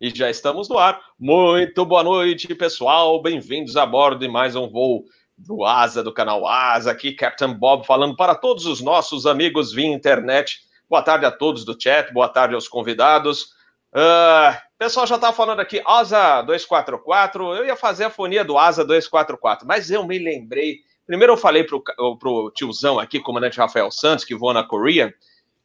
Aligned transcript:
e 0.00 0.10
já 0.10 0.30
estamos 0.30 0.68
no 0.68 0.78
ar. 0.78 1.00
Muito 1.18 1.84
boa 1.84 2.02
noite, 2.02 2.54
pessoal. 2.54 3.20
Bem-vindos 3.20 3.76
a 3.76 3.84
bordo 3.84 4.20
de 4.20 4.28
mais 4.28 4.54
um 4.54 4.68
voo 4.68 5.04
do 5.36 5.64
Asa, 5.64 6.02
do 6.02 6.12
canal 6.12 6.46
Asa. 6.46 6.90
Aqui, 6.90 7.12
Captain 7.12 7.52
Bob, 7.54 7.86
falando 7.86 8.16
para 8.16 8.34
todos 8.34 8.66
os 8.66 8.80
nossos 8.80 9.26
amigos 9.26 9.72
via 9.72 9.86
internet. 9.86 10.60
Boa 10.88 11.02
tarde 11.02 11.26
a 11.26 11.30
todos 11.30 11.64
do 11.64 11.76
chat, 11.80 12.12
boa 12.12 12.28
tarde 12.28 12.54
aos 12.54 12.68
convidados. 12.68 13.56
Uh, 13.92 14.56
pessoal 14.78 15.06
já 15.06 15.16
está 15.16 15.32
falando 15.32 15.60
aqui, 15.60 15.82
Asa 15.84 16.42
244. 16.42 17.54
Eu 17.56 17.66
ia 17.66 17.76
fazer 17.76 18.04
a 18.04 18.10
fonia 18.10 18.44
do 18.44 18.56
Asa 18.56 18.84
244, 18.84 19.66
mas 19.66 19.90
eu 19.90 20.06
me 20.06 20.18
lembrei. 20.18 20.78
Primeiro 21.06 21.32
eu 21.32 21.36
falei 21.36 21.64
para 21.64 21.76
o 21.76 22.50
tiozão 22.50 22.98
aqui, 22.98 23.18
comandante 23.18 23.58
Rafael 23.58 23.90
Santos, 23.90 24.24
que 24.24 24.34
voa 24.34 24.54
na 24.54 24.62
Korea. 24.62 25.12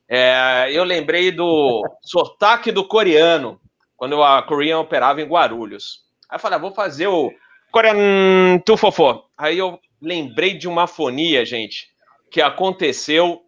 É, 0.10 0.70
eu 0.71 0.84
lembrei 0.84 1.32
do 1.32 1.84
sotaque 2.02 2.71
do 2.71 2.84
coreano, 2.86 3.60
quando 4.04 4.21
a 4.21 4.43
Korean 4.43 4.79
operava 4.79 5.21
em 5.21 5.25
Guarulhos. 5.25 6.02
Aí 6.30 6.35
eu 6.35 6.39
falei, 6.39 6.57
ah, 6.57 6.61
vou 6.61 6.73
fazer 6.73 7.07
o 7.07 7.31
Korean 7.71 8.59
Tufofo. 8.66 9.23
Aí 9.38 9.57
eu 9.57 9.80
lembrei 10.02 10.57
de 10.57 10.67
uma 10.67 10.88
fonia, 10.88 11.45
gente, 11.45 11.88
que 12.30 12.41
aconteceu 12.41 13.41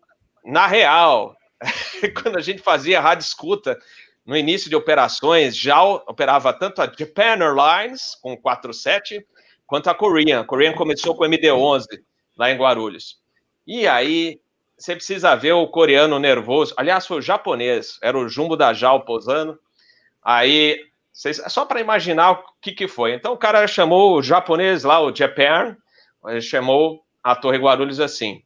na 0.46 0.66
real. 0.66 1.36
quando 2.23 2.38
a 2.38 2.41
gente 2.41 2.62
fazia 2.62 3.02
rádio 3.02 3.26
escuta, 3.26 3.77
no 4.26 4.34
início 4.38 4.70
de 4.70 4.77
operações, 4.77 5.58
já 5.58 5.84
operava 5.84 6.54
tanto 6.54 6.82
a 6.82 6.85
Japan 6.85 7.38
Airlines, 7.44 8.16
com 8.22 8.38
47, 8.38 9.27
quanto 9.68 9.90
a 9.90 9.94
Korean. 9.94 10.40
A 10.40 10.46
Korean 10.46 10.72
começou 10.72 11.16
com 11.16 11.26
o 11.26 11.27
MD-11, 11.27 11.84
lá 12.38 12.49
em 12.49 12.58
Guarulhos. 12.58 13.18
E 13.68 13.85
aí, 13.85 14.40
você 14.77 14.96
precisa 14.96 15.35
ver 15.35 15.52
o 15.52 15.68
coreano 15.68 16.18
nervoso. 16.18 16.74
Aliás, 16.77 17.05
foi 17.05 17.18
o 17.18 17.22
japonês, 17.22 17.99
era 18.02 18.18
o 18.18 18.30
jumbo 18.30 18.55
da 18.55 18.72
Jal 18.72 19.04
posando. 19.04 19.60
Aí, 20.26 20.80
vocês, 21.14 21.40
só 21.48 21.66
para 21.66 21.80
imaginar 21.80 22.32
o 22.32 22.44
que, 22.60 22.72
que 22.72 22.88
foi. 22.88 23.14
Então, 23.14 23.34
o 23.34 23.38
cara 23.38 23.68
chamou 23.68 24.18
o 24.18 24.24
japonês 24.24 24.84
lá, 24.84 24.99
o 24.99 25.16
Japan, 25.16 25.77
chamou 26.41 27.04
a 27.24 27.36
Torre 27.36 27.60
Guarulhos 27.60 27.99
assim. 27.99 28.41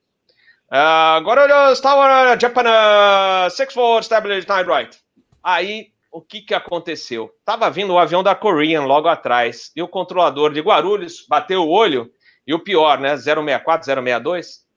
Uh, 0.69 1.23
Guarulhos 1.23 1.79
Tower, 1.79 2.37
Japan, 2.39 2.63
uh, 2.63 3.47
6-4, 3.47 4.01
established, 4.01 4.49
nine 4.49 4.63
right. 4.69 4.99
Aí, 5.41 5.87
o 6.11 6.21
que, 6.21 6.41
que 6.41 6.53
aconteceu? 6.53 7.31
Tava 7.45 7.71
vindo 7.71 7.93
o 7.93 7.97
avião 7.97 8.21
da 8.21 8.35
Korean 8.35 8.83
logo 8.83 9.07
atrás, 9.07 9.71
e 9.75 9.81
o 9.81 9.87
controlador 9.87 10.51
de 10.51 10.59
Guarulhos 10.59 11.25
bateu 11.27 11.63
o 11.63 11.69
olho, 11.69 12.11
e 12.45 12.53
o 12.53 12.59
pior, 12.59 12.99
né, 12.99 13.15
064, 13.15 13.85
062, 13.85 14.67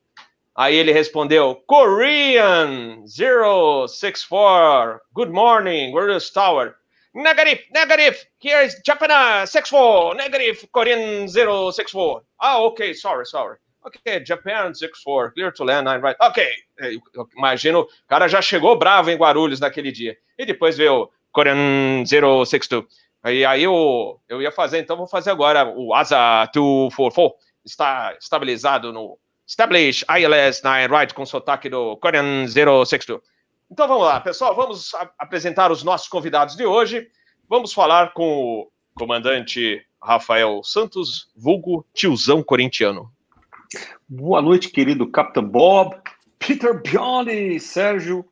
Aí 0.54 0.76
ele 0.76 0.92
respondeu: 0.92 1.56
Korean 1.66 3.06
064, 3.06 5.00
good 5.14 5.32
morning, 5.32 5.94
is 6.14 6.30
tower? 6.30 6.74
Negative, 7.14 7.60
negative, 7.70 8.26
here 8.38 8.64
is 8.64 8.80
Japan 8.82 9.46
64, 9.46 10.14
negative, 10.14 10.66
Korean 10.72 11.28
064. 11.28 12.22
Ah, 12.40 12.58
ok, 12.62 12.94
sorry, 12.94 13.26
sorry. 13.26 13.58
Ok, 13.84 14.24
Japan 14.24 14.72
64, 14.72 15.32
clear 15.34 15.52
to 15.52 15.64
land, 15.64 15.84
nine 15.84 16.00
right. 16.00 16.16
Ok, 16.20 16.42
imagino, 17.36 17.80
o 17.80 17.88
cara 18.08 18.28
já 18.28 18.40
chegou 18.40 18.78
bravo 18.78 19.10
em 19.10 19.16
Guarulhos 19.16 19.60
naquele 19.60 19.92
dia. 19.92 20.16
E 20.38 20.46
depois 20.46 20.78
veio 20.78 21.10
Korean 21.32 22.02
062. 22.06 22.86
Aí, 23.22 23.44
aí 23.44 23.62
eu, 23.62 24.18
eu 24.26 24.40
ia 24.40 24.50
fazer, 24.50 24.78
então 24.78 24.96
vou 24.96 25.06
fazer 25.06 25.30
agora 25.30 25.68
o 25.68 25.92
ASA 25.92 26.48
244. 26.54 27.36
Está 27.64 28.16
estabilizado 28.18 28.90
no 28.90 29.18
Establish 29.46 30.04
ILS 30.08 30.62
9 30.62 30.86
right 30.86 31.14
com 31.14 31.26
sotaque 31.26 31.68
do 31.68 31.96
Korean 31.98 32.46
062. 32.46 33.20
Então 33.72 33.88
vamos 33.88 34.04
lá, 34.04 34.20
pessoal, 34.20 34.54
vamos 34.54 34.92
apresentar 35.18 35.72
os 35.72 35.82
nossos 35.82 36.06
convidados 36.06 36.54
de 36.54 36.66
hoje. 36.66 37.08
Vamos 37.48 37.72
falar 37.72 38.12
com 38.12 38.60
o 38.60 38.70
comandante 38.94 39.82
Rafael 39.98 40.62
Santos, 40.62 41.30
vulgo 41.34 41.82
tiozão 41.94 42.42
corintiano. 42.42 43.10
Boa 44.06 44.42
noite, 44.42 44.68
querido 44.68 45.10
Capitão 45.10 45.42
Bob, 45.48 45.96
Peter 46.38 46.82
Biondi, 46.82 47.58
Sérgio. 47.58 48.26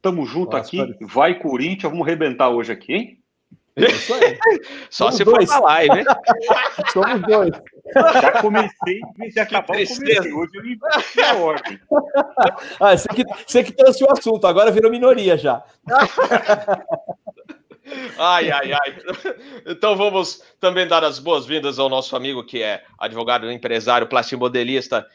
Tamo 0.00 0.24
junto 0.24 0.56
Nossa, 0.56 0.68
aqui. 0.68 0.98
Vai, 1.00 1.36
Corinthians, 1.36 1.90
vamos 1.90 2.06
arrebentar 2.06 2.48
hoje 2.50 2.70
aqui, 2.70 2.92
hein? 2.92 3.23
Isso 3.76 4.14
aí. 4.14 4.38
Só 4.88 5.10
Somos 5.10 5.16
se 5.16 5.24
dois. 5.24 5.50
for 5.50 5.58
pra 5.58 5.66
live, 5.66 5.94
né? 5.96 6.04
Somos 6.92 7.20
dois. 7.22 7.50
Já 7.94 8.40
comecei, 8.40 9.00
comecei 9.00 9.42
a 9.42 9.44
acabar, 9.44 9.66
comecei. 9.66 10.32
Hoje 10.32 10.52
eu 10.54 10.64
inverti 10.66 11.20
a 11.20 11.34
ordem. 11.34 11.80
Ah, 12.80 12.96
você, 12.96 13.08
que, 13.08 13.24
você 13.46 13.64
que 13.64 13.72
trouxe 13.72 14.04
o 14.04 14.10
assunto, 14.10 14.46
agora 14.46 14.70
virou 14.70 14.90
minoria 14.90 15.36
já. 15.36 15.62
Ai, 18.18 18.50
ai, 18.50 18.72
ai. 18.72 18.96
Então 19.66 19.96
vamos 19.96 20.42
também 20.60 20.86
dar 20.86 21.04
as 21.04 21.18
boas-vindas 21.18 21.78
ao 21.78 21.88
nosso 21.88 22.16
amigo 22.16 22.44
que 22.44 22.62
é 22.62 22.82
advogado, 22.98 23.50
empresário, 23.50 24.08
plastimodelista, 24.08 25.06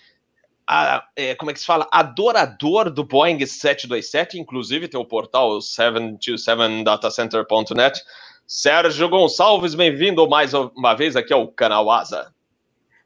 a, 0.71 1.03
é, 1.15 1.33
como 1.33 1.49
é 1.49 1.53
que 1.53 1.59
se 1.59 1.65
fala? 1.65 1.87
Adorador 1.91 2.91
do 2.91 3.03
Boeing 3.03 3.43
727, 3.43 4.39
inclusive 4.39 4.87
tem 4.87 4.99
o 4.99 5.05
portal 5.05 5.57
727datacenter.net. 5.57 7.99
Sérgio 8.51 9.07
Gonçalves, 9.07 9.75
bem-vindo 9.75 10.27
mais 10.27 10.55
uma 10.55 10.95
vez 10.95 11.15
aqui 11.15 11.31
ao 11.31 11.49
canal 11.49 11.91
Asa. 11.91 12.33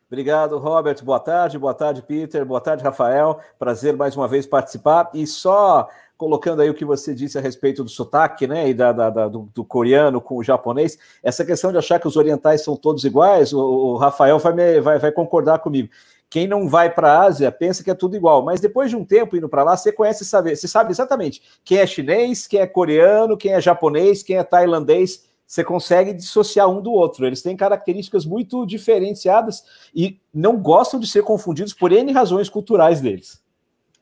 Obrigado, 0.08 0.58
Robert. 0.58 1.04
Boa 1.04 1.20
tarde, 1.20 1.60
boa 1.60 1.74
tarde, 1.74 2.02
Peter, 2.02 2.46
boa 2.46 2.62
tarde, 2.62 2.82
Rafael. 2.82 3.42
Prazer 3.60 3.94
mais 3.98 4.16
uma 4.16 4.26
vez 4.26 4.48
participar. 4.48 5.12
E 5.14 5.28
só 5.28 5.90
colocando 6.16 6.62
aí 6.62 6.70
o 6.70 6.74
que 6.74 6.86
você 6.86 7.14
disse 7.14 7.38
a 7.38 7.42
respeito 7.42 7.84
do 7.84 7.90
sotaque, 7.90 8.48
né, 8.48 8.70
e 8.70 8.74
da, 8.74 8.94
da, 8.94 9.10
da 9.10 9.28
do, 9.28 9.50
do, 9.54 9.66
coreano 9.66 10.22
com 10.22 10.38
o 10.38 10.44
japonês, 10.44 10.98
essa 11.22 11.44
questão 11.44 11.74
de 11.74 11.78
achar 11.78 12.00
que 12.00 12.08
os 12.08 12.16
orientais 12.16 12.64
são 12.64 12.78
todos 12.78 13.04
iguais, 13.04 13.52
o, 13.52 13.60
o 13.60 13.98
Rafael 13.98 14.40
vai, 14.40 14.54
me, 14.54 14.80
vai, 14.80 14.98
vai 14.98 15.12
concordar 15.12 15.60
comigo. 15.60 15.90
Quem 16.30 16.48
não 16.48 16.70
vai 16.70 16.90
para 16.90 17.12
a 17.12 17.24
Ásia 17.24 17.52
pensa 17.52 17.84
que 17.84 17.92
é 17.92 17.94
tudo 17.94 18.16
igual, 18.16 18.42
mas 18.46 18.62
depois 18.62 18.90
de 18.90 18.96
um 18.96 19.04
tempo 19.04 19.36
indo 19.36 19.50
para 19.50 19.64
lá, 19.64 19.76
você 19.76 19.92
conhece 19.92 20.24
saber, 20.24 20.56
você 20.56 20.70
sabe 20.70 20.92
exatamente 20.92 21.42
quem 21.66 21.80
é 21.80 21.86
chinês, 21.86 22.48
quem 22.48 22.62
é 22.62 22.66
coreano, 22.66 23.36
quem 23.36 23.52
é 23.52 23.60
japonês, 23.60 24.24
quem 24.24 24.38
é 24.38 24.44
tailandês 24.44 25.33
você 25.46 25.64
consegue 25.64 26.14
dissociar 26.14 26.70
um 26.70 26.82
do 26.82 26.92
outro. 26.92 27.26
Eles 27.26 27.42
têm 27.42 27.56
características 27.56 28.26
muito 28.26 28.66
diferenciadas 28.66 29.64
e 29.94 30.20
não 30.34 30.58
gostam 30.58 31.00
de 31.00 31.08
ser 31.08 31.24
confundidos 31.24 31.74
por 31.74 31.92
N 31.92 32.12
razões 32.12 32.50
culturais 32.50 33.02
deles. 33.02 33.44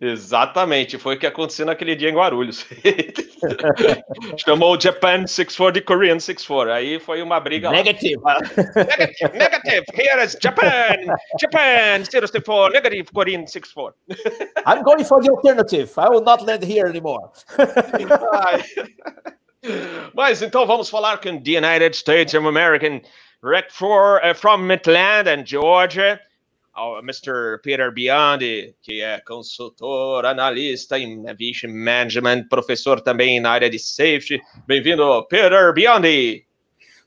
Exatamente, 0.04 0.98
foi 0.98 1.16
o 1.16 1.20
que 1.20 1.28
aconteceu 1.28 1.64
naquele 1.64 1.96
dia 1.96 2.10
em 2.10 2.16
Guarulhos. 2.16 2.66
Chamou 4.36 4.76
o 4.76 4.82
Japan 4.82 5.28
64 5.28 5.74
de 5.74 5.82
Korean 5.82 6.20
64. 6.20 6.74
Aí 6.74 7.00
foi 7.00 7.22
uma 7.22 7.40
briga. 7.40 7.70
Negative. 7.70 8.16
negative, 8.76 9.38
negative. 9.38 9.86
Here 9.94 10.24
is 10.24 10.36
Japan, 10.42 10.96
Japan 11.40 12.04
64, 12.04 12.74
negative 12.74 13.12
Korean 13.14 13.46
64. 13.46 13.94
I'm 14.66 14.82
going 14.82 15.04
for 15.04 15.22
the 15.22 15.30
alternative. 15.30 15.92
I 15.96 16.10
will 16.10 16.24
not 16.24 16.44
land 16.44 16.64
here 16.64 16.88
anymore. 16.88 17.30
Mas 20.16 20.42
então 20.42 20.66
vamos 20.66 20.90
falar 20.90 21.20
com 21.20 21.42
the 21.42 21.58
United 21.58 21.96
States 21.96 22.34
of 22.34 22.48
America, 22.48 22.88
direct 23.44 23.72
for, 23.72 24.20
uh, 24.24 24.34
from 24.34 24.66
Midland 24.66 25.30
and 25.30 25.46
Georgia, 25.46 26.20
uh, 26.76 27.00
Mr. 27.04 27.60
Peter 27.62 27.92
Biondi, 27.92 28.74
que 28.82 29.02
é 29.02 29.20
consultor, 29.22 30.26
analista 30.26 30.98
em 30.98 31.30
aviation 31.30 31.70
management, 31.70 32.48
professor 32.50 33.02
também 33.02 33.40
na 33.40 33.52
área 33.52 33.70
de 33.70 33.78
safety. 33.78 34.42
Bem-vindo, 34.66 35.24
Peter 35.30 35.72
Biondi. 35.74 36.44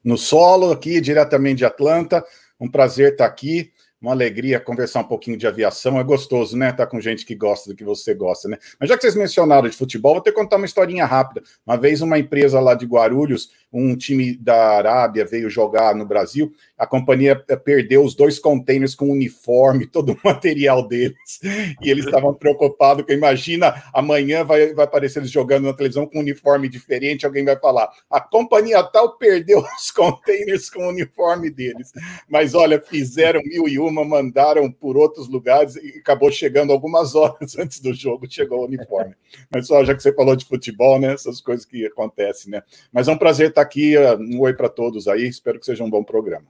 No 0.04 0.16
solo, 0.16 0.70
aqui 0.70 1.00
diretamente 1.00 1.58
de 1.58 1.64
Atlanta. 1.64 2.24
Um 2.60 2.70
prazer 2.70 3.12
estar 3.12 3.26
aqui 3.26 3.72
uma 4.04 4.12
alegria 4.12 4.60
conversar 4.60 5.00
um 5.00 5.04
pouquinho 5.04 5.38
de 5.38 5.46
aviação. 5.46 5.98
É 5.98 6.04
gostoso, 6.04 6.56
né? 6.56 6.70
Tá 6.72 6.86
com 6.86 7.00
gente 7.00 7.24
que 7.24 7.34
gosta 7.34 7.70
do 7.70 7.76
que 7.76 7.82
você 7.82 8.12
gosta, 8.12 8.48
né? 8.48 8.58
Mas 8.78 8.90
já 8.90 8.96
que 8.96 9.00
vocês 9.00 9.14
mencionaram 9.14 9.66
de 9.66 9.74
futebol, 9.74 10.12
vou 10.12 10.22
ter 10.22 10.30
que 10.30 10.36
contar 10.36 10.56
uma 10.56 10.66
historinha 10.66 11.06
rápida. 11.06 11.42
Uma 11.66 11.78
vez, 11.78 12.02
uma 12.02 12.18
empresa 12.18 12.60
lá 12.60 12.74
de 12.74 12.84
Guarulhos, 12.84 13.50
um 13.80 13.96
time 13.96 14.36
da 14.36 14.76
Arábia 14.76 15.24
veio 15.24 15.50
jogar 15.50 15.94
no 15.94 16.06
Brasil 16.06 16.52
a 16.76 16.86
companhia 16.86 17.36
perdeu 17.36 18.04
os 18.04 18.14
dois 18.14 18.38
containers 18.38 18.94
com 18.94 19.10
uniforme, 19.10 19.86
todo 19.90 20.12
o 20.12 20.18
material 20.24 20.86
deles, 20.86 21.40
e 21.80 21.90
eles 21.90 22.04
estavam 22.04 22.34
preocupados, 22.34 23.04
que 23.04 23.12
imagina, 23.12 23.82
amanhã 23.92 24.44
vai, 24.44 24.74
vai 24.74 24.84
aparecer 24.84 25.20
eles 25.20 25.30
jogando 25.30 25.64
na 25.64 25.72
televisão 25.72 26.06
com 26.06 26.18
um 26.18 26.22
uniforme 26.22 26.68
diferente, 26.68 27.24
alguém 27.24 27.44
vai 27.44 27.58
falar, 27.58 27.88
a 28.10 28.20
companhia 28.20 28.82
tal 28.82 29.16
perdeu 29.16 29.62
os 29.78 29.90
containers 29.90 30.68
com 30.68 30.84
o 30.84 30.88
uniforme 30.88 31.50
deles, 31.50 31.92
mas 32.28 32.54
olha, 32.54 32.80
fizeram 32.80 33.40
mil 33.44 33.68
e 33.68 33.78
uma, 33.78 34.04
mandaram 34.04 34.70
por 34.70 34.96
outros 34.96 35.28
lugares 35.28 35.76
e 35.76 35.98
acabou 35.98 36.30
chegando 36.30 36.72
algumas 36.72 37.14
horas 37.14 37.56
antes 37.58 37.80
do 37.80 37.94
jogo, 37.94 38.26
chegou 38.28 38.60
o 38.60 38.66
uniforme. 38.66 39.14
Mas 39.50 39.66
só, 39.66 39.84
já 39.84 39.94
que 39.94 40.02
você 40.02 40.12
falou 40.12 40.34
de 40.34 40.44
futebol, 40.44 40.98
né, 40.98 41.12
essas 41.12 41.40
coisas 41.40 41.64
que 41.64 41.86
acontecem, 41.86 42.50
né, 42.50 42.62
mas 42.92 43.06
é 43.06 43.12
um 43.12 43.18
prazer 43.18 43.48
estar 43.48 43.63
aqui, 43.64 43.94
um 44.18 44.40
oi 44.40 44.54
para 44.54 44.68
todos 44.68 45.08
aí, 45.08 45.26
espero 45.26 45.58
que 45.58 45.66
seja 45.66 45.82
um 45.82 45.90
bom 45.90 46.04
programa. 46.04 46.46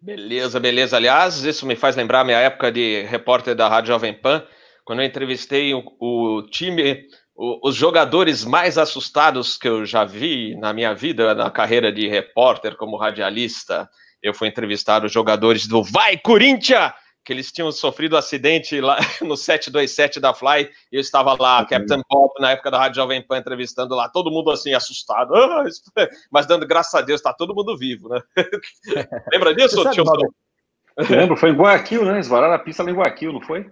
Beleza, 0.00 0.60
beleza. 0.60 0.96
Aliás, 0.96 1.42
isso 1.44 1.66
me 1.66 1.74
faz 1.74 1.96
lembrar 1.96 2.24
minha 2.24 2.38
época 2.38 2.70
de 2.70 3.02
repórter 3.02 3.54
da 3.54 3.68
Rádio 3.68 3.88
Jovem 3.88 4.14
Pan, 4.14 4.44
quando 4.84 5.00
eu 5.00 5.06
entrevistei 5.06 5.74
o, 5.74 5.82
o 6.00 6.42
time, 6.50 7.04
os 7.36 7.74
jogadores 7.74 8.44
mais 8.44 8.78
assustados 8.78 9.58
que 9.58 9.68
eu 9.68 9.84
já 9.84 10.04
vi 10.04 10.56
na 10.56 10.72
minha 10.72 10.94
vida, 10.94 11.34
na 11.34 11.50
carreira 11.50 11.92
de 11.92 12.08
repórter 12.08 12.76
como 12.76 12.96
radialista, 12.96 13.88
eu 14.22 14.32
fui 14.32 14.48
entrevistar 14.48 15.04
os 15.04 15.12
jogadores 15.12 15.66
do 15.66 15.82
Vai 15.82 16.16
Corinthians, 16.16 16.92
que 17.28 17.32
eles 17.34 17.52
tinham 17.52 17.70
sofrido 17.70 18.16
um 18.16 18.18
acidente 18.18 18.80
lá 18.80 18.96
no 19.20 19.36
727 19.36 20.18
da 20.18 20.32
Fly, 20.32 20.70
e 20.90 20.96
eu 20.96 21.00
estava 21.00 21.36
lá, 21.38 21.60
uhum. 21.60 21.66
Captain 21.66 22.00
Pop, 22.08 22.40
na 22.40 22.52
época 22.52 22.70
da 22.70 22.78
Rádio 22.78 22.96
Jovem 22.96 23.20
Pan, 23.20 23.36
entrevistando 23.36 23.94
lá, 23.94 24.08
todo 24.08 24.30
mundo 24.30 24.50
assim, 24.50 24.72
assustado, 24.72 25.34
ah, 25.36 25.62
mas 26.32 26.46
dando 26.46 26.66
graças 26.66 26.94
a 26.94 27.02
Deus, 27.02 27.20
está 27.20 27.34
todo 27.34 27.54
mundo 27.54 27.76
vivo, 27.76 28.08
né? 28.08 28.22
Lembra 29.30 29.54
disso, 29.54 29.90
tio? 29.90 30.04
Lembro, 31.10 31.36
foi 31.36 31.50
em 31.50 31.54
Guayaquil, 31.54 32.02
né? 32.02 32.18
Esvararam 32.18 32.54
a 32.54 32.58
pista 32.58 32.82
lá 32.82 32.90
em 32.90 32.94
Guayaquil, 32.94 33.34
não 33.34 33.42
foi? 33.42 33.70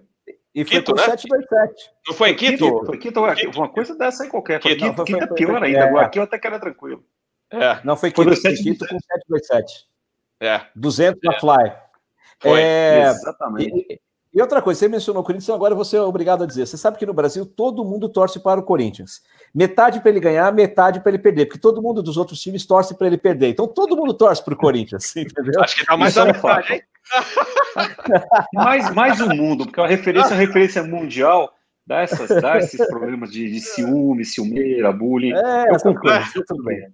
E 0.54 0.62
foi 0.62 0.76
Quito, 0.76 0.92
com 0.92 0.98
né? 0.98 1.04
727. 1.04 1.90
Não 2.08 2.14
foi 2.14 2.30
em 2.30 2.36
Quito? 2.36 2.58
Quito? 2.58 2.86
Foi 2.86 2.98
Quito, 2.98 3.20
Guayaquil. 3.22 3.50
Uma 3.56 3.68
coisa 3.70 3.96
dessa 3.96 4.24
aí 4.24 4.28
qualquer. 4.28 4.60
Quito, 4.60 4.84
Quito, 4.84 5.04
Quito 5.04 5.24
é 5.24 5.26
pior 5.28 5.64
ainda. 5.64 5.78
É. 5.78 5.90
Guayaquil 5.90 6.22
até 6.22 6.38
que 6.38 6.46
era 6.46 6.60
tranquilo. 6.60 7.02
É. 7.50 7.80
Não 7.84 7.96
foi 7.96 8.10
Quito, 8.10 8.36
foi 8.36 8.54
Quito 8.54 8.86
com 8.86 8.98
727. 8.98 9.86
É. 10.42 10.60
200 10.74 11.20
na 11.24 11.40
Fly. 11.40 11.85
Foi, 12.40 12.60
é, 12.60 13.08
exatamente. 13.08 13.86
E, 13.88 14.00
e, 14.34 14.42
outra 14.42 14.60
coisa, 14.60 14.80
você 14.80 14.88
mencionou 14.88 15.22
o 15.22 15.24
Corinthians, 15.24 15.54
agora 15.54 15.74
você 15.74 15.96
é 15.96 16.00
obrigado 16.00 16.44
a 16.44 16.46
dizer. 16.46 16.66
Você 16.66 16.76
sabe 16.76 16.98
que 16.98 17.06
no 17.06 17.14
Brasil 17.14 17.46
todo 17.46 17.84
mundo 17.84 18.08
torce 18.08 18.38
para 18.40 18.60
o 18.60 18.62
Corinthians. 18.62 19.22
Metade 19.54 20.00
para 20.00 20.10
ele 20.10 20.20
ganhar, 20.20 20.52
metade 20.52 21.00
para 21.00 21.10
ele 21.10 21.18
perder, 21.18 21.46
porque 21.46 21.60
todo 21.60 21.82
mundo 21.82 22.02
dos 22.02 22.16
outros 22.16 22.40
times 22.40 22.66
torce 22.66 22.94
para 22.94 23.06
ele 23.06 23.18
perder. 23.18 23.48
Então 23.48 23.66
todo 23.66 23.96
mundo 23.96 24.12
torce 24.12 24.44
para 24.44 24.54
o 24.54 24.56
Corinthians, 24.56 25.14
entendeu? 25.16 25.62
Acho 25.62 25.76
que 25.76 25.86
dá 25.86 25.96
mais 25.96 26.16
a 26.18 26.26
metade, 26.26 26.74
hein? 26.74 26.82
mais, 28.52 28.92
mais 28.92 29.20
o 29.20 29.28
mundo, 29.28 29.64
porque 29.64 29.80
a 29.80 29.86
referência, 29.86 30.34
a 30.34 30.38
referência 30.38 30.82
mundial 30.82 31.54
dá, 31.86 32.00
essas, 32.00 32.28
dá 32.42 32.58
esses 32.58 32.84
problemas 32.88 33.30
de, 33.30 33.48
de 33.48 33.60
ciúme, 33.60 34.24
ciumeira, 34.24 34.92
bullying. 34.92 35.32
É, 35.32 35.72
eu 35.72 35.78
concordo, 35.80 36.44
tudo 36.46 36.64
bem. 36.64 36.88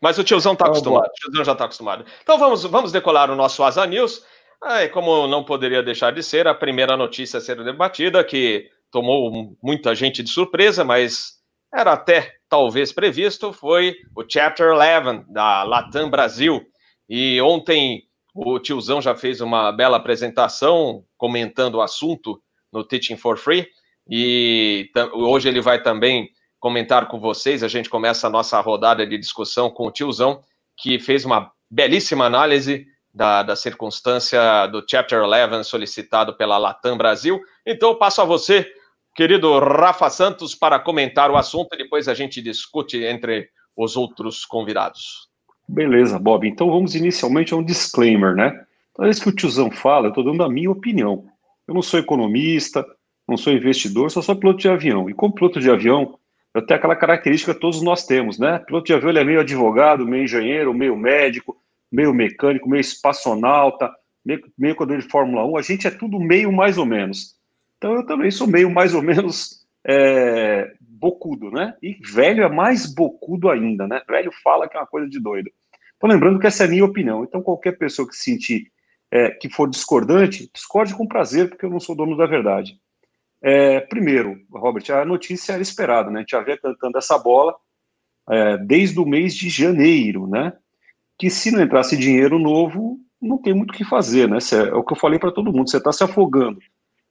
Mas 0.00 0.18
o 0.18 0.24
tiozão 0.24 0.52
está 0.52 0.66
acostumado, 0.66 1.06
o 1.06 1.12
tiozão 1.12 1.44
já 1.44 1.52
está 1.52 1.64
acostumado. 1.64 2.04
Então 2.22 2.38
vamos, 2.38 2.62
vamos 2.64 2.92
decolar 2.92 3.30
o 3.30 3.36
nosso 3.36 3.62
Asa 3.62 3.86
News. 3.86 4.24
Ah, 4.66 4.88
como 4.88 5.26
não 5.26 5.44
poderia 5.44 5.82
deixar 5.82 6.10
de 6.10 6.22
ser, 6.22 6.48
a 6.48 6.54
primeira 6.54 6.96
notícia 6.96 7.36
a 7.36 7.40
ser 7.40 7.62
debatida, 7.62 8.24
que 8.24 8.70
tomou 8.90 9.54
muita 9.62 9.94
gente 9.94 10.22
de 10.22 10.30
surpresa, 10.30 10.82
mas 10.82 11.34
era 11.70 11.92
até 11.92 12.32
talvez 12.48 12.90
previsto, 12.90 13.52
foi 13.52 13.94
o 14.16 14.24
Chapter 14.26 14.72
11 14.72 15.30
da 15.30 15.64
Latam 15.64 16.08
Brasil. 16.08 16.64
E 17.06 17.38
ontem 17.42 18.04
o 18.34 18.58
tiozão 18.58 19.02
já 19.02 19.14
fez 19.14 19.42
uma 19.42 19.70
bela 19.70 19.98
apresentação 19.98 21.04
comentando 21.18 21.74
o 21.74 21.82
assunto 21.82 22.42
no 22.72 22.82
Teaching 22.82 23.18
for 23.18 23.36
Free. 23.36 23.68
E 24.08 24.88
hoje 25.12 25.46
ele 25.46 25.60
vai 25.60 25.82
também 25.82 26.30
comentar 26.58 27.06
com 27.08 27.20
vocês. 27.20 27.62
A 27.62 27.68
gente 27.68 27.90
começa 27.90 28.28
a 28.28 28.30
nossa 28.30 28.58
rodada 28.62 29.06
de 29.06 29.18
discussão 29.18 29.68
com 29.68 29.88
o 29.88 29.92
tiozão, 29.92 30.40
que 30.74 30.98
fez 30.98 31.26
uma 31.26 31.52
belíssima 31.70 32.24
análise 32.24 32.86
da, 33.14 33.44
da 33.44 33.54
circunstância 33.54 34.66
do 34.66 34.84
Chapter 34.88 35.22
11 35.22 35.62
solicitado 35.64 36.36
pela 36.36 36.58
Latam 36.58 36.98
Brasil. 36.98 37.40
Então, 37.64 37.94
passo 37.94 38.20
a 38.20 38.24
você, 38.24 38.66
querido 39.14 39.56
Rafa 39.60 40.10
Santos, 40.10 40.54
para 40.54 40.80
comentar 40.80 41.30
o 41.30 41.36
assunto 41.36 41.74
e 41.74 41.78
depois 41.78 42.08
a 42.08 42.14
gente 42.14 42.42
discute 42.42 43.04
entre 43.04 43.48
os 43.76 43.96
outros 43.96 44.44
convidados. 44.44 45.28
Beleza, 45.68 46.18
Bob. 46.18 46.46
Então 46.46 46.70
vamos 46.70 46.94
inicialmente 46.94 47.54
a 47.54 47.56
um 47.56 47.64
disclaimer, 47.64 48.34
né? 48.34 48.64
Toda 48.94 49.08
vez 49.08 49.18
que 49.18 49.28
o 49.28 49.34
tiozão 49.34 49.70
fala, 49.70 50.06
eu 50.06 50.08
estou 50.10 50.24
dando 50.24 50.42
a 50.42 50.48
minha 50.48 50.70
opinião. 50.70 51.24
Eu 51.66 51.74
não 51.74 51.82
sou 51.82 51.98
economista, 51.98 52.84
não 53.26 53.36
sou 53.36 53.52
investidor, 53.52 54.10
só 54.10 54.20
sou 54.20 54.36
piloto 54.36 54.58
de 54.58 54.68
avião. 54.68 55.08
E 55.08 55.14
como 55.14 55.34
piloto 55.34 55.60
de 55.60 55.70
avião, 55.70 56.18
eu 56.52 56.64
tenho 56.64 56.78
aquela 56.78 56.94
característica 56.94 57.54
que 57.54 57.60
todos 57.60 57.80
nós 57.80 58.04
temos, 58.04 58.38
né? 58.38 58.58
Piloto 58.58 58.86
de 58.86 58.92
avião 58.92 59.10
ele 59.10 59.20
é 59.20 59.24
meio 59.24 59.40
advogado, 59.40 60.06
meio 60.06 60.24
engenheiro, 60.24 60.74
meio 60.74 60.96
médico, 60.96 61.56
meio 61.94 62.12
mecânico, 62.12 62.68
meio 62.68 62.80
espaçonauta, 62.80 63.90
meio, 64.24 64.42
meio 64.58 64.74
corredor 64.74 65.00
de 65.00 65.08
Fórmula 65.08 65.46
1, 65.46 65.56
a 65.56 65.62
gente 65.62 65.86
é 65.86 65.90
tudo 65.90 66.18
meio 66.18 66.52
mais 66.52 66.76
ou 66.76 66.84
menos. 66.84 67.36
Então 67.78 67.94
eu 67.94 68.06
também 68.06 68.30
sou 68.30 68.46
meio 68.46 68.70
mais 68.70 68.94
ou 68.94 69.02
menos 69.02 69.64
é, 69.86 70.72
bocudo, 70.80 71.50
né? 71.50 71.76
E 71.82 71.98
velho 72.02 72.42
é 72.42 72.48
mais 72.48 72.92
bocudo 72.92 73.50
ainda, 73.50 73.86
né? 73.86 74.02
Velho 74.08 74.30
fala 74.42 74.68
que 74.68 74.76
é 74.76 74.80
uma 74.80 74.86
coisa 74.86 75.08
de 75.08 75.20
doido. 75.20 75.50
Então 75.96 76.10
lembrando 76.10 76.38
que 76.38 76.46
essa 76.46 76.64
é 76.64 76.66
a 76.66 76.70
minha 76.70 76.84
opinião. 76.84 77.22
Então 77.22 77.42
qualquer 77.42 77.78
pessoa 77.78 78.08
que 78.08 78.16
se 78.16 78.24
sentir 78.24 78.72
é, 79.10 79.30
que 79.30 79.48
for 79.48 79.68
discordante, 79.70 80.50
discorde 80.52 80.94
com 80.94 81.06
prazer, 81.06 81.48
porque 81.48 81.64
eu 81.64 81.70
não 81.70 81.78
sou 81.78 81.94
dono 81.94 82.16
da 82.16 82.26
verdade. 82.26 82.78
É, 83.40 83.80
primeiro, 83.80 84.40
Robert, 84.50 84.90
a 84.90 85.04
notícia 85.04 85.52
era 85.52 85.62
esperada, 85.62 86.10
né? 86.10 86.16
A 86.16 86.20
gente 86.20 86.30
já 86.30 86.40
via 86.40 86.58
cantando 86.58 86.98
essa 86.98 87.18
bola 87.18 87.54
é, 88.28 88.56
desde 88.58 88.98
o 88.98 89.06
mês 89.06 89.34
de 89.34 89.48
janeiro, 89.50 90.26
né? 90.26 90.54
Que 91.18 91.30
se 91.30 91.50
não 91.50 91.62
entrasse 91.62 91.96
dinheiro 91.96 92.38
novo, 92.38 92.98
não 93.20 93.38
tem 93.38 93.54
muito 93.54 93.70
o 93.70 93.74
que 93.74 93.84
fazer, 93.84 94.28
né? 94.28 94.38
É 94.52 94.74
o 94.74 94.82
que 94.82 94.92
eu 94.92 94.98
falei 94.98 95.18
para 95.18 95.32
todo 95.32 95.52
mundo, 95.52 95.70
você 95.70 95.78
está 95.78 95.92
se 95.92 96.04
afogando 96.04 96.58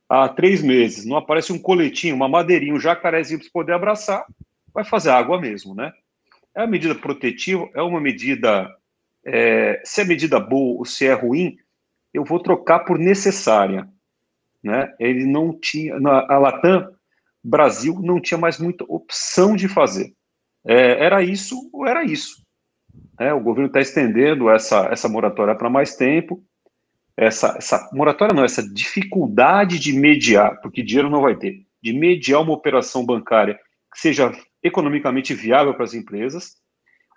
há 0.09 0.29
três 0.29 0.61
meses, 0.61 1.05
não 1.05 1.17
aparece 1.17 1.51
um 1.51 1.59
coletinho, 1.59 2.15
uma 2.15 2.27
madeirinha, 2.27 2.73
um 2.73 2.79
jacarezinho 2.79 3.39
para 3.39 3.49
poder 3.51 3.73
abraçar, 3.73 4.25
vai 4.73 4.83
fazer 4.83 5.09
água 5.09 5.39
mesmo, 5.39 5.73
né? 5.73 5.91
É 6.55 6.61
uma 6.61 6.67
medida 6.67 6.93
protetiva, 6.93 7.67
é 7.73 7.81
uma 7.81 7.99
medida. 7.99 8.69
É, 9.25 9.81
se 9.83 10.01
é 10.01 10.05
medida 10.05 10.39
boa 10.39 10.79
ou 10.79 10.85
se 10.85 11.05
é 11.05 11.13
ruim, 11.13 11.57
eu 12.13 12.23
vou 12.23 12.39
trocar 12.39 12.79
por 12.79 12.99
necessária. 12.99 13.87
Né? 14.61 14.93
Ele 14.99 15.25
não 15.25 15.57
tinha. 15.57 15.95
a 15.95 16.37
Latam 16.37 16.93
Brasil 17.43 17.99
não 18.01 18.21
tinha 18.21 18.37
mais 18.37 18.59
muita 18.59 18.85
opção 18.87 19.55
de 19.55 19.67
fazer. 19.67 20.13
É, 20.65 21.03
era 21.03 21.23
isso 21.23 21.69
ou 21.73 21.87
era 21.87 22.03
isso. 22.03 22.42
É, 23.19 23.33
o 23.33 23.39
governo 23.39 23.67
está 23.67 23.79
estendendo 23.79 24.49
essa, 24.49 24.87
essa 24.91 25.07
moratória 25.07 25.55
para 25.55 25.69
mais 25.69 25.95
tempo. 25.95 26.43
Essa, 27.15 27.55
essa 27.57 27.89
moratória 27.93 28.33
não, 28.33 28.43
essa 28.43 28.67
dificuldade 28.73 29.77
de 29.77 29.93
mediar, 29.93 30.59
porque 30.61 30.81
dinheiro 30.81 31.11
não 31.11 31.21
vai 31.21 31.35
ter, 31.35 31.63
de 31.81 31.93
mediar 31.93 32.41
uma 32.41 32.53
operação 32.53 33.05
bancária 33.05 33.59
que 33.93 33.99
seja 33.99 34.31
economicamente 34.63 35.33
viável 35.35 35.75
para 35.75 35.83
as 35.83 35.93
empresas. 35.93 36.55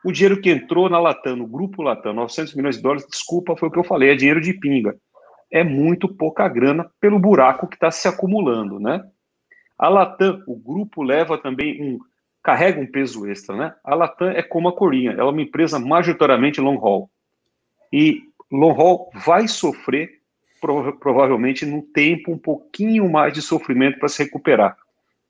O 0.05 0.13
dinheiro 0.13 0.41
que 0.41 0.51
entrou 0.51 0.91
na 0.91 0.99
Latam, 0.99 1.37
no 1.37 1.47
grupo 1.47 1.83
Latam, 1.83 2.13
900 2.13 2.55
milhões 2.55 2.77
de 2.77 2.83
dólares, 2.83 3.07
desculpa, 3.11 3.57
foi 3.57 3.69
o 3.69 3.73
que 3.73 3.79
eu 3.79 3.85
falei, 3.85 4.11
é 4.11 4.15
dinheiro 4.15 4.41
de 4.41 4.53
pinga. 4.53 4.95
É 5.51 5.65
muito 5.65 6.15
pouca 6.15 6.47
grana 6.49 6.91
pelo 7.01 7.19
buraco 7.19 7.67
que 7.67 7.77
está 7.77 7.91
se 7.91 8.07
acumulando, 8.07 8.79
né? 8.79 9.03
A 9.79 9.89
Latam, 9.89 10.43
o 10.47 10.57
grupo 10.57 11.03
leva 11.03 11.39
também 11.39 11.83
um 11.83 11.99
carrega 12.47 12.81
um 12.81 12.87
peso 12.87 13.27
extra, 13.27 13.57
né? 13.57 13.75
A 13.83 13.97
Latam 13.97 14.29
é 14.29 14.41
como 14.41 14.69
a 14.69 14.73
Corinha, 14.73 15.11
ela 15.11 15.31
é 15.31 15.33
uma 15.33 15.43
empresa 15.43 15.81
majoritariamente 15.81 16.61
long 16.61 16.79
haul. 16.79 17.11
E 17.93 18.23
long 18.53 18.71
haul 18.71 19.11
vai 19.13 19.49
sofrer 19.49 20.21
prova 20.61 20.93
provavelmente 20.93 21.67
num 21.67 21.83
tempo 21.83 22.31
um 22.31 22.39
pouquinho 22.39 23.11
mais 23.11 23.33
de 23.33 23.43
sofrimento 23.43 23.99
para 23.99 24.09
se 24.09 24.23
recuperar. 24.23 24.77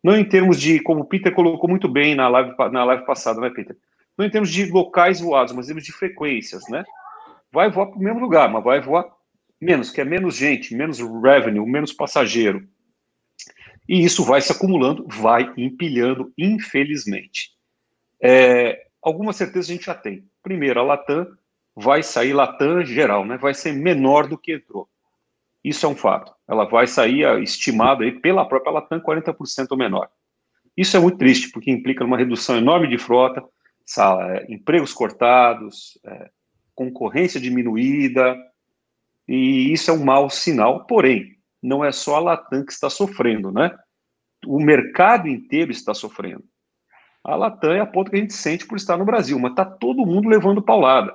Não 0.05 0.15
em 0.15 0.25
termos 0.25 0.61
de, 0.61 0.79
como 0.81 1.01
o 1.01 1.05
Peter 1.07 1.33
colocou 1.33 1.71
muito 1.71 1.89
bem 1.89 2.15
na 2.15 2.29
live, 2.29 2.55
na 2.71 2.85
live 2.85 3.07
passada, 3.07 3.41
né, 3.41 3.49
Peter? 3.49 3.77
Não 4.17 4.27
em 4.27 4.31
termos 4.31 4.51
de 4.51 4.71
locais 4.71 5.19
voados, 5.19 5.55
mas 5.55 5.67
em 5.67 5.69
termos 5.69 5.85
de 5.85 5.93
frequências, 5.93 6.69
né? 6.69 6.85
Vai 7.51 7.71
voar 7.71 7.87
para 7.87 7.97
o 7.97 8.03
mesmo 8.03 8.21
lugar, 8.21 8.51
mas 8.51 8.63
vai 8.63 8.79
voar 8.79 9.07
menos, 9.59 9.91
que 9.91 10.03
é 10.03 10.05
menos 10.05 10.37
gente, 10.37 10.75
menos 10.75 11.01
revenue, 11.01 11.67
menos 11.67 11.95
passageiro. 11.95 12.69
E 13.89 14.05
isso 14.05 14.25
vai 14.25 14.41
se 14.41 14.53
acumulando, 14.53 15.07
vai 15.09 15.53
empilhando, 15.57 16.33
infelizmente. 16.37 17.51
É, 18.21 18.87
alguma 19.03 19.33
certeza 19.33 19.71
a 19.71 19.75
gente 19.75 19.87
já 19.87 19.95
tem. 19.95 20.25
Primeiro, 20.43 20.81
a 20.81 20.83
Latam 20.83 21.27
vai 21.75 22.03
sair, 22.03 22.33
Latam 22.33 22.85
geral, 22.85 23.25
né, 23.25 23.37
vai 23.37 23.55
ser 23.55 23.73
menor 23.73 24.27
do 24.27 24.39
que 24.39 24.55
entrou. 24.55 24.89
Isso 25.63 25.85
é 25.85 25.89
um 25.89 25.97
fato. 25.97 26.33
Ela 26.49 26.65
vai 26.65 26.87
sair 26.87 27.25
estimada 27.43 28.05
aí 28.05 28.13
pela 28.13 28.47
própria 28.47 28.73
Latam 28.73 29.01
40% 29.01 29.77
menor. 29.77 30.09
Isso 30.77 30.97
é 30.97 31.01
muito 31.01 31.19
triste, 31.19 31.51
porque 31.51 31.71
implica 31.71 32.05
uma 32.05 32.19
redução 32.19 32.57
enorme 32.57 32.87
de 32.87 32.99
frota, 32.99 33.43
é, 33.99 34.53
empregos 34.53 34.93
cortados, 34.93 35.99
é, 36.05 36.31
concorrência 36.75 37.41
diminuída, 37.41 38.37
e 39.27 39.73
isso 39.73 39.91
é 39.91 39.95
um 39.95 40.05
mau 40.05 40.29
sinal. 40.29 40.87
Porém, 40.87 41.36
não 41.67 41.85
é 41.85 41.91
só 41.91 42.17
a 42.17 42.21
Latam 42.21 42.65
que 42.65 42.73
está 42.73 42.89
sofrendo, 42.89 43.51
né? 43.51 43.77
O 44.47 44.61
mercado 44.61 45.27
inteiro 45.27 45.73
está 45.73 45.93
sofrendo. 45.93 46.45
A 47.25 47.35
Latam 47.35 47.73
é 47.73 47.81
a 47.81 47.87
ponto 47.87 48.11
que 48.11 48.17
a 48.17 48.21
gente 48.21 48.35
sente 48.35 48.65
por 48.65 48.77
estar 48.77 48.97
no 48.97 49.05
Brasil, 49.05 49.37
mas 49.39 49.51
está 49.51 49.65
todo 49.65 50.07
mundo 50.07 50.29
levando 50.29 50.63
paulada. 50.63 51.15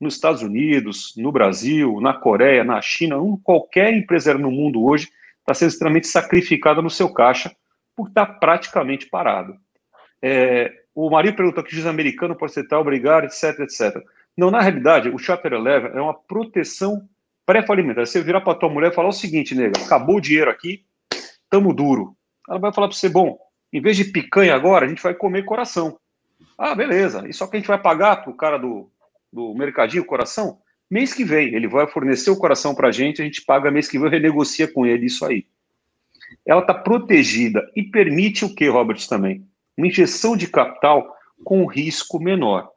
Nos 0.00 0.14
Estados 0.14 0.42
Unidos, 0.42 1.12
no 1.16 1.32
Brasil, 1.32 2.00
na 2.00 2.14
Coreia, 2.14 2.62
na 2.62 2.80
China, 2.80 3.16
qualquer 3.42 3.92
empresário 3.92 4.40
no 4.40 4.52
mundo 4.52 4.84
hoje 4.84 5.10
está 5.40 5.52
sendo 5.52 5.70
extremamente 5.70 6.06
sacrificada 6.06 6.80
no 6.80 6.88
seu 6.88 7.12
caixa, 7.12 7.50
porque 7.96 8.12
está 8.12 8.24
praticamente 8.24 9.06
parado. 9.06 9.56
É, 10.22 10.72
o 10.94 11.10
marido 11.10 11.34
perguntou 11.34 11.64
que 11.64 11.76
o 11.76 11.88
americano 11.88 12.36
pode 12.36 12.52
ser 12.52 12.68
tal, 12.68 12.82
obrigado, 12.82 13.24
etc, 13.24 13.58
etc. 13.60 14.00
Não, 14.36 14.52
na 14.52 14.60
realidade, 14.60 15.08
o 15.08 15.18
Chapter 15.18 15.54
11 15.54 15.68
é 15.68 16.00
uma 16.00 16.14
proteção 16.14 17.08
pré-falimentar. 17.48 18.06
Você 18.06 18.22
virar 18.22 18.42
para 18.42 18.58
tua 18.58 18.68
mulher 18.68 18.92
e 18.92 18.94
falar 18.94 19.08
o 19.08 19.12
seguinte, 19.12 19.54
nega, 19.54 19.80
acabou 19.82 20.16
o 20.16 20.20
dinheiro 20.20 20.50
aqui, 20.50 20.84
tamo 21.48 21.72
duro. 21.72 22.14
Ela 22.46 22.58
vai 22.58 22.74
falar 22.74 22.88
para 22.88 22.96
você, 22.96 23.08
bom, 23.08 23.38
Em 23.72 23.80
vez 23.80 23.96
de 23.96 24.04
picanha 24.04 24.54
agora, 24.54 24.84
a 24.84 24.88
gente 24.88 25.02
vai 25.02 25.14
comer 25.14 25.44
coração. 25.44 25.98
Ah, 26.58 26.74
beleza. 26.74 27.26
E 27.26 27.32
só 27.32 27.46
que 27.46 27.56
a 27.56 27.58
gente 27.58 27.68
vai 27.68 27.80
pagar 27.80 28.22
para 28.22 28.30
o 28.30 28.36
cara 28.36 28.58
do, 28.58 28.90
do 29.32 29.54
mercadinho 29.54 30.04
coração? 30.04 30.58
Mês 30.90 31.12
que 31.12 31.24
vem, 31.24 31.54
ele 31.54 31.68
vai 31.68 31.86
fornecer 31.86 32.30
o 32.30 32.36
coração 32.36 32.74
para 32.74 32.88
a 32.88 32.92
gente, 32.92 33.20
a 33.20 33.24
gente 33.24 33.44
paga 33.44 33.70
mês 33.70 33.88
que 33.88 33.98
vem, 33.98 34.10
renegocia 34.10 34.70
com 34.70 34.86
ele 34.86 35.06
isso 35.06 35.24
aí. 35.24 35.46
Ela 36.46 36.60
está 36.60 36.74
protegida 36.74 37.70
e 37.74 37.82
permite 37.82 38.44
o 38.44 38.54
que, 38.54 38.68
Robert, 38.68 39.06
também? 39.06 39.46
Uma 39.76 39.86
injeção 39.86 40.36
de 40.36 40.48
capital 40.48 41.14
com 41.44 41.66
risco 41.66 42.18
menor. 42.18 42.64
O 42.64 42.70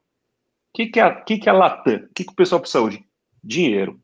que, 0.74 0.88
que, 0.88 1.00
é, 1.00 1.10
que, 1.10 1.38
que 1.38 1.50
é 1.50 1.52
a 1.52 1.56
Latam? 1.56 1.96
O 1.96 2.14
que, 2.14 2.24
que 2.26 2.32
o 2.32 2.36
pessoal 2.36 2.60
precisa 2.60 2.82
hoje? 2.82 3.06
Dinheiro. 3.44 4.00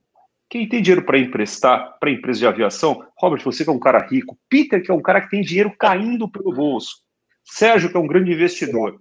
Quem 0.50 0.68
tem 0.68 0.82
dinheiro 0.82 1.06
para 1.06 1.20
emprestar 1.20 1.98
para 2.00 2.10
empresa 2.10 2.40
de 2.40 2.48
aviação, 2.48 3.06
Robert, 3.18 3.44
você 3.44 3.64
que 3.64 3.70
é 3.70 3.74
um 3.74 3.80
cara 3.80 4.08
rico, 4.08 4.38
Peter, 4.50 4.82
que 4.82 4.90
é 4.90 4.94
um 4.94 5.02
cara 5.02 5.20
que 5.20 5.30
tem 5.30 5.42
dinheiro 5.42 5.76
caindo 5.78 6.30
pelo 6.30 6.54
bolso, 6.54 7.02
Sérgio, 7.44 7.90
que 7.90 7.98
é 7.98 8.00
um 8.00 8.08
grande 8.08 8.32
investidor. 8.32 8.98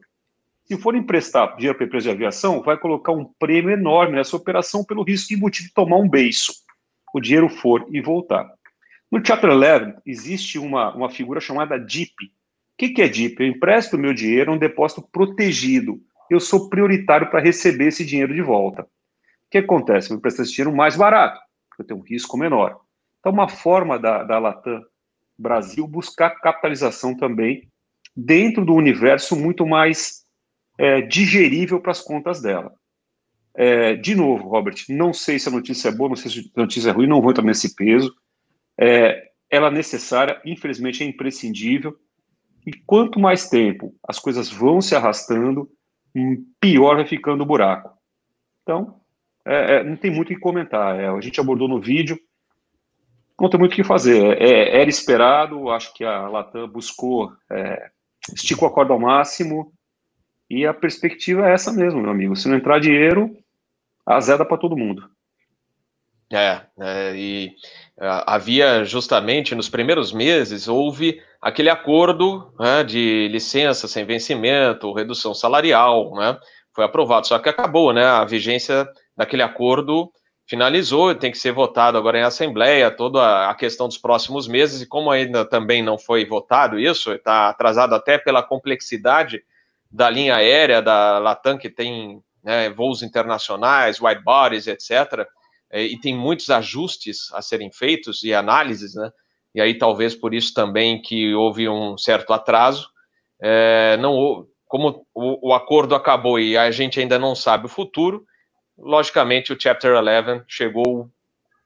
Se 0.65 0.77
for 0.77 0.97
emprestar 0.97 1.55
dinheiro 1.57 1.77
para 1.77 1.87
empresa 1.87 2.05
de 2.05 2.11
aviação, 2.11 2.63
vai 2.63 2.77
colocar 2.77 3.13
um 3.13 3.25
prêmio 3.39 3.71
enorme 3.71 4.17
nessa 4.17 4.37
operação 4.37 4.85
pelo 4.85 5.05
risco 5.05 5.33
embutido 5.33 5.69
de 5.69 5.75
tomar 5.75 5.99
um 5.99 6.09
beiço. 6.09 6.53
O 7.15 7.21
dinheiro 7.21 7.49
for 7.49 7.87
e 7.93 8.01
voltar. 8.01 8.51
No 9.11 9.25
Chapter 9.25 9.51
11, 9.51 9.95
existe 10.05 10.59
uma, 10.59 10.93
uma 10.95 11.09
figura 11.09 11.41
chamada 11.41 11.79
DIP. 11.79 12.25
O 12.25 12.31
que, 12.77 12.89
que 12.89 13.03
é 13.03 13.09
DIP? 13.09 13.41
Eu 13.41 13.47
empresto 13.47 13.97
meu 13.97 14.13
dinheiro 14.13 14.51
a 14.51 14.55
um 14.55 14.59
depósito 14.59 15.01
protegido. 15.13 16.01
Eu 16.29 16.41
sou 16.41 16.69
prioritário 16.69 17.31
para 17.31 17.41
receber 17.41 17.87
esse 17.87 18.05
dinheiro 18.05 18.35
de 18.35 18.43
volta. 18.43 18.85
O 19.47 19.51
que 19.51 19.59
acontece? 19.59 20.11
Eu 20.11 20.17
empresto 20.17 20.43
esse 20.43 20.53
dinheiro 20.53 20.75
mais 20.75 20.97
barato, 20.97 21.41
porque 21.69 21.83
eu 21.83 21.87
tenho 21.87 22.01
um 22.01 22.05
risco 22.05 22.37
menor. 22.37 22.81
Então, 23.21 23.33
uma 23.33 23.49
forma 23.49 23.99
da, 23.99 24.23
da 24.23 24.39
Latam 24.39 24.85
Brasil 25.39 25.87
buscar 25.87 26.31
capitalização 26.41 27.17
também 27.17 27.69
dentro 28.17 28.65
do 28.65 28.75
universo 28.75 29.37
muito 29.37 29.67
mais 29.67 30.25
é, 30.79 31.03
digerível 31.03 31.81
para 31.81 31.93
as 31.93 32.01
contas 32.01 32.41
dela. 32.41 32.73
É, 33.55 33.95
de 33.95 34.15
novo, 34.15 34.49
Robert, 34.49 34.77
não 34.89 35.13
sei 35.13 35.39
se 35.39 35.49
a 35.49 35.53
notícia 35.53 35.89
é 35.89 35.93
boa, 35.93 36.11
não 36.11 36.17
sei 36.17 36.31
se 36.31 36.53
a 36.55 36.61
notícia 36.61 36.91
é 36.91 36.93
ruim, 36.93 37.07
não 37.07 37.21
vou 37.21 37.31
entrar 37.31 37.45
nesse 37.45 37.75
peso. 37.75 38.15
É, 38.79 39.31
ela 39.51 39.69
é 39.69 39.71
necessária, 39.71 40.41
infelizmente 40.45 41.03
é 41.03 41.07
imprescindível. 41.07 41.97
E 42.67 42.73
quanto 42.85 43.21
mais 43.21 43.49
tempo 43.49 43.95
as 44.07 44.19
coisas 44.19 44.51
vão 44.51 44.81
se 44.81 44.95
arrastando, 44.95 45.71
pior 46.61 46.97
vai 46.97 47.07
ficando 47.07 47.43
o 47.43 47.47
buraco. 47.47 47.91
Então, 48.63 49.01
é, 49.47 49.77
é, 49.77 49.85
não 49.85 49.97
tem 49.97 50.11
muito 50.11 50.33
o 50.33 50.35
que 50.35 50.41
comentar. 50.41 50.99
É, 50.99 51.09
a 51.09 51.21
gente 51.21 51.41
abordou 51.41 51.69
no 51.69 51.81
vídeo, 51.81 52.19
não 53.41 53.49
tem 53.49 53.61
muito 53.61 53.73
o 53.73 53.77
que 53.77 53.85
fazer. 53.85 54.41
É, 54.43 54.81
era 54.81 54.91
esperado, 54.91 55.71
acho 55.71 55.95
que 55.95 56.05
a 56.05 56.29
Latam 56.29 56.69
buscou, 56.69 57.33
esticou 58.35 58.67
a 58.67 58.73
corda 58.73 58.93
ao 58.93 59.01
máximo, 59.01 59.73
e 60.49 60.67
a 60.67 60.73
perspectiva 60.73 61.49
é 61.49 61.53
essa 61.53 61.73
mesmo, 61.73 62.01
meu 62.01 62.11
amigo. 62.11 62.37
Se 62.37 62.49
não 62.49 62.57
entrar 62.57 62.81
dinheiro, 62.81 63.37
azeda 64.05 64.45
para 64.45 64.57
todo 64.57 64.77
mundo. 64.77 65.09
É, 66.33 66.61
é 66.81 67.17
e 67.17 67.55
havia 67.99 68.85
justamente 68.85 69.55
nos 69.55 69.69
primeiros 69.69 70.13
meses 70.13 70.67
houve 70.67 71.23
aquele 71.41 71.71
acordo 71.71 72.53
né, 72.59 72.83
de 72.83 73.29
licença 73.29 73.87
sem 73.87 74.05
vencimento, 74.05 74.93
redução 74.93 75.33
salarial, 75.35 76.15
né? 76.15 76.37
Foi 76.73 76.85
aprovado, 76.85 77.27
só 77.27 77.39
que 77.39 77.49
acabou, 77.49 77.93
né? 77.93 78.05
A 78.05 78.25
vigência 78.25 78.87
daquele 79.17 79.43
acordo 79.43 80.13
finalizou, 80.47 81.15
tem 81.15 81.31
que 81.33 81.39
ser 81.39 81.53
votado 81.53 81.99
agora 81.99 82.19
em 82.19 82.23
assembleia, 82.23 82.91
toda 82.91 83.51
a 83.51 83.55
questão 83.55 83.89
dos 83.89 83.99
próximos 83.99 84.47
meses, 84.47 84.81
e 84.81 84.87
como 84.87 85.11
ainda 85.11 85.45
também 85.45 85.83
não 85.83 85.99
foi 85.99 86.25
votado 86.25 86.79
isso, 86.79 87.13
está 87.13 87.49
atrasado 87.49 87.95
até 87.95 88.17
pela 88.17 88.43
complexidade 88.43 89.43
da 89.91 90.09
linha 90.09 90.37
aérea 90.37 90.81
da 90.81 91.19
Latam, 91.19 91.59
que 91.59 91.69
tem 91.69 92.23
né, 92.45 92.71
voos 92.71 93.03
internacionais, 93.03 94.01
wide 94.01 94.23
bodies, 94.23 94.69
etc., 94.69 95.27
é, 95.69 95.83
e 95.83 95.99
tem 95.99 96.17
muitos 96.17 96.49
ajustes 96.49 97.33
a 97.33 97.43
serem 97.43 97.73
feitos 97.73 98.23
e 98.23 98.33
análises, 98.33 98.95
né? 98.95 99.11
E 99.53 99.61
aí 99.61 99.77
talvez 99.77 100.15
por 100.15 100.33
isso 100.33 100.55
também 100.55 101.03
que 101.03 101.35
houve 101.35 101.69
um 101.69 101.99
certo 101.99 102.33
atraso. 102.33 102.89
É, 103.43 103.97
não, 103.97 104.47
como 104.69 105.07
o, 105.13 105.49
o, 105.49 105.55
acordo 105.55 105.95
acabou 105.95 106.39
e 106.39 106.57
a 106.57 106.71
gente 106.71 107.01
ainda 107.01 107.19
não 107.19 107.35
sabe 107.35 107.67
o 107.67 107.71
futuro, 107.71 108.25
logicamente 108.79 109.53
o 109.53 109.57
Chapter 109.59 109.95
11 109.95 110.45
chegou, 110.47 111.11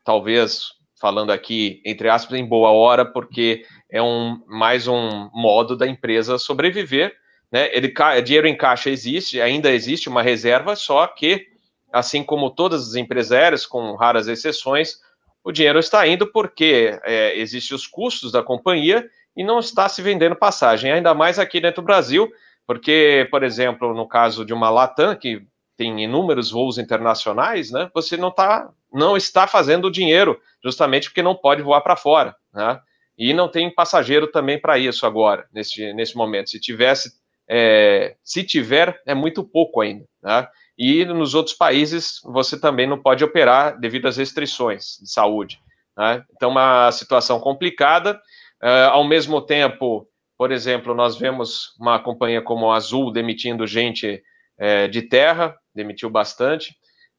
talvez 0.05 0.73
falando 1.01 1.31
aqui 1.31 1.83
entre 1.85 2.09
aspas 2.09 2.39
em 2.39 2.45
boa 2.45 2.71
hora, 2.71 3.05
porque 3.05 3.65
é 3.91 4.03
um 4.03 4.43
mais 4.47 4.87
um 4.87 5.31
modo 5.33 5.77
da 5.77 5.87
empresa 5.87 6.39
sobreviver 6.39 7.15
né? 7.51 7.69
Ele, 7.73 7.93
dinheiro 8.23 8.47
em 8.47 8.57
caixa 8.57 8.91
existe, 8.91 9.41
ainda 9.41 9.71
existe 9.71 10.09
uma 10.09 10.23
reserva, 10.23 10.77
só 10.77 11.07
que, 11.07 11.47
assim 11.93 12.23
como 12.23 12.51
todas 12.51 12.89
as 12.89 12.95
empresárias, 12.95 13.67
com 13.67 13.95
raras 13.97 14.29
exceções, 14.29 15.01
o 15.43 15.51
dinheiro 15.51 15.79
está 15.79 16.07
indo 16.07 16.31
porque 16.31 16.99
é, 17.05 17.37
existem 17.39 17.75
os 17.75 17.87
custos 17.87 18.31
da 18.31 18.43
companhia 18.43 19.09
e 19.37 19.43
não 19.43 19.59
está 19.59 19.89
se 19.89 20.03
vendendo 20.03 20.37
passagem, 20.37 20.93
ainda 20.93 21.15
mais 21.15 21.39
aqui 21.39 21.61
dentro 21.61 21.83
do 21.83 21.87
Brasil, 21.87 22.31
porque, 22.67 23.27
por 23.31 23.43
exemplo, 23.43 23.95
no 23.95 24.07
caso 24.07 24.45
de 24.45 24.53
uma 24.53 24.71
Latam, 24.71 25.17
que 25.17 25.43
tem 25.81 26.05
inúmeros 26.05 26.51
voos 26.51 26.77
internacionais, 26.77 27.71
né, 27.71 27.91
você 27.95 28.15
não, 28.15 28.31
tá, 28.31 28.71
não 28.93 29.17
está 29.17 29.47
fazendo 29.47 29.91
dinheiro, 29.91 30.39
justamente 30.63 31.09
porque 31.09 31.23
não 31.23 31.35
pode 31.35 31.63
voar 31.63 31.81
para 31.81 31.97
fora, 31.97 32.37
né? 32.53 32.79
E 33.17 33.33
não 33.33 33.49
tem 33.49 33.75
passageiro 33.75 34.27
também 34.27 34.61
para 34.61 34.79
isso 34.79 35.07
agora, 35.07 35.47
nesse, 35.53 35.93
nesse 35.95 36.17
momento. 36.17 36.51
Se 36.51 36.61
tivesse 36.61 37.11
é, 37.49 38.15
se 38.23 38.45
tiver, 38.45 39.01
é 39.07 39.15
muito 39.15 39.43
pouco 39.43 39.81
ainda. 39.81 40.05
Né? 40.23 40.47
E 40.79 41.05
nos 41.05 41.35
outros 41.35 41.55
países 41.55 42.21
você 42.25 42.59
também 42.59 42.87
não 42.87 43.01
pode 43.01 43.23
operar 43.23 43.79
devido 43.79 44.07
às 44.07 44.17
restrições 44.17 44.99
de 45.03 45.11
saúde. 45.11 45.61
Né? 45.97 46.25
Então, 46.35 46.51
uma 46.51 46.91
situação 46.93 47.41
complicada. 47.41 48.21
Uh, 48.63 48.91
ao 48.91 49.05
mesmo 49.05 49.43
tempo, 49.43 50.07
por 50.39 50.51
exemplo, 50.51 50.95
nós 50.95 51.19
vemos 51.19 51.75
uma 51.79 51.99
companhia 51.99 52.41
como 52.41 52.71
a 52.71 52.77
Azul 52.77 53.13
demitindo 53.13 53.67
gente 53.67 54.23
é, 54.61 54.87
de 54.87 55.01
terra, 55.01 55.57
demitiu 55.75 56.11
bastante. 56.11 56.75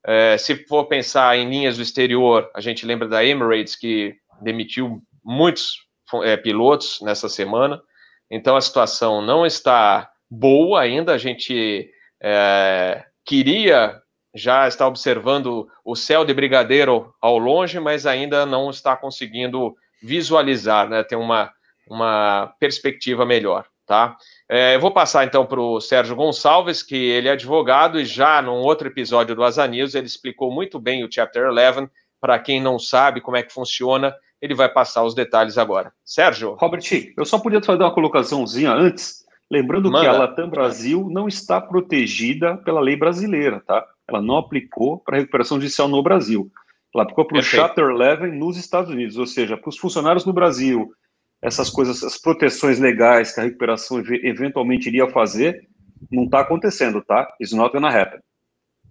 É, 0.06 0.38
se 0.38 0.56
for 0.66 0.86
pensar 0.86 1.38
em 1.38 1.50
linhas 1.50 1.78
do 1.78 1.84
exterior, 1.84 2.50
a 2.56 2.62
gente 2.62 2.86
lembra 2.86 3.08
da 3.08 3.24
Emirates, 3.24 3.76
que 3.76 4.16
demitiu 4.42 5.02
muitos 5.24 5.88
é, 6.24 6.36
pilotos 6.36 7.00
nessa 7.02 7.30
semana. 7.30 7.82
Então, 8.30 8.56
a 8.56 8.62
situação 8.62 9.22
não 9.22 9.46
está 9.46 10.10
boa 10.30 10.82
ainda. 10.82 11.14
A 11.14 11.18
gente 11.18 11.90
é, 12.22 13.04
queria 13.26 14.02
já 14.34 14.68
estar 14.68 14.88
observando 14.88 15.68
o 15.84 15.96
céu 15.96 16.24
de 16.24 16.34
brigadeiro 16.34 17.14
ao 17.22 17.38
longe, 17.38 17.80
mas 17.80 18.06
ainda 18.06 18.46
não 18.46 18.70
está 18.70 18.96
conseguindo 18.96 19.76
visualizar, 20.02 20.90
né? 20.90 21.04
Tem 21.04 21.18
uma, 21.18 21.52
uma 21.88 22.54
perspectiva 22.60 23.26
melhor, 23.26 23.66
tá? 23.92 24.16
É, 24.48 24.74
eu 24.74 24.80
vou 24.80 24.90
passar 24.90 25.26
então 25.26 25.46
para 25.46 25.60
o 25.60 25.82
Sérgio 25.82 26.16
Gonçalves, 26.16 26.82
que 26.82 26.96
ele 26.96 27.28
é 27.28 27.32
advogado 27.32 28.00
e 28.00 28.06
já 28.06 28.42
num 28.42 28.62
outro 28.62 28.88
episódio 28.88 29.36
do 29.36 29.44
Asa 29.44 29.68
News 29.68 29.96
ele 29.96 30.06
explicou 30.06 30.50
muito 30.50 30.80
bem 30.80 31.04
o 31.04 31.12
Chapter 31.12 31.50
11. 31.50 31.90
Para 32.18 32.40
quem 32.40 32.62
não 32.62 32.80
sabe 32.80 33.20
como 33.20 33.36
é 33.36 33.44
que 33.44 33.52
funciona, 33.52 34.16
ele 34.42 34.56
vai 34.56 34.70
passar 34.70 35.04
os 35.04 35.14
detalhes 35.14 35.58
agora. 35.58 35.92
Sérgio? 36.06 36.54
Robert, 36.54 36.84
eu 37.18 37.26
só 37.26 37.38
podia 37.38 37.62
fazer 37.62 37.84
uma 37.84 37.94
colocaçãozinha 37.94 38.72
antes. 38.72 39.26
Lembrando 39.52 39.92
Manda. 39.92 40.06
que 40.06 40.08
a 40.08 40.18
Latam 40.18 40.50
Brasil 40.50 41.10
não 41.12 41.28
está 41.28 41.60
protegida 41.60 42.56
pela 42.64 42.80
lei 42.80 42.96
brasileira, 42.96 43.62
tá? 43.68 43.86
Ela 44.08 44.22
não 44.22 44.38
aplicou 44.38 45.00
para 45.00 45.18
recuperação 45.18 45.60
judicial 45.60 45.90
no 45.90 46.02
Brasil. 46.02 46.50
Ela 46.96 47.04
aplicou 47.04 47.26
para 47.26 47.40
o 47.40 47.44
Chapter 47.44 47.90
11 47.90 48.32
nos 48.38 48.56
Estados 48.56 48.90
Unidos, 48.90 49.18
ou 49.18 49.28
seja, 49.28 49.58
para 49.58 49.68
os 49.68 49.78
funcionários 49.78 50.26
no 50.26 50.32
Brasil, 50.32 50.94
essas 51.42 51.70
coisas, 51.70 52.04
as 52.04 52.18
proteções 52.18 52.80
legais 52.80 53.34
que 53.34 53.40
a 53.40 53.44
recuperação 53.44 54.00
eventualmente 54.24 54.88
iria 54.88 55.10
fazer, 55.10 55.68
não 56.12 56.26
está 56.26 56.42
acontecendo, 56.42 57.02
tá? 57.02 57.28
It's 57.40 57.52
not 57.52 57.74
gonna 57.74 57.90
happen. 57.90 58.20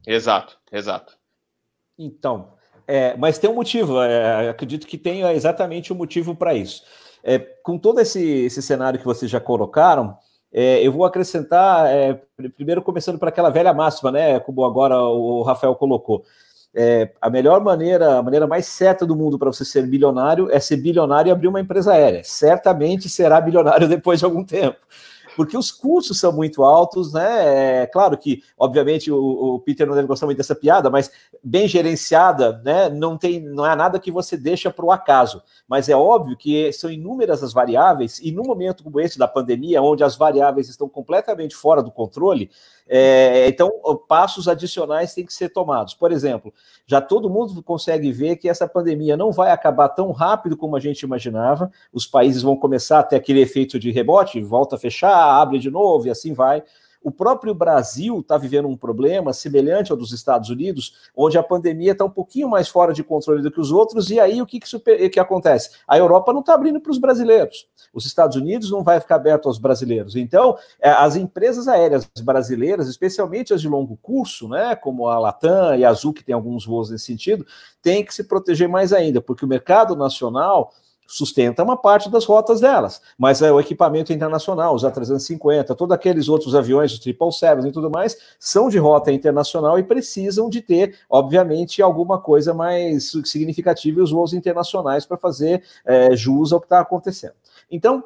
Exato, 0.06 0.58
exato. 0.72 1.16
Então, 1.98 2.52
é, 2.86 3.16
mas 3.16 3.38
tem 3.38 3.48
um 3.48 3.54
motivo, 3.54 4.00
é, 4.02 4.48
acredito 4.48 4.86
que 4.86 4.98
tenha 4.98 5.32
exatamente 5.32 5.92
um 5.92 5.96
motivo 5.96 6.34
para 6.34 6.54
isso. 6.54 6.82
É, 7.22 7.38
com 7.38 7.78
todo 7.78 8.00
esse, 8.00 8.20
esse 8.20 8.62
cenário 8.62 8.98
que 8.98 9.04
vocês 9.04 9.30
já 9.30 9.38
colocaram, 9.38 10.16
é, 10.52 10.84
eu 10.84 10.90
vou 10.90 11.04
acrescentar, 11.04 11.86
é, 11.86 12.20
primeiro 12.56 12.82
começando 12.82 13.18
para 13.18 13.28
aquela 13.28 13.50
velha 13.50 13.72
máxima, 13.72 14.10
né, 14.10 14.40
como 14.40 14.64
agora 14.64 14.98
o 14.98 15.42
Rafael 15.42 15.76
colocou. 15.76 16.24
É, 16.74 17.10
a 17.20 17.28
melhor 17.28 17.60
maneira, 17.60 18.18
a 18.18 18.22
maneira 18.22 18.46
mais 18.46 18.66
certa 18.66 19.04
do 19.04 19.16
mundo 19.16 19.38
para 19.38 19.52
você 19.52 19.64
ser 19.64 19.86
bilionário 19.86 20.48
é 20.52 20.60
ser 20.60 20.76
bilionário 20.76 21.28
e 21.28 21.32
abrir 21.32 21.48
uma 21.48 21.60
empresa 21.60 21.92
aérea. 21.92 22.22
Certamente 22.22 23.08
será 23.08 23.40
bilionário 23.40 23.88
depois 23.88 24.20
de 24.20 24.24
algum 24.24 24.44
tempo. 24.44 24.78
porque 25.36 25.56
os 25.56 25.72
custos 25.72 26.18
são 26.18 26.32
muito 26.32 26.62
altos, 26.62 27.12
né? 27.12 27.82
É, 27.82 27.86
claro 27.86 28.16
que, 28.16 28.42
obviamente, 28.58 29.10
o, 29.10 29.16
o, 29.16 29.58
Peter 29.60 29.86
não 29.86 29.94
deve 29.94 30.06
gostar 30.06 30.26
muito 30.26 30.38
dessa 30.38 30.54
piada, 30.54 30.90
mas 30.90 31.10
bem 31.42 31.66
gerenciada, 31.66 32.60
né? 32.64 32.88
Não 32.88 33.16
tem, 33.16 33.40
não 33.40 33.64
é 33.64 33.74
nada 33.74 33.98
que 33.98 34.10
você 34.10 34.36
deixa 34.36 34.70
para 34.70 34.84
o 34.84 34.92
acaso. 34.92 35.42
Mas 35.66 35.88
é 35.88 35.96
óbvio 35.96 36.36
que 36.36 36.72
são 36.72 36.90
inúmeras 36.90 37.42
as 37.42 37.52
variáveis, 37.52 38.18
e 38.20 38.30
num 38.32 38.44
momento 38.44 38.84
como 38.84 39.00
esse 39.00 39.18
da 39.18 39.28
pandemia, 39.28 39.82
onde 39.82 40.04
as 40.04 40.16
variáveis 40.16 40.68
estão 40.68 40.88
completamente 40.88 41.56
fora 41.56 41.82
do 41.82 41.90
controle, 41.90 42.50
é, 42.92 43.46
então, 43.46 43.70
passos 44.08 44.48
adicionais 44.48 45.14
têm 45.14 45.24
que 45.24 45.32
ser 45.32 45.50
tomados. 45.50 45.94
Por 45.94 46.10
exemplo, 46.10 46.52
já 46.84 47.00
todo 47.00 47.30
mundo 47.30 47.62
consegue 47.62 48.10
ver 48.10 48.34
que 48.34 48.48
essa 48.48 48.66
pandemia 48.66 49.16
não 49.16 49.30
vai 49.30 49.52
acabar 49.52 49.88
tão 49.90 50.10
rápido 50.10 50.56
como 50.56 50.74
a 50.74 50.80
gente 50.80 51.02
imaginava. 51.02 51.70
Os 51.92 52.04
países 52.04 52.42
vão 52.42 52.56
começar 52.56 52.98
a 52.98 53.02
ter 53.04 53.14
aquele 53.14 53.40
efeito 53.40 53.78
de 53.78 53.92
rebote, 53.92 54.40
volta 54.40 54.74
a 54.74 54.78
fechar, 54.78 55.14
abre 55.40 55.60
de 55.60 55.70
novo 55.70 56.08
e 56.08 56.10
assim 56.10 56.32
vai. 56.34 56.64
O 57.02 57.10
próprio 57.10 57.54
Brasil 57.54 58.20
está 58.20 58.36
vivendo 58.36 58.68
um 58.68 58.76
problema 58.76 59.32
semelhante 59.32 59.90
ao 59.90 59.96
dos 59.96 60.12
Estados 60.12 60.50
Unidos, 60.50 60.96
onde 61.16 61.38
a 61.38 61.42
pandemia 61.42 61.92
está 61.92 62.04
um 62.04 62.10
pouquinho 62.10 62.48
mais 62.48 62.68
fora 62.68 62.92
de 62.92 63.02
controle 63.02 63.42
do 63.42 63.50
que 63.50 63.60
os 63.60 63.72
outros, 63.72 64.10
e 64.10 64.20
aí 64.20 64.42
o 64.42 64.46
que, 64.46 64.60
que, 64.60 65.08
que 65.08 65.20
acontece? 65.20 65.70
A 65.88 65.96
Europa 65.96 66.32
não 66.32 66.40
está 66.40 66.54
abrindo 66.54 66.80
para 66.80 66.92
os 66.92 66.98
brasileiros, 66.98 67.66
os 67.94 68.04
Estados 68.04 68.36
Unidos 68.36 68.70
não 68.70 68.84
vai 68.84 69.00
ficar 69.00 69.16
aberto 69.16 69.46
aos 69.46 69.58
brasileiros. 69.58 70.14
Então, 70.14 70.58
é, 70.78 70.90
as 70.90 71.16
empresas 71.16 71.68
aéreas 71.68 72.06
brasileiras, 72.22 72.86
especialmente 72.86 73.54
as 73.54 73.62
de 73.62 73.68
longo 73.68 73.96
curso, 74.02 74.48
né, 74.48 74.76
como 74.76 75.08
a 75.08 75.18
Latam 75.18 75.76
e 75.76 75.84
a 75.84 75.88
Azul, 75.88 76.12
que 76.12 76.22
tem 76.22 76.34
alguns 76.34 76.66
voos 76.66 76.90
nesse 76.90 77.06
sentido, 77.06 77.46
têm 77.82 78.04
que 78.04 78.14
se 78.14 78.24
proteger 78.24 78.68
mais 78.68 78.92
ainda, 78.92 79.20
porque 79.20 79.44
o 79.44 79.48
mercado 79.48 79.96
nacional 79.96 80.72
sustenta 81.10 81.64
uma 81.64 81.76
parte 81.76 82.08
das 82.08 82.24
rotas 82.24 82.60
delas, 82.60 83.02
mas 83.18 83.42
é 83.42 83.50
o 83.50 83.58
equipamento 83.58 84.12
internacional, 84.12 84.74
os 84.74 84.84
A350, 84.84 85.74
todos 85.74 85.92
aqueles 85.92 86.28
outros 86.28 86.54
aviões, 86.54 86.92
os 86.92 86.98
777 87.02 87.68
e 87.68 87.72
tudo 87.72 87.90
mais, 87.90 88.16
são 88.38 88.68
de 88.68 88.78
rota 88.78 89.10
internacional 89.10 89.76
e 89.76 89.82
precisam 89.82 90.48
de 90.48 90.62
ter, 90.62 90.96
obviamente, 91.10 91.82
alguma 91.82 92.20
coisa 92.20 92.54
mais 92.54 93.10
significativa 93.24 93.98
e 93.98 94.02
os 94.02 94.12
voos 94.12 94.32
internacionais 94.32 95.04
para 95.04 95.16
fazer 95.16 95.64
é, 95.84 96.14
jus 96.14 96.52
ao 96.52 96.60
que 96.60 96.66
está 96.66 96.78
acontecendo. 96.78 97.34
Então, 97.68 98.04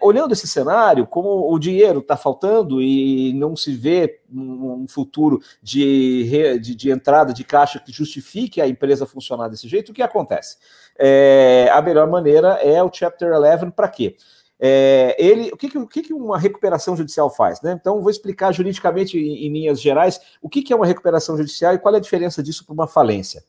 olhando 0.00 0.32
esse 0.32 0.46
cenário, 0.46 1.06
como 1.06 1.52
o 1.52 1.58
dinheiro 1.58 2.00
está 2.00 2.16
faltando 2.16 2.80
e 2.80 3.32
não 3.34 3.54
se 3.54 3.72
vê 3.74 4.20
um 4.32 4.86
futuro 4.88 5.40
de, 5.62 6.58
de, 6.60 6.74
de, 6.74 6.90
entrada 6.90 7.32
de 7.32 7.44
caixa 7.44 7.78
que 7.78 7.92
justifique 7.92 8.60
a 8.60 8.66
empresa 8.66 9.06
funcionar 9.06 9.48
desse 9.48 9.68
jeito, 9.68 9.90
o 9.90 9.94
que 9.94 10.02
acontece? 10.02 10.56
É, 10.98 11.68
a 11.72 11.82
melhor 11.82 12.08
maneira 12.08 12.54
é 12.62 12.82
o 12.82 12.90
Chapter 12.92 13.32
11 13.32 13.70
para 13.72 13.88
quê? 13.88 14.16
É, 14.62 15.16
ele, 15.18 15.50
o 15.52 15.56
que, 15.56 15.78
o 15.78 15.86
que, 15.86 16.12
uma 16.12 16.38
recuperação 16.38 16.94
judicial 16.94 17.30
faz? 17.30 17.62
Né? 17.62 17.72
Então, 17.72 18.02
vou 18.02 18.10
explicar 18.10 18.52
juridicamente, 18.52 19.18
em, 19.18 19.46
em 19.46 19.52
linhas 19.52 19.80
gerais, 19.80 20.20
o 20.42 20.48
que, 20.48 20.62
que 20.62 20.72
é 20.72 20.76
uma 20.76 20.86
recuperação 20.86 21.36
judicial 21.36 21.74
e 21.74 21.78
qual 21.78 21.94
é 21.94 21.98
a 21.98 22.00
diferença 22.00 22.42
disso 22.42 22.64
para 22.66 22.74
uma 22.74 22.86
falência. 22.86 23.42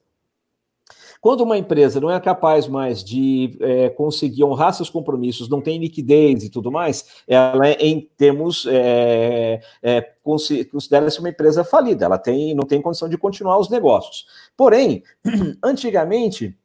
Quando 1.22 1.42
uma 1.42 1.56
empresa 1.56 2.02
não 2.02 2.10
é 2.10 2.20
capaz 2.20 2.68
mais 2.68 3.04
de 3.04 3.56
é, 3.62 3.90
conseguir 3.90 4.44
honrar 4.44 4.74
seus 4.74 4.90
compromissos, 4.90 5.48
não 5.48 5.62
tem 5.62 5.78
liquidez 5.78 6.44
e 6.44 6.50
tudo 6.50 6.72
mais, 6.72 7.06
ela, 7.28 7.70
em 7.80 8.10
termos, 8.18 8.66
é, 8.68 9.62
é, 9.84 10.02
considera-se 10.24 11.20
uma 11.20 11.30
empresa 11.30 11.64
falida, 11.64 12.06
ela 12.06 12.18
tem, 12.18 12.56
não 12.56 12.66
tem 12.66 12.82
condição 12.82 13.08
de 13.08 13.20
continuar 13.20 13.60
os 13.60 13.70
negócios. 13.70 14.26
Porém, 14.58 15.04
antigamente, 15.64 16.58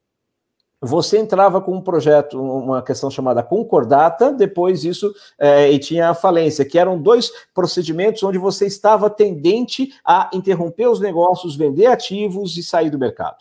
você 0.80 1.18
entrava 1.18 1.60
com 1.60 1.75
um 1.75 1.80
projeto, 1.82 2.40
uma 2.40 2.82
questão 2.82 3.10
chamada 3.10 3.42
concordata, 3.42 4.32
depois 4.32 4.84
isso, 4.84 5.12
é, 5.38 5.70
e 5.70 5.78
tinha 5.78 6.10
a 6.10 6.14
falência, 6.14 6.64
que 6.64 6.78
eram 6.78 7.00
dois 7.00 7.30
procedimentos 7.54 8.22
onde 8.22 8.38
você 8.38 8.66
estava 8.66 9.10
tendente 9.10 9.92
a 10.02 10.30
interromper 10.32 10.88
os 10.88 11.00
negócios, 11.00 11.56
vender 11.56 11.86
ativos 11.86 12.56
e 12.56 12.62
sair 12.62 12.88
do 12.88 12.98
mercado. 12.98 13.36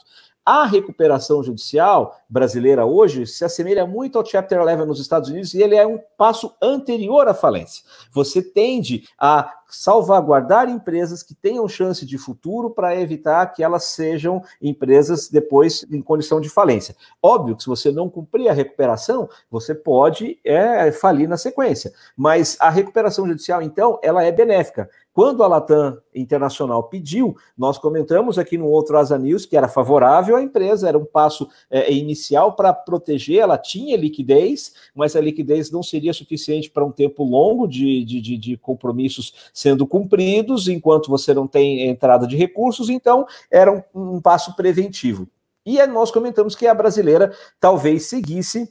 A 0.46 0.64
recuperação 0.64 1.42
judicial 1.42 2.16
brasileira 2.30 2.86
hoje 2.86 3.26
se 3.26 3.44
assemelha 3.44 3.84
muito 3.88 4.20
ao 4.20 4.24
Chapter 4.24 4.62
11 4.62 4.86
nos 4.86 5.00
Estados 5.00 5.28
Unidos 5.28 5.56
e 5.56 5.62
ele 5.64 5.76
é 5.76 5.88
um 5.88 6.00
passo 6.16 6.54
anterior 6.62 7.28
à 7.28 7.34
falência. 7.34 7.84
Você 8.12 8.44
tende 8.44 9.10
a 9.18 9.52
salvaguardar 9.68 10.70
empresas 10.70 11.24
que 11.24 11.34
tenham 11.34 11.68
chance 11.68 12.06
de 12.06 12.18
futuro 12.20 12.70
para 12.70 12.96
evitar 12.96 13.48
que 13.48 13.64
elas 13.64 13.86
sejam 13.86 14.40
empresas 14.62 15.30
depois 15.30 15.84
em 15.92 16.00
condição 16.00 16.40
de 16.40 16.48
falência. 16.48 16.96
Óbvio 17.22 17.56
que 17.56 17.64
se 17.64 17.70
você 17.70 17.92
não 17.92 18.08
cumprir 18.08 18.48
a 18.48 18.54
recuperação, 18.54 19.28
você 19.50 19.74
pode 19.74 20.40
é, 20.46 20.92
falir 20.92 21.28
na 21.28 21.38
sequência. 21.38 21.92
Mas 22.16 22.56
a 22.60 22.70
recuperação 22.70 23.28
judicial, 23.28 23.64
então, 23.64 24.00
ela 24.04 24.24
é 24.24 24.32
benéfica. 24.32 24.88
Quando 25.16 25.44
a 25.44 25.48
Latam 25.48 25.98
Internacional 26.14 26.84
pediu, 26.84 27.38
nós 27.58 27.78
comentamos 27.78 28.38
aqui 28.38 28.58
no 28.58 28.68
outro 28.68 28.98
Asa 28.98 29.18
News 29.18 29.46
que 29.46 29.56
era 29.56 29.70
favorável 29.70 30.36
à 30.36 30.42
empresa, 30.42 30.90
era 30.90 30.98
um 30.98 31.06
passo 31.06 31.48
é, 31.70 31.90
inicial 31.90 32.52
para 32.52 32.74
proteger, 32.74 33.40
ela 33.40 33.58
tinha 33.58 33.96
liquidez, 33.96 34.74
mas 34.94 35.16
a 35.16 35.22
liquidez 35.22 35.72
não 35.72 35.82
seria 35.82 36.12
suficiente 36.12 36.70
para 36.70 36.84
um 36.84 36.92
tempo 36.92 37.24
longo 37.24 37.66
de, 37.66 38.04
de, 38.04 38.20
de, 38.20 38.38
de 38.38 38.58
compromissos 38.58 39.52
sendo 39.54 39.88
cumpridos, 39.88 40.68
enquanto 40.68 41.10
você 41.10 41.34
não 41.34 41.48
tem 41.48 41.88
entrada 41.88 42.28
de 42.28 42.36
recursos, 42.36 42.90
então 42.90 43.26
era 43.50 43.72
um, 43.72 44.16
um 44.18 44.22
passo 44.22 44.54
preventivo. 44.54 45.30
E 45.66 45.82
nós 45.88 46.12
comentamos 46.12 46.56
que 46.56 46.68
a 46.68 46.74
brasileira 46.74 47.32
talvez 47.58 48.08
seguisse 48.08 48.70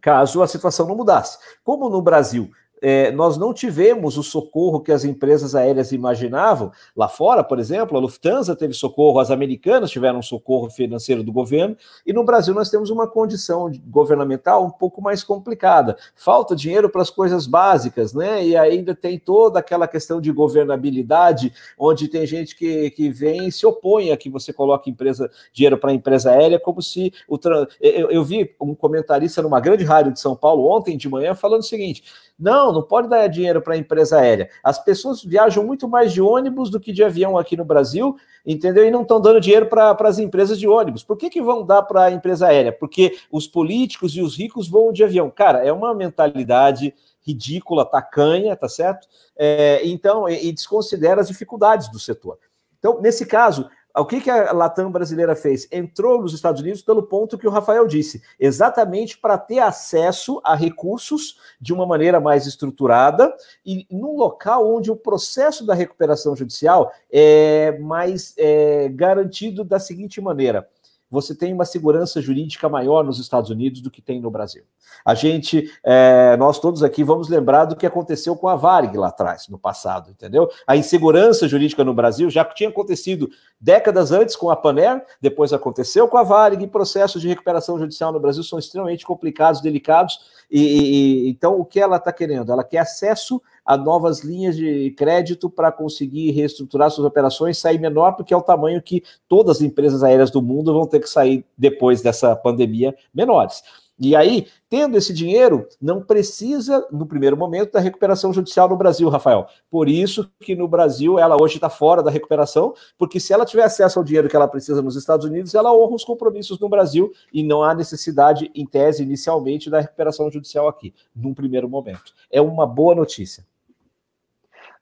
caso 0.00 0.42
a 0.42 0.48
situação 0.48 0.88
não 0.88 0.96
mudasse. 0.96 1.38
Como 1.62 1.88
no 1.88 2.02
Brasil 2.02 2.50
é, 2.82 3.12
nós 3.12 3.38
não 3.38 3.54
tivemos 3.54 4.18
o 4.18 4.22
socorro 4.24 4.80
que 4.80 4.90
as 4.90 5.04
empresas 5.04 5.54
aéreas 5.54 5.92
imaginavam. 5.92 6.72
Lá 6.96 7.08
fora, 7.08 7.44
por 7.44 7.60
exemplo, 7.60 7.96
a 7.96 8.00
Lufthansa 8.00 8.56
teve 8.56 8.74
socorro, 8.74 9.20
as 9.20 9.30
americanas 9.30 9.90
tiveram 9.90 10.20
socorro 10.20 10.68
financeiro 10.68 11.22
do 11.22 11.32
governo, 11.32 11.76
e 12.04 12.12
no 12.12 12.24
Brasil 12.24 12.52
nós 12.52 12.68
temos 12.68 12.90
uma 12.90 13.06
condição 13.06 13.70
governamental 13.86 14.64
um 14.64 14.70
pouco 14.70 15.00
mais 15.00 15.22
complicada. 15.22 15.96
Falta 16.16 16.56
dinheiro 16.56 16.90
para 16.90 17.02
as 17.02 17.10
coisas 17.10 17.46
básicas, 17.46 18.12
né? 18.12 18.44
E 18.44 18.56
ainda 18.56 18.94
tem 18.94 19.16
toda 19.16 19.60
aquela 19.60 19.86
questão 19.86 20.20
de 20.20 20.32
governabilidade, 20.32 21.52
onde 21.78 22.08
tem 22.08 22.26
gente 22.26 22.56
que, 22.56 22.90
que 22.90 23.10
vem 23.10 23.46
e 23.46 23.52
se 23.52 23.64
opõe 23.64 24.10
a 24.10 24.16
que 24.16 24.28
você 24.28 24.52
coloque 24.52 24.90
empresa, 24.90 25.30
dinheiro 25.52 25.78
para 25.78 25.90
a 25.90 25.94
empresa 25.94 26.32
aérea, 26.32 26.58
como 26.58 26.82
se 26.82 27.12
o. 27.28 27.38
Eu, 27.80 28.10
eu 28.10 28.24
vi 28.24 28.54
um 28.60 28.74
comentarista 28.74 29.40
numa 29.40 29.60
grande 29.60 29.84
rádio 29.84 30.12
de 30.12 30.20
São 30.20 30.34
Paulo 30.34 30.68
ontem 30.68 30.96
de 30.96 31.08
manhã 31.08 31.34
falando 31.34 31.60
o 31.60 31.64
seguinte 31.64 32.02
não, 32.38 32.72
não 32.72 32.82
pode 32.82 33.08
dar 33.08 33.26
dinheiro 33.28 33.62
para 33.62 33.74
a 33.74 33.76
empresa 33.76 34.18
aérea. 34.18 34.50
As 34.62 34.82
pessoas 34.82 35.22
viajam 35.22 35.64
muito 35.64 35.88
mais 35.88 36.12
de 36.12 36.20
ônibus 36.20 36.70
do 36.70 36.80
que 36.80 36.92
de 36.92 37.04
avião 37.04 37.38
aqui 37.38 37.56
no 37.56 37.64
Brasil, 37.64 38.16
entendeu? 38.44 38.84
E 38.84 38.90
não 38.90 39.02
estão 39.02 39.20
dando 39.20 39.40
dinheiro 39.40 39.66
para 39.66 39.96
as 40.00 40.18
empresas 40.18 40.58
de 40.58 40.66
ônibus. 40.66 41.04
Por 41.04 41.16
que, 41.16 41.30
que 41.30 41.40
vão 41.40 41.64
dar 41.64 41.82
para 41.82 42.04
a 42.04 42.10
empresa 42.10 42.48
aérea? 42.48 42.72
Porque 42.72 43.16
os 43.30 43.46
políticos 43.46 44.16
e 44.16 44.22
os 44.22 44.36
ricos 44.36 44.68
vão 44.68 44.92
de 44.92 45.04
avião. 45.04 45.30
Cara, 45.30 45.64
é 45.64 45.72
uma 45.72 45.94
mentalidade 45.94 46.94
ridícula, 47.24 47.84
tacanha, 47.84 48.56
tá 48.56 48.68
certo? 48.68 49.06
É, 49.36 49.80
então, 49.84 50.28
e, 50.28 50.48
e 50.48 50.52
desconsidera 50.52 51.20
as 51.20 51.28
dificuldades 51.28 51.88
do 51.90 51.98
setor. 51.98 52.38
Então, 52.78 53.00
nesse 53.00 53.24
caso, 53.24 53.70
o 53.96 54.06
que, 54.06 54.20
que 54.20 54.30
a 54.30 54.52
Latam 54.52 54.90
brasileira 54.90 55.36
fez? 55.36 55.68
Entrou 55.70 56.22
nos 56.22 56.32
Estados 56.32 56.60
Unidos 56.60 56.82
pelo 56.82 57.02
ponto 57.02 57.36
que 57.36 57.46
o 57.46 57.50
Rafael 57.50 57.86
disse, 57.86 58.22
exatamente 58.40 59.18
para 59.18 59.36
ter 59.36 59.58
acesso 59.58 60.40
a 60.42 60.54
recursos 60.54 61.38
de 61.60 61.72
uma 61.72 61.86
maneira 61.86 62.18
mais 62.20 62.46
estruturada 62.46 63.34
e 63.64 63.86
num 63.90 64.16
local 64.16 64.66
onde 64.74 64.90
o 64.90 64.96
processo 64.96 65.66
da 65.66 65.74
recuperação 65.74 66.34
judicial 66.34 66.92
é 67.10 67.78
mais 67.78 68.34
é, 68.38 68.88
garantido 68.88 69.62
da 69.62 69.78
seguinte 69.78 70.20
maneira 70.20 70.68
você 71.12 71.34
tem 71.34 71.52
uma 71.52 71.66
segurança 71.66 72.22
jurídica 72.22 72.70
maior 72.70 73.04
nos 73.04 73.18
Estados 73.18 73.50
Unidos 73.50 73.82
do 73.82 73.90
que 73.90 74.00
tem 74.00 74.18
no 74.18 74.30
Brasil. 74.30 74.62
A 75.04 75.14
gente, 75.14 75.70
é, 75.84 76.34
nós 76.38 76.58
todos 76.58 76.82
aqui 76.82 77.04
vamos 77.04 77.28
lembrar 77.28 77.66
do 77.66 77.76
que 77.76 77.84
aconteceu 77.84 78.34
com 78.34 78.48
a 78.48 78.56
Varg 78.56 78.96
lá 78.96 79.08
atrás, 79.08 79.46
no 79.48 79.58
passado, 79.58 80.10
entendeu? 80.10 80.48
A 80.66 80.74
insegurança 80.74 81.46
jurídica 81.46 81.84
no 81.84 81.92
Brasil 81.92 82.30
já 82.30 82.42
tinha 82.46 82.70
acontecido 82.70 83.28
décadas 83.60 84.10
antes 84.10 84.34
com 84.34 84.48
a 84.48 84.56
Paner, 84.56 85.04
depois 85.20 85.52
aconteceu 85.52 86.08
com 86.08 86.16
a 86.16 86.22
Varg, 86.22 86.62
e 86.62 86.66
processos 86.66 87.20
de 87.20 87.28
recuperação 87.28 87.78
judicial 87.78 88.10
no 88.10 88.18
Brasil 88.18 88.42
são 88.42 88.58
extremamente 88.58 89.04
complicados, 89.04 89.60
delicados, 89.60 90.18
e, 90.50 91.26
e 91.26 91.28
então 91.28 91.60
o 91.60 91.64
que 91.64 91.78
ela 91.78 91.96
está 91.96 92.10
querendo? 92.10 92.50
Ela 92.50 92.64
quer 92.64 92.78
acesso 92.78 93.42
a 93.64 93.76
novas 93.76 94.20
linhas 94.20 94.56
de 94.56 94.90
crédito 94.92 95.48
para 95.48 95.70
conseguir 95.70 96.30
reestruturar 96.32 96.90
suas 96.90 97.06
operações, 97.06 97.58
sair 97.58 97.78
menor, 97.78 98.12
porque 98.12 98.34
é 98.34 98.36
o 98.36 98.42
tamanho 98.42 98.82
que 98.82 99.02
todas 99.28 99.56
as 99.56 99.62
empresas 99.62 100.02
aéreas 100.02 100.30
do 100.30 100.42
mundo 100.42 100.72
vão 100.72 100.86
ter 100.86 101.00
que 101.00 101.08
sair 101.08 101.44
depois 101.56 102.02
dessa 102.02 102.34
pandemia 102.34 102.94
menores. 103.14 103.62
E 104.04 104.16
aí, 104.16 104.48
tendo 104.68 104.96
esse 104.96 105.12
dinheiro, 105.12 105.68
não 105.80 106.02
precisa, 106.02 106.84
no 106.90 107.06
primeiro 107.06 107.36
momento, 107.36 107.72
da 107.72 107.78
recuperação 107.78 108.32
judicial 108.32 108.68
no 108.68 108.76
Brasil, 108.76 109.08
Rafael. 109.08 109.46
Por 109.70 109.88
isso 109.88 110.28
que 110.40 110.56
no 110.56 110.66
Brasil 110.66 111.20
ela 111.20 111.40
hoje 111.40 111.54
está 111.54 111.70
fora 111.70 112.02
da 112.02 112.10
recuperação, 112.10 112.74
porque 112.98 113.20
se 113.20 113.32
ela 113.32 113.44
tiver 113.44 113.62
acesso 113.62 114.00
ao 114.00 114.04
dinheiro 114.04 114.28
que 114.28 114.34
ela 114.34 114.48
precisa 114.48 114.82
nos 114.82 114.96
Estados 114.96 115.24
Unidos, 115.24 115.54
ela 115.54 115.72
honra 115.72 115.94
os 115.94 116.04
compromissos 116.04 116.58
no 116.58 116.68
Brasil 116.68 117.12
e 117.32 117.44
não 117.44 117.62
há 117.62 117.74
necessidade, 117.74 118.50
em 118.56 118.66
tese, 118.66 119.04
inicialmente, 119.04 119.70
da 119.70 119.78
recuperação 119.78 120.28
judicial 120.30 120.66
aqui, 120.66 120.92
num 121.14 121.32
primeiro 121.32 121.68
momento. 121.68 122.12
É 122.28 122.40
uma 122.40 122.66
boa 122.66 122.96
notícia. 122.96 123.46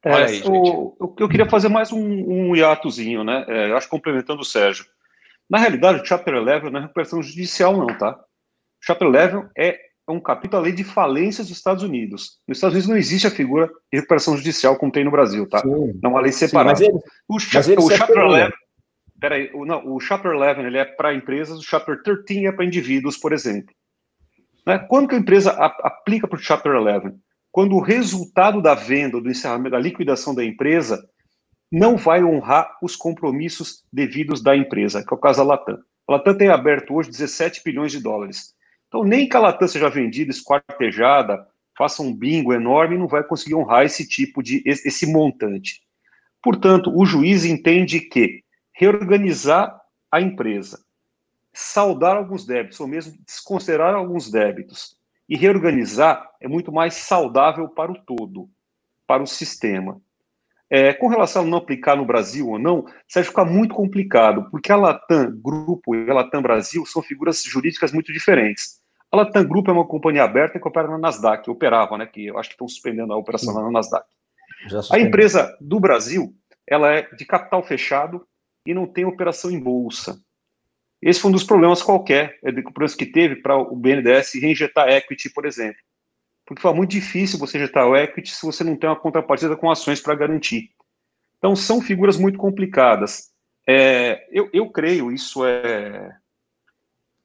É, 0.03 0.13
aí, 0.13 0.43
o, 0.45 1.15
eu 1.19 1.29
queria 1.29 1.47
fazer 1.47 1.69
mais 1.69 1.91
um, 1.91 2.01
um 2.01 2.55
hiatozinho, 2.55 3.23
né? 3.23 3.45
É, 3.47 3.69
eu 3.69 3.77
acho 3.77 3.87
complementando 3.87 4.41
o 4.41 4.45
Sérgio. 4.45 4.85
Na 5.49 5.57
realidade, 5.57 6.01
o 6.01 6.05
Chapter 6.05 6.33
11 6.35 6.71
não 6.71 6.79
é 6.79 6.81
recuperação 6.83 7.21
judicial, 7.21 7.77
não, 7.77 7.87
tá? 7.97 8.13
O 8.13 8.85
Chapter 8.85 9.07
11 9.07 9.49
é 9.57 9.79
um 10.07 10.19
capítulo 10.19 10.61
da 10.61 10.65
lei 10.65 10.73
de 10.73 10.83
falências 10.83 11.47
dos 11.47 11.57
Estados 11.57 11.83
Unidos. 11.83 12.39
Nos 12.47 12.57
Estados 12.57 12.73
Unidos 12.73 12.89
não 12.89 12.97
existe 12.97 13.27
a 13.27 13.31
figura 13.31 13.67
de 13.91 13.99
recuperação 13.99 14.35
judicial 14.35 14.75
como 14.75 14.91
tem 14.91 15.03
no 15.03 15.11
Brasil, 15.11 15.47
tá? 15.47 15.59
Sim. 15.59 15.99
Não 16.01 16.09
é 16.09 16.13
uma 16.13 16.21
lei 16.21 16.31
separada. 16.31 16.77
Sim, 16.77 16.85
mas 16.85 16.89
ele, 16.89 17.03
o, 17.27 17.35
mas 17.53 17.67
ele 17.69 17.81
o 17.81 17.89
Chapter 17.89 18.17
11, 18.17 18.53
peraí, 19.19 19.51
o, 19.53 19.65
não, 19.65 19.93
o 19.93 19.99
Chapter 19.99 20.31
11 20.31 20.61
ele 20.61 20.77
é 20.77 20.85
para 20.85 21.13
empresas, 21.13 21.59
o 21.59 21.63
Chapter 21.63 22.01
13 22.01 22.47
é 22.47 22.51
para 22.51 22.65
indivíduos, 22.65 23.17
por 23.17 23.33
exemplo. 23.33 23.73
Né? 24.65 24.79
Quando 24.79 25.07
que 25.07 25.15
a 25.15 25.19
empresa 25.19 25.51
a, 25.51 25.65
aplica 25.65 26.27
para 26.27 26.37
o 26.37 26.41
Chapter 26.41 26.75
11? 26.75 27.15
Quando 27.51 27.75
o 27.75 27.81
resultado 27.81 28.61
da 28.61 28.73
venda, 28.73 29.19
do 29.19 29.29
encerramento, 29.29 29.71
da 29.71 29.79
liquidação 29.79 30.33
da 30.33 30.43
empresa, 30.43 31.05
não 31.71 31.97
vai 31.97 32.23
honrar 32.23 32.77
os 32.81 32.95
compromissos 32.95 33.83
devidos 33.91 34.41
da 34.41 34.55
empresa, 34.55 35.03
que 35.05 35.13
é 35.13 35.17
o 35.17 35.19
caso 35.19 35.39
da 35.39 35.43
Latam. 35.43 35.79
A 36.07 36.13
Latam 36.13 36.37
tem 36.37 36.49
aberto 36.49 36.93
hoje 36.93 37.09
17 37.09 37.61
bilhões 37.63 37.91
de 37.91 37.99
dólares. 37.99 38.53
Então, 38.87 39.03
nem 39.03 39.27
que 39.27 39.35
a 39.35 39.39
Latam 39.39 39.67
seja 39.67 39.89
vendida, 39.89 40.31
esquartejada, 40.31 41.45
faça 41.77 42.01
um 42.01 42.13
bingo 42.13 42.53
enorme, 42.53 42.97
não 42.97 43.07
vai 43.07 43.23
conseguir 43.23 43.55
honrar 43.55 43.85
esse 43.85 44.07
tipo 44.07 44.43
de, 44.43 44.61
esse 44.65 45.05
montante. 45.05 45.81
Portanto, 46.43 46.91
o 46.93 47.05
juiz 47.05 47.45
entende 47.45 47.99
que 47.99 48.43
reorganizar 48.73 49.79
a 50.11 50.19
empresa, 50.19 50.83
saldar 51.53 52.17
alguns 52.17 52.45
débitos, 52.45 52.79
ou 52.79 52.87
mesmo 52.87 53.13
desconsiderar 53.25 53.93
alguns 53.93 54.29
débitos, 54.29 54.97
e 55.31 55.37
reorganizar 55.37 56.29
é 56.41 56.47
muito 56.47 56.73
mais 56.73 56.93
saudável 56.93 57.69
para 57.69 57.89
o 57.89 57.95
todo, 57.95 58.49
para 59.07 59.23
o 59.23 59.25
sistema. 59.27 60.01
É, 60.69 60.93
com 60.93 61.07
relação 61.07 61.43
a 61.43 61.45
não 61.45 61.57
aplicar 61.57 61.95
no 61.95 62.05
Brasil 62.05 62.49
ou 62.49 62.59
não, 62.59 62.79
isso 62.79 63.15
vai 63.15 63.23
ficar 63.23 63.45
muito 63.45 63.73
complicado, 63.73 64.49
porque 64.51 64.73
a 64.73 64.75
Latam 64.75 65.31
Grupo 65.41 65.95
e 65.95 66.09
a 66.09 66.13
Latam 66.13 66.41
Brasil 66.41 66.85
são 66.85 67.01
figuras 67.01 67.41
jurídicas 67.43 67.93
muito 67.93 68.11
diferentes. 68.11 68.81
A 69.09 69.17
Latam 69.17 69.45
Grupo 69.45 69.71
é 69.71 69.73
uma 69.73 69.87
companhia 69.87 70.25
aberta 70.25 70.59
que 70.59 70.67
opera 70.67 70.89
na 70.89 70.97
Nasdaq, 70.97 71.49
operava, 71.49 71.97
né? 71.97 72.05
Que 72.05 72.25
eu 72.27 72.37
acho 72.37 72.49
que 72.49 72.55
estão 72.55 72.67
suspendendo 72.67 73.13
a 73.13 73.17
operação 73.17 73.53
Sim. 73.53 73.61
na 73.61 73.71
Nasdaq. 73.71 74.05
A 74.91 74.99
empresa 74.99 75.57
do 75.61 75.79
Brasil, 75.79 76.33
ela 76.67 76.93
é 76.93 77.03
de 77.15 77.25
capital 77.25 77.63
fechado 77.63 78.25
e 78.65 78.73
não 78.73 78.85
tem 78.85 79.05
operação 79.05 79.49
em 79.49 79.59
bolsa. 79.59 80.19
Esse 81.01 81.19
foi 81.19 81.29
um 81.29 81.33
dos 81.33 81.43
problemas 81.43 81.81
qualquer, 81.81 82.37
é 82.43 82.51
do 82.51 82.61
problemas 82.63 82.93
que 82.93 83.05
teve 83.05 83.37
para 83.37 83.57
o 83.57 83.75
BNDES 83.75 84.33
reinjetar 84.35 84.87
equity, 84.89 85.29
por 85.31 85.45
exemplo. 85.45 85.79
Porque 86.45 86.61
foi 86.61 86.73
muito 86.73 86.91
difícil 86.91 87.39
você 87.39 87.57
injetar 87.57 87.87
o 87.87 87.95
equity 87.95 88.29
se 88.29 88.45
você 88.45 88.63
não 88.63 88.75
tem 88.75 88.89
uma 88.89 88.99
contrapartida 88.99 89.55
com 89.55 89.71
ações 89.71 89.99
para 89.99 90.15
garantir. 90.15 90.69
Então, 91.37 91.55
são 91.55 91.81
figuras 91.81 92.17
muito 92.17 92.37
complicadas. 92.37 93.31
É, 93.67 94.27
eu, 94.31 94.49
eu, 94.53 94.69
creio, 94.69 95.11
isso 95.11 95.43
é, 95.45 96.15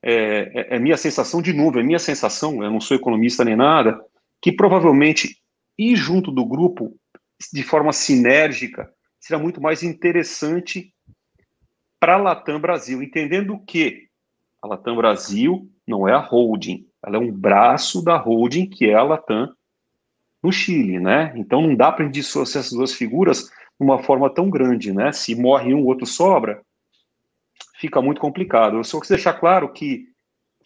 é, 0.03 0.15
é, 0.15 0.77
é, 0.77 0.79
minha 0.79 0.97
sensação, 0.97 1.43
de 1.43 1.53
novo, 1.53 1.79
é 1.79 1.83
minha 1.83 1.99
sensação, 1.99 2.63
eu 2.63 2.71
não 2.71 2.81
sou 2.81 2.97
economista 2.97 3.45
nem 3.45 3.57
nada, 3.57 4.01
que 4.41 4.53
provavelmente 4.53 5.37
ir 5.79 5.97
junto 5.97 6.31
do 6.31 6.45
grupo 6.45 6.95
de 7.53 7.63
forma 7.63 7.93
sinérgica 7.93 8.91
será 9.21 9.39
muito 9.39 9.61
mais 9.61 9.83
interessante 9.83 10.95
para 11.99 12.15
a 12.15 12.19
Latam 12.19 12.61
Brasil, 12.61 13.03
entendendo 13.03 13.59
que 13.67 14.09
a 14.63 14.69
Latam 14.69 14.97
Brasil 14.97 15.71
não 15.87 16.09
é 16.09 16.13
a 16.13 16.19
holding, 16.19 16.87
ela 17.05 17.17
é 17.17 17.21
um 17.21 17.31
braço 17.31 18.03
da 18.03 18.17
holding 18.17 18.67
que 18.67 18.87
é 18.87 18.95
a 18.95 19.03
Latam 19.03 19.53
no 20.43 20.53
Chile, 20.53 20.99
né? 20.99 21.33
Então 21.37 21.61
não 21.63 21.75
dá 21.75 21.91
para 21.91 22.09
dissociar 22.09 22.61
essas 22.61 22.73
duas 22.73 22.93
figuras 22.93 23.45
de 23.45 23.85
uma 23.85 24.03
forma 24.03 24.33
tão 24.33 24.51
grande, 24.51 24.93
né? 24.93 25.13
Se 25.13 25.35
morre 25.35 25.73
um, 25.73 25.83
o 25.83 25.87
outro 25.87 26.07
sobra, 26.07 26.63
fica 27.79 28.01
muito 28.03 28.21
complicado. 28.21 28.77
Eu 28.77 28.85
só 28.85 29.01
quis 29.01 29.09
deixar 29.09 29.35
claro 29.35 29.73
que 29.73 30.07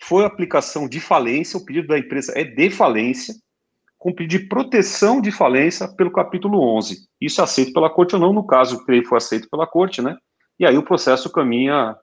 foi 0.03 0.25
aplicação 0.25 0.89
de 0.89 1.01
falência, 1.01 1.59
o 1.59 1.65
pedido 1.65 1.89
da 1.89 1.99
empresa 1.99 2.33
é 2.35 2.45
de 2.45 2.71
falência, 2.71 3.35
com 3.99 4.15
pedido 4.15 4.43
de 4.43 4.49
proteção 4.49 5.21
de 5.21 5.31
falência 5.31 5.87
pelo 5.89 6.11
capítulo 6.11 6.59
11. 6.77 7.07
Isso 7.21 7.41
é 7.41 7.45
aceito 7.45 7.73
pela 7.73 7.91
corte 7.91 8.15
ou 8.15 8.21
não, 8.21 8.33
no 8.33 8.47
caso, 8.47 8.83
creio 8.85 9.03
que 9.03 9.09
foi 9.09 9.19
aceito 9.19 9.49
pela 9.51 9.67
corte, 9.67 10.01
né? 10.01 10.17
E 10.61 10.67
aí 10.67 10.77
o 10.77 10.85
processo 10.85 11.31
caminha 11.31 11.97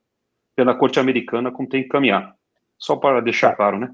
pela 0.55 0.73
corte 0.73 0.99
americana 0.99 1.51
como 1.51 1.69
tem 1.69 1.83
que 1.83 1.89
caminhar. 1.89 2.33
Só 2.79 2.95
para 2.95 3.21
deixar 3.21 3.51
tá. 3.51 3.55
claro, 3.55 3.79
né? 3.79 3.91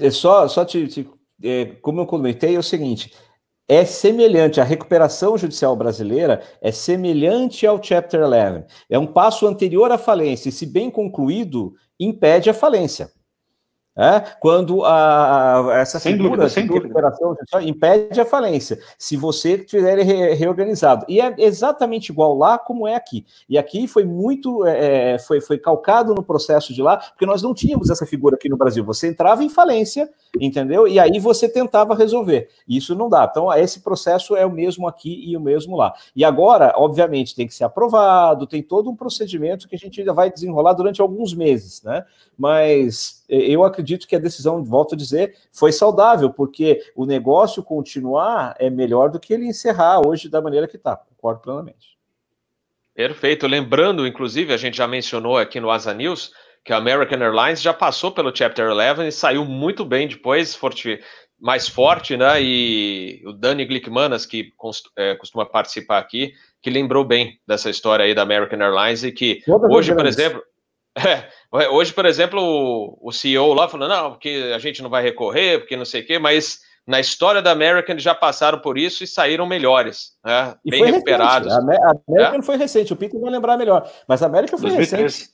É 0.00 0.10
só, 0.10 0.46
só 0.46 0.64
te, 0.64 0.86
te 0.86 1.10
é, 1.42 1.66
como 1.82 2.00
eu 2.00 2.06
comentei, 2.06 2.54
é 2.54 2.58
o 2.58 2.62
seguinte: 2.62 3.12
é 3.68 3.84
semelhante, 3.84 4.60
a 4.60 4.64
recuperação 4.64 5.36
judicial 5.36 5.74
brasileira 5.74 6.42
é 6.60 6.70
semelhante 6.70 7.66
ao 7.66 7.82
Chapter 7.82 8.22
11. 8.22 8.66
É 8.88 8.98
um 8.98 9.06
passo 9.06 9.46
anterior 9.46 9.90
à 9.90 9.98
falência, 9.98 10.48
e 10.48 10.52
se 10.52 10.64
bem 10.64 10.88
concluído, 10.88 11.74
impede 11.98 12.48
a 12.48 12.54
falência. 12.54 13.10
É? 13.94 14.20
Quando 14.40 14.86
a, 14.86 15.70
a 15.70 15.78
essa 15.78 15.98
sem 15.98 16.12
figura 16.12 16.48
dúvida, 16.48 16.62
de 16.62 16.72
recuperação 16.72 17.36
impede 17.60 18.18
a 18.22 18.24
falência, 18.24 18.78
se 18.96 19.18
você 19.18 19.58
tiver 19.58 19.98
re, 19.98 20.32
reorganizado. 20.32 21.04
E 21.06 21.20
é 21.20 21.34
exatamente 21.36 22.10
igual 22.10 22.34
lá 22.34 22.58
como 22.58 22.88
é 22.88 22.94
aqui. 22.94 23.26
E 23.46 23.58
aqui 23.58 23.86
foi 23.86 24.06
muito, 24.06 24.64
é, 24.64 25.12
é, 25.12 25.18
foi, 25.18 25.42
foi 25.42 25.58
calcado 25.58 26.14
no 26.14 26.22
processo 26.22 26.72
de 26.72 26.80
lá, 26.80 26.96
porque 26.96 27.26
nós 27.26 27.42
não 27.42 27.52
tínhamos 27.52 27.90
essa 27.90 28.06
figura 28.06 28.36
aqui 28.36 28.48
no 28.48 28.56
Brasil. 28.56 28.82
Você 28.82 29.08
entrava 29.08 29.44
em 29.44 29.50
falência, 29.50 30.08
entendeu? 30.40 30.88
E 30.88 30.98
aí 30.98 31.18
você 31.18 31.46
tentava 31.46 31.94
resolver. 31.94 32.48
Isso 32.66 32.94
não 32.94 33.10
dá. 33.10 33.28
Então, 33.30 33.52
esse 33.52 33.80
processo 33.80 34.34
é 34.34 34.46
o 34.46 34.50
mesmo 34.50 34.88
aqui 34.88 35.22
e 35.26 35.36
o 35.36 35.40
mesmo 35.40 35.76
lá. 35.76 35.92
E 36.16 36.24
agora, 36.24 36.72
obviamente, 36.76 37.34
tem 37.34 37.46
que 37.46 37.54
ser 37.54 37.64
aprovado, 37.64 38.46
tem 38.46 38.62
todo 38.62 38.88
um 38.88 38.96
procedimento 38.96 39.68
que 39.68 39.76
a 39.76 39.78
gente 39.78 40.00
ainda 40.00 40.14
vai 40.14 40.32
desenrolar 40.32 40.72
durante 40.72 41.02
alguns 41.02 41.34
meses, 41.34 41.82
né? 41.82 42.06
Mas 42.38 43.22
eu 43.28 43.62
acredito 43.62 43.81
que 44.06 44.16
a 44.16 44.18
decisão, 44.18 44.64
volto 44.64 44.94
a 44.94 44.98
dizer, 44.98 45.36
foi 45.50 45.72
saudável, 45.72 46.30
porque 46.30 46.82
o 46.94 47.04
negócio 47.04 47.62
continuar 47.62 48.54
é 48.58 48.70
melhor 48.70 49.10
do 49.10 49.20
que 49.20 49.32
ele 49.32 49.46
encerrar 49.46 50.06
hoje 50.06 50.28
da 50.28 50.40
maneira 50.40 50.68
que 50.68 50.76
está. 50.76 50.96
Concordo 50.96 51.40
plenamente. 51.40 51.98
Perfeito. 52.94 53.46
Lembrando, 53.46 54.06
inclusive, 54.06 54.52
a 54.52 54.56
gente 54.56 54.76
já 54.76 54.86
mencionou 54.86 55.38
aqui 55.38 55.58
no 55.60 55.70
Asa 55.70 55.94
News 55.94 56.32
que 56.64 56.72
a 56.72 56.76
American 56.76 57.20
Airlines 57.20 57.60
já 57.60 57.74
passou 57.74 58.12
pelo 58.12 58.34
Chapter 58.34 58.70
11 58.70 59.08
e 59.08 59.12
saiu 59.12 59.44
muito 59.44 59.84
bem 59.84 60.06
depois, 60.06 60.54
forte, 60.54 61.00
mais 61.40 61.68
forte, 61.68 62.16
né? 62.16 62.40
E 62.40 63.20
o 63.26 63.32
Dani 63.32 63.64
Glickmanas, 63.64 64.24
que 64.24 64.52
é, 64.96 65.16
costuma 65.16 65.44
participar 65.44 65.98
aqui, 65.98 66.32
que 66.60 66.70
lembrou 66.70 67.04
bem 67.04 67.40
dessa 67.46 67.68
história 67.68 68.04
aí 68.04 68.14
da 68.14 68.22
American 68.22 68.60
Airlines 68.60 69.02
e 69.02 69.10
que 69.10 69.42
Todas 69.44 69.70
hoje, 69.72 69.94
por 69.94 70.06
exemplo, 70.06 70.40
é, 70.98 71.68
hoje, 71.68 71.92
por 71.92 72.04
exemplo, 72.04 72.40
o, 72.40 73.08
o 73.08 73.12
CEO 73.12 73.54
lá 73.54 73.68
falou, 73.68 73.88
não, 73.88 74.10
porque 74.12 74.52
a 74.54 74.58
gente 74.58 74.82
não 74.82 74.90
vai 74.90 75.02
recorrer, 75.02 75.58
porque 75.58 75.76
não 75.76 75.84
sei 75.84 76.02
o 76.02 76.06
quê, 76.06 76.18
mas 76.18 76.60
na 76.86 77.00
história 77.00 77.40
da 77.40 77.52
American 77.52 77.94
eles 77.94 78.02
já 78.02 78.14
passaram 78.14 78.58
por 78.58 78.76
isso 78.76 79.04
e 79.04 79.06
saíram 79.06 79.46
melhores, 79.46 80.12
né? 80.24 80.54
bem 80.64 80.84
recuperados. 80.84 81.52
A, 81.52 81.58
American 81.58 82.40
é? 82.40 82.42
foi 82.42 82.56
recente, 82.56 82.92
o 82.92 82.96
Peter 82.96 83.20
vai 83.20 83.30
lembrar 83.30 83.56
melhor, 83.56 83.90
mas 84.08 84.22
a 84.22 84.26
American 84.26 84.58
foi 84.58 84.70
2013. 84.70 85.02
recente. 85.02 85.30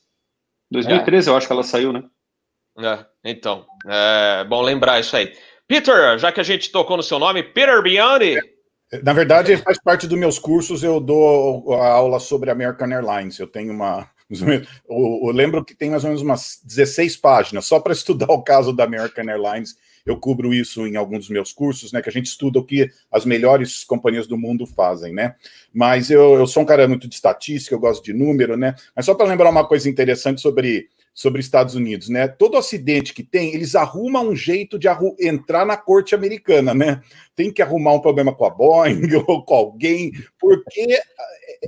2013 0.71 1.29
é. 1.29 1.33
eu 1.33 1.37
acho 1.37 1.47
que 1.47 1.53
ela 1.53 1.63
saiu, 1.63 1.93
né? 1.93 2.03
É, 2.79 3.05
então, 3.25 3.67
é 3.87 4.45
bom 4.45 4.63
lembrar 4.63 5.01
isso 5.01 5.17
aí. 5.17 5.33
Peter, 5.67 6.19
já 6.19 6.31
que 6.31 6.41
a 6.41 6.45
gente 6.45 6.71
tocou 6.71 6.97
no 6.97 7.03
seu 7.03 7.19
nome, 7.19 7.43
Peter 7.43 7.83
Biondi. 7.83 8.39
Na 9.03 9.13
verdade, 9.13 9.53
ele 9.53 9.63
faz 9.63 9.79
parte 9.83 10.07
dos 10.07 10.19
meus 10.19 10.39
cursos, 10.39 10.83
eu 10.83 10.99
dou 10.99 11.75
a 11.75 11.89
aula 11.89 12.19
sobre 12.21 12.51
American 12.51 12.91
Airlines. 12.91 13.39
Eu 13.39 13.47
tenho 13.47 13.73
uma, 13.73 14.09
eu, 14.31 15.31
lembro 15.33 15.65
que 15.65 15.75
tem 15.75 15.91
mais 15.91 16.05
ou 16.05 16.11
menos 16.11 16.23
umas 16.23 16.61
16 16.65 17.17
páginas 17.17 17.65
só 17.67 17.81
para 17.81 17.93
estudar 17.93 18.29
o 18.33 18.43
caso 18.43 18.73
da 18.73 18.85
American 18.85 19.29
Airlines. 19.29 19.77
Eu 20.05 20.17
cubro 20.17 20.55
isso 20.55 20.87
em 20.87 20.97
alguns 20.97 21.21
dos 21.21 21.29
meus 21.29 21.53
cursos, 21.53 21.93
né? 21.93 22.01
Que 22.01 22.09
a 22.09 22.13
gente 22.13 22.27
estuda 22.27 22.59
o 22.59 22.65
que 22.65 22.91
as 23.13 23.25
melhores 23.27 23.85
companhias 23.85 24.27
do 24.27 24.39
mundo 24.39 24.67
fazem, 24.67 25.13
né? 25.13 25.35
Mas 25.73 26.11
eu, 26.11 26.35
eu 26.35 26.47
sou 26.47 26.63
um 26.63 26.67
cara 26.67 26.89
muito 26.89 27.07
de 27.07 27.15
estatística, 27.15 27.75
eu 27.75 27.81
gosto 27.81 28.03
de 28.03 28.15
número, 28.15 28.57
né? 28.57 28.75
Mas 28.97 29.05
só 29.05 29.15
para 29.15 29.27
lembrar 29.27 29.51
uma 29.51 29.67
coisa 29.67 29.89
interessante 29.89 30.41
sobre 30.41 30.89
sobre 31.19 31.41
Estados 31.41 31.75
Unidos, 31.75 32.09
né? 32.09 32.29
Todo 32.29 32.57
acidente 32.57 33.13
que 33.13 33.25
tem, 33.25 33.53
eles 33.53 33.75
arrumam 33.75 34.29
um 34.29 34.37
jeito 34.37 34.79
de 34.79 34.87
entrar 35.19 35.67
na 35.67 35.77
corte 35.77 36.15
americana, 36.15 36.73
né? 36.73 37.03
Tem 37.35 37.53
que 37.53 37.61
arrumar 37.61 37.95
um 37.95 38.01
problema 38.01 38.33
com 38.33 38.45
a 38.45 38.51
Boeing 38.51 39.01
ou 39.27 39.45
com 39.45 39.55
alguém, 39.55 40.13
porque 40.39 40.97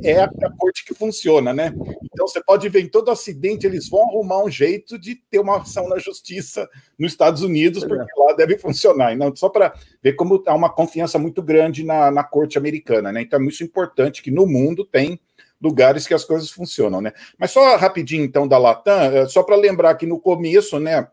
é 0.05 0.21
a, 0.21 0.27
a 0.27 0.57
corte 0.57 0.85
que 0.85 0.95
funciona, 0.95 1.53
né? 1.53 1.75
Então 2.05 2.29
você 2.29 2.41
pode 2.41 2.69
ver 2.69 2.83
em 2.83 2.89
todo 2.89 3.11
acidente, 3.11 3.67
eles 3.67 3.89
vão 3.89 4.03
arrumar 4.03 4.45
um 4.45 4.49
jeito 4.49 4.97
de 4.97 5.17
ter 5.17 5.41
uma 5.41 5.57
ação 5.57 5.89
na 5.89 5.99
justiça 5.99 6.69
nos 6.97 7.11
Estados 7.11 7.43
Unidos, 7.43 7.83
porque 7.85 8.21
lá 8.21 8.33
deve 8.35 8.57
funcionar. 8.57 9.17
Não, 9.17 9.35
só 9.35 9.49
para 9.49 9.75
ver 10.01 10.13
como 10.13 10.41
há 10.47 10.55
uma 10.55 10.73
confiança 10.73 11.19
muito 11.19 11.43
grande 11.43 11.83
na, 11.83 12.09
na 12.13 12.23
corte 12.23 12.57
americana, 12.57 13.11
né? 13.11 13.23
Então 13.23 13.41
é 13.41 13.43
muito 13.43 13.65
importante 13.65 14.23
que 14.23 14.31
no 14.31 14.47
mundo 14.47 14.85
tem 14.85 15.19
lugares 15.61 16.07
que 16.07 16.15
as 16.15 16.25
coisas 16.25 16.51
funcionam, 16.51 17.01
né? 17.01 17.13
Mas 17.39 17.51
só 17.51 17.77
rapidinho, 17.77 18.25
então, 18.25 18.49
da 18.49 18.57
Latam, 18.57 19.03
eh, 19.03 19.27
só 19.27 19.43
para 19.43 19.57
lembrar 19.57 19.95
que 19.95 20.07
no 20.07 20.19
começo, 20.19 20.81
né? 20.81 21.09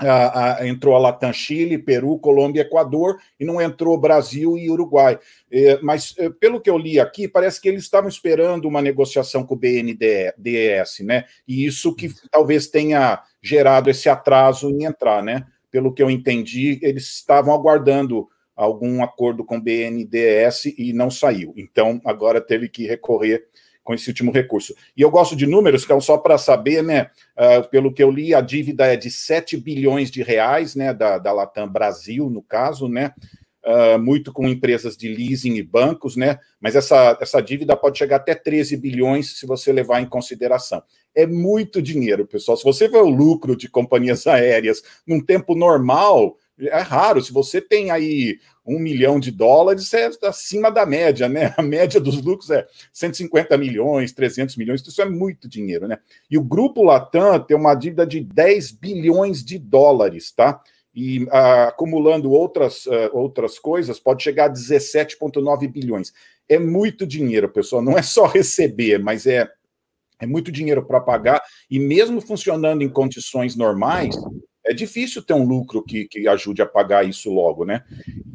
A, 0.00 0.60
a, 0.60 0.68
entrou 0.68 0.94
a 0.94 0.98
Latam 0.98 1.32
Chile, 1.32 1.76
Peru, 1.76 2.20
Colômbia, 2.20 2.62
Equador, 2.62 3.18
e 3.38 3.44
não 3.44 3.60
entrou 3.60 3.98
Brasil 3.98 4.56
e 4.56 4.70
Uruguai. 4.70 5.18
É, 5.50 5.80
mas, 5.82 6.14
é, 6.18 6.30
pelo 6.30 6.60
que 6.60 6.70
eu 6.70 6.78
li 6.78 7.00
aqui, 7.00 7.26
parece 7.26 7.60
que 7.60 7.68
eles 7.68 7.82
estavam 7.82 8.08
esperando 8.08 8.66
uma 8.66 8.80
negociação 8.80 9.44
com 9.44 9.54
o 9.54 9.58
BNDES, 9.58 11.00
né? 11.00 11.24
E 11.48 11.66
isso 11.66 11.96
que 11.96 12.10
talvez 12.30 12.68
tenha 12.68 13.20
gerado 13.42 13.90
esse 13.90 14.08
atraso 14.08 14.70
em 14.70 14.84
entrar, 14.84 15.20
né? 15.20 15.44
Pelo 15.68 15.92
que 15.92 16.02
eu 16.02 16.08
entendi, 16.08 16.78
eles 16.80 17.08
estavam 17.08 17.52
aguardando 17.52 18.28
algum 18.58 19.04
acordo 19.04 19.44
com 19.44 19.56
o 19.56 19.60
BNDES 19.60 20.74
e 20.76 20.92
não 20.92 21.10
saiu. 21.10 21.54
Então, 21.56 22.00
agora 22.04 22.40
teve 22.40 22.68
que 22.68 22.86
recorrer 22.86 23.44
com 23.88 23.94
esse 23.94 24.06
último 24.06 24.30
recurso. 24.30 24.74
E 24.94 25.00
eu 25.00 25.10
gosto 25.10 25.34
de 25.34 25.46
números, 25.46 25.88
é 25.88 26.00
só 26.00 26.18
para 26.18 26.36
saber, 26.36 26.82
né? 26.82 27.08
Uh, 27.34 27.66
pelo 27.70 27.90
que 27.90 28.02
eu 28.02 28.10
li, 28.10 28.34
a 28.34 28.42
dívida 28.42 28.84
é 28.84 28.98
de 28.98 29.10
7 29.10 29.56
bilhões 29.56 30.10
de 30.10 30.22
reais, 30.22 30.74
né? 30.74 30.92
Da, 30.92 31.16
da 31.16 31.32
Latam 31.32 31.66
Brasil, 31.66 32.28
no 32.28 32.42
caso, 32.42 32.86
né? 32.86 33.14
Uh, 33.64 33.98
muito 33.98 34.30
com 34.30 34.46
empresas 34.46 34.94
de 34.94 35.08
leasing 35.08 35.54
e 35.54 35.62
bancos, 35.62 36.16
né? 36.16 36.38
Mas 36.60 36.76
essa, 36.76 37.16
essa 37.18 37.40
dívida 37.40 37.74
pode 37.78 37.96
chegar 37.96 38.16
até 38.16 38.34
13 38.34 38.76
bilhões 38.76 39.38
se 39.38 39.46
você 39.46 39.72
levar 39.72 40.02
em 40.02 40.06
consideração. 40.06 40.82
É 41.14 41.26
muito 41.26 41.80
dinheiro, 41.80 42.26
pessoal. 42.26 42.58
Se 42.58 42.64
você 42.64 42.88
vê 42.88 42.98
o 42.98 43.08
lucro 43.08 43.56
de 43.56 43.70
companhias 43.70 44.26
aéreas 44.28 44.82
num 45.06 45.18
tempo 45.18 45.54
normal, 45.54 46.36
é 46.60 46.80
raro. 46.80 47.22
Se 47.22 47.32
você 47.32 47.60
tem 47.60 47.90
aí 47.90 48.38
um 48.66 48.78
milhão 48.78 49.18
de 49.18 49.30
dólares, 49.30 49.92
é 49.94 50.10
acima 50.24 50.70
da 50.70 50.84
média, 50.84 51.28
né? 51.28 51.54
A 51.56 51.62
média 51.62 52.00
dos 52.00 52.22
lucros 52.22 52.50
é 52.50 52.66
150 52.92 53.56
milhões, 53.56 54.12
300 54.12 54.56
milhões, 54.56 54.86
isso 54.86 55.00
é 55.00 55.08
muito 55.08 55.48
dinheiro, 55.48 55.88
né? 55.88 55.98
E 56.30 56.36
o 56.36 56.42
grupo 56.42 56.82
Latam 56.82 57.38
tem 57.40 57.56
uma 57.56 57.74
dívida 57.74 58.06
de 58.06 58.20
10 58.20 58.72
bilhões 58.72 59.42
de 59.42 59.58
dólares, 59.58 60.32
tá? 60.32 60.60
E 60.94 61.24
uh, 61.24 61.68
acumulando 61.68 62.30
outras, 62.30 62.84
uh, 62.86 63.10
outras 63.12 63.58
coisas, 63.58 64.00
pode 64.00 64.22
chegar 64.22 64.46
a 64.46 64.52
17,9 64.52 65.70
bilhões. 65.70 66.12
É 66.48 66.58
muito 66.58 67.06
dinheiro, 67.06 67.48
pessoal. 67.48 67.80
Não 67.80 67.96
é 67.96 68.02
só 68.02 68.26
receber, 68.26 68.98
mas 68.98 69.26
é, 69.26 69.48
é 70.20 70.26
muito 70.26 70.50
dinheiro 70.50 70.84
para 70.84 71.00
pagar. 71.00 71.42
E 71.70 71.78
mesmo 71.78 72.20
funcionando 72.20 72.82
em 72.82 72.88
condições 72.88 73.54
normais, 73.54 74.16
é 74.68 74.74
difícil 74.74 75.22
ter 75.22 75.32
um 75.32 75.44
lucro 75.44 75.82
que, 75.82 76.04
que 76.04 76.28
ajude 76.28 76.60
a 76.60 76.66
pagar 76.66 77.08
isso 77.08 77.32
logo, 77.32 77.64
né? 77.64 77.82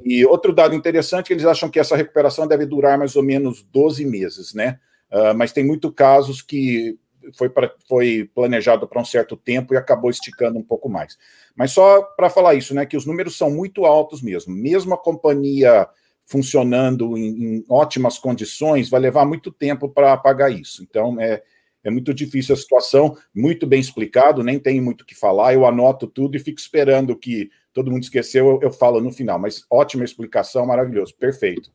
E 0.04 0.26
outro 0.26 0.52
dado 0.52 0.74
interessante, 0.74 1.32
eles 1.32 1.46
acham 1.46 1.69
que 1.69 1.80
essa 1.80 1.96
recuperação 1.96 2.48
deve 2.48 2.65
durar 2.65 2.98
mais 2.98 3.15
ou 3.15 3.22
menos 3.22 3.62
12 3.72 4.04
meses, 4.06 4.54
né? 4.54 4.80
Uh, 5.12 5.36
mas 5.36 5.52
tem 5.52 5.63
muitos 5.63 5.91
casos 5.93 6.41
que 6.41 6.98
foi, 7.38 7.50
pra, 7.50 7.72
foi 7.88 8.30
planejado 8.34 8.88
para 8.88 9.00
um 9.00 9.06
certo 9.06 9.38
tempo 9.38 9.74
e 9.74 9.78
acabou 9.78 10.10
esticando 10.10 10.58
um 10.58 10.63
pouco 10.63 10.89
mais. 10.89 11.17
Mas 11.56 11.72
só 11.72 12.02
para 12.02 12.32
falar 12.32 12.56
isso, 12.56 12.74
né? 12.74 12.84
Que 12.84 12.98
os 12.98 13.06
números 13.06 13.38
são 13.38 13.52
muito 13.52 13.86
altos 13.86 14.19
mesmo. 14.22 14.56
Mesmo 14.56 14.96
a 14.96 14.98
companhia 14.98 15.88
funcionando 16.26 17.15
em, 17.15 17.58
em 17.58 17.65
ótimas 17.69 18.17
condições, 18.17 18.89
vai 18.89 19.00
levar 19.00 19.26
muito 19.26 19.52
tempo 19.52 19.88
para 19.88 20.17
pagar 20.17 20.50
isso. 20.50 20.82
Então, 20.82 21.19
é, 21.22 21.43
é 21.84 21.89
muito 21.89 22.13
difícil 22.13 22.56
a 22.56 22.58
situação, 22.58 23.17
muito 23.36 23.67
bem 23.67 23.80
explicado, 23.80 24.43
nem 24.43 24.60
tenho 24.60 24.82
muito 24.82 25.02
o 25.02 25.06
que 25.06 25.15
falar, 25.15 25.54
eu 25.54 25.65
anoto 25.65 26.08
tudo 26.08 26.38
e 26.38 26.39
fico 26.39 26.60
esperando 26.60 27.15
que 27.15 27.50
todo 27.74 27.91
mundo 27.91 28.04
esqueceu, 28.04 28.48
eu, 28.48 28.60
eu 28.63 28.72
falo 28.72 29.02
no 29.02 29.12
final. 29.12 29.38
Mas 29.38 29.65
ótima 29.69 30.04
explicação, 30.04 30.65
maravilhoso, 30.65 31.15
perfeito. 31.15 31.72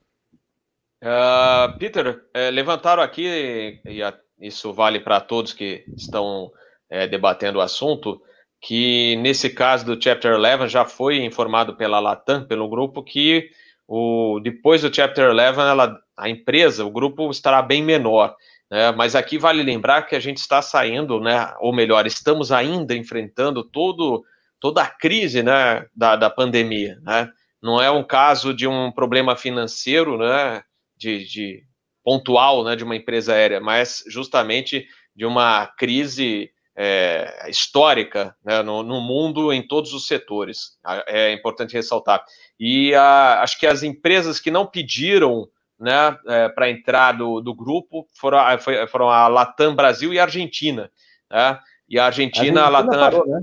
Uh, 1.03 1.79
Peter, 1.79 2.25
é, 2.35 2.51
levantaram 2.51 3.03
aqui, 3.03 3.81
e 3.85 4.03
a, 4.03 4.16
isso 4.40 4.73
vale 4.73 5.01
para 5.01 5.21
todos 5.21 5.53
que 5.53 5.85
estão 5.97 6.51
é, 6.88 7.07
debatendo 7.07 7.59
o 7.59 7.62
assunto, 7.62 8.21
que 8.61 9.16
nesse 9.16 9.51
caso 9.51 9.85
do 9.85 10.03
Chapter 10.03 10.37
11 10.37 10.68
já 10.68 10.85
foi 10.85 11.25
informado 11.25 11.77
pela 11.77 12.01
Latam, 12.01 12.44
pelo 12.47 12.68
grupo, 12.68 13.03
que 13.03 13.51
o, 13.87 14.40
depois 14.42 14.83
do 14.83 14.94
Chapter 14.94 15.31
11, 15.31 15.40
ela, 15.61 16.01
a 16.16 16.29
empresa, 16.29 16.85
o 16.85 16.90
grupo 16.90 17.31
estará 17.31 17.62
bem 17.62 17.83
menor. 17.83 18.35
Né? 18.71 18.93
Mas 18.93 19.15
aqui 19.15 19.39
vale 19.39 19.63
lembrar 19.63 20.03
que 20.03 20.15
a 20.15 20.21
gente 20.21 20.39
está 20.39 20.61
saindo, 20.61 21.21
né? 21.21 21.53
ou 21.61 21.73
melhor, 21.73 22.07
estamos 22.07 22.53
ainda 22.53 22.95
enfrentando 22.95 23.65
todo, 23.65 24.25
toda 24.61 24.83
a 24.83 24.89
crise 24.89 25.43
né? 25.43 25.87
da, 25.95 26.17
da 26.17 26.31
pandemia. 26.31 26.99
Né? 27.03 27.31
Não 27.63 27.81
é 27.81 27.91
um 27.91 28.05
caso 28.05 28.55
de 28.55 28.67
um 28.67 28.93
problema 28.93 29.37
financeiro 29.37 30.19
né? 30.19 30.63
de, 30.97 31.25
de 31.25 31.63
pontual 32.05 32.65
né? 32.65 32.77
de 32.77 32.85
uma 32.85 32.97
empresa 32.97 33.35
aérea, 33.35 33.61
mas 33.61 34.05
justamente 34.09 34.87
de 35.15 35.27
uma 35.27 35.67
crise 35.67 36.51
é, 36.81 37.51
histórica 37.51 38.37
né, 38.45 38.63
no, 38.63 38.85
no, 38.85 39.01
mundo 39.01 39.53
em 39.53 39.67
todos 39.67 39.93
os 39.93 40.07
setores. 40.07 40.79
É 41.09 41.33
importante 41.33 41.75
ressaltar. 41.75 42.25
E 42.59 42.95
a, 42.95 43.43
acho 43.43 43.59
que 43.59 43.67
as 43.67 43.83
empresas 43.83 44.39
que 44.39 44.49
não 44.49 44.65
pediram 44.65 45.49
né, 45.79 46.19
é, 46.27 46.49
para 46.49 46.71
entrar 46.71 47.12
do, 47.12 47.41
do 47.41 47.55
grupo 47.55 48.07
foram, 48.19 48.59
foi, 48.59 48.87
foram 48.88 49.09
a 49.09 49.29
Latam 49.29 49.75
Brasil 49.75 50.12
e 50.12 50.19
a 50.19 50.25
Argentina. 50.25 50.91
Né? 51.31 51.59
E 51.88 51.99
a 51.99 52.07
Argentina, 52.07 52.62
a, 52.62 52.64
Argentina 52.64 52.67
a 52.67 52.69
Latam. 52.69 53.01
Parou, 53.01 53.27
né? 53.27 53.43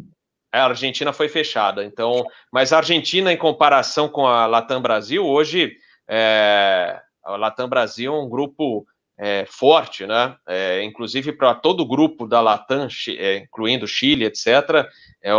É, 0.54 0.60
a 0.60 0.66
Argentina 0.66 1.12
foi 1.12 1.28
fechada. 1.28 1.84
Então, 1.84 2.26
mas 2.52 2.72
a 2.72 2.78
Argentina, 2.78 3.32
em 3.32 3.38
comparação 3.38 4.08
com 4.08 4.26
a 4.26 4.46
Latam 4.46 4.82
Brasil, 4.82 5.26
hoje 5.26 5.76
é, 6.08 7.00
a 7.24 7.36
Latam 7.36 7.68
Brasil 7.68 8.14
é 8.14 8.18
um 8.18 8.30
grupo 8.30 8.86
é, 9.18 9.46
forte, 9.48 10.06
né? 10.06 10.36
É, 10.48 10.84
inclusive 10.84 11.34
para 11.34 11.56
todo 11.56 11.82
o 11.82 11.88
grupo 11.88 12.28
da 12.28 12.42
Latam, 12.42 12.88
é, 13.18 13.38
incluindo 13.38 13.88
Chile, 13.88 14.26
etc., 14.26 14.48
é, 15.22 15.32
é 15.32 15.36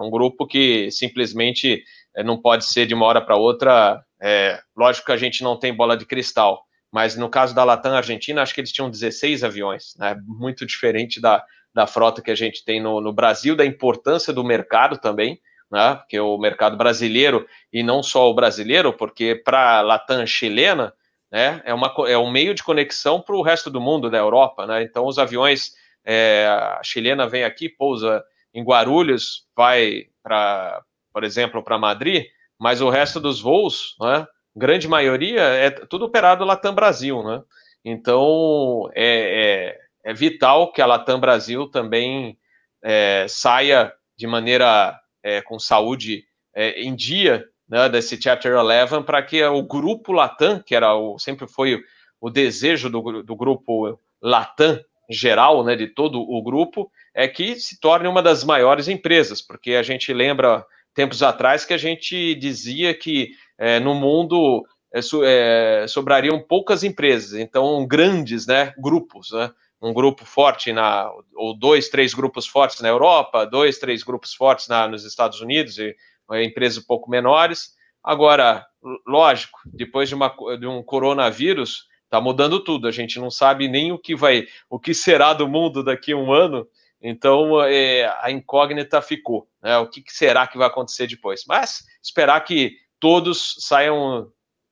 um 0.00 0.10
grupo 0.10 0.46
que 0.46 0.90
simplesmente 0.90 1.84
não 2.24 2.40
pode 2.40 2.64
ser 2.64 2.86
de 2.86 2.94
uma 2.94 3.06
hora 3.06 3.20
para 3.20 3.36
outra. 3.36 4.02
É, 4.20 4.60
lógico 4.76 5.06
que 5.06 5.12
a 5.12 5.16
gente 5.16 5.42
não 5.42 5.58
tem 5.58 5.74
bola 5.74 5.96
de 5.96 6.04
cristal, 6.04 6.64
mas 6.92 7.16
no 7.16 7.28
caso 7.28 7.54
da 7.54 7.64
Latam 7.64 7.94
Argentina, 7.94 8.42
acho 8.42 8.54
que 8.54 8.60
eles 8.60 8.72
tinham 8.72 8.90
16 8.90 9.44
aviões, 9.44 9.94
né? 9.98 10.16
Muito 10.26 10.66
diferente 10.66 11.20
da, 11.20 11.44
da 11.74 11.86
frota 11.86 12.20
que 12.20 12.30
a 12.30 12.34
gente 12.34 12.64
tem 12.64 12.80
no, 12.80 13.00
no 13.00 13.12
Brasil, 13.12 13.56
da 13.56 13.64
importância 13.64 14.32
do 14.32 14.44
mercado 14.44 14.98
também, 14.98 15.40
né? 15.70 15.94
Porque 15.96 16.18
o 16.18 16.36
mercado 16.36 16.76
brasileiro, 16.76 17.46
e 17.72 17.82
não 17.82 18.02
só 18.02 18.28
o 18.28 18.34
brasileiro, 18.34 18.92
porque 18.92 19.34
para 19.34 19.78
a 19.78 19.80
Latam 19.80 20.26
chilena, 20.26 20.92
né? 21.30 21.62
É, 21.64 21.72
uma, 21.72 21.94
é 22.08 22.18
um 22.18 22.30
meio 22.30 22.54
de 22.54 22.62
conexão 22.62 23.20
para 23.20 23.36
o 23.36 23.42
resto 23.42 23.70
do 23.70 23.80
mundo, 23.80 24.10
da 24.10 24.18
Europa, 24.18 24.66
né? 24.66 24.82
Então 24.82 25.06
os 25.06 25.18
aviões, 25.18 25.72
é, 26.04 26.46
a 26.48 26.80
chilena 26.82 27.28
vem 27.28 27.44
aqui, 27.44 27.68
pousa 27.68 28.22
em 28.52 28.64
Guarulhos, 28.64 29.46
vai 29.54 30.06
para 30.22 30.82
por 31.12 31.24
exemplo, 31.24 31.62
para 31.62 31.78
Madrid, 31.78 32.26
mas 32.60 32.82
o 32.82 32.90
resto 32.90 33.18
dos 33.18 33.40
voos, 33.40 33.96
né, 33.98 34.26
grande 34.54 34.86
maioria, 34.86 35.40
é 35.40 35.70
tudo 35.70 36.04
operado 36.04 36.44
Latam 36.44 36.74
Brasil, 36.74 37.22
né? 37.22 37.42
Então, 37.82 38.90
é, 38.94 39.78
é, 40.04 40.10
é 40.10 40.14
vital 40.14 40.70
que 40.70 40.82
a 40.82 40.86
Latam 40.86 41.18
Brasil 41.18 41.66
também 41.68 42.36
é, 42.84 43.24
saia 43.26 43.90
de 44.14 44.26
maneira 44.26 44.94
é, 45.22 45.40
com 45.40 45.58
saúde 45.58 46.24
é, 46.54 46.82
em 46.82 46.94
dia 46.94 47.46
né, 47.66 47.88
desse 47.88 48.20
Chapter 48.20 48.54
11 48.54 49.04
para 49.04 49.22
que 49.22 49.42
o 49.42 49.62
grupo 49.62 50.12
Latam, 50.12 50.60
que 50.60 50.74
era 50.74 50.94
o, 50.94 51.18
sempre 51.18 51.48
foi 51.48 51.82
o, 52.20 52.28
desejo 52.28 52.90
do, 52.90 53.22
do 53.22 53.34
grupo 53.34 53.98
Latam 54.20 54.78
geral, 55.08 55.64
né, 55.64 55.74
de 55.74 55.86
todo 55.86 56.20
o 56.20 56.42
grupo, 56.42 56.90
é 57.14 57.26
que 57.26 57.56
se 57.56 57.80
torne 57.80 58.06
uma 58.06 58.22
das 58.22 58.44
maiores 58.44 58.86
empresas, 58.86 59.40
porque 59.40 59.72
a 59.72 59.82
gente 59.82 60.12
lembra 60.12 60.64
tempos 60.94 61.22
atrás 61.22 61.64
que 61.64 61.74
a 61.74 61.78
gente 61.78 62.34
dizia 62.34 62.94
que 62.94 63.30
é, 63.58 63.78
no 63.80 63.94
mundo 63.94 64.64
é, 64.92 65.00
é, 65.24 65.86
sobrariam 65.88 66.40
poucas 66.40 66.82
empresas, 66.82 67.38
então 67.38 67.86
grandes 67.86 68.46
né, 68.46 68.72
grupos, 68.78 69.30
né? 69.32 69.50
um 69.82 69.94
grupo 69.94 70.24
forte 70.26 70.72
na, 70.72 71.10
ou 71.34 71.58
dois, 71.58 71.88
três 71.88 72.12
grupos 72.12 72.46
fortes 72.46 72.80
na 72.80 72.88
Europa, 72.88 73.46
dois, 73.46 73.78
três 73.78 74.02
grupos 74.02 74.34
fortes 74.34 74.68
na, 74.68 74.86
nos 74.86 75.04
Estados 75.04 75.40
Unidos 75.40 75.78
e 75.78 75.96
empresas 76.44 76.82
um 76.82 76.86
pouco 76.86 77.10
menores. 77.10 77.74
Agora, 78.04 78.66
lógico, 79.06 79.58
depois 79.64 80.08
de, 80.08 80.14
uma, 80.14 80.34
de 80.58 80.66
um 80.66 80.82
coronavírus, 80.82 81.86
está 82.04 82.20
mudando 82.20 82.62
tudo. 82.62 82.88
A 82.88 82.90
gente 82.90 83.18
não 83.18 83.30
sabe 83.30 83.68
nem 83.68 83.92
o 83.92 83.98
que 83.98 84.14
vai, 84.14 84.46
o 84.68 84.78
que 84.78 84.92
será 84.92 85.32
do 85.32 85.48
mundo 85.48 85.82
daqui 85.82 86.12
a 86.12 86.16
um 86.16 86.32
ano. 86.32 86.66
Então, 87.02 87.62
é, 87.62 88.04
a 88.20 88.30
incógnita 88.30 89.00
ficou. 89.00 89.48
Né? 89.62 89.76
O 89.78 89.88
que, 89.88 90.02
que, 90.02 90.12
será 90.12 90.46
que 90.46 90.58
vai 90.58 90.66
acontecer 90.66 91.06
depois? 91.06 91.44
Mas 91.48 91.84
esperar 92.02 92.40
que 92.44 92.76
todos 92.98 93.56
saiam 93.60 94.30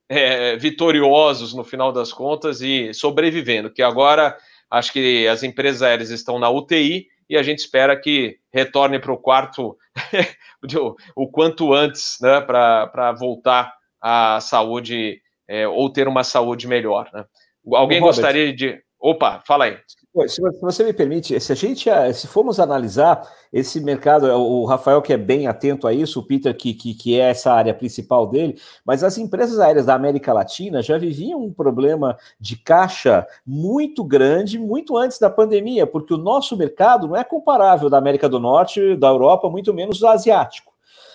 é, 0.09 0.57
vitoriosos 0.57 1.55
no 1.55 1.64
final 1.64 1.93
das 1.93 2.12
contas 2.12 2.61
e 2.61 2.93
sobrevivendo, 2.93 3.71
que 3.71 3.83
agora 3.83 4.37
Acho 4.71 4.93
que 4.93 5.27
as 5.27 5.43
empresas 5.43 5.83
aéreas 5.83 6.11
estão 6.11 6.38
na 6.38 6.51
UTI 6.51 7.07
e 7.29 7.37
a 7.37 7.43
gente 7.43 7.59
espera 7.61 7.99
que 7.99 8.38
retorne 8.53 8.99
para 8.99 9.12
o 9.12 9.17
quarto 9.17 9.77
o 11.17 11.29
quanto 11.29 11.73
antes, 11.73 12.19
né, 12.21 12.41
para 12.41 13.12
voltar 13.12 13.75
à 14.01 14.41
saúde 14.41 15.21
é, 15.47 15.67
ou 15.67 15.91
ter 15.91 16.07
uma 16.07 16.23
saúde 16.23 16.67
melhor. 16.67 17.09
Né? 17.12 17.25
Alguém 17.73 18.01
gostaria 18.01 18.53
de. 18.53 18.81
Opa, 19.01 19.43
fala 19.47 19.67
aí. 19.67 19.79
Se 20.27 20.40
você 20.61 20.85
me 20.85 20.92
permite, 20.92 21.38
se 21.38 21.53
a 21.53 21.55
gente, 21.55 21.88
se 22.14 22.27
formos 22.27 22.59
analisar 22.59 23.23
esse 23.53 23.79
mercado, 23.79 24.27
o 24.27 24.64
Rafael 24.64 25.03
que 25.03 25.12
é 25.12 25.18
bem 25.18 25.47
atento 25.47 25.87
a 25.87 25.92
isso, 25.92 26.21
o 26.21 26.23
Peter 26.23 26.57
que, 26.57 26.73
que, 26.73 26.94
que 26.94 27.21
é 27.21 27.31
essa 27.31 27.53
área 27.53 27.75
principal 27.75 28.27
dele, 28.27 28.59
mas 28.85 29.05
as 29.05 29.18
empresas 29.18 29.61
aéreas 29.61 29.87
da 29.87 29.94
América 29.94 30.33
Latina 30.33 30.83
já 30.83 30.97
viviam 30.97 31.44
um 31.44 31.53
problema 31.53 32.16
de 32.40 32.57
caixa 32.57 33.27
muito 33.47 34.03
grande, 34.03 34.59
muito 34.59 34.97
antes 34.97 35.18
da 35.18 35.29
pandemia, 35.29 35.87
porque 35.87 36.14
o 36.14 36.18
nosso 36.18 36.57
mercado 36.57 37.07
não 37.07 37.16
é 37.16 37.23
comparável 37.23 37.90
da 37.90 37.99
América 37.99 38.29
do 38.29 38.40
Norte, 38.40 38.97
da 38.97 39.09
Europa, 39.09 39.51
muito 39.51 39.75
menos 39.75 40.01
do 40.01 40.09
asiático. 40.09 40.73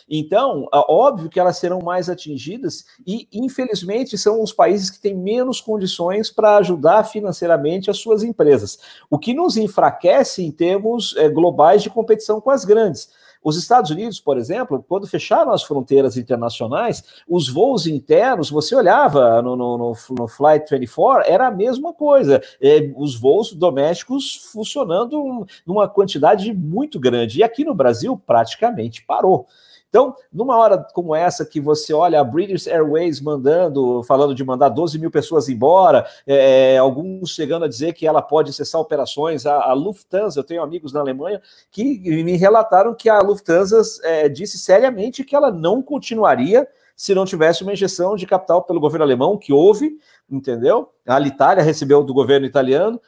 Então, 0.09 0.67
óbvio 0.71 1.29
que 1.29 1.39
elas 1.39 1.57
serão 1.57 1.79
mais 1.79 2.09
atingidas 2.09 2.85
e, 3.05 3.27
infelizmente, 3.31 4.17
são 4.17 4.41
os 4.41 4.51
países 4.51 4.89
que 4.89 4.99
têm 4.99 5.15
menos 5.15 5.61
condições 5.61 6.29
para 6.29 6.57
ajudar 6.57 7.03
financeiramente 7.05 7.89
as 7.89 7.97
suas 7.97 8.23
empresas, 8.23 8.77
o 9.09 9.17
que 9.17 9.33
nos 9.33 9.57
enfraquece 9.57 10.43
em 10.43 10.51
termos 10.51 11.15
é, 11.17 11.29
globais 11.29 11.81
de 11.81 11.89
competição 11.89 12.39
com 12.41 12.49
as 12.49 12.65
grandes. 12.65 13.09
Os 13.43 13.57
Estados 13.57 13.91
Unidos, 13.91 14.21
por 14.21 14.37
exemplo, 14.37 14.83
quando 14.87 15.05
fecharam 15.05 15.51
as 15.51 15.63
fronteiras 15.63 16.15
internacionais, 16.15 17.03
os 17.27 17.49
voos 17.49 17.85
internos, 17.85 18.49
você 18.49 18.73
olhava 18.73 19.41
no, 19.41 19.55
no, 19.55 19.77
no, 19.77 19.93
no 20.17 20.27
Flight 20.27 20.69
24, 20.69 21.29
era 21.29 21.47
a 21.47 21.51
mesma 21.51 21.93
coisa. 21.93 22.41
É, 22.61 22.89
os 22.95 23.19
voos 23.19 23.51
domésticos 23.51 24.49
funcionando 24.51 25.45
numa 25.65 25.89
quantidade 25.89 26.53
muito 26.53 26.99
grande. 26.99 27.39
E 27.39 27.43
aqui 27.43 27.65
no 27.65 27.75
Brasil, 27.75 28.17
praticamente 28.25 29.05
parou. 29.05 29.45
Então, 29.93 30.15
numa 30.33 30.57
hora 30.57 30.83
como 30.91 31.15
essa, 31.15 31.45
que 31.45 31.61
você 31.61 31.93
olha 31.93 32.19
a 32.19 32.23
British 32.23 32.65
Airways 32.65 33.21
mandando, 33.21 34.01
falando 34.01 34.33
de 34.33 34.43
mandar 34.43 34.69
12 34.69 34.97
mil 34.97 35.11
pessoas 35.11 35.47
embora, 35.47 36.03
é, 36.25 36.79
alguns 36.79 37.29
chegando 37.29 37.65
a 37.65 37.67
dizer 37.67 37.93
que 37.93 38.07
ela 38.07 38.19
pode 38.19 38.51
cessar 38.53 38.81
operações, 38.81 39.45
a, 39.45 39.53
a, 39.53 39.73
Lufthansa, 39.73 40.39
eu 40.39 40.43
tenho 40.43 40.63
amigos 40.63 40.93
na 40.93 40.99
Alemanha 40.99 41.39
que 41.69 41.99
me 42.23 42.35
relataram 42.35 42.95
que 42.95 43.07
a 43.07 43.19
Lufthansa 43.19 43.83
é, 44.01 44.27
disse 44.27 44.57
seriamente 44.57 45.23
que 45.23 45.35
ela 45.35 45.51
não 45.51 45.79
continuaria 45.79 46.67
se 46.95 47.13
não 47.13 47.23
tivesse 47.23 47.61
uma 47.61 47.73
injeção 47.73 48.15
de 48.15 48.25
capital 48.25 48.63
pelo 48.63 48.79
governo 48.79 49.03
alemão, 49.03 49.37
que 49.37 49.53
houve, 49.53 49.99
entendeu? 50.27 50.89
A 51.05 51.21
Itália 51.21 51.63
recebeu 51.63 52.03
do 52.03 52.15
governo 52.15 52.47
italiano, 52.47 52.99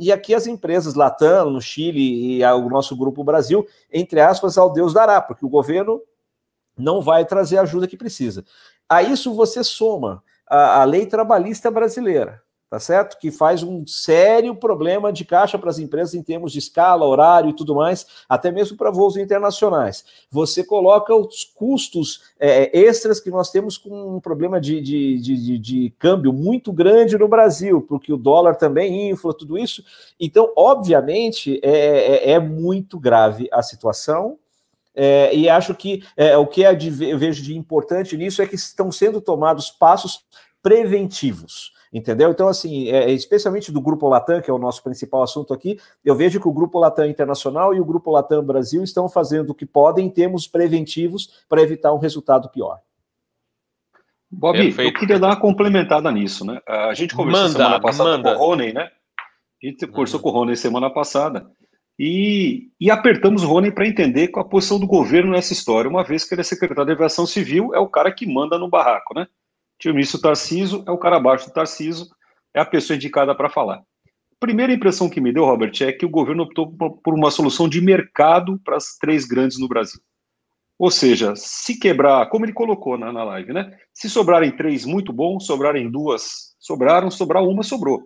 e 0.00 0.10
aqui 0.10 0.34
as 0.34 0.48
empresas 0.48 0.94
Latam, 0.94 1.50
no 1.50 1.60
Chile 1.60 2.38
e 2.38 2.44
o 2.44 2.68
nosso 2.68 2.96
grupo 2.96 3.22
Brasil, 3.22 3.64
entre 3.92 4.20
aspas, 4.20 4.58
ao 4.58 4.72
Deus 4.72 4.92
dará, 4.92 5.20
porque 5.20 5.46
o 5.46 5.48
governo 5.48 6.00
não 6.76 7.00
vai 7.00 7.24
trazer 7.24 7.58
a 7.58 7.62
ajuda 7.62 7.86
que 7.86 7.96
precisa. 7.96 8.44
A 8.88 9.02
isso 9.02 9.34
você 9.34 9.64
soma 9.64 10.22
a, 10.46 10.82
a 10.82 10.84
lei 10.84 11.06
trabalhista 11.06 11.70
brasileira, 11.70 12.42
tá 12.68 12.78
certo? 12.78 13.18
Que 13.18 13.30
faz 13.30 13.62
um 13.62 13.86
sério 13.86 14.54
problema 14.54 15.12
de 15.12 15.24
caixa 15.24 15.58
para 15.58 15.70
as 15.70 15.78
empresas 15.78 16.14
em 16.14 16.22
termos 16.22 16.52
de 16.52 16.58
escala, 16.58 17.06
horário 17.06 17.50
e 17.50 17.56
tudo 17.56 17.74
mais, 17.74 18.06
até 18.28 18.50
mesmo 18.50 18.76
para 18.76 18.90
voos 18.90 19.16
internacionais. 19.16 20.04
Você 20.30 20.62
coloca 20.62 21.14
os 21.14 21.44
custos 21.44 22.32
é, 22.38 22.78
extras 22.78 23.20
que 23.20 23.30
nós 23.30 23.50
temos 23.50 23.78
com 23.78 24.16
um 24.16 24.20
problema 24.20 24.60
de, 24.60 24.80
de, 24.80 25.18
de, 25.20 25.58
de, 25.58 25.94
câmbio 25.98 26.32
muito 26.32 26.72
grande 26.72 27.16
no 27.16 27.28
Brasil, 27.28 27.80
porque 27.80 28.12
o 28.12 28.18
dólar 28.18 28.56
também 28.56 29.10
infla 29.10 29.32
tudo 29.32 29.56
isso. 29.58 29.82
Então, 30.18 30.52
obviamente, 30.56 31.60
é, 31.62 32.30
é, 32.30 32.30
é 32.32 32.38
muito 32.38 32.98
grave 32.98 33.48
a 33.52 33.62
situação 33.62 34.38
é, 34.94 35.34
e 35.34 35.48
acho 35.48 35.74
que 35.74 36.02
é, 36.16 36.36
o 36.36 36.46
que 36.46 36.64
é 36.64 36.74
de, 36.74 37.08
eu 37.08 37.18
vejo 37.18 37.42
de 37.42 37.56
importante 37.56 38.16
nisso 38.16 38.42
é 38.42 38.46
que 38.46 38.54
estão 38.54 38.92
sendo 38.92 39.20
tomados 39.20 39.70
passos 39.70 40.24
preventivos. 40.62 41.72
Entendeu? 41.92 42.30
Então, 42.30 42.48
assim, 42.48 42.88
é, 42.88 43.10
especialmente 43.10 43.70
do 43.70 43.80
Grupo 43.80 44.08
Latam, 44.08 44.40
que 44.40 44.50
é 44.50 44.54
o 44.54 44.58
nosso 44.58 44.82
principal 44.82 45.22
assunto 45.22 45.52
aqui, 45.52 45.78
eu 46.02 46.14
vejo 46.14 46.40
que 46.40 46.48
o 46.48 46.52
Grupo 46.52 46.78
Latam 46.78 47.04
Internacional 47.04 47.74
e 47.74 47.80
o 47.80 47.84
Grupo 47.84 48.10
Latam 48.10 48.42
Brasil 48.42 48.82
estão 48.82 49.10
fazendo 49.10 49.50
o 49.50 49.54
que 49.54 49.66
podem 49.66 50.06
em 50.06 50.10
termos 50.10 50.48
preventivos 50.48 51.44
para 51.46 51.60
evitar 51.60 51.92
um 51.92 51.98
resultado 51.98 52.48
pior. 52.48 52.80
Bob, 54.30 54.56
Perfeito. 54.56 54.94
eu 54.94 54.98
queria 54.98 55.18
dar 55.18 55.26
uma 55.26 55.36
complementada 55.38 56.10
nisso, 56.10 56.46
né? 56.46 56.62
A 56.66 56.94
gente 56.94 57.14
conversou 57.14 57.42
manda, 57.42 57.58
semana 57.58 57.80
passada 57.80 58.10
manda. 58.10 58.34
com 58.34 58.42
o 58.42 58.46
Rony, 58.46 58.72
né? 58.72 58.90
A 59.62 59.66
gente 59.66 59.86
conversou 59.86 60.18
uhum. 60.18 60.22
com 60.22 60.28
o 60.30 60.32
Rony 60.32 60.56
semana 60.56 60.88
passada. 60.88 61.46
E, 62.04 62.68
e 62.80 62.90
apertamos 62.90 63.44
o 63.44 63.46
Rony 63.46 63.70
para 63.70 63.86
entender 63.86 64.26
qual 64.26 64.44
a 64.44 64.48
posição 64.48 64.80
do 64.80 64.88
governo 64.88 65.30
nessa 65.30 65.52
história, 65.52 65.88
uma 65.88 66.02
vez 66.02 66.24
que 66.24 66.34
ele 66.34 66.40
é 66.40 66.44
secretário 66.44 66.86
de 66.86 66.92
Aviação 66.94 67.24
Civil, 67.24 67.72
é 67.72 67.78
o 67.78 67.86
cara 67.86 68.10
que 68.10 68.26
manda 68.26 68.58
no 68.58 68.68
barraco, 68.68 69.14
né? 69.14 69.28
Ministro 69.86 70.20
Tarciso 70.20 70.82
é 70.84 70.90
o 70.90 70.98
cara 70.98 71.18
abaixo 71.18 71.46
do 71.46 71.52
Tarciso, 71.52 72.10
é 72.52 72.58
a 72.58 72.64
pessoa 72.64 72.96
indicada 72.96 73.32
para 73.36 73.48
falar. 73.48 73.82
Primeira 74.40 74.72
impressão 74.72 75.08
que 75.08 75.20
me 75.20 75.32
deu, 75.32 75.44
Robert, 75.44 75.70
é 75.80 75.92
que 75.92 76.04
o 76.04 76.10
governo 76.10 76.42
optou 76.42 76.72
por 76.72 77.14
uma 77.14 77.30
solução 77.30 77.68
de 77.68 77.80
mercado 77.80 78.60
para 78.64 78.76
as 78.76 78.96
três 78.98 79.24
grandes 79.24 79.60
no 79.60 79.68
Brasil. 79.68 80.00
Ou 80.76 80.90
seja, 80.90 81.36
se 81.36 81.78
quebrar, 81.78 82.28
como 82.30 82.44
ele 82.44 82.52
colocou 82.52 82.98
na, 82.98 83.12
na 83.12 83.22
live, 83.22 83.52
né? 83.52 83.76
Se 83.94 84.10
sobrarem 84.10 84.50
três, 84.50 84.84
muito 84.84 85.12
bom, 85.12 85.38
sobrarem 85.38 85.88
duas, 85.88 86.56
sobraram, 86.58 87.12
sobrar 87.12 87.44
uma, 87.44 87.62
sobrou. 87.62 88.02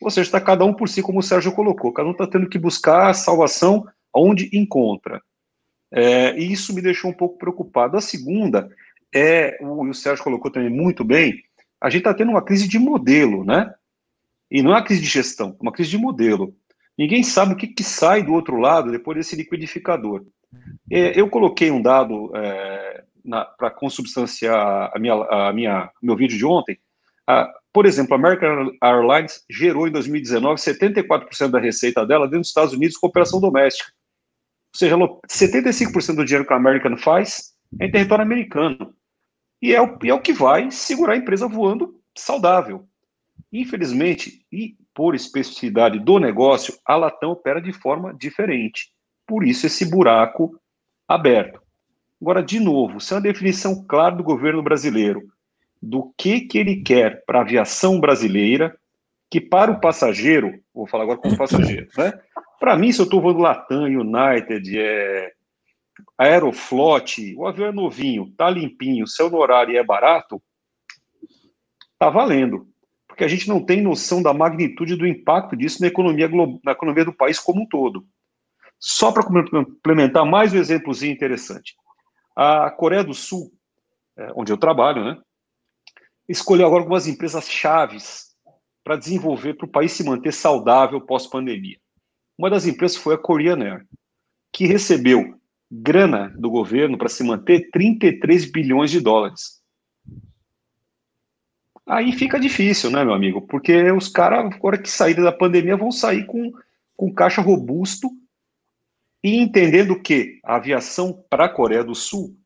Ou 0.00 0.10
seja, 0.10 0.28
está 0.28 0.40
cada 0.40 0.64
um 0.64 0.74
por 0.74 0.88
si, 0.88 1.02
como 1.02 1.20
o 1.20 1.22
Sérgio 1.22 1.52
colocou. 1.52 1.92
Cada 1.92 2.08
um 2.08 2.12
está 2.12 2.26
tendo 2.26 2.48
que 2.48 2.58
buscar 2.58 3.08
a 3.08 3.14
salvação 3.14 3.86
onde 4.14 4.50
encontra. 4.52 5.22
É, 5.92 6.36
e 6.38 6.52
isso 6.52 6.74
me 6.74 6.82
deixou 6.82 7.10
um 7.10 7.14
pouco 7.14 7.38
preocupado. 7.38 7.96
A 7.96 8.00
segunda 8.00 8.68
é, 9.14 9.56
o, 9.60 9.88
o 9.88 9.94
Sérgio 9.94 10.24
colocou 10.24 10.50
também 10.50 10.68
muito 10.68 11.04
bem, 11.04 11.40
a 11.80 11.88
gente 11.88 12.00
está 12.00 12.12
tendo 12.12 12.30
uma 12.30 12.42
crise 12.42 12.66
de 12.66 12.78
modelo, 12.78 13.44
né? 13.44 13.72
E 14.50 14.62
não 14.62 14.72
é 14.72 14.74
uma 14.74 14.84
crise 14.84 15.00
de 15.00 15.08
gestão, 15.08 15.50
é 15.58 15.62
uma 15.62 15.72
crise 15.72 15.90
de 15.90 15.98
modelo. 15.98 16.54
Ninguém 16.98 17.22
sabe 17.22 17.54
o 17.54 17.56
que, 17.56 17.68
que 17.68 17.84
sai 17.84 18.22
do 18.22 18.32
outro 18.32 18.56
lado 18.56 18.90
depois 18.90 19.16
desse 19.16 19.36
liquidificador. 19.36 20.24
É, 20.90 21.18
eu 21.18 21.28
coloquei 21.28 21.70
um 21.70 21.82
dado 21.82 22.30
é, 22.36 23.04
para 23.56 23.70
consubstanciar 23.70 24.90
a 24.94 24.98
minha, 24.98 25.14
a 25.14 25.52
minha, 25.52 25.90
meu 26.02 26.16
vídeo 26.16 26.36
de 26.36 26.44
ontem. 26.44 26.78
A, 27.26 27.52
por 27.74 27.86
exemplo, 27.86 28.14
a 28.14 28.16
American 28.16 28.70
Airlines 28.80 29.44
gerou 29.50 29.88
em 29.88 29.90
2019 29.90 30.60
74% 30.60 31.50
da 31.50 31.58
receita 31.58 32.06
dela 32.06 32.26
dentro 32.26 32.42
dos 32.42 32.48
Estados 32.48 32.72
Unidos 32.72 32.96
com 32.96 33.08
operação 33.08 33.40
doméstica. 33.40 33.90
Ou 34.72 34.78
seja, 34.78 34.96
75% 34.96 36.14
do 36.14 36.24
dinheiro 36.24 36.46
que 36.46 36.52
a 36.52 36.56
American 36.56 36.96
faz 36.96 37.52
é 37.80 37.86
em 37.86 37.90
território 37.90 38.22
americano. 38.22 38.94
E 39.60 39.74
é, 39.74 39.82
o, 39.82 39.98
é 40.04 40.14
o 40.14 40.20
que 40.20 40.32
vai 40.32 40.70
segurar 40.70 41.14
a 41.14 41.16
empresa 41.16 41.48
voando 41.48 42.00
saudável. 42.16 42.86
Infelizmente, 43.52 44.46
e 44.52 44.76
por 44.94 45.16
especificidade 45.16 45.98
do 45.98 46.20
negócio, 46.20 46.78
a 46.86 46.94
Latam 46.94 47.32
opera 47.32 47.60
de 47.60 47.72
forma 47.72 48.14
diferente. 48.14 48.92
Por 49.26 49.44
isso, 49.44 49.66
esse 49.66 49.84
buraco 49.84 50.56
aberto. 51.08 51.60
Agora, 52.22 52.40
de 52.40 52.60
novo, 52.60 53.00
se 53.00 53.12
é 53.12 53.16
uma 53.16 53.22
definição 53.22 53.84
clara 53.84 54.14
do 54.14 54.22
governo 54.22 54.62
brasileiro 54.62 55.33
do 55.84 56.14
que, 56.16 56.40
que 56.40 56.58
ele 56.58 56.76
quer 56.76 57.24
para 57.26 57.40
a 57.40 57.42
aviação 57.42 58.00
brasileira, 58.00 58.76
que 59.30 59.40
para 59.40 59.70
o 59.70 59.80
passageiro, 59.80 60.58
vou 60.72 60.86
falar 60.86 61.04
agora 61.04 61.18
como 61.18 61.36
passageiro, 61.36 61.88
né? 61.96 62.12
Para 62.58 62.76
mim, 62.76 62.92
se 62.92 63.00
eu 63.00 63.04
estou 63.04 63.20
voando 63.20 63.40
Latam, 63.40 63.84
United, 63.84 64.78
é, 64.78 65.32
Aeroflot, 66.16 67.34
o 67.36 67.46
avião 67.46 67.68
é 67.68 67.72
novinho, 67.72 68.32
tá 68.36 68.48
limpinho, 68.48 69.06
seu 69.06 69.32
horário 69.34 69.76
é 69.76 69.84
barato, 69.84 70.42
tá 71.98 72.08
valendo. 72.08 72.66
Porque 73.06 73.24
a 73.24 73.28
gente 73.28 73.48
não 73.48 73.64
tem 73.64 73.82
noção 73.82 74.22
da 74.22 74.32
magnitude 74.32 74.96
do 74.96 75.06
impacto 75.06 75.56
disso 75.56 75.80
na 75.82 75.88
economia, 75.88 76.28
na 76.64 76.72
economia 76.72 77.04
do 77.04 77.12
país 77.12 77.38
como 77.38 77.62
um 77.62 77.66
todo. 77.66 78.06
Só 78.80 79.12
para 79.12 79.22
complementar 79.22 80.24
mais 80.24 80.52
um 80.54 80.58
exemplozinho 80.58 81.12
interessante. 81.12 81.76
A 82.34 82.70
Coreia 82.70 83.04
do 83.04 83.14
Sul, 83.14 83.52
é, 84.16 84.32
onde 84.34 84.50
eu 84.50 84.56
trabalho, 84.56 85.04
né? 85.04 85.18
Escolheu 86.28 86.66
agora 86.66 86.82
algumas 86.82 87.06
empresas 87.06 87.48
chaves 87.48 88.34
para 88.82 88.96
desenvolver 88.96 89.54
para 89.54 89.66
o 89.66 89.70
país 89.70 89.92
se 89.92 90.04
manter 90.04 90.32
saudável 90.32 91.00
pós-pandemia. 91.00 91.78
Uma 92.36 92.50
das 92.50 92.66
empresas 92.66 92.96
foi 92.96 93.14
a 93.14 93.18
Korean 93.18 93.58
Air, 93.62 93.86
que 94.52 94.66
recebeu 94.66 95.38
grana 95.70 96.34
do 96.38 96.50
governo 96.50 96.98
para 96.98 97.08
se 97.08 97.24
manter 97.24 97.70
33 97.70 98.50
bilhões 98.50 98.90
de 98.90 99.00
dólares. 99.00 99.62
Aí 101.86 102.12
fica 102.12 102.40
difícil, 102.40 102.90
né, 102.90 103.04
meu 103.04 103.12
amigo? 103.12 103.42
Porque 103.42 103.90
os 103.92 104.08
caras, 104.08 104.54
agora 104.54 104.78
que 104.78 104.90
saírem 104.90 105.22
da 105.22 105.32
pandemia, 105.32 105.76
vão 105.76 105.90
sair 105.90 106.24
com, 106.24 106.52
com 106.96 107.12
caixa 107.12 107.42
robusto 107.42 108.08
e 109.22 109.36
entendendo 109.36 110.00
que 110.00 110.40
a 110.44 110.56
aviação 110.56 111.24
para 111.28 111.46
a 111.46 111.48
Coreia 111.48 111.84
do 111.84 111.94
Sul 111.94 112.36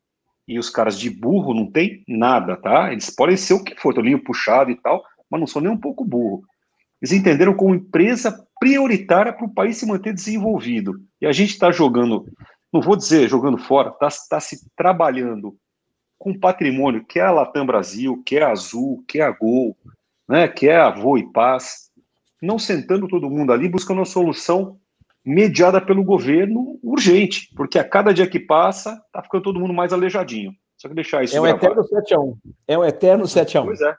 e 0.49 0.57
os 0.57 0.67
caras 0.67 0.99
de 0.99 1.11
burro 1.11 1.53
não 1.53 1.69
tem 1.69 2.03
nada, 2.07 2.57
tá? 2.57 2.91
Eles 2.91 3.11
podem 3.11 3.37
ser 3.37 3.53
o 3.53 3.63
que 3.63 3.79
for, 3.79 3.93
tolinho 3.93 4.23
puxado 4.23 4.71
e 4.71 4.75
tal, 4.75 5.03
mas 5.29 5.39
não 5.39 5.45
são 5.45 5.61
nem 5.61 5.71
um 5.71 5.77
pouco 5.77 6.03
burro. 6.03 6.41
Eles 6.99 7.11
entenderam 7.11 7.53
como 7.53 7.75
empresa 7.75 8.43
prioritária 8.59 9.31
para 9.31 9.45
o 9.45 9.53
país 9.53 9.77
se 9.77 9.85
manter 9.85 10.11
desenvolvido. 10.11 10.99
E 11.21 11.27
a 11.27 11.31
gente 11.31 11.51
está 11.51 11.71
jogando, 11.71 12.25
não 12.73 12.81
vou 12.81 12.95
dizer 12.95 13.29
jogando 13.29 13.59
fora, 13.59 13.89
está 13.89 14.09
tá 14.27 14.39
se 14.39 14.67
trabalhando 14.75 15.55
com 16.17 16.37
patrimônio, 16.37 17.05
que 17.05 17.19
é 17.19 17.23
a 17.23 17.31
Latam 17.31 17.67
Brasil, 17.67 18.23
que 18.25 18.37
é 18.37 18.43
a 18.43 18.49
Azul, 18.49 19.03
que 19.07 19.19
é 19.19 19.23
a 19.23 19.31
Gol, 19.31 19.77
né, 20.27 20.47
que 20.47 20.67
é 20.67 20.77
a 20.77 20.95
e 21.15 21.31
Paz, 21.31 21.91
não 22.41 22.57
sentando 22.57 23.07
todo 23.07 23.29
mundo 23.29 23.53
ali 23.53 23.69
buscando 23.69 23.99
uma 23.99 24.05
solução 24.05 24.79
mediada 25.25 25.81
pelo 25.81 26.03
governo 26.03 26.79
urgente, 26.81 27.49
porque 27.55 27.77
a 27.77 27.83
cada 27.83 28.13
dia 28.13 28.27
que 28.27 28.39
passa, 28.39 29.01
está 29.07 29.21
ficando 29.21 29.43
todo 29.43 29.59
mundo 29.59 29.73
mais 29.73 29.93
aleijadinho. 29.93 30.53
Só 30.77 30.87
que 30.87 30.95
deixar 30.95 31.23
isso. 31.23 31.35
É 31.35 31.41
um 31.41 31.43
gravado. 31.43 31.81
eterno 31.81 31.83
7x1. 31.83 32.37
É 32.67 32.77
um 32.77 32.85
eterno 32.85 33.23
7x1. 33.25 33.65
Pois 33.65 33.81
é. 33.81 33.95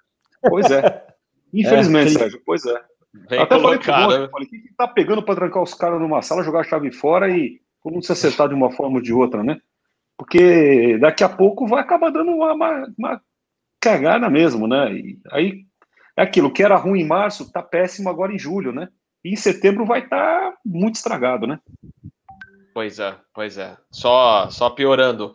Pois 0.48 0.70
é. 0.70 1.06
Infelizmente, 1.52 2.16
é, 2.16 2.18
Sérgio, 2.18 2.42
pois 2.44 2.64
é. 2.64 2.80
Bem 3.28 3.40
Até 3.40 3.60
falei 3.60 3.78
pro 3.78 3.92
Gomes, 3.92 4.30
falei, 4.30 4.46
o 4.46 4.50
que 4.50 4.74
tá 4.76 4.86
pegando 4.86 5.22
para 5.22 5.34
trancar 5.34 5.62
os 5.62 5.74
caras 5.74 6.00
numa 6.00 6.22
sala, 6.22 6.44
jogar 6.44 6.60
a 6.60 6.64
chave 6.64 6.92
fora 6.92 7.28
e 7.28 7.60
todo 7.82 7.92
mundo 7.92 8.06
se 8.06 8.12
acertar 8.12 8.48
de 8.48 8.54
uma 8.54 8.70
forma 8.70 8.96
ou 8.96 9.02
de 9.02 9.12
outra, 9.12 9.42
né? 9.42 9.60
Porque 10.16 10.96
daqui 10.98 11.24
a 11.24 11.28
pouco 11.28 11.66
vai 11.66 11.80
acabar 11.80 12.10
dando 12.10 12.30
uma, 12.30 12.52
uma, 12.52 12.92
uma 12.96 13.20
cagada 13.80 14.30
mesmo, 14.30 14.68
né? 14.68 14.92
E 14.92 15.18
aí 15.32 15.64
é 16.16 16.22
aquilo 16.22 16.52
que 16.52 16.62
era 16.62 16.76
ruim 16.76 17.00
em 17.00 17.06
março, 17.06 17.50
tá 17.50 17.62
péssimo 17.62 18.08
agora 18.08 18.32
em 18.32 18.38
julho, 18.38 18.72
né? 18.72 18.88
E 19.24 19.32
em 19.32 19.36
setembro 19.36 19.84
vai 19.84 20.00
estar 20.00 20.50
tá 20.50 20.56
muito 20.64 20.96
estragado, 20.96 21.46
né? 21.46 21.58
Pois 22.72 22.98
é, 22.98 23.14
pois 23.34 23.58
é. 23.58 23.76
Só, 23.90 24.48
só 24.50 24.70
piorando. 24.70 25.34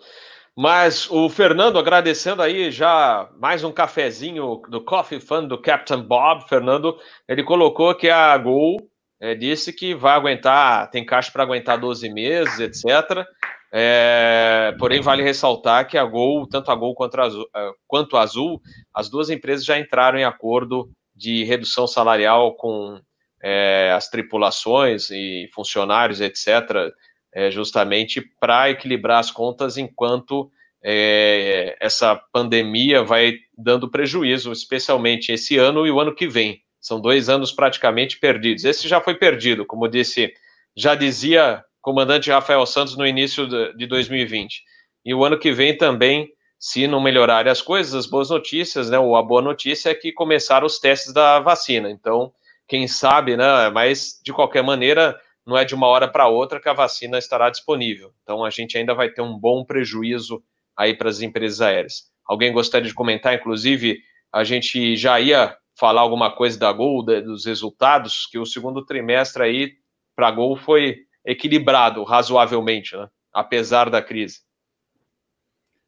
Mas 0.58 1.10
o 1.12 1.30
Fernando 1.30 1.78
agradecendo 1.78 2.42
aí 2.42 2.72
já 2.72 3.30
mais 3.38 3.64
um 3.64 3.74
cafezinho 3.74 4.62
do 4.70 4.82
Coffee 4.82 5.20
Fund 5.20 5.50
do 5.50 5.62
Captain 5.62 6.02
Bob. 6.02 6.48
Fernando, 6.48 6.98
ele 7.28 7.44
colocou 7.44 7.94
que 7.94 8.10
a 8.10 8.38
Gol 8.38 8.78
é, 9.20 9.36
disse 9.36 9.74
que 9.74 9.94
vai 9.94 10.14
aguentar, 10.14 10.90
tem 10.90 11.06
caixa 11.06 11.30
para 11.32 11.44
aguentar 11.44 11.78
12 11.78 12.10
meses, 12.10 12.60
etc. 12.60 13.26
É, 13.74 14.74
porém, 14.80 15.02
vale 15.02 15.22
ressaltar 15.22 15.86
que 15.88 15.98
a 15.98 16.06
Gol, 16.06 16.48
tanto 16.48 16.72
a 16.72 16.76
Gol 16.76 16.96
quanto 16.96 17.20
a, 17.20 17.26
Azul, 17.26 17.46
é, 17.54 17.72
quanto 17.86 18.16
a 18.16 18.22
Azul, 18.22 18.62
as 18.94 19.10
duas 19.10 19.30
empresas 19.30 19.66
já 19.66 19.78
entraram 19.78 20.18
em 20.18 20.24
acordo 20.24 20.90
de 21.14 21.44
redução 21.44 21.86
salarial 21.86 22.56
com 22.56 23.02
é, 23.48 23.92
as 23.96 24.10
tripulações 24.10 25.12
e 25.12 25.48
funcionários, 25.54 26.20
etc., 26.20 26.92
é, 27.32 27.52
justamente 27.52 28.20
para 28.40 28.72
equilibrar 28.72 29.20
as 29.20 29.30
contas 29.30 29.78
enquanto 29.78 30.50
é, 30.84 31.78
essa 31.80 32.16
pandemia 32.34 33.04
vai 33.04 33.36
dando 33.56 33.92
prejuízo, 33.92 34.52
especialmente 34.52 35.32
esse 35.32 35.58
ano 35.58 35.86
e 35.86 35.92
o 35.92 36.00
ano 36.00 36.16
que 36.16 36.28
vem. 36.28 36.60
São 36.82 37.00
dois 37.00 37.30
anos 37.30 37.52
praticamente 37.52 38.18
perdidos. 38.18 38.66
Esse 38.66 38.88
já 38.88 39.00
foi 39.00 39.14
perdido, 39.14 39.64
como 39.64 39.88
disse, 39.88 40.34
já 40.76 40.96
dizia 40.96 41.64
comandante 41.82 42.32
Rafael 42.32 42.66
Santos 42.66 42.98
no 42.98 43.06
início 43.06 43.48
de 43.76 43.86
2020. 43.86 44.64
E 45.06 45.14
o 45.14 45.24
ano 45.24 45.38
que 45.38 45.52
vem 45.52 45.78
também, 45.78 46.30
se 46.58 46.88
não 46.88 47.00
melhorarem 47.00 47.52
as 47.52 47.62
coisas, 47.62 47.94
as 47.94 48.08
boas 48.08 48.32
notícias, 48.32 48.90
né? 48.90 48.98
Ou 48.98 49.16
a 49.16 49.22
boa 49.22 49.42
notícia 49.42 49.92
é 49.92 49.94
que 49.94 50.12
começaram 50.12 50.66
os 50.66 50.80
testes 50.80 51.14
da 51.14 51.40
vacina. 51.40 51.92
Então, 51.92 52.34
quem 52.68 52.88
sabe, 52.88 53.38
né? 53.38 53.70
Mas 53.70 54.20
de 54.24 54.34
qualquer 54.34 54.64
maneira, 54.64 55.20
não 55.46 55.58
é 55.58 55.64
de 55.64 55.76
uma 55.76 55.88
hora 55.88 56.08
para 56.08 56.28
outra 56.28 56.60
que 56.60 56.68
a 56.68 56.74
vacina 56.74 57.18
estará 57.18 57.50
disponível. 57.50 58.14
Então 58.24 58.44
a 58.44 58.50
gente 58.50 58.78
ainda 58.78 58.94
vai 58.94 59.10
ter 59.10 59.22
um 59.22 59.38
bom 59.38 59.64
prejuízo 59.64 60.44
aí 60.76 60.96
para 60.96 61.10
as 61.10 61.22
empresas 61.22 61.62
aéreas. 61.62 62.12
Alguém 62.26 62.52
gostaria 62.52 62.88
de 62.88 62.96
comentar? 62.96 63.36
Inclusive, 63.36 64.00
a 64.34 64.44
gente 64.44 64.96
já 64.96 65.20
ia 65.20 65.56
falar 65.78 66.02
alguma 66.02 66.32
coisa 66.32 66.58
da 66.58 66.72
Gol, 66.72 67.04
dos 67.04 67.46
resultados, 67.46 68.28
que 68.32 68.40
o 68.40 68.46
segundo 68.46 68.86
trimestre 68.86 69.44
aí 69.44 69.74
para 70.16 70.30
a 70.30 70.32
Gol 70.32 70.56
foi 70.56 71.06
equilibrado 71.26 72.04
razoavelmente, 72.04 72.96
né? 72.96 73.08
apesar 73.34 73.90
da 73.90 74.02
crise. 74.02 74.45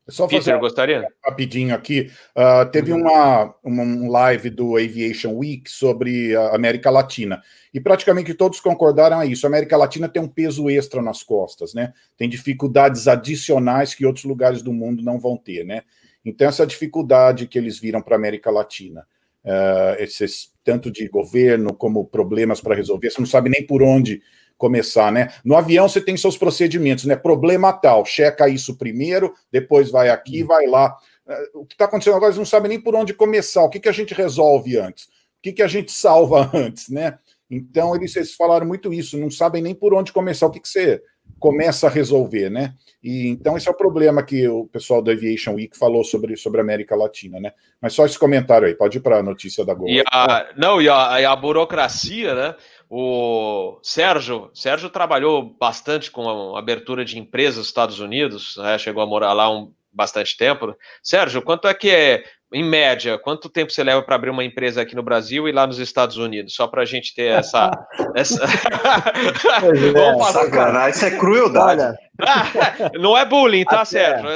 É 0.07 0.11
só 0.11 0.27
fazer 0.27 0.45
Peter, 0.45 0.59
gostaria? 0.59 1.07
rapidinho 1.25 1.75
aqui. 1.75 2.09
Uh, 2.35 2.69
teve 2.71 2.93
uhum. 2.93 3.01
uma, 3.01 3.55
uma 3.61 4.09
live 4.09 4.49
do 4.49 4.77
Aviation 4.77 5.33
Week 5.33 5.69
sobre 5.69 6.33
a 6.35 6.55
América 6.55 6.89
Latina. 6.89 7.41
E 7.73 7.79
praticamente 7.79 8.33
todos 8.33 8.61
concordaram 8.61 9.19
a 9.19 9.25
isso. 9.25 9.45
A 9.45 9.49
América 9.49 9.75
Latina 9.75 10.07
tem 10.07 10.21
um 10.21 10.27
peso 10.27 10.69
extra 10.69 11.01
nas 11.01 11.23
costas, 11.23 11.73
né? 11.73 11.93
Tem 12.15 12.29
dificuldades 12.29 13.07
adicionais 13.07 13.93
que 13.93 14.05
outros 14.05 14.23
lugares 14.23 14.61
do 14.61 14.71
mundo 14.71 15.03
não 15.03 15.19
vão 15.19 15.35
ter, 15.35 15.65
né? 15.65 15.81
Então, 16.23 16.47
essa 16.47 16.65
dificuldade 16.65 17.45
que 17.45 17.57
eles 17.57 17.77
viram 17.77 18.01
para 18.01 18.15
a 18.15 18.17
América 18.17 18.49
Latina, 18.49 19.05
uh, 19.43 20.01
esses, 20.01 20.53
tanto 20.63 20.89
de 20.89 21.07
governo 21.09 21.73
como 21.73 22.05
problemas 22.05 22.61
para 22.61 22.75
resolver, 22.75 23.09
você 23.09 23.19
não 23.19 23.27
sabe 23.27 23.49
nem 23.49 23.65
por 23.65 23.83
onde 23.83 24.21
começar, 24.57 25.11
né? 25.11 25.31
No 25.43 25.55
avião 25.55 25.87
você 25.87 26.01
tem 26.01 26.17
seus 26.17 26.37
procedimentos, 26.37 27.05
né? 27.05 27.15
Problema 27.15 27.71
tal, 27.71 28.05
checa 28.05 28.49
isso 28.49 28.77
primeiro, 28.77 29.33
depois 29.51 29.91
vai 29.91 30.09
aqui, 30.09 30.43
vai 30.43 30.65
lá. 30.65 30.97
É, 31.27 31.49
o 31.53 31.65
que 31.65 31.75
está 31.75 31.85
acontecendo 31.85 32.15
agora, 32.15 32.29
eles 32.29 32.37
não 32.37 32.45
sabem 32.45 32.69
nem 32.69 32.81
por 32.81 32.95
onde 32.95 33.13
começar, 33.13 33.63
o 33.63 33.69
que, 33.69 33.79
que 33.79 33.89
a 33.89 33.93
gente 33.93 34.13
resolve 34.13 34.77
antes, 34.77 35.05
o 35.05 35.09
que, 35.43 35.53
que 35.53 35.61
a 35.61 35.67
gente 35.67 35.91
salva 35.91 36.49
antes, 36.55 36.89
né? 36.89 37.17
Então, 37.49 37.95
eles, 37.95 38.15
eles 38.15 38.33
falaram 38.33 38.67
muito 38.67 38.93
isso, 38.93 39.17
não 39.17 39.31
sabem 39.31 39.61
nem 39.61 39.73
por 39.73 39.93
onde 39.93 40.11
começar, 40.11 40.47
o 40.47 40.51
que, 40.51 40.59
que 40.59 40.67
você 40.67 41.01
começa 41.39 41.87
a 41.87 41.89
resolver, 41.89 42.49
né? 42.49 42.73
E 43.03 43.27
então 43.27 43.55
esse 43.55 43.67
é 43.67 43.71
o 43.71 43.75
problema 43.75 44.23
que 44.23 44.47
o 44.47 44.65
pessoal 44.65 45.01
da 45.01 45.11
Aviation 45.11 45.53
Week 45.53 45.77
falou 45.77 46.03
sobre, 46.03 46.35
sobre 46.35 46.59
a 46.59 46.63
América 46.63 46.95
Latina, 46.95 47.39
né? 47.39 47.53
Mas 47.81 47.93
só 47.93 48.05
esse 48.05 48.17
comentário 48.17 48.67
aí, 48.67 48.73
pode 48.73 48.97
ir 48.97 49.01
para 49.01 49.19
a 49.19 49.23
notícia 49.23 49.63
da 49.63 49.73
Gol. 49.73 49.87
E 49.87 50.03
a, 50.11 50.47
não, 50.57 50.81
e 50.81 50.89
a, 50.89 51.21
e 51.21 51.25
a 51.25 51.35
burocracia, 51.35 52.33
né? 52.33 52.55
O 52.89 53.79
Sérgio, 53.83 54.49
Sérgio 54.53 54.89
trabalhou 54.89 55.43
bastante 55.43 56.09
com 56.09 56.55
a 56.55 56.59
abertura 56.59 57.03
de 57.03 57.19
empresas 57.19 57.57
nos 57.57 57.67
Estados 57.67 57.99
Unidos, 57.99 58.55
né? 58.57 58.77
chegou 58.77 59.03
a 59.03 59.05
morar 59.05 59.33
lá 59.33 59.49
um 59.51 59.73
bastante 59.91 60.37
tempo. 60.37 60.73
Sérgio, 61.03 61.41
quanto 61.41 61.67
é 61.67 61.73
que 61.73 61.89
é, 61.89 62.23
em 62.53 62.63
média, 62.63 63.17
quanto 63.17 63.49
tempo 63.49 63.71
você 63.71 63.83
leva 63.83 64.01
para 64.01 64.15
abrir 64.15 64.29
uma 64.29 64.43
empresa 64.43 64.81
aqui 64.81 64.95
no 64.95 65.03
Brasil 65.03 65.49
e 65.49 65.51
lá 65.51 65.67
nos 65.67 65.79
Estados 65.79 66.17
Unidos? 66.17 66.55
Só 66.55 66.67
para 66.67 66.83
a 66.83 66.85
gente 66.85 67.13
ter 67.13 67.31
essa. 67.31 67.71
essa... 68.15 68.45
é, 68.45 70.31
sacanagem, 70.31 70.91
isso 70.91 71.05
é 71.05 71.17
crueldade. 71.17 71.97
não 73.01 73.17
é 73.17 73.25
bullying, 73.25 73.65
tá, 73.65 73.81
até, 73.81 73.85
Sérgio? 73.85 74.29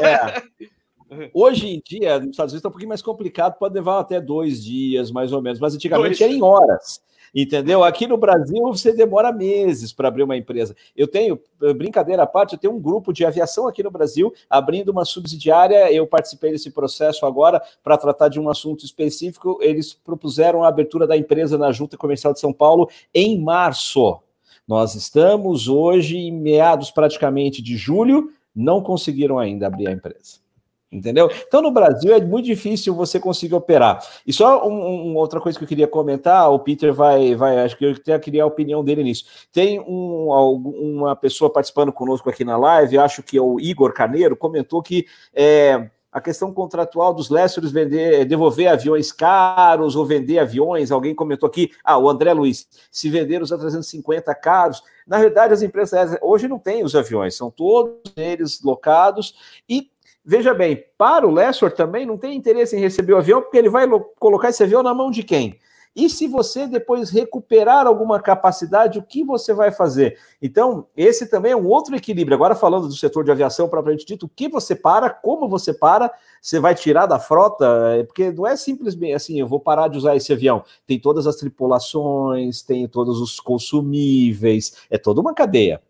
É. 0.00 0.42
Hoje 1.32 1.68
em 1.68 1.82
dia, 1.84 2.18
nos 2.18 2.30
Estados 2.30 2.52
Unidos 2.52 2.60
está 2.60 2.68
um 2.68 2.72
pouquinho 2.72 2.90
mais 2.90 3.02
complicado, 3.02 3.58
pode 3.58 3.74
levar 3.74 3.98
até 3.98 4.20
dois 4.20 4.62
dias, 4.62 5.10
mais 5.10 5.32
ou 5.32 5.40
menos, 5.40 5.58
mas 5.58 5.74
antigamente 5.74 6.18
dois. 6.18 6.20
era 6.20 6.32
em 6.32 6.42
horas. 6.42 7.00
Entendeu? 7.34 7.84
Aqui 7.84 8.06
no 8.06 8.16
Brasil 8.16 8.62
você 8.62 8.92
demora 8.92 9.32
meses 9.32 9.92
para 9.92 10.08
abrir 10.08 10.22
uma 10.22 10.36
empresa. 10.36 10.74
Eu 10.96 11.06
tenho, 11.06 11.38
brincadeira 11.76 12.22
à 12.22 12.26
parte, 12.26 12.54
eu 12.54 12.58
tenho 12.58 12.74
um 12.74 12.80
grupo 12.80 13.12
de 13.12 13.24
aviação 13.24 13.66
aqui 13.66 13.82
no 13.82 13.90
Brasil 13.90 14.32
abrindo 14.48 14.90
uma 14.90 15.04
subsidiária. 15.04 15.92
Eu 15.92 16.06
participei 16.06 16.52
desse 16.52 16.70
processo 16.70 17.26
agora 17.26 17.62
para 17.82 17.96
tratar 17.96 18.28
de 18.28 18.40
um 18.40 18.48
assunto 18.48 18.84
específico. 18.84 19.58
Eles 19.60 19.92
propuseram 19.92 20.64
a 20.64 20.68
abertura 20.68 21.06
da 21.06 21.16
empresa 21.16 21.58
na 21.58 21.72
Junta 21.72 21.96
Comercial 21.96 22.32
de 22.32 22.40
São 22.40 22.52
Paulo 22.52 22.88
em 23.14 23.38
março. 23.40 24.20
Nós 24.66 24.94
estamos 24.94 25.66
hoje 25.66 26.18
em 26.18 26.30
meados 26.30 26.90
praticamente 26.90 27.62
de 27.62 27.76
julho, 27.76 28.30
não 28.54 28.82
conseguiram 28.82 29.38
ainda 29.38 29.66
abrir 29.66 29.88
a 29.88 29.92
empresa. 29.92 30.47
Entendeu? 30.90 31.30
Então, 31.46 31.60
no 31.60 31.70
Brasil 31.70 32.14
é 32.14 32.20
muito 32.20 32.46
difícil 32.46 32.94
você 32.94 33.20
conseguir 33.20 33.54
operar. 33.54 34.02
E 34.26 34.32
só 34.32 34.66
um, 34.66 35.10
um, 35.10 35.16
outra 35.16 35.38
coisa 35.38 35.58
que 35.58 35.64
eu 35.64 35.68
queria 35.68 35.86
comentar, 35.86 36.50
o 36.50 36.58
Peter 36.58 36.94
vai, 36.94 37.34
vai 37.34 37.60
acho 37.60 37.76
que 37.76 37.84
eu 37.84 37.92
até 37.92 38.18
queria 38.18 38.42
a 38.42 38.46
opinião 38.46 38.82
dele 38.82 39.04
nisso. 39.04 39.24
Tem 39.52 39.78
um, 39.80 40.28
uma 40.28 41.14
pessoa 41.14 41.52
participando 41.52 41.92
conosco 41.92 42.30
aqui 42.30 42.42
na 42.42 42.56
live, 42.56 42.96
acho 42.96 43.22
que 43.22 43.36
é 43.36 43.40
o 43.40 43.60
Igor 43.60 43.92
Carneiro, 43.92 44.34
comentou 44.34 44.82
que 44.82 45.04
é, 45.34 45.90
a 46.10 46.22
questão 46.22 46.54
contratual 46.54 47.12
dos 47.12 47.28
lessors 47.28 47.70
vender, 47.70 48.24
devolver 48.24 48.68
aviões 48.68 49.12
caros 49.12 49.94
ou 49.94 50.06
vender 50.06 50.38
aviões, 50.38 50.90
alguém 50.90 51.14
comentou 51.14 51.46
aqui, 51.46 51.70
ah, 51.84 51.98
o 51.98 52.08
André 52.08 52.32
Luiz, 52.32 52.66
se 52.90 53.10
vender 53.10 53.42
os 53.42 53.52
A350 53.52 54.34
caros, 54.40 54.82
na 55.06 55.18
verdade 55.18 55.52
as 55.52 55.60
empresas 55.60 56.16
hoje 56.22 56.48
não 56.48 56.58
têm 56.58 56.82
os 56.82 56.96
aviões, 56.96 57.36
são 57.36 57.50
todos 57.50 58.00
eles 58.16 58.62
locados 58.62 59.34
e 59.68 59.90
Veja 60.30 60.52
bem, 60.52 60.84
para 60.98 61.26
o 61.26 61.30
Lessor 61.30 61.72
também 61.72 62.04
não 62.04 62.18
tem 62.18 62.36
interesse 62.36 62.76
em 62.76 62.80
receber 62.80 63.14
o 63.14 63.16
avião, 63.16 63.40
porque 63.40 63.56
ele 63.56 63.70
vai 63.70 63.88
colocar 64.18 64.50
esse 64.50 64.62
avião 64.62 64.82
na 64.82 64.92
mão 64.92 65.10
de 65.10 65.22
quem? 65.22 65.58
E 65.96 66.10
se 66.10 66.28
você 66.28 66.66
depois 66.66 67.08
recuperar 67.08 67.86
alguma 67.86 68.20
capacidade, 68.20 68.98
o 68.98 69.02
que 69.02 69.24
você 69.24 69.54
vai 69.54 69.72
fazer? 69.72 70.18
Então, 70.42 70.86
esse 70.94 71.30
também 71.30 71.52
é 71.52 71.56
um 71.56 71.66
outro 71.66 71.96
equilíbrio. 71.96 72.34
Agora, 72.34 72.54
falando 72.54 72.88
do 72.88 72.94
setor 72.94 73.24
de 73.24 73.30
aviação, 73.30 73.70
propriamente 73.70 74.04
dito, 74.04 74.26
o 74.26 74.28
que 74.28 74.50
você 74.50 74.74
para, 74.76 75.08
como 75.08 75.48
você 75.48 75.72
para, 75.72 76.12
você 76.42 76.60
vai 76.60 76.74
tirar 76.74 77.06
da 77.06 77.18
frota, 77.18 77.64
é, 77.96 78.04
porque 78.04 78.30
não 78.30 78.46
é 78.46 78.54
simplesmente 78.54 79.14
assim, 79.14 79.40
eu 79.40 79.46
vou 79.46 79.58
parar 79.58 79.88
de 79.88 79.96
usar 79.96 80.14
esse 80.14 80.30
avião. 80.30 80.62
Tem 80.86 81.00
todas 81.00 81.26
as 81.26 81.36
tripulações, 81.36 82.60
tem 82.60 82.86
todos 82.86 83.18
os 83.18 83.40
consumíveis, 83.40 84.76
é 84.90 84.98
toda 84.98 85.22
uma 85.22 85.32
cadeia. 85.32 85.80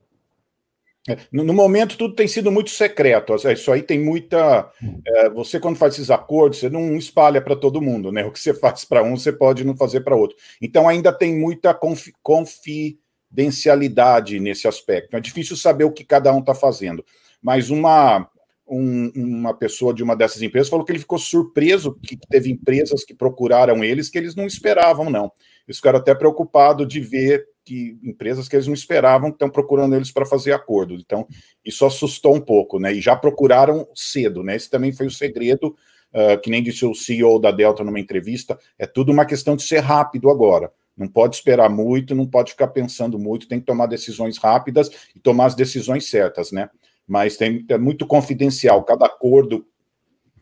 É, 1.08 1.16
no, 1.32 1.54
momento, 1.54 1.96
tudo 1.96 2.14
tem 2.14 2.28
sido 2.28 2.52
muito 2.52 2.70
secreto. 2.70 3.34
Isso 3.34 3.72
aí 3.72 3.82
tem 3.82 3.98
muita. 3.98 4.70
É, 5.06 5.30
você, 5.30 5.58
quando 5.58 5.76
faz 5.76 5.94
esses 5.94 6.10
acordos, 6.10 6.58
você 6.58 6.68
não 6.68 6.96
espalha 6.96 7.40
para 7.40 7.56
todo 7.56 7.80
mundo, 7.80 8.12
né? 8.12 8.24
O 8.24 8.30
que 8.30 8.38
você 8.38 8.52
faz 8.52 8.84
para 8.84 9.02
um, 9.02 9.16
você 9.16 9.32
pode 9.32 9.64
não 9.64 9.74
fazer 9.76 10.00
para 10.00 10.14
outro. 10.14 10.36
Então, 10.60 10.86
ainda 10.86 11.10
tem 11.12 11.34
muita 11.34 11.72
confi 11.72 12.12
confidencialidade 12.22 14.38
nesse 14.38 14.68
aspecto. 14.68 15.16
É 15.16 15.20
difícil 15.20 15.56
saber 15.56 15.84
o 15.84 15.92
que 15.92 16.04
cada 16.04 16.30
um 16.32 16.40
está 16.40 16.54
fazendo. 16.54 17.02
Mas 17.42 17.70
uma, 17.70 18.28
um, 18.66 19.10
uma 19.14 19.54
pessoa 19.54 19.94
de 19.94 20.02
uma 20.02 20.14
dessas 20.14 20.42
empresas 20.42 20.68
falou 20.68 20.84
que 20.84 20.92
ele 20.92 20.98
ficou 20.98 21.18
surpreso 21.18 21.98
que 22.02 22.18
teve 22.28 22.50
empresas 22.50 23.04
que 23.04 23.14
procuraram 23.14 23.82
eles 23.82 24.10
que 24.10 24.18
eles 24.18 24.34
não 24.34 24.46
esperavam, 24.46 25.08
não. 25.08 25.32
Eles 25.66 25.78
ficaram 25.78 25.98
até 25.98 26.14
preocupados 26.14 26.86
de 26.86 27.00
ver 27.00 27.46
que 27.68 27.98
empresas 28.02 28.48
que 28.48 28.56
eles 28.56 28.66
não 28.66 28.72
esperavam 28.72 29.28
estão 29.28 29.50
procurando 29.50 29.94
eles 29.94 30.10
para 30.10 30.24
fazer 30.24 30.52
acordo. 30.52 30.94
Então, 30.94 31.26
isso 31.62 31.84
assustou 31.84 32.34
um 32.34 32.40
pouco, 32.40 32.78
né? 32.78 32.94
E 32.94 33.00
já 33.00 33.14
procuraram 33.14 33.86
cedo, 33.94 34.42
né? 34.42 34.56
Esse 34.56 34.70
também 34.70 34.90
foi 34.90 35.06
o 35.06 35.10
segredo, 35.10 35.76
uh, 36.14 36.40
que 36.42 36.48
nem 36.48 36.62
disse 36.62 36.86
o 36.86 36.94
CEO 36.94 37.38
da 37.38 37.50
Delta 37.50 37.84
numa 37.84 38.00
entrevista, 38.00 38.58
é 38.78 38.86
tudo 38.86 39.12
uma 39.12 39.26
questão 39.26 39.54
de 39.54 39.64
ser 39.64 39.80
rápido 39.80 40.30
agora. 40.30 40.72
Não 40.96 41.06
pode 41.06 41.36
esperar 41.36 41.68
muito, 41.68 42.14
não 42.14 42.26
pode 42.26 42.52
ficar 42.52 42.68
pensando 42.68 43.18
muito, 43.18 43.46
tem 43.46 43.60
que 43.60 43.66
tomar 43.66 43.86
decisões 43.86 44.38
rápidas 44.38 44.90
e 45.14 45.20
tomar 45.20 45.44
as 45.44 45.54
decisões 45.54 46.08
certas, 46.08 46.50
né? 46.50 46.70
Mas 47.06 47.36
tem, 47.36 47.66
é 47.68 47.76
muito 47.76 48.06
confidencial, 48.06 48.82
cada 48.82 49.04
acordo 49.04 49.66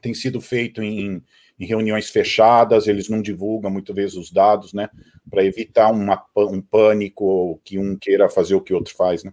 tem 0.06 0.14
sido 0.14 0.40
feito 0.40 0.80
em, 0.80 1.20
em 1.58 1.66
reuniões 1.66 2.08
fechadas, 2.08 2.86
eles 2.86 3.08
não 3.08 3.20
divulgam 3.20 3.70
muitas 3.70 3.94
vezes 3.94 4.16
os 4.16 4.30
dados, 4.30 4.72
né? 4.72 4.88
Para 5.28 5.44
evitar 5.44 5.90
uma, 5.90 6.24
um 6.36 6.62
pânico 6.62 7.60
que 7.64 7.76
um 7.76 7.96
queira 7.98 8.28
fazer 8.28 8.54
o 8.54 8.60
que 8.60 8.72
o 8.72 8.76
outro 8.76 8.94
faz, 8.94 9.24
né? 9.24 9.32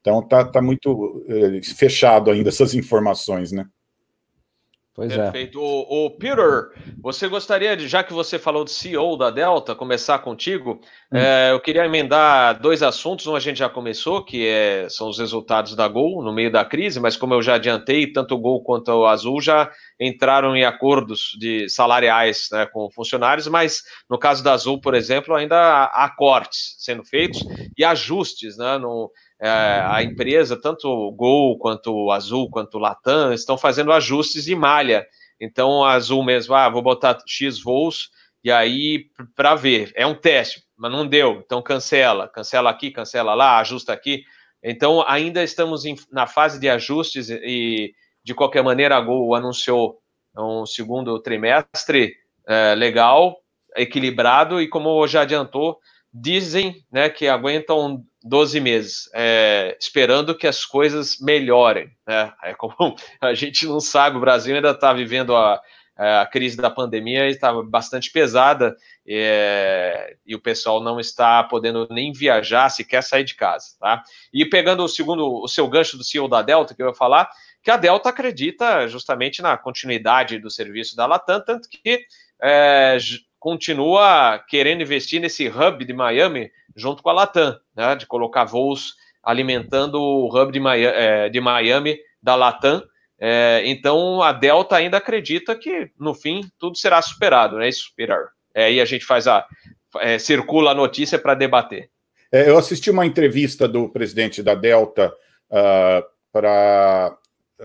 Então 0.00 0.22
tá, 0.26 0.44
tá 0.44 0.60
muito 0.60 1.24
eh, 1.26 1.62
fechado 1.62 2.30
ainda 2.30 2.48
essas 2.50 2.74
informações, 2.74 3.50
né? 3.50 3.66
Pois 4.94 5.12
é. 5.12 5.16
Perfeito. 5.16 5.58
É. 5.58 5.62
O, 5.62 6.06
o, 6.06 6.10
Peter, 6.10 6.70
você 7.00 7.28
gostaria 7.28 7.76
de, 7.76 7.86
já 7.86 8.02
que 8.02 8.12
você 8.12 8.38
falou 8.38 8.64
de 8.64 8.72
CEO 8.72 9.16
da 9.16 9.30
Delta, 9.30 9.74
começar 9.74 10.18
contigo? 10.18 10.80
Hum. 11.12 11.16
É, 11.16 11.52
eu 11.52 11.60
queria 11.60 11.84
emendar 11.84 12.60
dois 12.60 12.82
assuntos. 12.82 13.26
Um 13.26 13.36
a 13.36 13.40
gente 13.40 13.58
já 13.58 13.68
começou, 13.68 14.24
que 14.24 14.46
é, 14.46 14.88
são 14.88 15.08
os 15.08 15.18
resultados 15.18 15.76
da 15.76 15.86
Gol 15.86 16.22
no 16.24 16.32
meio 16.32 16.50
da 16.50 16.64
crise, 16.64 16.98
mas 16.98 17.16
como 17.16 17.34
eu 17.34 17.42
já 17.42 17.54
adiantei, 17.54 18.12
tanto 18.12 18.34
o 18.34 18.38
Gol 18.38 18.64
quanto 18.64 18.90
o 18.90 19.06
Azul 19.06 19.40
já 19.40 19.70
entraram 19.98 20.56
em 20.56 20.64
acordos 20.64 21.36
de 21.38 21.68
salariais 21.68 22.48
né, 22.50 22.66
com 22.66 22.90
funcionários, 22.90 23.46
mas 23.46 23.82
no 24.08 24.18
caso 24.18 24.42
da 24.42 24.52
Azul, 24.52 24.80
por 24.80 24.94
exemplo, 24.94 25.34
ainda 25.34 25.84
há 25.84 26.12
cortes 26.16 26.74
sendo 26.78 27.04
feitos 27.04 27.44
e 27.76 27.84
ajustes 27.84 28.56
né, 28.56 28.76
no, 28.78 29.10
é, 29.40 29.82
a 29.86 30.02
empresa, 30.02 30.60
tanto 30.60 31.10
Gol, 31.12 31.58
quanto 31.58 32.10
Azul, 32.10 32.50
quanto 32.50 32.78
Latam, 32.78 33.32
estão 33.32 33.56
fazendo 33.56 33.90
ajustes 33.90 34.44
de 34.44 34.54
malha. 34.54 35.06
Então, 35.40 35.82
a 35.82 35.92
Azul 35.92 36.22
mesmo, 36.22 36.54
ah, 36.54 36.68
vou 36.68 36.82
botar 36.82 37.18
X 37.26 37.62
voos, 37.62 38.10
e 38.44 38.50
aí, 38.50 39.06
para 39.34 39.54
ver, 39.54 39.92
é 39.94 40.06
um 40.06 40.14
teste, 40.14 40.62
mas 40.76 40.92
não 40.92 41.06
deu, 41.06 41.42
então 41.44 41.62
cancela, 41.62 42.28
cancela 42.28 42.68
aqui, 42.68 42.90
cancela 42.90 43.34
lá, 43.34 43.58
ajusta 43.58 43.92
aqui. 43.92 44.24
Então, 44.62 45.02
ainda 45.06 45.42
estamos 45.42 45.86
em, 45.86 45.96
na 46.12 46.26
fase 46.26 46.60
de 46.60 46.68
ajustes 46.68 47.30
e, 47.30 47.94
de 48.22 48.34
qualquer 48.34 48.62
maneira, 48.62 48.96
a 48.96 49.00
Gol 49.00 49.34
anunciou 49.34 49.98
um 50.36 50.66
segundo 50.66 51.18
trimestre 51.20 52.14
é, 52.46 52.74
legal, 52.74 53.36
equilibrado, 53.74 54.60
e 54.60 54.68
como 54.68 55.06
já 55.06 55.22
adiantou, 55.22 55.78
dizem 56.12 56.84
né, 56.92 57.08
que 57.08 57.26
aguentam 57.26 58.04
12 58.22 58.60
meses, 58.60 59.10
é, 59.14 59.76
esperando 59.80 60.34
que 60.34 60.46
as 60.46 60.64
coisas 60.64 61.18
melhorem. 61.20 61.90
Né? 62.06 62.32
É 62.42 62.54
como 62.54 62.74
a 63.20 63.34
gente 63.34 63.66
não 63.66 63.80
sabe, 63.80 64.16
o 64.16 64.20
Brasil 64.20 64.54
ainda 64.54 64.70
está 64.70 64.92
vivendo 64.92 65.34
a, 65.34 65.60
a, 65.96 66.26
crise 66.26 66.56
da 66.56 66.70
pandemia 66.70 67.28
está 67.28 67.52
bastante 67.62 68.10
pesada, 68.10 68.76
é, 69.06 70.16
e 70.26 70.34
o 70.34 70.40
pessoal 70.40 70.82
não 70.82 71.00
está 71.00 71.42
podendo 71.44 71.88
nem 71.90 72.12
viajar, 72.12 72.68
se 72.68 72.84
quer 72.84 73.02
sair 73.02 73.24
de 73.24 73.34
casa. 73.34 73.76
Tá? 73.78 74.02
E 74.32 74.44
pegando 74.44 74.84
o 74.84 74.88
segundo, 74.88 75.42
o 75.42 75.48
seu 75.48 75.66
gancho 75.68 75.96
do 75.96 76.04
CEO 76.04 76.28
da 76.28 76.42
Delta, 76.42 76.74
que 76.74 76.82
eu 76.82 76.88
ia 76.88 76.94
falar, 76.94 77.30
que 77.62 77.70
a 77.70 77.76
Delta 77.76 78.08
acredita 78.08 78.86
justamente 78.88 79.42
na 79.42 79.56
continuidade 79.56 80.38
do 80.38 80.50
serviço 80.50 80.96
da 80.96 81.06
Latam, 81.06 81.42
tanto 81.44 81.68
que 81.68 82.00
é, 82.42 82.96
continua 83.38 84.38
querendo 84.48 84.82
investir 84.82 85.20
nesse 85.20 85.48
hub 85.48 85.84
de 85.84 85.92
Miami 85.92 86.50
junto 86.76 87.02
com 87.02 87.10
a 87.10 87.12
Latam, 87.12 87.58
né, 87.80 87.96
de 87.96 88.06
colocar 88.06 88.44
voos 88.44 88.94
alimentando 89.22 90.00
o 90.00 90.28
hub 90.28 90.52
de 90.52 90.60
Miami, 90.60 90.96
é, 90.96 91.28
de 91.28 91.40
Miami 91.40 91.98
da 92.22 92.34
Latam. 92.34 92.82
É, 93.18 93.62
então 93.66 94.22
a 94.22 94.32
Delta 94.32 94.76
ainda 94.76 94.96
acredita 94.96 95.54
que 95.54 95.90
no 95.98 96.14
fim 96.14 96.42
tudo 96.58 96.76
será 96.76 97.02
superado, 97.02 97.58
né? 97.58 97.68
Isso, 97.68 97.92
Peter. 97.96 98.28
É, 98.54 98.64
aí 98.64 98.80
a 98.80 98.84
gente 98.84 99.04
faz 99.04 99.26
a 99.26 99.46
é, 99.98 100.18
circula 100.18 100.70
a 100.70 100.74
notícia 100.74 101.18
para 101.18 101.34
debater. 101.34 101.90
É, 102.32 102.48
eu 102.48 102.56
assisti 102.56 102.90
uma 102.90 103.04
entrevista 103.04 103.68
do 103.68 103.88
presidente 103.88 104.42
da 104.42 104.54
Delta 104.54 105.12
uh, 105.50 106.02
para 106.32 107.16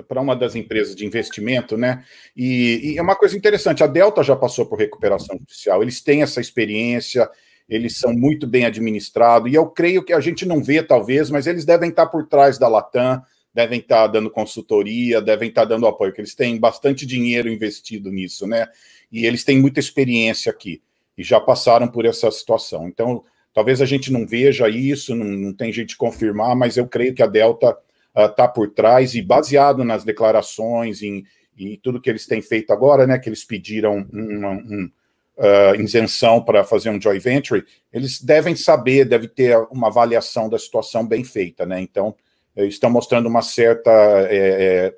para 0.09 0.20
uma 0.20 0.36
das 0.36 0.55
empresas 0.55 0.93
de 0.93 1.05
investimento, 1.05 1.78
né? 1.78 2.03
E, 2.36 2.95
e, 2.95 2.97
é 2.97 3.01
uma 3.01 3.16
coisa 3.16 3.38
interessante. 3.38 3.82
A 3.82 3.88
Delta 3.88 4.24
já 4.24 4.36
passou 4.36 4.66
por 4.66 4.78
recuperação 4.78 5.38
judicial, 5.38 5.82
eles 5.82 6.01
têm 6.01 6.22
essa 6.22 6.41
experiência, 6.41 7.30
eles 7.68 7.97
são 7.97 8.13
muito 8.13 8.45
bem 8.45 8.66
administrados, 8.66 9.51
e 9.51 9.55
eu 9.55 9.68
creio 9.68 10.03
que 10.03 10.13
a 10.13 10.20
gente 10.20 10.45
não 10.45 10.63
vê, 10.63 10.84
talvez, 10.84 11.30
mas 11.30 11.47
eles 11.47 11.66
devem 11.66 11.89
estar 11.89 12.05
por 12.07 12.28
trás 12.28 12.57
da 12.57 12.68
Latam, 12.68 13.22
devem 13.53 13.80
estar 13.80 14.07
dando 14.07 14.30
consultoria, 14.30 15.22
devem 15.22 15.49
estar 15.49 15.66
dando 15.66 15.88
apoio, 15.88 16.11
porque 16.11 16.22
eles 16.22 16.36
têm 16.36 16.59
bastante 16.59 17.05
dinheiro 17.05 17.49
investido 17.49 18.11
nisso, 18.11 18.45
né? 18.45 18.68
E 19.11 19.26
eles 19.26 19.43
têm 19.43 19.59
muita 19.59 19.80
experiência 19.80 20.51
aqui, 20.51 20.82
e 21.18 21.24
já 21.24 21.39
passaram 21.39 21.88
por 21.88 22.05
essa 22.05 22.30
situação. 22.30 22.88
Então, 22.88 23.24
talvez 23.53 23.82
a 23.82 23.86
gente 23.86 24.11
não 24.11 24.28
veja 24.28 24.68
isso, 24.70 25.16
não, 25.16 25.26
não 25.26 25.53
tem 25.53 25.72
de 25.72 25.95
confirmar, 25.95 26.55
mas 26.55 26.78
eu 26.78 26.88
creio 26.88 27.16
que 27.16 27.24
a 27.24 27.28
Delta 27.28 27.76
está 28.16 28.45
uh, 28.45 28.53
por 28.53 28.70
trás 28.72 29.16
e 29.16 29.22
baseado 29.22 29.84
nas 29.84 30.03
declarações 30.03 31.01
e, 31.01 31.26
e 31.57 31.78
tudo 31.78 32.01
que 32.01 32.09
eles 32.09 32.28
têm 32.28 32.41
feito 32.41 32.72
agora, 32.72 33.07
né, 33.07 33.18
que 33.18 33.30
eles 33.30 33.43
pediram 33.43 34.05
uma 34.11 34.51
um, 34.51 34.91
uh, 35.38 35.79
isenção 35.81 36.43
para 36.43 36.63
fazer 36.63 36.89
um 36.89 37.01
joint 37.01 37.21
venture, 37.21 37.65
eles 37.91 38.21
devem 38.21 38.55
saber, 38.55 39.05
deve 39.05 39.27
ter 39.27 39.57
uma 39.71 39.88
avaliação 39.88 40.49
da 40.49 40.57
situação 40.57 41.05
bem 41.05 41.23
feita, 41.23 41.65
né? 41.65 41.79
Então, 41.79 42.15
estão 42.55 42.89
mostrando 42.89 43.27
uma 43.27 43.41
certa, 43.41 43.91
é, 44.29 44.38
é, 44.38 44.95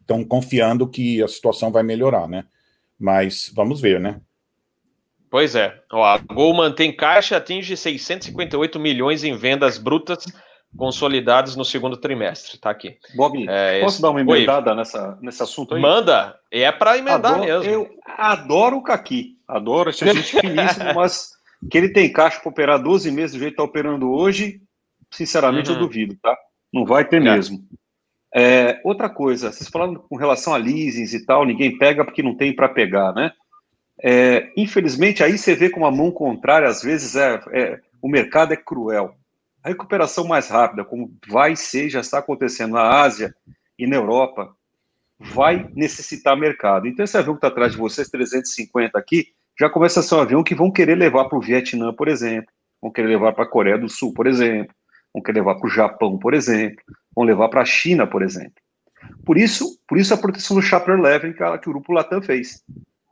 estão 0.00 0.24
confiando 0.24 0.88
que 0.88 1.22
a 1.22 1.28
situação 1.28 1.70
vai 1.70 1.82
melhorar, 1.82 2.28
né? 2.28 2.44
Mas 2.98 3.52
vamos 3.54 3.80
ver, 3.80 4.00
né? 4.00 4.20
Pois 5.30 5.54
é. 5.54 5.78
Ó, 5.92 6.02
a 6.02 6.18
Gol 6.18 6.54
mantém 6.54 6.94
caixa 6.94 7.36
atinge 7.36 7.76
658 7.76 8.78
milhões 8.78 9.22
em 9.24 9.36
vendas 9.36 9.76
brutas 9.76 10.24
consolidados 10.76 11.56
no 11.56 11.64
segundo 11.64 11.96
trimestre. 11.96 12.58
Tá 12.58 12.70
aqui. 12.70 12.96
Bob, 13.14 13.46
é, 13.48 13.80
posso 13.80 13.96
esse... 13.96 14.02
dar 14.02 14.10
uma 14.10 14.20
emendada 14.20 14.74
nessa, 14.74 15.18
nesse 15.20 15.42
assunto 15.42 15.74
aí? 15.74 15.80
Manda, 15.80 16.38
é 16.50 16.70
para 16.72 16.98
emendar 16.98 17.34
adoro, 17.34 17.40
mesmo. 17.40 17.70
Eu 17.70 17.90
adoro 18.04 18.76
o 18.78 18.82
Caqui, 18.82 19.36
adoro 19.46 19.90
esse 19.90 20.04
gente 20.04 20.40
finíssimo, 20.40 20.92
mas 20.94 21.30
que 21.70 21.78
ele 21.78 21.88
tem 21.90 22.12
caixa 22.12 22.40
para 22.40 22.50
operar 22.50 22.82
12 22.82 23.10
meses 23.10 23.32
do 23.32 23.38
jeito 23.38 23.54
que 23.54 23.60
está 23.60 23.64
operando 23.64 24.10
hoje, 24.10 24.60
sinceramente 25.10 25.70
uhum. 25.70 25.76
eu 25.76 25.80
duvido, 25.80 26.16
tá? 26.22 26.36
Não 26.72 26.84
vai 26.84 27.04
ter 27.04 27.16
é. 27.16 27.20
mesmo. 27.20 27.60
É, 28.34 28.80
outra 28.84 29.08
coisa, 29.08 29.50
vocês 29.50 29.68
falando 29.68 30.00
com 30.00 30.16
relação 30.16 30.52
a 30.52 30.58
leasings 30.58 31.14
e 31.14 31.24
tal, 31.24 31.46
ninguém 31.46 31.78
pega 31.78 32.04
porque 32.04 32.22
não 32.22 32.36
tem 32.36 32.54
para 32.54 32.68
pegar, 32.68 33.12
né? 33.14 33.32
É, 34.02 34.52
infelizmente, 34.56 35.22
aí 35.22 35.38
você 35.38 35.54
vê 35.54 35.70
como 35.70 35.86
a 35.86 35.90
mão 35.90 36.10
contrária, 36.10 36.68
às 36.68 36.82
vezes, 36.82 37.16
é, 37.16 37.40
é, 37.52 37.80
o 38.02 38.08
mercado 38.08 38.52
é 38.52 38.56
cruel. 38.56 39.14
A 39.66 39.70
recuperação 39.70 40.24
mais 40.24 40.48
rápida, 40.48 40.84
como 40.84 41.12
vai 41.26 41.56
ser, 41.56 41.90
já 41.90 41.98
está 41.98 42.20
acontecendo 42.20 42.74
na 42.74 42.88
Ásia 43.00 43.34
e 43.76 43.84
na 43.84 43.96
Europa, 43.96 44.54
vai 45.18 45.68
necessitar 45.74 46.36
mercado. 46.36 46.86
Então, 46.86 47.04
esse 47.04 47.18
avião 47.18 47.34
que 47.34 47.38
está 47.38 47.48
atrás 47.48 47.72
de 47.72 47.78
vocês, 47.78 48.08
350 48.08 48.96
aqui, 48.96 49.32
já 49.58 49.68
começa 49.68 49.98
a 49.98 50.02
ser 50.04 50.14
um 50.14 50.20
avião 50.20 50.44
que 50.44 50.54
vão 50.54 50.70
querer 50.70 50.94
levar 50.94 51.24
para 51.24 51.36
o 51.36 51.40
Vietnã, 51.40 51.92
por 51.92 52.06
exemplo, 52.06 52.48
vão 52.80 52.92
querer 52.92 53.08
levar 53.08 53.32
para 53.32 53.42
a 53.42 53.48
Coreia 53.48 53.76
do 53.76 53.88
Sul, 53.88 54.14
por 54.14 54.28
exemplo, 54.28 54.72
vão 55.12 55.20
querer 55.20 55.40
levar 55.40 55.56
para 55.56 55.66
o 55.66 55.70
Japão, 55.70 56.16
por 56.16 56.32
exemplo, 56.32 56.84
vão 57.12 57.24
levar 57.24 57.48
para 57.48 57.62
a 57.62 57.66
China, 57.66 58.06
por 58.06 58.22
exemplo. 58.22 58.62
Por 59.24 59.36
isso, 59.36 59.80
por 59.88 59.98
isso 59.98 60.14
a 60.14 60.16
proteção 60.16 60.54
do 60.54 60.62
Chapter 60.62 60.94
11 60.94 61.32
que, 61.32 61.58
que 61.58 61.68
o 61.68 61.72
grupo 61.72 61.92
Latam 61.92 62.22
fez. 62.22 62.62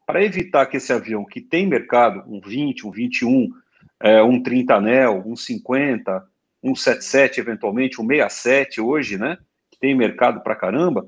Para 0.06 0.22
evitar 0.22 0.66
que 0.66 0.76
esse 0.76 0.92
avião 0.92 1.24
que 1.24 1.40
tem 1.40 1.66
mercado, 1.66 2.22
um 2.28 2.40
20, 2.40 2.86
um 2.86 2.92
21, 2.92 3.50
é, 3.98 4.22
um 4.22 4.40
30 4.40 4.72
anel, 4.72 5.24
um 5.26 5.34
50, 5.34 6.32
um 6.64 6.74
77 6.74 7.38
eventualmente, 7.38 8.00
um 8.00 8.06
67 8.06 8.80
hoje, 8.80 9.18
né? 9.18 9.36
Que 9.70 9.78
tem 9.78 9.94
mercado 9.94 10.40
para 10.40 10.56
caramba, 10.56 11.06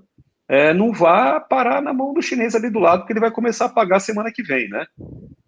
é, 0.49 0.73
não 0.73 0.93
vá 0.93 1.41
parar 1.41 1.83
na 1.83 1.93
mão 1.93 2.15
do 2.15 2.23
chinês 2.23 2.55
ali 2.55 2.71
do 2.71 2.79
lado, 2.79 3.01
porque 3.01 3.13
ele 3.13 3.21
vai 3.21 3.31
começar 3.31 3.65
a 3.65 3.71
pagar 3.71 3.99
semana 3.99 4.31
que 4.31 4.43
vem, 4.43 4.69
né? 4.69 4.87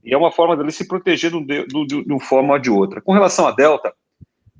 E 0.03 0.13
é 0.13 0.17
uma 0.17 0.33
forma 0.33 0.57
dele 0.57 0.73
se 0.73 0.89
proteger 0.89 1.31
de, 1.31 1.45
de, 1.45 1.67
de, 1.67 2.05
de 2.05 2.13
uma 2.13 2.21
forma 2.21 2.55
ou 2.55 2.59
de 2.59 2.71
outra. 2.71 3.01
Com 3.01 3.13
relação 3.13 3.47
à 3.47 3.53
Delta, 3.53 3.93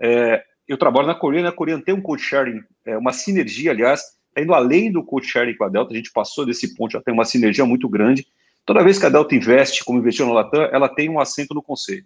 é, 0.01 0.45
eu 0.69 0.77
trabalho 0.77 1.07
na 1.07 1.15
Coreia, 1.15 1.49
a 1.49 1.53
Coreia 1.53 1.83
tem 1.83 1.95
um 1.95 2.01
code 2.01 2.23
sharing, 2.23 2.63
é, 2.85 2.97
uma 2.97 3.13
sinergia, 3.13 3.73
aliás, 3.73 4.03
tá 4.35 4.43
indo 4.43 4.55
além 4.55 4.93
do 4.93 5.03
code 5.03 5.27
sharing 5.27 5.57
com 5.57 5.65
a 5.65 5.69
Delta, 5.69 5.93
a 5.93 5.97
gente 5.97 6.13
passou 6.13 6.47
desse 6.47 6.77
ponto, 6.77 6.93
já 6.93 7.01
tem 7.01 7.15
uma 7.15 7.25
sinergia 7.25 7.65
muito 7.65 7.89
grande. 7.89 8.27
Toda 8.65 8.85
vez 8.85 8.99
que 8.99 9.07
a 9.07 9.09
Delta 9.09 9.35
investe, 9.35 9.85
como 9.85 9.99
investiu 9.99 10.27
na 10.27 10.35
Latam, 10.35 10.63
ela 10.71 10.89
tem 10.89 11.09
um 11.09 11.19
assento 11.19 11.55
no 11.55 11.63
conselho. 11.63 12.05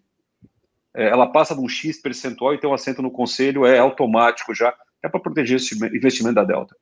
É, 0.95 1.09
ela 1.09 1.27
passa 1.27 1.55
de 1.55 1.61
um 1.61 1.69
X 1.69 2.01
percentual 2.01 2.55
e 2.55 2.59
tem 2.59 2.69
um 2.69 2.75
assento 2.75 3.03
no 3.03 3.11
conselho, 3.11 3.65
é 3.65 3.79
automático 3.79 4.55
já, 4.55 4.75
é 5.03 5.09
para 5.09 5.21
proteger 5.21 5.57
esse 5.57 5.75
investimento 5.75 6.35
da 6.35 6.45
Delta. 6.45 6.77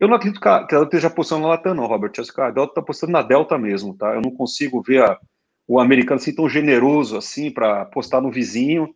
Eu 0.00 0.08
não 0.08 0.16
acredito 0.16 0.40
que 0.40 0.48
a, 0.48 0.58
Delta 0.62 0.84
esteja 0.84 1.06
apostando 1.06 1.42
na 1.42 1.48
Latam, 1.48 1.74
não, 1.74 1.86
Robert. 1.86 2.12
Acho 2.18 2.32
que 2.32 2.40
a 2.40 2.50
Delta 2.50 2.72
está 2.72 2.80
apostando 2.80 3.12
na 3.12 3.22
Delta 3.22 3.56
mesmo, 3.56 3.96
tá? 3.96 4.14
Eu 4.14 4.20
não 4.20 4.32
consigo 4.32 4.82
ver 4.82 5.04
a, 5.04 5.16
o 5.66 5.78
americano 5.78 6.20
assim 6.20 6.34
tão 6.34 6.48
generoso 6.48 7.16
assim 7.16 7.52
para 7.52 7.82
apostar 7.82 8.20
no 8.20 8.30
vizinho. 8.30 8.92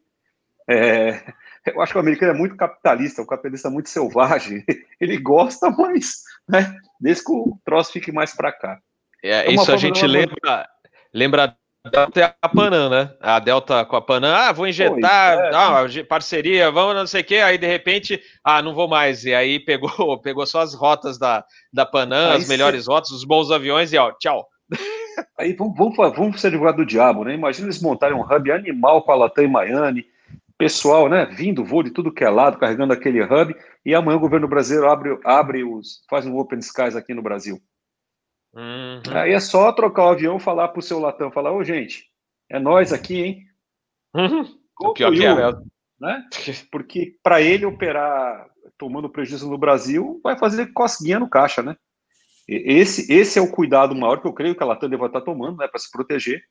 É, 0.69 1.23
eu 1.65 1.81
acho 1.81 1.93
que 1.93 1.99
o 1.99 2.01
americano 2.01 2.33
é 2.33 2.37
muito 2.37 2.57
capitalista, 2.57 3.23
um 3.23 3.27
capitalista 3.27 3.71
muito 3.71 3.89
selvagem. 3.89 4.65
Ele 5.01 5.17
gosta, 5.19 5.71
mas 5.71 6.23
né, 6.49 6.77
desde 7.01 7.25
que 7.25 7.31
o 7.31 7.57
troço 7.65 7.93
fique 7.93 8.11
mais 8.11 8.35
para 8.35 8.51
cá. 8.51 8.81
É, 9.23 9.47
é 9.47 9.53
isso 9.53 9.71
a 9.71 9.77
gente 9.77 10.05
lembra, 10.07 10.69
lembra 11.15 11.57
Delta 11.91 12.21
e 12.21 12.23
a 12.23 12.49
Panam, 12.49 12.91
né? 12.91 13.11
A 13.21 13.39
Delta 13.39 13.85
com 13.85 13.97
a 13.97 14.03
Panam, 14.03 14.35
ah, 14.35 14.53
vou 14.53 14.67
injetar, 14.67 15.39
é, 15.39 15.51
ah, 15.55 16.05
parceria, 16.09 16.71
vamos 16.71 16.95
não 16.95 17.07
sei 17.07 17.23
o 17.23 17.25
quê, 17.25 17.37
aí 17.37 17.59
de 17.59 17.67
repente, 17.67 18.21
ah, 18.45 18.61
não 18.61 18.75
vou 18.75 18.89
mais. 18.89 19.25
E 19.25 19.35
aí 19.35 19.59
pegou, 19.59 19.91
pegou 20.21 20.47
só 20.47 20.61
as 20.61 20.75
rotas 20.75 21.19
da, 21.19 21.45
da 21.73 21.87
Panam, 21.87 22.33
aí 22.33 22.39
as 22.39 22.49
melhores 22.49 22.85
cê... 22.85 22.91
rotas, 22.91 23.11
os 23.11 23.25
bons 23.25 23.51
aviões 23.51 23.93
e 23.93 23.99
ó, 23.99 24.13
tchau. 24.13 24.47
Aí 25.39 25.55
vamos, 25.55 25.77
vamos, 25.77 25.97
vamos 25.97 26.41
ser 26.41 26.49
advogado 26.49 26.77
do 26.77 26.87
diabo, 26.87 27.25
né? 27.25 27.35
Imagina 27.35 27.67
eles 27.67 27.81
montarem 27.81 28.17
um 28.17 28.21
hub 28.21 28.53
animal 28.53 29.03
com 29.03 29.13
a 29.13 29.17
Latam 29.17 29.45
em 29.45 29.51
Miami, 29.51 30.05
pessoal, 30.59 31.09
né, 31.09 31.27
vindo, 31.27 31.65
voo 31.65 31.83
de 31.83 31.91
tudo 31.91 32.13
que 32.13 32.25
é 32.25 32.31
lado, 32.31 32.59
carregando 32.59 32.93
aquele 32.93 33.23
hub, 33.23 33.55
e 33.85 33.95
amanhã 33.95 34.17
o 34.17 34.21
governo 34.21 34.49
brasileiro 34.49 34.91
abre, 34.91 35.19
abre 35.25 35.65
os, 35.65 36.03
faz 36.09 36.27
um 36.27 36.37
Open 36.39 36.59
Skies 36.59 36.97
aqui 36.97 37.15
no 37.15 37.23
Brasil. 37.23 37.61
Uhum. 38.57 39.03
Aí 39.15 39.33
é 39.33 39.41
só 39.41 39.71
trocar 39.71 40.07
o 40.07 40.09
avião, 40.09 40.41
falar 40.41 40.69
pro 40.69 40.81
seu 40.81 40.99
Latam, 40.99 41.31
falar, 41.31 41.53
ô 41.53 41.63
gente, 41.63 42.11
é 42.49 42.59
nós 42.59 42.91
aqui, 42.91 43.21
hein? 43.21 43.47
Uhum. 44.15 44.59
O 44.81 44.95
pior 44.95 45.13
que 45.13 45.25
é 45.27 45.35
mesmo. 45.35 45.67
Né? 46.01 46.25
Porque 46.71 47.17
para 47.23 47.41
ele 47.43 47.67
operar 47.67 48.49
tomando 48.79 49.11
prejuízo 49.11 49.49
no 49.51 49.59
Brasil, 49.59 50.21
vai 50.23 50.39
fazer 50.39 50.73
cosquinha 50.73 51.19
no 51.19 51.29
caixa, 51.29 51.63
né? 51.63 51.77
Esse, 52.49 53.13
esse 53.13 53.39
é 53.39 53.43
o 53.43 53.51
cuidado 53.51 53.95
maior 53.95 54.21
que 54.21 54.27
eu 54.27 54.33
creio 54.33 54.55
que 54.55 54.63
a 54.63 54.67
Latam 54.67 54.89
deve 54.89 55.05
estar 55.05 55.21
tomando, 55.21 55.59
né, 55.59 55.67
para 55.67 55.81
se 55.81 55.91
proteger. 55.91 56.43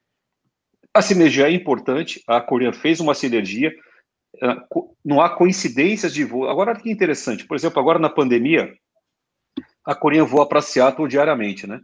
A 0.93 1.01
sinergia 1.01 1.47
é 1.47 1.51
importante, 1.51 2.21
a 2.27 2.41
Coreia 2.41 2.73
fez 2.73 2.99
uma 2.99 3.13
sinergia, 3.13 3.73
ah, 4.41 4.65
não 5.03 5.21
há 5.21 5.29
coincidências 5.29 6.13
de 6.13 6.23
voo. 6.23 6.49
Agora, 6.49 6.75
que 6.75 6.91
interessante, 6.91 7.45
por 7.45 7.55
exemplo, 7.55 7.79
agora 7.79 7.97
na 7.97 8.09
pandemia, 8.09 8.73
a 9.85 9.95
Coreia 9.95 10.25
voa 10.25 10.47
para 10.47 10.61
Seattle 10.61 11.07
diariamente, 11.07 11.65
né? 11.65 11.79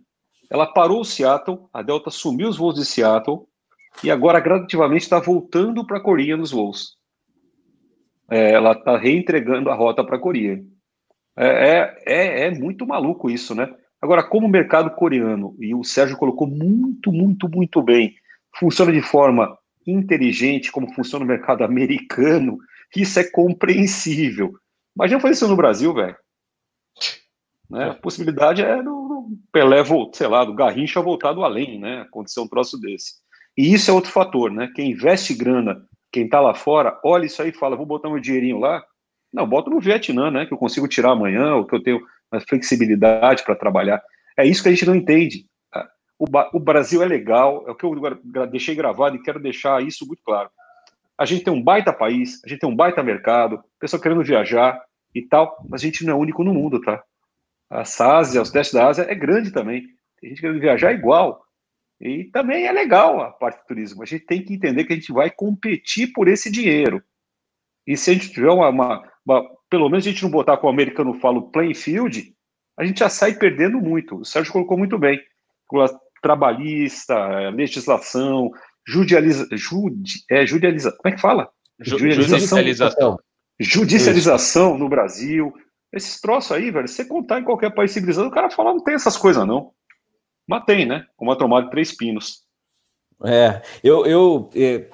Ela 0.51 0.67
parou 0.67 0.99
o 0.99 1.05
Seattle, 1.05 1.59
a 1.73 1.81
Delta 1.81 2.11
sumiu 2.11 2.49
os 2.49 2.57
voos 2.57 2.75
de 2.75 2.83
Seattle 2.83 3.47
e 4.03 4.11
agora 4.11 4.41
gradativamente 4.41 5.03
está 5.03 5.17
voltando 5.17 5.87
para 5.87 5.97
a 5.97 6.01
Coreia 6.01 6.35
nos 6.35 6.51
voos. 6.51 6.97
É, 8.29 8.51
ela 8.51 8.73
está 8.73 8.97
reentregando 8.97 9.69
a 9.69 9.73
rota 9.73 10.03
para 10.03 10.17
a 10.17 10.19
Coreia. 10.19 10.61
É, 11.37 11.47
é, 11.47 12.03
é, 12.05 12.47
é, 12.47 12.51
muito 12.51 12.85
maluco 12.85 13.29
isso, 13.29 13.55
né? 13.55 13.73
Agora, 14.01 14.23
como 14.23 14.45
o 14.45 14.49
mercado 14.49 14.89
coreano, 14.91 15.55
e 15.57 15.73
o 15.73 15.85
Sérgio 15.85 16.17
colocou 16.17 16.47
muito, 16.47 17.13
muito, 17.13 17.47
muito 17.47 17.81
bem, 17.81 18.13
funciona 18.59 18.91
de 18.91 19.01
forma 19.01 19.57
inteligente, 19.87 20.69
como 20.69 20.93
funciona 20.93 21.23
o 21.23 21.27
mercado 21.27 21.63
americano, 21.63 22.57
isso 22.93 23.17
é 23.21 23.23
compreensível. 23.23 24.53
Imagina 24.97 25.21
fazer 25.21 25.33
isso 25.33 25.47
no 25.47 25.55
Brasil, 25.55 25.93
velho. 25.93 26.17
Né? 27.69 27.91
A 27.91 27.93
possibilidade 27.93 28.61
é 28.61 28.83
do, 28.83 29.20
Pelé, 29.51 29.83
sei 30.13 30.27
lá, 30.27 30.43
do 30.43 30.53
Garrincha 30.53 31.01
voltar 31.01 31.33
do 31.33 31.43
além, 31.43 31.79
né? 31.79 32.01
Acontecer 32.01 32.39
um 32.39 32.47
troço 32.47 32.79
desse. 32.79 33.13
E 33.57 33.73
isso 33.73 33.89
é 33.91 33.93
outro 33.93 34.11
fator, 34.11 34.51
né? 34.51 34.71
Quem 34.75 34.91
investe 34.91 35.33
grana, 35.33 35.85
quem 36.11 36.27
tá 36.27 36.39
lá 36.39 36.53
fora, 36.53 36.99
olha 37.03 37.25
isso 37.25 37.41
aí 37.41 37.49
e 37.49 37.53
fala, 37.53 37.75
vou 37.75 37.85
botar 37.85 38.09
meu 38.09 38.19
dinheirinho 38.19 38.59
lá. 38.59 38.83
Não, 39.33 39.47
bota 39.47 39.69
no 39.69 39.79
Vietnã, 39.79 40.29
né? 40.29 40.45
Que 40.45 40.53
eu 40.53 40.57
consigo 40.57 40.87
tirar 40.87 41.11
amanhã, 41.11 41.55
ou 41.55 41.65
que 41.65 41.75
eu 41.75 41.83
tenho 41.83 42.01
uma 42.31 42.41
flexibilidade 42.41 43.43
para 43.43 43.55
trabalhar. 43.55 44.01
É 44.37 44.45
isso 44.45 44.63
que 44.63 44.69
a 44.69 44.71
gente 44.71 44.85
não 44.85 44.95
entende. 44.95 45.45
O, 46.17 46.25
o 46.53 46.59
Brasil 46.59 47.01
é 47.01 47.05
legal, 47.05 47.63
é 47.67 47.71
o 47.71 47.75
que 47.75 47.83
eu 47.83 48.47
deixei 48.47 48.75
gravado 48.75 49.15
e 49.15 49.23
quero 49.23 49.39
deixar 49.39 49.81
isso 49.83 50.05
muito 50.05 50.21
claro. 50.23 50.49
A 51.17 51.25
gente 51.25 51.43
tem 51.43 51.53
um 51.53 51.61
baita 51.61 51.91
país, 51.91 52.39
a 52.45 52.49
gente 52.49 52.59
tem 52.59 52.69
um 52.69 52.75
baita 52.75 53.01
mercado, 53.01 53.63
pessoa 53.79 54.01
querendo 54.01 54.23
viajar 54.23 54.79
e 55.15 55.21
tal, 55.23 55.57
mas 55.67 55.81
a 55.81 55.85
gente 55.85 56.05
não 56.05 56.13
é 56.13 56.15
único 56.15 56.43
no 56.43 56.53
mundo, 56.53 56.79
tá? 56.79 57.03
A 57.71 58.17
Ásia, 58.17 58.41
o 58.41 58.45
Sudeste 58.45 58.73
da 58.73 58.87
Ásia 58.87 59.05
é 59.09 59.15
grande 59.15 59.51
também. 59.51 59.83
Tem 60.19 60.29
gente 60.29 60.41
querendo 60.41 60.59
viajar 60.59 60.91
igual. 60.91 61.41
E 62.01 62.25
também 62.25 62.65
é 62.65 62.71
legal 62.71 63.21
a 63.21 63.31
parte 63.31 63.61
do 63.61 63.67
turismo. 63.67 64.03
A 64.03 64.05
gente 64.05 64.25
tem 64.25 64.43
que 64.43 64.53
entender 64.53 64.83
que 64.83 64.91
a 64.91 64.95
gente 64.95 65.13
vai 65.13 65.31
competir 65.31 66.11
por 66.11 66.27
esse 66.27 66.51
dinheiro. 66.51 67.01
E 67.87 67.95
se 67.95 68.11
a 68.11 68.13
gente 68.13 68.31
tiver 68.31 68.51
uma, 68.51 68.69
uma, 68.69 69.03
uma 69.25 69.43
pelo 69.69 69.89
menos 69.89 70.05
a 70.05 70.09
gente 70.09 70.21
não 70.23 70.29
botar, 70.29 70.57
como 70.57 70.69
o 70.69 70.73
americano 70.73 71.13
fala, 71.13 71.37
o 71.37 71.49
playing 71.49 71.73
field, 71.73 72.35
a 72.77 72.83
gente 72.83 72.99
já 72.99 73.07
sai 73.07 73.35
perdendo 73.35 73.79
muito. 73.79 74.17
O 74.17 74.25
Sérgio 74.25 74.51
colocou 74.51 74.77
muito 74.77 74.97
bem. 74.97 75.19
Trabalhista, 76.21 77.13
é, 77.13 77.51
legislação, 77.51 78.51
judializa, 78.85 79.47
judi, 79.53 80.23
é, 80.29 80.45
judializa, 80.45 80.91
como 80.91 81.13
é 81.13 81.15
que 81.15 81.21
fala? 81.21 81.49
Judicialização. 81.79 83.17
Judicialização 83.59 84.77
no 84.77 84.89
Brasil, 84.89 85.53
esses 85.93 86.19
troços 86.21 86.51
aí, 86.51 86.71
velho, 86.71 86.87
você 86.87 87.05
contar 87.05 87.39
em 87.39 87.43
qualquer 87.43 87.73
país 87.73 87.91
civilizado, 87.91 88.27
o 88.27 88.31
cara 88.31 88.49
fala, 88.49 88.73
não 88.73 88.83
tem 88.83 88.93
essas 88.93 89.17
coisas, 89.17 89.45
não. 89.45 89.71
Mas 90.47 90.63
tem, 90.65 90.85
né? 90.85 91.05
Como 91.15 91.31
a 91.31 91.35
tomada 91.35 91.65
de 91.65 91.71
três 91.71 91.95
pinos. 91.95 92.43
É, 93.23 93.61
eu, 93.83 94.05
eu 94.05 94.49
é, 94.55 94.87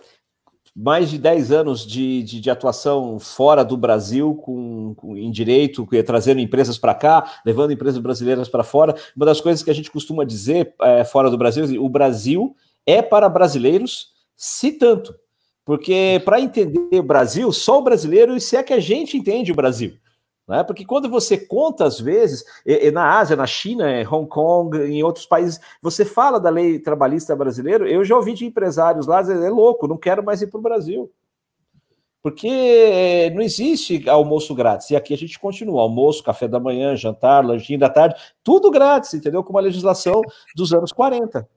mais 0.75 1.09
de 1.09 1.17
10 1.17 1.51
anos 1.51 1.85
de, 1.85 2.21
de, 2.21 2.39
de, 2.39 2.49
atuação 2.49 3.19
fora 3.19 3.63
do 3.63 3.77
Brasil, 3.77 4.35
com, 4.35 4.93
com 4.95 5.15
em 5.17 5.31
direito, 5.31 5.87
trazendo 6.05 6.39
empresas 6.39 6.77
para 6.77 6.93
cá, 6.93 7.39
levando 7.45 7.71
empresas 7.71 7.99
brasileiras 7.99 8.49
para 8.49 8.63
fora. 8.63 8.95
Uma 9.15 9.25
das 9.25 9.41
coisas 9.41 9.63
que 9.63 9.71
a 9.71 9.73
gente 9.73 9.89
costuma 9.89 10.23
dizer 10.23 10.75
é, 10.81 11.03
fora 11.03 11.29
do 11.31 11.37
Brasil, 11.37 11.83
o 11.83 11.89
Brasil 11.89 12.55
é 12.85 13.01
para 13.01 13.29
brasileiros, 13.29 14.09
se 14.35 14.73
tanto. 14.73 15.15
Porque 15.65 16.21
para 16.23 16.39
entender 16.39 16.99
o 16.99 17.03
Brasil, 17.03 17.51
só 17.51 17.79
o 17.79 17.83
brasileiro, 17.83 18.35
e 18.37 18.41
se 18.41 18.55
é 18.55 18.63
que 18.63 18.73
a 18.73 18.79
gente 18.79 19.17
entende 19.17 19.51
o 19.51 19.55
Brasil. 19.55 19.97
Né? 20.47 20.63
Porque 20.63 20.85
quando 20.85 21.09
você 21.09 21.37
conta, 21.37 21.85
às 21.85 21.99
vezes, 21.99 22.45
na 22.93 23.19
Ásia, 23.19 23.35
na 23.35 23.45
China, 23.45 23.91
em 23.91 24.07
Hong 24.07 24.27
Kong, 24.27 24.77
em 24.77 25.03
outros 25.03 25.25
países, 25.25 25.59
você 25.81 26.05
fala 26.05 26.39
da 26.39 26.49
lei 26.49 26.79
trabalhista 26.79 27.35
brasileira, 27.35 27.89
eu 27.89 28.05
já 28.05 28.15
ouvi 28.15 28.33
de 28.33 28.45
empresários 28.45 29.07
lá 29.07 29.21
dizer, 29.21 29.43
é 29.43 29.49
louco, 29.49 29.87
não 29.87 29.97
quero 29.97 30.23
mais 30.23 30.41
ir 30.41 30.47
para 30.47 30.59
o 30.59 30.63
Brasil. 30.63 31.11
Porque 32.23 33.29
não 33.33 33.41
existe 33.41 34.09
almoço 34.09 34.55
grátis. 34.55 34.89
E 34.89 34.95
aqui 34.95 35.13
a 35.13 35.17
gente 35.17 35.39
continua: 35.39 35.81
almoço, 35.81 36.23
café 36.23 36.47
da 36.47 36.59
manhã, 36.59 36.95
jantar, 36.95 37.45
lanchinho 37.45 37.79
da 37.79 37.89
tarde, 37.89 38.15
tudo 38.43 38.71
grátis, 38.71 39.13
entendeu? 39.13 39.43
Com 39.43 39.51
uma 39.51 39.61
legislação 39.61 40.21
dos 40.55 40.73
anos 40.73 40.91
40. 40.91 41.47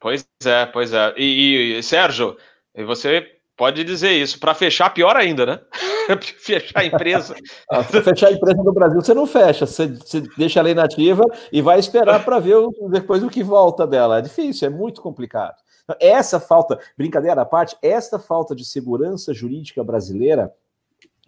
Pois 0.00 0.26
é, 0.44 0.66
pois 0.66 0.92
é. 0.92 1.14
E, 1.16 1.76
e 1.78 1.82
Sérgio, 1.82 2.36
você 2.74 3.38
pode 3.56 3.84
dizer 3.84 4.12
isso. 4.12 4.38
Para 4.38 4.54
fechar, 4.54 4.90
pior 4.90 5.16
ainda, 5.16 5.46
né? 5.46 5.60
fechar 6.38 6.80
a 6.80 6.84
empresa. 6.84 7.34
Ah, 7.70 7.82
fechar 7.82 8.28
a 8.28 8.32
empresa 8.32 8.62
no 8.62 8.72
Brasil, 8.72 9.00
você 9.00 9.14
não 9.14 9.26
fecha, 9.26 9.66
você, 9.66 9.86
você 9.86 10.20
deixa 10.36 10.60
a 10.60 10.62
lei 10.62 10.74
nativa 10.74 11.24
e 11.50 11.62
vai 11.62 11.78
esperar 11.78 12.24
para 12.24 12.38
ver 12.38 12.56
o, 12.56 12.70
depois 12.90 13.22
o 13.22 13.30
que 13.30 13.42
volta 13.42 13.86
dela. 13.86 14.18
É 14.18 14.22
difícil, 14.22 14.68
é 14.68 14.70
muito 14.70 15.00
complicado. 15.00 15.56
Essa 16.00 16.38
falta, 16.38 16.78
brincadeira 16.96 17.40
à 17.40 17.44
parte, 17.44 17.76
essa 17.82 18.18
falta 18.18 18.54
de 18.54 18.64
segurança 18.64 19.34
jurídica 19.34 19.82
brasileira 19.82 20.52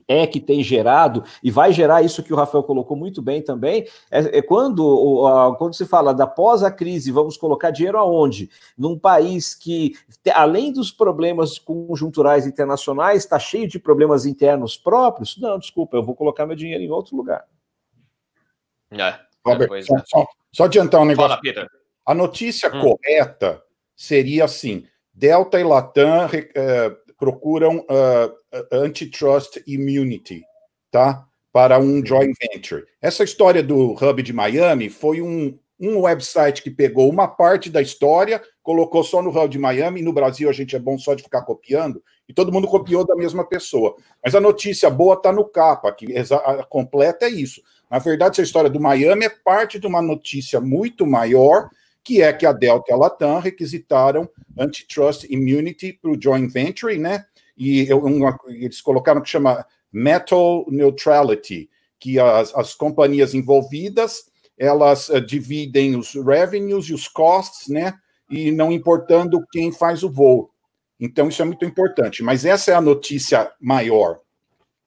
é 0.09 0.27
que 0.27 0.41
tem 0.41 0.63
gerado, 0.63 1.25
e 1.43 1.51
vai 1.51 1.73
gerar 1.73 2.03
isso 2.03 2.23
que 2.23 2.33
o 2.33 2.37
Rafael 2.37 2.63
colocou 2.63 2.97
muito 2.97 3.21
bem 3.21 3.43
também, 3.43 3.87
é, 4.11 4.39
é 4.39 4.43
quando, 4.43 5.57
quando 5.59 5.75
se 5.75 5.85
fala 5.85 6.15
da 6.15 6.27
pós 6.27 6.63
a 6.63 6.71
crise, 6.71 7.11
vamos 7.11 7.37
colocar 7.37 7.71
dinheiro 7.71 7.99
aonde? 7.99 8.49
Num 8.77 8.99
país 8.99 9.55
que, 9.55 9.95
além 10.33 10.73
dos 10.73 10.91
problemas 10.93 11.59
conjunturais 11.59 12.47
internacionais, 12.47 13.25
está 13.25 13.39
cheio 13.39 13.69
de 13.69 13.79
problemas 13.79 14.27
internos 14.27 14.77
próprios? 14.77 15.37
Não, 15.39 15.59
desculpa, 15.59 15.97
eu 15.97 16.03
vou 16.03 16.15
colocar 16.15 16.47
meu 16.47 16.57
dinheiro 16.57 16.83
em 16.83 16.91
outro 16.91 17.17
lugar. 17.17 17.45
É, 18.91 19.19
Robert, 19.45 19.73
é, 19.73 19.83
só, 19.83 19.95
só, 20.05 20.27
só, 20.53 20.65
adiantar 20.65 21.01
um 21.01 21.05
negócio. 21.05 21.31
Fala, 21.31 21.41
Peter. 21.41 21.69
A 22.05 22.15
notícia 22.15 22.69
hum. 22.73 22.81
correta 22.81 23.61
seria 23.97 24.45
assim: 24.45 24.87
Delta 25.13 25.59
e 25.59 25.65
Latam 25.65 26.29
eh, 26.33 26.97
procuram 27.19 27.79
uh, 27.79 28.35
antitrust 28.73 29.63
immunity, 29.67 30.43
tá? 30.91 31.27
Para 31.53 31.79
um 31.79 32.05
joint 32.05 32.35
venture. 32.53 32.85
Essa 33.01 33.25
história 33.25 33.63
do 33.63 33.93
hub 33.93 34.23
de 34.23 34.33
Miami 34.33 34.91
foi 34.91 35.23
um, 35.23 35.59
um 35.79 36.01
website 36.01 36.63
que 36.63 36.71
pegou 36.71 37.09
uma 37.11 37.29
parte 37.29 37.71
da 37.71 37.83
história, 37.83 38.43
colocou 38.63 39.05
só 39.05 39.23
no 39.23 39.31
Hub 39.31 39.49
de 39.49 39.59
Miami, 39.59 40.01
e 40.01 40.05
no 40.05 40.13
Brasil 40.13 40.49
a 40.49 40.53
gente 40.53 40.75
é 40.75 40.79
bom 40.79 40.99
só 40.99 41.15
de 41.15 41.23
ficar 41.23 41.43
copiando, 41.43 42.03
e 42.29 42.33
todo 42.33 42.53
mundo 42.53 42.67
copiou 42.67 43.07
da 43.07 43.15
mesma 43.15 43.47
pessoa. 43.47 43.95
Mas 44.25 44.35
a 44.35 44.41
notícia 44.41 44.91
boa 44.91 45.15
está 45.15 45.33
no 45.33 45.45
capa, 45.45 45.93
que 45.93 46.07
a 46.17 46.65
completa 46.65 47.27
é 47.27 47.31
isso. 47.31 47.61
Na 47.91 47.99
verdade, 47.99 48.33
essa 48.33 48.43
história 48.43 48.71
do 48.71 48.81
Miami 48.81 49.27
é 49.27 49.31
parte 49.31 49.79
de 49.79 49.87
uma 49.87 50.03
notícia 50.03 50.61
muito 50.61 51.07
maior, 51.07 51.69
que 52.03 52.23
é 52.23 52.33
que 52.33 52.47
a 52.47 52.53
Delta 52.53 52.91
e 52.91 52.95
a 52.95 52.97
Latam 52.97 53.39
requisitaram 53.39 54.29
antitrust 54.59 55.25
immunity 55.25 55.93
para 55.93 56.11
o 56.11 56.21
joint 56.21 56.53
venture, 56.53 56.97
né? 56.99 57.27
E 57.57 57.93
uma, 57.93 58.39
eles 58.49 58.81
colocaram 58.81 59.21
que 59.23 59.29
chama 59.29 59.65
metal 59.93 60.67
neutrality, 60.69 61.71
que 61.99 62.19
as, 62.19 62.55
as 62.55 62.75
companhias 62.75 63.35
envolvidas 63.35 64.25
elas 64.59 65.09
uh, 65.09 65.21
dividem 65.21 65.97
os 65.97 66.15
revenues 66.15 66.87
e 66.87 66.95
os 66.95 67.07
costs, 67.07 67.69
né? 67.69 67.95
E 68.31 68.51
não 68.51 68.73
importando 68.73 69.45
quem 69.53 69.71
faz 69.71 70.03
o 70.03 70.11
voo. 70.11 70.51
Então, 70.99 71.29
isso 71.29 71.43
é 71.43 71.45
muito 71.45 71.65
importante. 71.65 72.23
Mas 72.23 72.45
essa 72.45 72.73
é 72.73 72.75
a 72.75 72.81
notícia 72.81 73.53
maior. 73.61 74.19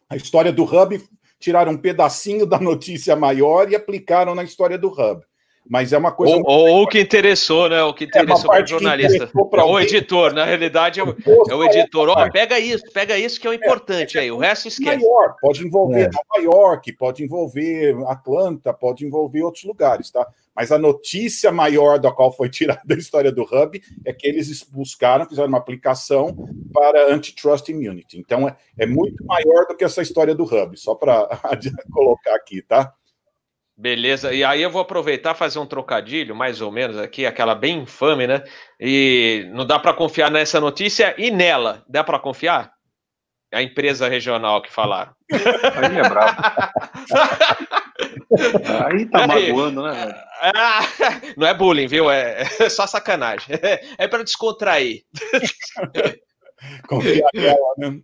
A 0.09 0.15
história 0.15 0.51
do 0.51 0.63
Hub, 0.63 1.01
tiraram 1.39 1.73
um 1.73 1.77
pedacinho 1.77 2.45
da 2.45 2.59
notícia 2.59 3.15
maior 3.15 3.71
e 3.71 3.75
aplicaram 3.75 4.33
na 4.33 4.43
história 4.43 4.77
do 4.77 4.89
Hub. 4.89 5.23
Mas 5.69 5.93
é 5.93 5.97
uma 5.99 6.11
coisa. 6.11 6.35
Ou, 6.35 6.43
ou 6.47 6.83
o 6.83 6.87
que 6.87 6.99
interessou, 6.99 7.69
né? 7.69 7.83
O 7.83 7.93
que 7.93 8.05
é, 8.05 8.07
interessou 8.07 8.51
é 8.51 8.57
para 8.57 8.63
o 8.63 8.67
jornalista. 8.67 9.29
Ou 9.35 9.73
o 9.73 9.79
editor, 9.79 10.33
na 10.33 10.43
realidade, 10.43 10.99
é 10.99 11.03
o, 11.03 11.15
é 11.47 11.53
o 11.53 11.63
editor. 11.63 12.09
Ó, 12.09 12.25
oh, 12.25 12.31
pega 12.31 12.59
isso, 12.59 12.83
pega 12.91 13.15
isso 13.15 13.39
que 13.39 13.45
é 13.45 13.51
o 13.51 13.53
importante 13.53 14.17
é, 14.17 14.21
aí, 14.21 14.31
o 14.31 14.37
resto 14.39 14.67
esquece. 14.67 14.97
Maior, 14.97 15.35
pode 15.39 15.63
envolver 15.63 16.05
é. 16.05 16.09
Nova 16.11 16.43
York, 16.43 16.91
pode 16.93 17.23
envolver 17.23 17.95
Atlanta, 18.07 18.73
pode 18.73 19.05
envolver 19.05 19.43
outros 19.43 19.63
lugares, 19.63 20.09
tá? 20.09 20.27
Mas 20.55 20.71
a 20.71 20.77
notícia 20.79 21.51
maior 21.51 21.99
da 21.99 22.11
qual 22.11 22.35
foi 22.35 22.49
tirada 22.51 22.81
a 22.91 22.97
história 22.97 23.31
do 23.31 23.43
Hub 23.43 23.79
é 24.03 24.11
que 24.11 24.27
eles 24.27 24.63
buscaram, 24.63 25.27
fizeram 25.27 25.49
uma 25.49 25.59
aplicação 25.59 26.35
para 26.73 27.13
antitrust 27.13 27.69
immunity. 27.69 28.17
Então 28.17 28.47
é, 28.47 28.57
é 28.75 28.87
muito 28.87 29.23
maior 29.23 29.67
do 29.67 29.75
que 29.77 29.83
essa 29.83 30.01
história 30.01 30.33
do 30.33 30.43
Hub, 30.43 30.75
só 30.77 30.95
para 30.95 31.29
colocar 31.93 32.33
aqui, 32.33 32.63
tá? 32.63 32.91
Beleza, 33.81 34.33
e 34.33 34.43
aí 34.43 34.61
eu 34.61 34.69
vou 34.69 34.81
aproveitar 34.81 35.33
fazer 35.33 35.57
um 35.57 35.65
trocadilho, 35.65 36.35
mais 36.35 36.59
ou 36.59 36.69
menos 36.69 36.97
aqui, 36.97 37.25
aquela 37.25 37.55
bem 37.55 37.83
infame, 37.83 38.27
né? 38.27 38.43
E 38.77 39.49
não 39.53 39.65
dá 39.65 39.79
para 39.79 39.93
confiar 39.93 40.29
nessa 40.29 40.59
notícia 40.59 41.15
e 41.17 41.31
nela, 41.31 41.81
dá 41.87 42.03
para 42.03 42.19
confiar? 42.19 42.73
A 43.53 43.63
empresa 43.63 44.09
regional 44.09 44.61
que 44.61 44.69
falaram. 44.69 45.13
Aí 45.31 45.97
é 45.97 46.09
brabo. 46.09 46.41
aí 48.85 49.05
tá 49.05 49.27
magoando, 49.27 49.83
né? 49.83 50.13
Ah, 50.41 50.81
não 51.37 51.47
é 51.47 51.53
bullying, 51.53 51.87
viu? 51.87 52.11
É, 52.11 52.43
é 52.59 52.69
só 52.69 52.85
sacanagem. 52.85 53.55
É 53.97 54.07
para 54.09 54.23
descontrair. 54.23 55.03
Confia 56.87 57.25
nela, 57.33 57.73
né? 57.77 58.01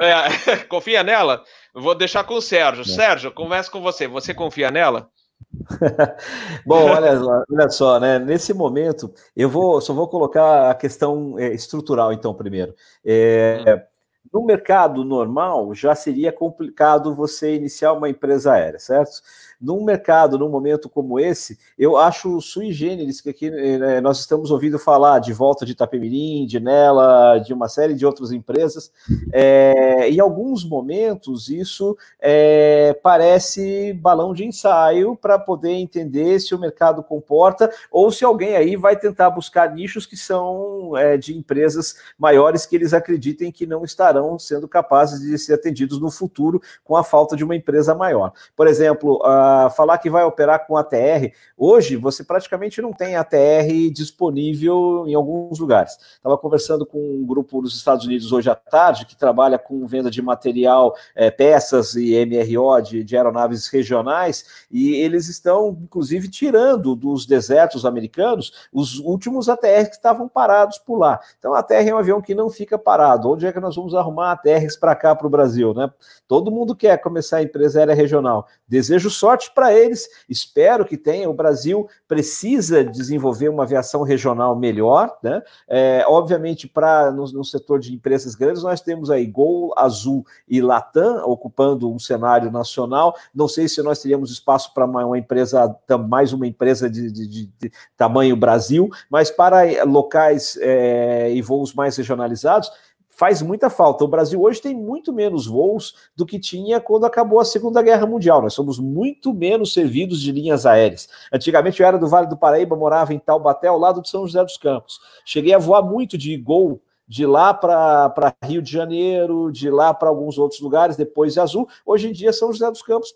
É, 0.00 0.56
confia 0.68 1.02
nela? 1.02 1.42
Vou 1.74 1.94
deixar 1.94 2.24
com 2.24 2.34
o 2.34 2.42
Sérgio. 2.42 2.82
É. 2.82 2.84
Sérgio, 2.84 3.32
conversa 3.32 3.70
com 3.70 3.80
você. 3.80 4.06
Você 4.06 4.34
confia 4.34 4.70
nela? 4.70 5.10
Bom, 6.66 6.90
olha, 6.90 7.20
olha 7.50 7.70
só, 7.70 7.98
né? 7.98 8.18
Nesse 8.18 8.52
momento, 8.52 9.12
eu 9.36 9.48
vou 9.48 9.80
só 9.80 9.92
vou 9.94 10.08
colocar 10.08 10.70
a 10.70 10.74
questão 10.74 11.38
é, 11.38 11.52
estrutural, 11.54 12.12
então, 12.12 12.34
primeiro. 12.34 12.74
É, 13.04 13.64
hum. 13.66 13.98
No 14.32 14.44
mercado 14.44 15.04
normal, 15.04 15.74
já 15.74 15.94
seria 15.94 16.30
complicado 16.30 17.14
você 17.14 17.54
iniciar 17.54 17.94
uma 17.94 18.10
empresa 18.10 18.52
aérea, 18.52 18.78
certo? 18.78 19.22
Num 19.60 19.84
mercado, 19.84 20.38
num 20.38 20.48
momento 20.48 20.88
como 20.88 21.18
esse, 21.18 21.58
eu 21.76 21.96
acho 21.96 22.40
sui 22.40 22.72
generis 22.72 23.20
que 23.20 23.30
aqui 23.30 23.50
né, 23.50 24.00
nós 24.00 24.20
estamos 24.20 24.50
ouvindo 24.52 24.78
falar 24.78 25.18
de 25.18 25.32
volta 25.32 25.66
de 25.66 25.72
Itapemirim, 25.72 26.46
de 26.46 26.60
Nela, 26.60 27.38
de 27.38 27.52
uma 27.52 27.68
série 27.68 27.94
de 27.94 28.06
outras 28.06 28.30
empresas. 28.30 28.92
É, 29.32 30.08
em 30.08 30.20
alguns 30.20 30.64
momentos, 30.64 31.48
isso 31.48 31.96
é, 32.20 32.98
parece 33.02 33.92
balão 33.94 34.32
de 34.32 34.44
ensaio 34.44 35.16
para 35.16 35.38
poder 35.38 35.72
entender 35.72 36.38
se 36.38 36.54
o 36.54 36.58
mercado 36.58 37.02
comporta 37.02 37.70
ou 37.90 38.12
se 38.12 38.24
alguém 38.24 38.54
aí 38.54 38.76
vai 38.76 38.96
tentar 38.96 39.30
buscar 39.30 39.74
nichos 39.74 40.06
que 40.06 40.16
são 40.16 40.96
é, 40.96 41.16
de 41.16 41.36
empresas 41.36 41.96
maiores 42.18 42.64
que 42.64 42.76
eles 42.76 42.94
acreditem 42.94 43.50
que 43.50 43.66
não 43.66 43.84
estarão 43.84 44.38
sendo 44.38 44.68
capazes 44.68 45.20
de 45.20 45.36
ser 45.36 45.54
atendidos 45.54 46.00
no 46.00 46.10
futuro 46.10 46.62
com 46.84 46.96
a 46.96 47.02
falta 47.02 47.36
de 47.36 47.42
uma 47.42 47.56
empresa 47.56 47.94
maior. 47.94 48.32
Por 48.56 48.66
exemplo, 48.66 49.20
a 49.24 49.47
falar 49.74 49.98
que 49.98 50.10
vai 50.10 50.24
operar 50.24 50.66
com 50.66 50.76
ATR. 50.76 51.32
Hoje, 51.56 51.96
você 51.96 52.24
praticamente 52.24 52.80
não 52.80 52.92
tem 52.92 53.16
ATR 53.16 53.90
disponível 53.92 55.04
em 55.06 55.14
alguns 55.14 55.58
lugares. 55.58 55.96
Estava 56.16 56.36
conversando 56.38 56.86
com 56.86 56.98
um 56.98 57.26
grupo 57.26 57.60
dos 57.60 57.76
Estados 57.76 58.06
Unidos 58.06 58.32
hoje 58.32 58.50
à 58.50 58.54
tarde, 58.54 59.06
que 59.06 59.16
trabalha 59.16 59.58
com 59.58 59.86
venda 59.86 60.10
de 60.10 60.22
material, 60.22 60.94
é, 61.14 61.30
peças 61.30 61.94
e 61.94 62.14
MRO 62.24 62.80
de, 62.80 63.04
de 63.04 63.16
aeronaves 63.16 63.68
regionais, 63.68 64.66
e 64.70 64.94
eles 64.94 65.28
estão, 65.28 65.76
inclusive, 65.82 66.28
tirando 66.28 66.94
dos 66.94 67.26
desertos 67.26 67.84
americanos 67.84 68.68
os 68.72 68.98
últimos 68.98 69.48
ATRs 69.48 69.88
que 69.88 69.96
estavam 69.96 70.28
parados 70.28 70.78
por 70.78 70.98
lá. 70.98 71.20
Então, 71.38 71.54
a 71.54 71.60
ATR 71.60 71.88
é 71.88 71.94
um 71.94 71.98
avião 71.98 72.20
que 72.20 72.34
não 72.34 72.50
fica 72.50 72.78
parado. 72.78 73.30
Onde 73.30 73.46
é 73.46 73.52
que 73.52 73.60
nós 73.60 73.76
vamos 73.76 73.94
arrumar 73.94 74.32
ATRs 74.32 74.76
para 74.76 74.94
cá, 74.94 75.14
para 75.14 75.26
o 75.26 75.30
Brasil? 75.30 75.74
Né? 75.74 75.90
Todo 76.26 76.50
mundo 76.50 76.74
quer 76.74 76.98
começar 76.98 77.38
a 77.38 77.42
empresa 77.42 77.78
aérea 77.78 77.94
regional. 77.94 78.46
Desejo 78.66 79.10
sorte 79.10 79.37
sorte 79.38 79.52
para 79.54 79.72
eles, 79.72 80.08
espero 80.28 80.84
que 80.84 80.96
tenha. 80.96 81.30
O 81.30 81.34
Brasil 81.34 81.88
precisa 82.08 82.84
desenvolver 82.84 83.48
uma 83.48 83.62
aviação 83.62 84.02
regional 84.02 84.56
melhor, 84.56 85.16
né? 85.22 85.40
É, 85.68 86.04
obviamente, 86.06 86.66
para 86.66 87.12
no, 87.12 87.24
no, 87.30 87.44
setor 87.44 87.78
de 87.78 87.94
empresas 87.94 88.34
grandes, 88.34 88.62
nós 88.62 88.80
temos 88.80 89.10
aí 89.10 89.26
Gol, 89.26 89.72
Azul 89.76 90.26
e 90.48 90.60
Latam 90.60 91.22
ocupando 91.24 91.92
um 91.92 91.98
cenário 91.98 92.50
nacional. 92.50 93.14
Não 93.32 93.46
sei 93.46 93.68
se 93.68 93.82
nós 93.82 94.02
teríamos 94.02 94.30
espaço 94.30 94.74
para 94.74 94.84
uma, 94.84 95.18
empresa, 95.18 95.76
mais 96.08 96.32
uma 96.32 96.46
empresa 96.46 96.90
de, 96.90 97.10
de, 97.10 97.26
de, 97.26 97.46
de 97.46 97.72
tamanho 97.96 98.36
Brasil, 98.36 98.90
mas 99.08 99.30
para 99.30 99.84
locais 99.84 100.58
é, 100.60 101.32
e 101.32 101.40
voos 101.40 101.72
mais 101.72 101.96
regionalizados 101.96 102.70
faz 103.18 103.42
muita 103.42 103.68
falta. 103.68 104.04
O 104.04 104.08
Brasil 104.08 104.40
hoje 104.40 104.62
tem 104.62 104.72
muito 104.72 105.12
menos 105.12 105.44
voos 105.44 105.94
do 106.14 106.24
que 106.24 106.38
tinha 106.38 106.80
quando 106.80 107.04
acabou 107.04 107.40
a 107.40 107.44
Segunda 107.44 107.82
Guerra 107.82 108.06
Mundial. 108.06 108.40
Nós 108.40 108.54
somos 108.54 108.78
muito 108.78 109.34
menos 109.34 109.72
servidos 109.72 110.22
de 110.22 110.30
linhas 110.30 110.64
aéreas. 110.64 111.08
Antigamente 111.32 111.82
eu 111.82 111.86
era 111.88 111.98
do 111.98 112.06
Vale 112.06 112.28
do 112.28 112.36
Paraíba, 112.36 112.76
morava 112.76 113.12
em 113.12 113.18
Taubaté, 113.18 113.66
ao 113.66 113.76
lado 113.76 114.00
de 114.00 114.08
São 114.08 114.24
José 114.24 114.44
dos 114.44 114.56
Campos. 114.56 115.00
Cheguei 115.24 115.52
a 115.52 115.58
voar 115.58 115.82
muito 115.82 116.16
de 116.16 116.36
Gol 116.36 116.80
de 117.08 117.26
lá 117.26 117.52
para 117.52 118.36
Rio 118.44 118.62
de 118.62 118.70
Janeiro, 118.70 119.50
de 119.50 119.68
lá 119.68 119.92
para 119.92 120.08
alguns 120.08 120.38
outros 120.38 120.60
lugares, 120.60 120.96
depois 120.96 121.32
de 121.32 121.40
Azul. 121.40 121.66
Hoje 121.84 122.08
em 122.08 122.12
dia, 122.12 122.32
São 122.32 122.52
José 122.52 122.70
dos 122.70 122.82
Campos, 122.82 123.12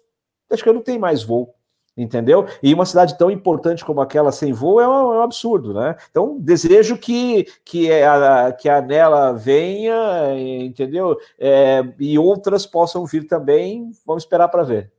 acho 0.50 0.64
que 0.64 0.72
não 0.72 0.82
tem 0.82 0.98
mais 0.98 1.22
voo 1.22 1.54
entendeu? 1.96 2.46
E 2.62 2.72
uma 2.72 2.86
cidade 2.86 3.16
tão 3.18 3.30
importante 3.30 3.84
como 3.84 4.00
aquela 4.00 4.32
sem 4.32 4.52
voo 4.52 4.80
é 4.80 4.88
um, 4.88 5.12
é 5.12 5.18
um 5.18 5.22
absurdo, 5.22 5.74
né? 5.74 5.96
Então, 6.10 6.38
desejo 6.40 6.96
que, 6.96 7.46
que, 7.64 7.92
a, 7.92 8.52
que 8.52 8.68
a 8.68 8.80
Nela 8.80 9.32
venha, 9.32 9.94
entendeu? 10.36 11.16
É, 11.38 11.82
e 11.98 12.18
outras 12.18 12.66
possam 12.66 13.04
vir 13.04 13.26
também, 13.26 13.90
vamos 14.06 14.22
esperar 14.22 14.48
para 14.48 14.62
ver. 14.62 14.90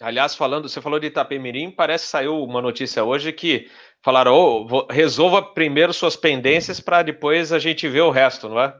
Aliás, 0.00 0.34
falando, 0.34 0.68
você 0.68 0.80
falou 0.80 0.98
de 0.98 1.06
Itapemirim, 1.06 1.70
parece 1.70 2.06
que 2.06 2.10
saiu 2.10 2.42
uma 2.42 2.60
notícia 2.60 3.04
hoje 3.04 3.32
que 3.32 3.70
falaram, 4.02 4.34
oh, 4.34 4.86
resolva 4.90 5.40
primeiro 5.40 5.92
suas 5.92 6.16
pendências 6.16 6.80
para 6.80 7.04
depois 7.04 7.52
a 7.52 7.58
gente 7.60 7.88
ver 7.88 8.00
o 8.00 8.10
resto, 8.10 8.48
não 8.48 8.60
é? 8.60 8.74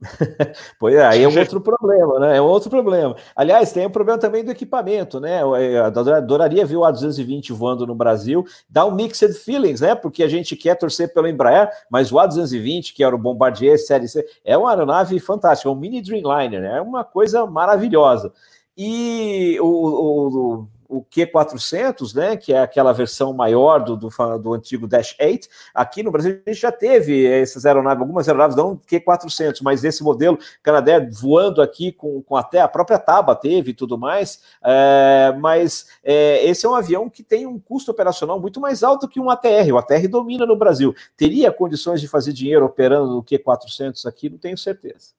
pois 0.78 0.94
é, 0.94 1.06
aí 1.06 1.22
é 1.22 1.28
um 1.28 1.36
outro 1.38 1.60
problema, 1.60 2.18
né? 2.20 2.36
É 2.36 2.40
um 2.40 2.46
outro 2.46 2.70
problema. 2.70 3.14
Aliás, 3.36 3.72
tem 3.72 3.84
o 3.84 3.88
um 3.88 3.92
problema 3.92 4.18
também 4.18 4.44
do 4.44 4.50
equipamento, 4.50 5.20
né? 5.20 5.42
Eu 5.42 5.84
adoraria 5.84 6.64
ver 6.64 6.76
o 6.76 6.80
A220 6.80 7.52
voando 7.52 7.86
no 7.86 7.94
Brasil. 7.94 8.44
Dá 8.68 8.84
um 8.86 8.94
mixed 8.94 9.34
feelings, 9.34 9.80
né? 9.80 9.94
Porque 9.94 10.22
a 10.22 10.28
gente 10.28 10.56
quer 10.56 10.74
torcer 10.76 11.12
pelo 11.12 11.28
Embraer, 11.28 11.70
mas 11.90 12.10
o 12.10 12.16
A220, 12.16 12.94
que 12.94 13.04
era 13.04 13.14
o 13.14 13.18
Bombardier 13.18 13.78
Série 13.78 14.08
C, 14.08 14.24
é 14.44 14.56
uma 14.56 14.70
aeronave 14.70 15.18
fantástica, 15.20 15.68
é 15.68 15.72
um 15.72 15.76
mini 15.76 16.00
Dreamliner, 16.00 16.60
né? 16.60 16.78
É 16.78 16.80
uma 16.80 17.04
coisa 17.04 17.44
maravilhosa. 17.46 18.32
E 18.76 19.58
o, 19.60 19.66
o, 19.66 20.62
o 20.62 20.68
Q400, 20.90 22.14
né, 22.14 22.36
que 22.36 22.52
é 22.52 22.60
aquela 22.60 22.92
versão 22.92 23.32
maior 23.32 23.78
do, 23.78 23.96
do, 23.96 24.08
do, 24.38 24.54
antigo 24.54 24.88
Dash 24.88 25.14
8, 25.20 25.48
aqui 25.74 26.02
no 26.02 26.10
Brasil 26.10 26.42
a 26.44 26.50
gente 26.50 26.60
já 26.60 26.72
teve 26.72 27.26
essas 27.26 27.64
aeronaves, 27.64 28.00
algumas 28.00 28.28
aeronaves 28.28 28.56
não 28.56 28.76
Q400, 28.76 29.60
mas 29.62 29.84
esse 29.84 30.02
modelo 30.02 30.38
Canadé 30.62 31.08
voando 31.10 31.62
aqui 31.62 31.92
com, 31.92 32.20
com 32.22 32.36
até 32.36 32.60
a 32.60 32.68
própria 32.68 32.98
Taba 32.98 33.36
teve 33.36 33.70
e 33.70 33.74
tudo 33.74 33.96
mais, 33.96 34.42
é, 34.64 35.34
mas 35.38 35.86
é, 36.02 36.44
esse 36.44 36.66
é 36.66 36.68
um 36.68 36.74
avião 36.74 37.08
que 37.08 37.22
tem 37.22 37.46
um 37.46 37.58
custo 37.58 37.90
operacional 37.90 38.40
muito 38.40 38.60
mais 38.60 38.82
alto 38.82 39.08
que 39.08 39.20
um 39.20 39.30
ATR, 39.30 39.72
o 39.72 39.78
ATR 39.78 40.08
domina 40.08 40.44
no 40.44 40.56
Brasil, 40.56 40.94
teria 41.16 41.52
condições 41.52 42.00
de 42.00 42.08
fazer 42.08 42.32
dinheiro 42.32 42.64
operando 42.64 43.14
no 43.14 43.22
Q400 43.22 44.06
aqui? 44.06 44.28
Não 44.28 44.38
tenho 44.38 44.58
certeza. 44.58 45.12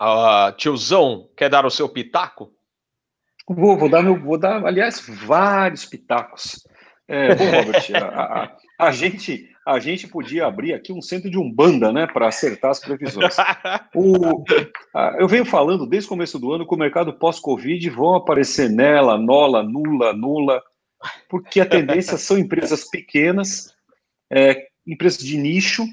Uh, 0.00 0.52
tiozão, 0.56 1.28
quer 1.34 1.48
dar 1.48 1.64
o 1.64 1.70
seu 1.70 1.88
pitaco? 1.88 2.52
Vou, 3.48 3.76
vou 3.76 3.88
dar 3.88 4.02
meu, 4.02 4.18
vou 4.18 4.36
dar, 4.36 4.64
aliás, 4.64 5.00
vários 5.00 5.84
pitacos. 5.84 6.66
É, 7.08 7.34
bom, 7.36 7.44
Robert, 7.44 7.84
a, 7.94 8.42
a, 8.42 8.56
a, 8.88 8.90
gente, 8.90 9.48
a 9.64 9.78
gente 9.78 10.08
podia 10.08 10.46
abrir 10.46 10.74
aqui 10.74 10.92
um 10.92 11.00
centro 11.00 11.30
de 11.30 11.38
umbanda, 11.38 11.92
né, 11.92 12.06
para 12.06 12.26
acertar 12.26 12.72
as 12.72 12.80
previsões. 12.80 13.36
O, 13.94 14.44
a, 14.92 15.16
eu 15.20 15.28
venho 15.28 15.44
falando 15.44 15.86
desde 15.86 16.06
o 16.06 16.08
começo 16.08 16.38
do 16.38 16.52
ano 16.52 16.66
que 16.66 16.74
o 16.74 16.78
mercado 16.78 17.12
pós-Covid 17.12 17.88
vão 17.90 18.16
aparecer 18.16 18.68
nela, 18.68 19.16
nola, 19.16 19.62
nula, 19.62 20.12
nula, 20.12 20.60
porque 21.28 21.60
a 21.60 21.66
tendência 21.66 22.16
são 22.16 22.36
empresas 22.36 22.90
pequenas, 22.90 23.72
é, 24.30 24.66
empresas 24.84 25.20
de 25.20 25.36
nicho, 25.38 25.84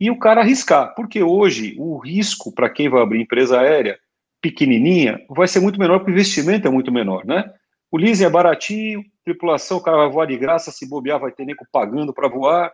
e 0.00 0.10
o 0.10 0.18
cara 0.18 0.40
arriscar, 0.40 0.94
porque 0.96 1.22
hoje 1.22 1.76
o 1.78 1.96
risco 1.98 2.52
para 2.52 2.68
quem 2.68 2.88
vai 2.88 3.00
abrir 3.00 3.22
empresa 3.22 3.60
aérea 3.60 3.96
pequenininha 4.42 5.24
vai 5.30 5.46
ser 5.46 5.60
muito 5.60 5.78
menor, 5.78 5.98
porque 5.98 6.10
o 6.10 6.14
investimento 6.14 6.66
é 6.66 6.70
muito 6.70 6.92
menor, 6.92 7.24
né? 7.24 7.50
O 7.90 7.96
leasing 7.96 8.24
é 8.24 8.30
baratinho, 8.30 9.04
tripulação, 9.24 9.78
o 9.78 9.82
cara 9.82 9.98
vai 9.98 10.10
voar 10.10 10.26
de 10.26 10.36
graça, 10.36 10.72
se 10.72 10.88
bobear, 10.88 11.20
vai 11.20 11.30
ter 11.30 11.44
nego 11.44 11.64
pagando 11.70 12.12
para 12.12 12.28
voar, 12.28 12.72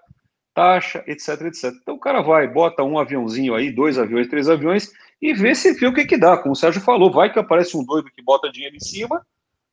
taxa, 0.54 1.04
etc, 1.06 1.42
etc. 1.42 1.64
Então 1.82 1.96
o 1.96 2.00
cara 2.00 2.22
vai, 2.22 2.48
bota 2.48 2.82
um 2.82 2.98
aviãozinho 2.98 3.54
aí, 3.54 3.70
dois 3.70 3.98
aviões, 3.98 4.28
três 4.28 4.48
aviões, 4.48 4.90
e 5.20 5.34
vê 5.34 5.54
se 5.54 5.74
vê 5.74 5.86
o 5.86 5.94
que 5.94 6.06
que 6.06 6.16
dá. 6.16 6.38
Como 6.38 6.52
o 6.52 6.56
Sérgio 6.56 6.80
falou, 6.80 7.12
vai 7.12 7.32
que 7.32 7.38
aparece 7.38 7.76
um 7.76 7.84
doido 7.84 8.10
que 8.10 8.22
bota 8.22 8.50
dinheiro 8.50 8.76
em 8.76 8.80
cima, 8.80 9.24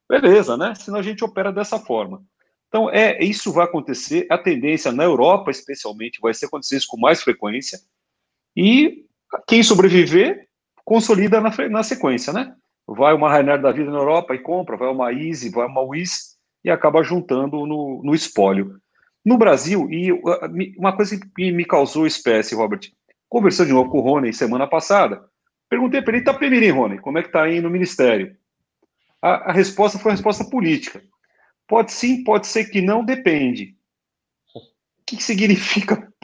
beleza, 0.09 0.57
né? 0.57 0.75
Senão 0.75 0.99
a 0.99 1.03
gente 1.03 1.23
opera 1.23 1.51
dessa 1.51 1.79
forma. 1.79 2.21
Então, 2.67 2.89
é, 2.89 3.23
isso 3.23 3.53
vai 3.53 3.65
acontecer, 3.65 4.27
a 4.29 4.37
tendência 4.37 4.91
na 4.91 5.03
Europa, 5.03 5.49
especialmente, 5.49 6.19
vai 6.19 6.33
ser 6.33 6.47
acontecer 6.47 6.75
isso 6.75 6.87
com 6.89 6.99
mais 6.99 7.23
frequência, 7.23 7.79
e 8.55 9.05
quem 9.47 9.63
sobreviver, 9.63 10.47
consolida 10.85 11.41
na, 11.41 11.51
na 11.69 11.83
sequência, 11.83 12.31
né? 12.31 12.55
vai 12.87 13.13
uma 13.13 13.29
Rainer 13.29 13.61
da 13.61 13.71
vida 13.71 13.89
na 13.89 13.97
Europa 13.97 14.35
e 14.35 14.39
compra, 14.39 14.77
vai 14.77 14.89
uma 14.89 15.11
Easy, 15.11 15.49
vai 15.49 15.65
uma 15.65 15.81
Wizz 15.81 16.35
e 16.63 16.69
acaba 16.69 17.03
juntando 17.03 17.65
no, 17.65 18.01
no 18.03 18.13
espólio. 18.13 18.79
No 19.23 19.37
Brasil, 19.37 19.89
e 19.89 20.11
uma 20.77 20.95
coisa 20.95 21.19
que 21.19 21.51
me 21.51 21.65
causou 21.65 22.05
espécie, 22.05 22.53
Robert, 22.53 22.81
conversando 23.27 23.67
de 23.67 23.73
novo 23.73 23.89
com 23.89 23.97
o 23.97 24.01
Rony 24.01 24.31
semana 24.31 24.67
passada, 24.67 25.23
perguntei 25.67 26.01
para 26.01 26.15
ele, 26.15 26.23
tá 26.23 26.31
Itapemirim, 26.31 26.69
Rony, 26.69 26.99
como 26.99 27.17
é 27.17 27.23
que 27.23 27.31
tá 27.31 27.43
aí 27.43 27.59
no 27.59 27.69
Ministério? 27.69 28.35
A, 29.19 29.49
a 29.49 29.51
resposta 29.51 29.97
foi 29.97 30.11
uma 30.11 30.15
resposta 30.15 30.45
política. 30.45 31.01
Pode 31.67 31.91
sim, 31.91 32.23
pode 32.23 32.45
ser 32.45 32.65
que 32.65 32.81
não, 32.81 33.03
depende. 33.03 33.75
O 34.53 34.61
que, 35.07 35.21
significa 35.23 36.07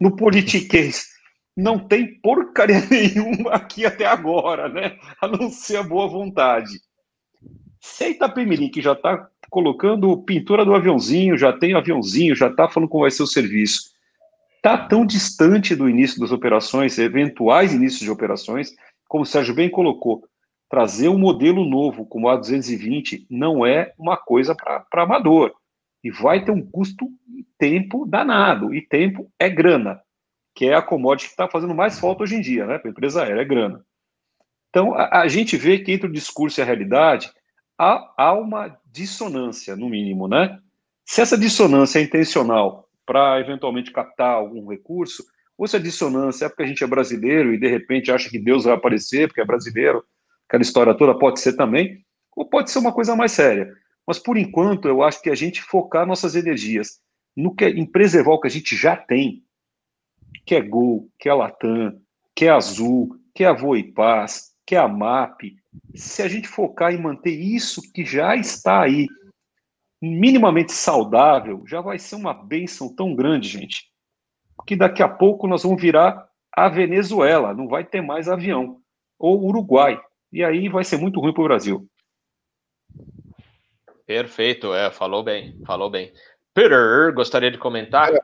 no 0.00 0.16
politiquês? 0.16 1.11
Não 1.56 1.78
tem 1.78 2.18
porcaria 2.20 2.80
nenhuma 2.90 3.52
aqui 3.52 3.84
até 3.84 4.06
agora, 4.06 4.68
né? 4.68 4.98
A 5.20 5.28
não 5.28 5.50
ser 5.50 5.76
a 5.76 5.82
boa 5.82 6.08
vontade. 6.08 6.80
Se 7.80 8.04
a 8.04 8.08
Itapemirim, 8.08 8.70
que 8.70 8.80
já 8.80 8.92
está 8.92 9.28
colocando 9.50 10.16
pintura 10.22 10.64
do 10.64 10.74
aviãozinho, 10.74 11.36
já 11.36 11.52
tem 11.52 11.74
aviãozinho, 11.74 12.34
já 12.34 12.48
está 12.48 12.68
falando 12.68 12.88
como 12.88 13.02
vai 13.02 13.10
ser 13.10 13.22
o 13.22 13.26
serviço, 13.26 13.90
está 14.56 14.78
tão 14.78 15.04
distante 15.04 15.74
do 15.74 15.88
início 15.88 16.20
das 16.20 16.32
operações, 16.32 16.98
eventuais 16.98 17.74
inícios 17.74 18.00
de 18.00 18.10
operações, 18.10 18.74
como 19.08 19.24
o 19.24 19.26
Sérgio 19.26 19.54
bem 19.54 19.68
colocou, 19.68 20.24
trazer 20.70 21.08
um 21.08 21.18
modelo 21.18 21.66
novo 21.66 22.06
como 22.06 22.28
a 22.28 22.36
220 22.36 23.26
não 23.28 23.66
é 23.66 23.92
uma 23.98 24.16
coisa 24.16 24.54
para 24.54 25.02
amador. 25.02 25.52
E 26.02 26.10
vai 26.10 26.44
ter 26.44 26.50
um 26.50 26.62
custo 26.62 27.06
e 27.36 27.44
tempo 27.58 28.06
danado. 28.06 28.74
E 28.74 28.80
tempo 28.80 29.30
é 29.38 29.50
grana 29.50 30.00
que 30.54 30.66
é 30.66 30.74
a 30.74 30.82
commodity 30.82 31.28
que 31.28 31.32
está 31.32 31.48
fazendo 31.48 31.74
mais 31.74 31.98
falta 31.98 32.22
hoje 32.22 32.36
em 32.36 32.40
dia, 32.40 32.66
né, 32.66 32.78
para 32.78 32.88
a 32.88 32.92
empresa 32.92 33.22
aérea, 33.22 33.40
é 33.40 33.44
grana. 33.44 33.84
Então, 34.68 34.94
a, 34.94 35.20
a, 35.20 35.28
gente 35.28 35.56
vê 35.56 35.78
que 35.78 35.92
entre 35.92 36.08
o 36.08 36.12
discurso 36.12 36.60
e 36.60 36.62
a 36.62 36.64
realidade 36.64 37.30
há, 37.78 38.12
há 38.16 38.32
uma 38.32 38.78
dissonância, 38.86 39.76
no 39.76 39.88
mínimo, 39.88 40.26
né? 40.26 40.58
Se 41.04 41.20
essa 41.20 41.36
dissonância 41.36 41.98
é 41.98 42.02
intencional 42.02 42.88
para 43.04 43.38
eventualmente 43.40 43.90
captar 43.90 44.34
algum 44.34 44.68
recurso, 44.68 45.24
ou 45.58 45.66
se 45.66 45.76
a 45.76 45.80
dissonância 45.80 46.46
é 46.46 46.48
porque 46.48 46.62
a 46.62 46.66
gente 46.66 46.82
é 46.82 46.86
brasileiro 46.86 47.52
e 47.52 47.58
de 47.58 47.68
repente 47.68 48.10
acha 48.10 48.30
que 48.30 48.38
Deus 48.38 48.64
vai 48.64 48.74
aparecer 48.74 49.28
porque 49.28 49.40
é 49.40 49.44
brasileiro, 49.44 50.02
aquela 50.48 50.62
história 50.62 50.94
toda 50.94 51.18
pode 51.18 51.40
ser 51.40 51.54
também, 51.54 52.04
ou 52.34 52.48
pode 52.48 52.70
ser 52.70 52.78
uma 52.78 52.92
coisa 52.92 53.14
mais 53.14 53.32
séria. 53.32 53.70
Mas 54.06 54.18
por 54.18 54.36
enquanto, 54.36 54.88
eu 54.88 55.02
acho 55.02 55.20
que 55.20 55.30
a 55.30 55.34
gente 55.34 55.62
focar 55.62 56.06
nossas 56.06 56.34
energias 56.34 57.00
no 57.36 57.54
que, 57.54 57.66
em 57.66 57.86
preservar 57.86 58.32
o 58.32 58.40
que 58.40 58.48
a 58.48 58.50
gente 58.50 58.76
já 58.76 58.96
tem, 58.96 59.42
que 60.44 60.54
é 60.54 60.60
Gol, 60.60 61.08
que 61.18 61.28
é 61.28 61.34
Latam, 61.34 62.00
que 62.34 62.46
é 62.46 62.50
Azul, 62.50 63.16
que 63.34 63.44
é 63.44 63.48
a 63.48 63.52
Voa 63.52 63.78
e 63.78 63.92
Paz, 63.92 64.52
que 64.66 64.74
é 64.74 64.78
a 64.78 64.88
MAP, 64.88 65.56
se 65.94 66.22
a 66.22 66.28
gente 66.28 66.48
focar 66.48 66.92
em 66.92 67.00
manter 67.00 67.32
isso 67.32 67.80
que 67.92 68.04
já 68.04 68.36
está 68.36 68.82
aí 68.82 69.08
minimamente 70.00 70.72
saudável, 70.72 71.62
já 71.66 71.80
vai 71.80 71.98
ser 71.98 72.16
uma 72.16 72.34
benção 72.34 72.94
tão 72.94 73.14
grande, 73.14 73.48
gente, 73.48 73.86
que 74.66 74.74
daqui 74.74 75.02
a 75.02 75.08
pouco 75.08 75.46
nós 75.46 75.62
vamos 75.62 75.80
virar 75.80 76.28
a 76.50 76.68
Venezuela, 76.68 77.54
não 77.54 77.68
vai 77.68 77.84
ter 77.84 78.00
mais 78.00 78.28
avião, 78.28 78.80
ou 79.18 79.44
Uruguai, 79.44 80.00
e 80.32 80.42
aí 80.44 80.68
vai 80.68 80.84
ser 80.84 80.98
muito 80.98 81.20
ruim 81.20 81.32
para 81.32 81.42
o 81.42 81.46
Brasil. 81.46 81.88
Perfeito, 84.04 84.74
é, 84.74 84.90
falou 84.90 85.22
bem, 85.22 85.58
falou 85.64 85.88
bem. 85.88 86.12
Peter, 86.52 87.14
gostaria 87.14 87.50
de 87.50 87.56
comentar? 87.56 88.12
É, 88.12 88.18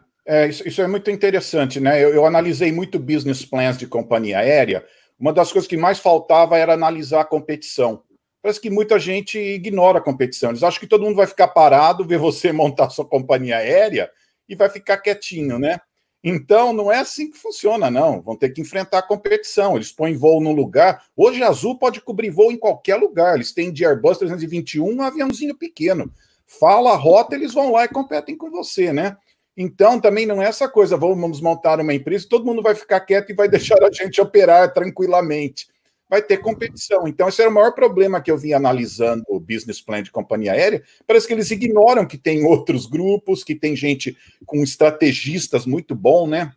isso, 0.48 0.68
isso, 0.68 0.82
é 0.82 0.86
muito 0.86 1.10
interessante, 1.10 1.80
né? 1.80 2.02
Eu, 2.02 2.10
eu, 2.10 2.26
analisei 2.26 2.70
muito 2.70 2.98
business 2.98 3.44
plans 3.44 3.78
de 3.78 3.86
companhia 3.86 4.38
aérea. 4.38 4.84
Uma 5.18 5.32
das 5.32 5.50
coisas 5.50 5.66
que 5.66 5.76
mais 5.76 5.98
faltava 5.98 6.58
era 6.58 6.74
analisar 6.74 7.22
a 7.22 7.24
competição. 7.24 8.02
Parece 8.42 8.60
que 8.60 8.68
muita 8.68 8.98
gente 8.98 9.38
ignora 9.38 9.98
a 9.98 10.02
competição. 10.02 10.50
Eles 10.50 10.62
acham 10.62 10.80
que 10.80 10.86
todo 10.86 11.02
mundo 11.04 11.16
vai 11.16 11.26
ficar 11.26 11.48
parado, 11.48 12.04
ver 12.04 12.18
você 12.18 12.52
montar 12.52 12.90
sua 12.90 13.06
companhia 13.06 13.56
aérea 13.56 14.10
e 14.48 14.54
vai 14.54 14.68
ficar 14.68 14.98
quietinho, 14.98 15.58
né? 15.58 15.80
Então, 16.22 16.72
não 16.72 16.92
é 16.92 16.98
assim 16.98 17.30
que 17.30 17.38
funciona, 17.38 17.90
não. 17.90 18.20
Vão 18.20 18.36
ter 18.36 18.50
que 18.50 18.60
enfrentar 18.60 18.98
a 18.98 19.06
competição. 19.06 19.76
Eles 19.76 19.92
põem 19.92 20.16
voo 20.16 20.40
no 20.40 20.52
lugar. 20.52 21.04
Hoje, 21.16 21.42
a 21.42 21.48
Azul 21.48 21.78
pode 21.78 22.00
cobrir 22.00 22.30
voo 22.30 22.50
em 22.52 22.58
qualquer 22.58 22.96
lugar. 22.96 23.36
Eles 23.36 23.52
têm 23.52 23.72
de 23.72 23.86
Airbus 23.86 24.18
321 24.18 24.84
um 24.84 25.02
aviãozinho 25.02 25.56
pequeno. 25.56 26.12
Fala 26.44 26.92
a 26.92 26.96
rota, 26.96 27.34
eles 27.34 27.54
vão 27.54 27.72
lá 27.72 27.84
e 27.84 27.88
competem 27.88 28.36
com 28.36 28.50
você, 28.50 28.92
né? 28.92 29.16
Então, 29.60 30.00
também 30.00 30.24
não 30.24 30.40
é 30.40 30.46
essa 30.46 30.68
coisa, 30.68 30.96
vamos 30.96 31.40
montar 31.40 31.80
uma 31.80 31.92
empresa, 31.92 32.28
todo 32.30 32.46
mundo 32.46 32.62
vai 32.62 32.76
ficar 32.76 33.00
quieto 33.00 33.30
e 33.30 33.34
vai 33.34 33.48
deixar 33.50 33.82
a 33.82 33.90
gente 33.90 34.20
operar 34.20 34.72
tranquilamente. 34.72 35.66
Vai 36.08 36.22
ter 36.22 36.38
competição. 36.38 37.08
Então, 37.08 37.28
esse 37.28 37.42
era 37.42 37.50
o 37.50 37.52
maior 37.52 37.72
problema 37.72 38.20
que 38.20 38.30
eu 38.30 38.38
vim 38.38 38.52
analisando 38.52 39.24
o 39.28 39.40
business 39.40 39.80
plan 39.80 40.00
de 40.00 40.12
companhia 40.12 40.52
aérea. 40.52 40.82
Parece 41.04 41.26
que 41.26 41.34
eles 41.34 41.50
ignoram 41.50 42.06
que 42.06 42.16
tem 42.16 42.46
outros 42.46 42.86
grupos, 42.86 43.42
que 43.42 43.54
tem 43.54 43.74
gente 43.74 44.16
com 44.46 44.62
estrategistas 44.62 45.66
muito 45.66 45.92
bom, 45.92 46.28
né? 46.28 46.52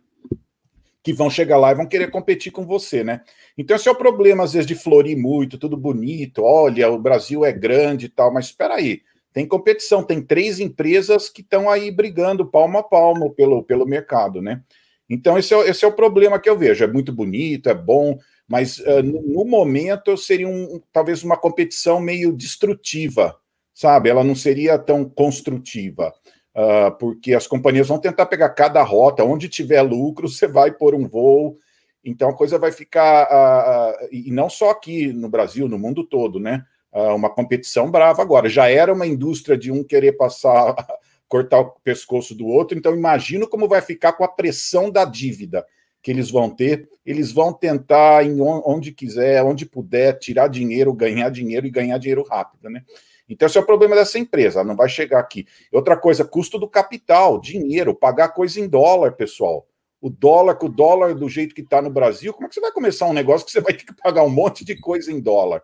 Que 1.02 1.12
vão 1.12 1.28
chegar 1.28 1.58
lá 1.58 1.72
e 1.72 1.74
vão 1.74 1.86
querer 1.86 2.08
competir 2.08 2.52
com 2.52 2.64
você, 2.64 3.02
né? 3.02 3.22
Então, 3.58 3.76
esse 3.76 3.88
é 3.88 3.92
o 3.92 3.96
problema, 3.96 4.44
às 4.44 4.52
vezes, 4.52 4.66
de 4.66 4.76
florir 4.76 5.18
muito, 5.18 5.58
tudo 5.58 5.76
bonito. 5.76 6.44
Olha, 6.44 6.88
o 6.88 6.98
Brasil 6.98 7.44
é 7.44 7.52
grande 7.52 8.06
e 8.06 8.08
tal, 8.08 8.32
mas 8.32 8.46
espera 8.46 8.76
aí 8.76 9.02
tem 9.32 9.46
competição, 9.46 10.02
tem 10.02 10.20
três 10.20 10.60
empresas 10.60 11.28
que 11.28 11.40
estão 11.40 11.70
aí 11.70 11.90
brigando 11.90 12.46
palmo 12.46 12.78
a 12.78 12.82
palmo 12.82 13.34
pelo, 13.34 13.62
pelo 13.62 13.86
mercado, 13.86 14.42
né? 14.42 14.62
Então, 15.08 15.38
esse 15.38 15.52
é, 15.52 15.68
esse 15.68 15.84
é 15.84 15.88
o 15.88 15.92
problema 15.92 16.38
que 16.38 16.48
eu 16.48 16.56
vejo. 16.56 16.84
É 16.84 16.86
muito 16.86 17.12
bonito, 17.12 17.68
é 17.68 17.74
bom, 17.74 18.18
mas 18.48 18.78
uh, 18.78 19.02
no, 19.02 19.22
no, 19.22 19.44
momento 19.44 20.16
seria 20.16 20.48
um, 20.48 20.80
talvez 20.92 21.22
uma 21.22 21.36
competição 21.36 22.00
meio 22.00 22.32
destrutiva, 22.32 23.36
sabe? 23.74 24.08
Ela 24.08 24.24
não 24.24 24.34
seria 24.34 24.78
tão 24.78 25.04
construtiva, 25.04 26.12
uh, 26.56 26.96
porque 26.98 27.34
as 27.34 27.46
companhias 27.46 27.88
vão 27.88 27.98
tentar 27.98 28.26
pegar 28.26 28.50
cada 28.50 28.82
rota, 28.82 29.24
onde 29.24 29.48
tiver 29.48 29.82
lucro, 29.82 30.28
você 30.28 30.46
vai 30.46 30.72
por 30.72 30.94
um 30.94 31.06
voo. 31.06 31.58
Então 32.04 32.30
a 32.30 32.36
coisa 32.36 32.58
vai 32.58 32.72
ficar, 32.72 33.28
uh, 33.30 34.08
e 34.10 34.30
não 34.30 34.50
só 34.50 34.70
aqui 34.70 35.12
no 35.12 35.28
Brasil, 35.28 35.68
no 35.68 35.78
mundo 35.78 36.04
todo, 36.04 36.40
né? 36.40 36.64
Uh, 36.92 37.14
uma 37.14 37.30
competição 37.30 37.90
brava 37.90 38.22
agora. 38.22 38.48
Já 38.48 38.68
era 38.68 38.92
uma 38.92 39.06
indústria 39.06 39.56
de 39.56 39.70
um 39.70 39.82
querer 39.82 40.12
passar, 40.12 40.74
cortar 41.28 41.60
o 41.60 41.70
pescoço 41.82 42.34
do 42.34 42.46
outro, 42.46 42.76
então 42.76 42.94
imagino 42.94 43.48
como 43.48 43.68
vai 43.68 43.80
ficar 43.80 44.12
com 44.12 44.24
a 44.24 44.28
pressão 44.28 44.90
da 44.90 45.04
dívida 45.04 45.66
que 46.02 46.10
eles 46.10 46.30
vão 46.30 46.50
ter. 46.50 46.88
Eles 47.06 47.32
vão 47.32 47.52
tentar, 47.52 48.24
em 48.24 48.40
onde 48.40 48.92
quiser, 48.92 49.42
onde 49.42 49.64
puder, 49.64 50.18
tirar 50.18 50.48
dinheiro, 50.48 50.92
ganhar 50.92 51.30
dinheiro 51.30 51.66
e 51.66 51.70
ganhar 51.70 51.98
dinheiro 51.98 52.24
rápido, 52.28 52.68
né? 52.68 52.82
Então, 53.28 53.46
esse 53.46 53.56
é 53.56 53.60
o 53.60 53.66
problema 53.66 53.94
dessa 53.94 54.18
empresa, 54.18 54.60
ela 54.60 54.68
não 54.68 54.76
vai 54.76 54.88
chegar 54.88 55.18
aqui. 55.18 55.46
Outra 55.72 55.96
coisa, 55.96 56.24
custo 56.24 56.58
do 56.58 56.68
capital, 56.68 57.40
dinheiro, 57.40 57.94
pagar 57.94 58.28
coisa 58.28 58.60
em 58.60 58.68
dólar, 58.68 59.12
pessoal. 59.12 59.66
O 60.00 60.10
dólar, 60.10 60.56
com 60.56 60.66
o 60.66 60.68
dólar 60.68 61.14
do 61.14 61.28
jeito 61.28 61.54
que 61.54 61.60
está 61.60 61.80
no 61.80 61.88
Brasil, 61.88 62.32
como 62.34 62.46
é 62.46 62.48
que 62.48 62.54
você 62.54 62.60
vai 62.60 62.72
começar 62.72 63.06
um 63.06 63.12
negócio 63.12 63.46
que 63.46 63.52
você 63.52 63.60
vai 63.60 63.72
ter 63.72 63.84
que 63.84 63.94
pagar 63.94 64.24
um 64.24 64.28
monte 64.28 64.64
de 64.64 64.76
coisa 64.78 65.10
em 65.10 65.20
dólar? 65.20 65.62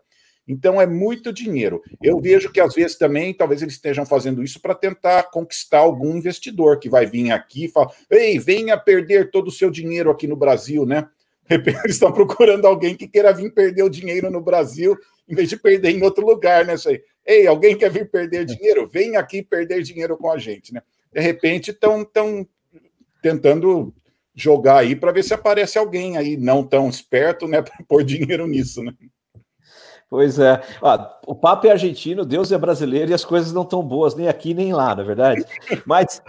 Então 0.49 0.80
é 0.80 0.86
muito 0.86 1.32
dinheiro. 1.32 1.82
Eu 2.03 2.18
vejo 2.20 2.51
que 2.51 2.59
às 2.59 2.74
vezes 2.74 2.96
também, 2.96 3.34
talvez 3.34 3.61
eles 3.61 3.74
estejam 3.74 4.07
fazendo 4.07 4.42
isso 4.42 4.61
para 4.61 4.74
tentar 4.74 5.24
conquistar 5.24 5.80
algum 5.80 6.16
investidor 6.16 6.78
que 6.78 6.88
vai 6.88 7.05
vir 7.05 7.30
aqui 7.30 7.66
e 7.66 7.68
falar: 7.68 7.92
ei, 8.11 8.38
venha 8.38 8.78
perder 8.78 9.30
todo 9.30 9.49
o 9.49 9.53
seu 9.53 9.70
dinheiro 9.70 10.11
aqui 10.11 10.26
no 10.26 10.36
Brasil, 10.36 10.86
né? 10.86 11.07
Eles 11.51 11.94
estão 11.94 12.12
procurando 12.12 12.66
alguém 12.66 12.94
que 12.94 13.07
queira 13.07 13.32
vir 13.32 13.53
perder 13.53 13.82
o 13.82 13.88
dinheiro 13.88 14.30
no 14.30 14.40
Brasil, 14.40 14.96
em 15.28 15.34
vez 15.34 15.49
de 15.49 15.57
perder 15.57 15.90
em 15.90 16.03
outro 16.03 16.24
lugar, 16.26 16.64
né? 16.64 16.74
Ei, 17.26 17.46
alguém 17.46 17.76
quer 17.76 17.90
vir 17.90 18.11
perder 18.11 18.44
dinheiro? 18.44 18.88
Vem 18.88 19.16
aqui 19.16 19.42
perder 19.42 19.82
dinheiro 19.82 20.16
com 20.16 20.30
a 20.30 20.38
gente, 20.38 20.72
né? 20.72 20.82
De 21.12 21.20
repente 21.20 21.70
estão 21.70 22.05
tão 22.05 22.46
tentando 23.22 23.94
jogar 24.34 24.78
aí 24.78 24.94
para 24.94 25.11
ver 25.11 25.24
se 25.24 25.34
aparece 25.34 25.78
alguém 25.78 26.16
aí 26.16 26.36
não 26.36 26.62
tão 26.62 26.88
esperto, 26.88 27.49
né, 27.49 27.61
para 27.62 27.84
pôr 27.88 28.05
dinheiro 28.05 28.46
nisso, 28.46 28.82
né? 28.82 28.94
Pois 30.11 30.38
é. 30.38 30.62
Ó, 30.80 31.06
o 31.26 31.34
papo 31.34 31.66
é 31.66 31.70
argentino, 31.70 32.24
Deus 32.24 32.50
é 32.50 32.56
brasileiro 32.56 33.11
e 33.11 33.14
as 33.14 33.24
coisas 33.24 33.52
não 33.52 33.62
estão 33.62 33.82
boas 33.82 34.14
nem 34.14 34.28
aqui 34.28 34.54
nem 34.54 34.72
lá, 34.72 34.94
na 34.94 35.02
é 35.02 35.04
verdade. 35.04 35.44
Mas, 35.84 36.22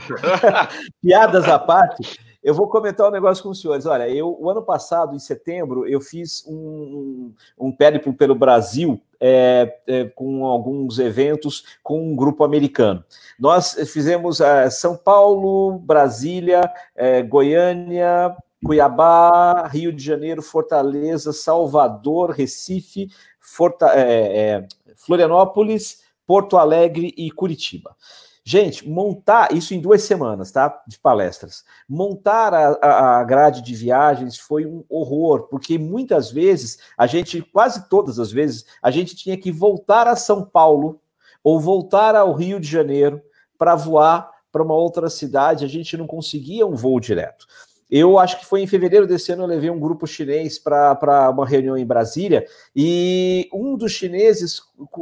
piadas 1.02 1.46
à 1.46 1.58
parte, 1.58 2.20
eu 2.44 2.54
vou 2.54 2.68
comentar 2.68 3.08
um 3.08 3.12
negócio 3.12 3.44
com 3.44 3.50
os 3.50 3.62
senhores. 3.62 3.86
Olha, 3.86 4.10
eu, 4.10 4.36
o 4.40 4.50
ano 4.50 4.62
passado, 4.62 5.16
em 5.16 5.20
setembro, 5.20 5.88
eu 5.88 6.02
fiz 6.02 6.46
um, 6.48 7.34
um 7.58 7.72
périplo 7.72 8.14
pelo 8.14 8.36
Brasil 8.36 9.02
é, 9.20 9.78
é, 9.88 10.06
com 10.06 10.46
alguns 10.46 11.00
eventos 11.00 11.64
com 11.84 12.02
um 12.02 12.16
grupo 12.16 12.44
americano. 12.44 13.04
Nós 13.40 13.74
fizemos 13.92 14.42
é, 14.42 14.70
São 14.70 14.98
Paulo, 14.98 15.80
Brasília, 15.80 16.62
é, 16.96 17.22
Goiânia, 17.22 18.36
Cuiabá, 18.64 19.68
Rio 19.68 19.92
de 19.92 20.04
Janeiro, 20.04 20.42
Fortaleza, 20.42 21.32
Salvador, 21.32 22.32
Recife, 22.32 23.10
Forta, 23.52 23.88
é, 23.96 24.38
é, 24.38 24.68
Florianópolis, 24.96 26.04
Porto 26.26 26.58
Alegre 26.58 27.14
e 27.18 27.32
Curitiba. 27.32 27.96
Gente, 28.44 28.88
montar 28.88 29.54
isso 29.54 29.74
em 29.74 29.82
duas 29.82 30.04
semanas, 30.04 30.52
tá? 30.52 30.82
De 30.88 30.98
palestras. 30.98 31.64
Montar 31.88 32.54
a, 32.54 33.20
a, 33.20 33.24
grade 33.24 33.62
de 33.62 33.76
viagens 33.76 34.38
foi 34.38 34.66
um 34.66 34.84
horror, 34.88 35.48
porque 35.50 35.78
muitas 35.78 36.32
vezes, 36.32 36.80
a 36.98 37.06
gente, 37.06 37.42
quase 37.42 37.90
todas 37.90 38.20
as 38.20 38.32
vezes, 38.32 38.66
a 38.82 38.92
gente 38.92 39.16
tinha 39.16 39.38
que 39.38 39.52
voltar 39.52 40.08
a 40.08 40.16
São 40.16 40.46
Paulo 40.46 41.02
ou 41.44 41.60
voltar 41.60 42.16
ao 42.16 42.34
Rio 42.34 42.60
de 42.60 42.68
Janeiro 42.68 43.22
para 43.58 43.76
voar 43.76 44.32
para 44.52 44.64
uma 44.64 44.74
outra 44.74 45.10
cidade, 45.10 45.66
a 45.66 45.68
gente 45.68 45.96
não 45.98 46.08
conseguia 46.08 46.66
um 46.66 46.76
voo 46.76 47.00
direto. 47.00 47.46
Eu 47.90 48.20
acho 48.20 48.40
que 48.40 48.46
foi 48.46 48.62
em 48.62 48.68
fevereiro 48.68 49.08
desse 49.08 49.32
ano, 49.32 49.44
eu 49.44 49.48
levei 49.48 49.70
um 49.70 49.80
grupo 49.80 50.06
chinês 50.06 50.60
para 50.60 51.30
uma 51.32 51.46
reunião 51.46 51.78
em 51.78 51.86
Brasília 51.86 52.46
e 52.76 53.50
um 53.52 53.76
dos 53.76 53.94
chineses 53.94 54.62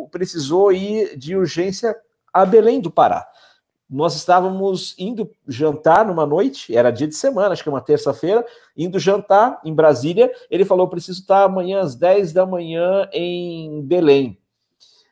precisou 0.09 0.71
ir 0.71 1.17
de 1.17 1.35
urgência 1.35 1.95
a 2.31 2.45
Belém 2.45 2.79
do 2.79 2.89
Pará. 2.89 3.27
Nós 3.89 4.15
estávamos 4.15 4.95
indo 4.97 5.29
jantar 5.47 6.05
numa 6.05 6.25
noite, 6.25 6.75
era 6.75 6.91
dia 6.91 7.07
de 7.07 7.15
semana, 7.15 7.53
acho 7.53 7.63
que 7.63 7.69
é 7.69 7.71
uma 7.71 7.81
terça-feira, 7.81 8.45
indo 8.75 8.99
jantar 8.99 9.61
em 9.63 9.73
Brasília. 9.73 10.29
Ele 10.49 10.65
falou: 10.65 10.89
preciso 10.89 11.21
estar 11.21 11.43
amanhã 11.43 11.79
às 11.79 11.95
10 11.95 12.33
da 12.33 12.45
manhã 12.45 13.07
em 13.13 13.81
Belém. 13.83 14.37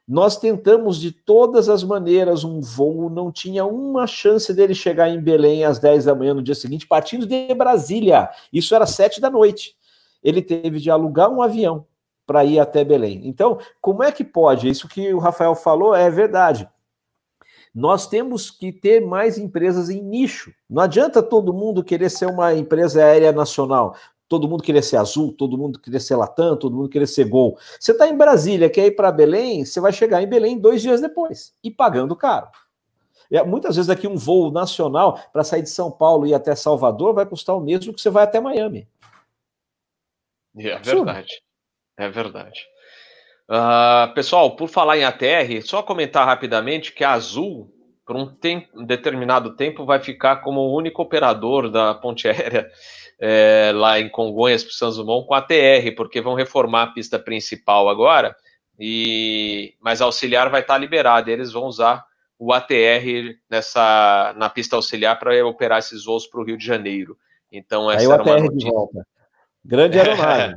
Nós 0.08 0.38
tentamos 0.38 0.99
de 0.99 1.12
todas 1.12 1.68
as 1.68 1.84
maneiras 1.84 2.43
um 2.43 2.62
voo, 2.62 3.10
não 3.10 3.32
tinha 3.32 3.66
uma 3.66 4.06
chance 4.06 4.53
dele 4.53 4.76
chegar 4.76 5.10
em 5.10 5.20
Belém 5.20 5.66
às 5.66 5.80
10 5.80 6.06
da 6.06 6.14
manhã 6.14 6.34
no 6.34 6.43
dia 6.43 6.53
seguinte, 6.53 6.86
partindo 6.86 7.26
de 7.26 7.53
Brasília. 7.56 8.30
Isso 8.53 8.76
era 8.76 8.86
7 8.86 9.20
da 9.20 9.32
noite. 9.32 9.76
Ele 10.24 10.43
teve 10.43 10.80
de 10.80 10.91
alugar 10.91 11.32
um 11.32 11.41
avião 11.41 11.88
para 12.26 12.45
ir 12.45 12.60
até 12.60 12.84
Belém. 12.84 13.22
Então, 13.24 13.58
como 13.82 14.03
é 14.03 14.12
que 14.12 14.24
pode? 14.24 14.70
Isso 14.70 14.88
que 14.88 15.12
o 15.14 15.20
Rafael 15.20 15.56
falou 15.56 15.95
é 15.95 16.10
verdade. 16.10 16.70
Nós 17.74 18.08
temos 18.08 18.49
que 18.49 18.72
ter 18.72 19.01
mais 19.01 19.38
empresas 19.38 19.89
em 19.89 20.01
nicho. 20.01 20.53
Não 20.70 20.84
adianta 20.84 21.22
todo 21.22 21.53
mundo 21.53 21.84
querer 21.84 22.10
ser 22.10 22.28
uma 22.28 22.53
empresa 22.53 23.03
aérea 23.03 23.32
nacional 23.32 23.95
todo 24.28 24.48
mundo 24.48 24.64
queria 24.64 24.82
ser 24.82 24.98
azul, 24.98 25.34
todo 25.34 25.58
mundo 25.58 25.80
queria 25.80 26.00
ser 26.00 26.16
Latam, 26.16 26.58
todo 26.58 26.76
mundo 26.76 26.90
queria 26.90 27.08
ser 27.08 27.26
Gol. 27.26 27.58
Você 27.80 27.92
está 27.92 28.08
em 28.08 28.18
Brasília, 28.18 28.70
quer 28.70 28.88
ir 28.88 28.92
para 28.92 29.12
Belém, 29.12 29.66
você 29.66 29.80
vai 29.80 29.92
chegar 29.92 30.22
em 30.22 30.28
Belém 30.28 30.58
dois 30.58 30.82
dias 30.82 31.02
depois 31.02 31.54
e 31.64 31.70
pagando 31.70 32.16
caro. 32.16 32.48
E, 33.30 33.42
muitas 33.44 33.76
vezes 33.76 33.90
aqui 33.90 34.08
um 34.08 34.18
voo 34.18 34.52
nacional 34.52 35.20
para 35.32 35.44
sair 35.44 35.62
de 35.62 35.70
São 35.70 35.92
Paulo 35.92 36.26
e 36.26 36.32
ir 36.32 36.34
até 36.34 36.56
Salvador 36.56 37.14
vai 37.14 37.26
custar 37.26 37.56
o 37.56 37.62
mesmo 37.62 37.94
que 37.94 38.02
você 38.02 38.10
vai 38.10 38.24
até 38.24 38.40
Miami. 38.40 38.88
É 40.58 40.78
verdade. 40.80 41.42
É 41.98 42.10
verdade. 42.10 42.66
Uh, 43.50 44.14
pessoal, 44.14 44.56
por 44.56 44.68
falar 44.68 44.98
em 44.98 45.04
ATR, 45.04 45.62
só 45.64 45.84
comentar 45.84 46.26
rapidamente 46.26 46.92
que 46.92 47.04
a 47.04 47.12
Azul, 47.12 47.72
por 48.06 48.16
um, 48.16 48.26
tempo, 48.26 48.68
um 48.74 48.84
determinado 48.84 49.56
tempo, 49.56 49.86
vai 49.86 50.00
ficar 50.00 50.38
como 50.38 50.62
o 50.62 50.76
único 50.76 51.02
operador 51.02 51.70
da 51.70 51.94
ponte 51.94 52.28
aérea 52.28 52.70
é, 53.20 53.72
lá 53.74 53.99
em 53.99 54.09
Congonhas 54.09 54.63
para 54.63 54.74
Santos 54.74 54.97
Dumont 54.97 55.28
com 55.28 55.34
a 55.34 55.41
TR, 55.41 55.95
porque 55.95 56.22
vão 56.22 56.34
reformar 56.34 56.84
a 56.84 56.88
pista 56.88 57.18
principal 57.18 57.89
agora, 57.89 58.36
e 58.80 59.74
mas 59.80 60.01
a 60.01 60.05
auxiliar 60.05 60.49
vai 60.49 60.61
estar 60.61 60.78
liberada, 60.78 61.32
eles 61.32 61.51
vão 61.51 61.66
usar 61.66 62.05
o 62.38 62.51
ATR 62.51 63.38
nessa 63.49 64.34
na 64.38 64.49
pista 64.49 64.76
auxiliar 64.76 65.18
para 65.18 65.45
operar 65.45 65.80
esses 65.80 66.03
voos 66.03 66.28
para 66.28 66.41
o 66.41 66.43
Rio 66.43 66.57
de 66.57 66.66
Janeiro. 66.66 67.18
Então 67.51 67.89
essa 67.89 68.05
Aí 68.05 68.11
era 68.11 68.24
uma 68.24 68.39
notícia. 68.39 68.72
Grande 69.63 69.99
aeronave. 69.99 70.55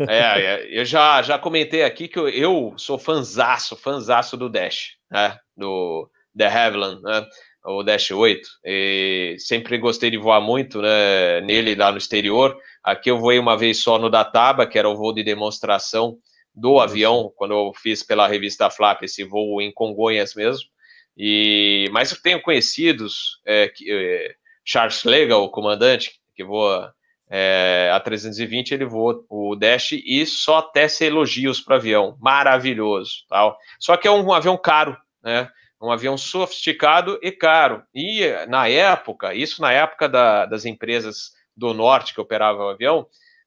É, 0.00 0.18
é, 0.18 0.80
eu 0.80 0.84
já, 0.84 1.22
já 1.22 1.38
comentei 1.38 1.82
aqui 1.82 2.06
que 2.06 2.18
eu, 2.18 2.28
eu 2.28 2.74
sou 2.76 2.98
fanzaço, 2.98 3.74
fanzaço 3.74 4.36
do 4.36 4.48
Dash, 4.48 4.96
né? 5.10 5.38
Do 5.56 6.10
The 6.36 6.46
Havilland, 6.46 7.00
né? 7.02 7.26
O 7.64 7.82
Dash 7.82 8.10
8. 8.10 8.48
E 8.64 9.36
sempre 9.38 9.78
gostei 9.78 10.10
de 10.10 10.18
voar 10.18 10.40
muito 10.40 10.80
né, 10.80 11.40
nele 11.42 11.74
lá 11.74 11.90
no 11.92 11.98
exterior. 11.98 12.56
Aqui 12.82 13.10
eu 13.10 13.18
voei 13.18 13.38
uma 13.38 13.56
vez 13.56 13.82
só 13.82 13.98
no 13.98 14.10
Databa, 14.10 14.66
que 14.66 14.78
era 14.78 14.88
o 14.88 14.96
voo 14.96 15.14
de 15.14 15.22
demonstração 15.22 16.18
do 16.54 16.80
avião, 16.80 17.32
quando 17.36 17.54
eu 17.54 17.72
fiz 17.74 18.02
pela 18.02 18.28
revista 18.28 18.68
Flap 18.68 19.02
esse 19.02 19.24
voo 19.24 19.60
em 19.60 19.72
Congonhas 19.72 20.34
mesmo. 20.34 20.68
E 21.16 21.88
mas 21.92 22.10
eu 22.10 22.20
tenho 22.20 22.42
conhecidos, 22.42 23.40
é, 23.46 23.68
que, 23.68 23.90
é, 23.90 24.34
Charles 24.64 25.04
Legal, 25.04 25.42
o 25.42 25.50
comandante 25.50 26.12
que 26.34 26.44
voa 26.44 26.92
é, 27.30 27.90
a 27.92 28.00
320, 28.00 28.72
ele 28.72 28.84
voa 28.84 29.24
o 29.28 29.56
Dash 29.56 29.92
e 29.92 30.26
só 30.26 30.60
tece 30.60 31.06
elogios 31.06 31.60
para 31.60 31.74
o 31.74 31.76
avião, 31.76 32.16
maravilhoso, 32.20 33.24
tal. 33.28 33.56
Só 33.78 33.96
que 33.96 34.06
é 34.06 34.10
um, 34.10 34.26
um 34.26 34.32
avião 34.32 34.56
caro, 34.56 34.96
né? 35.22 35.48
Um 35.82 35.90
avião 35.90 36.16
sofisticado 36.16 37.18
e 37.22 37.32
caro. 37.32 37.82
E 37.94 38.22
na 38.48 38.68
época, 38.68 39.34
isso 39.34 39.60
na 39.60 39.72
época 39.72 40.08
da, 40.08 40.46
das 40.46 40.64
empresas 40.64 41.32
do 41.56 41.74
norte 41.74 42.14
que 42.14 42.20
operavam 42.20 42.66
o 42.66 42.70
avião, 42.70 43.06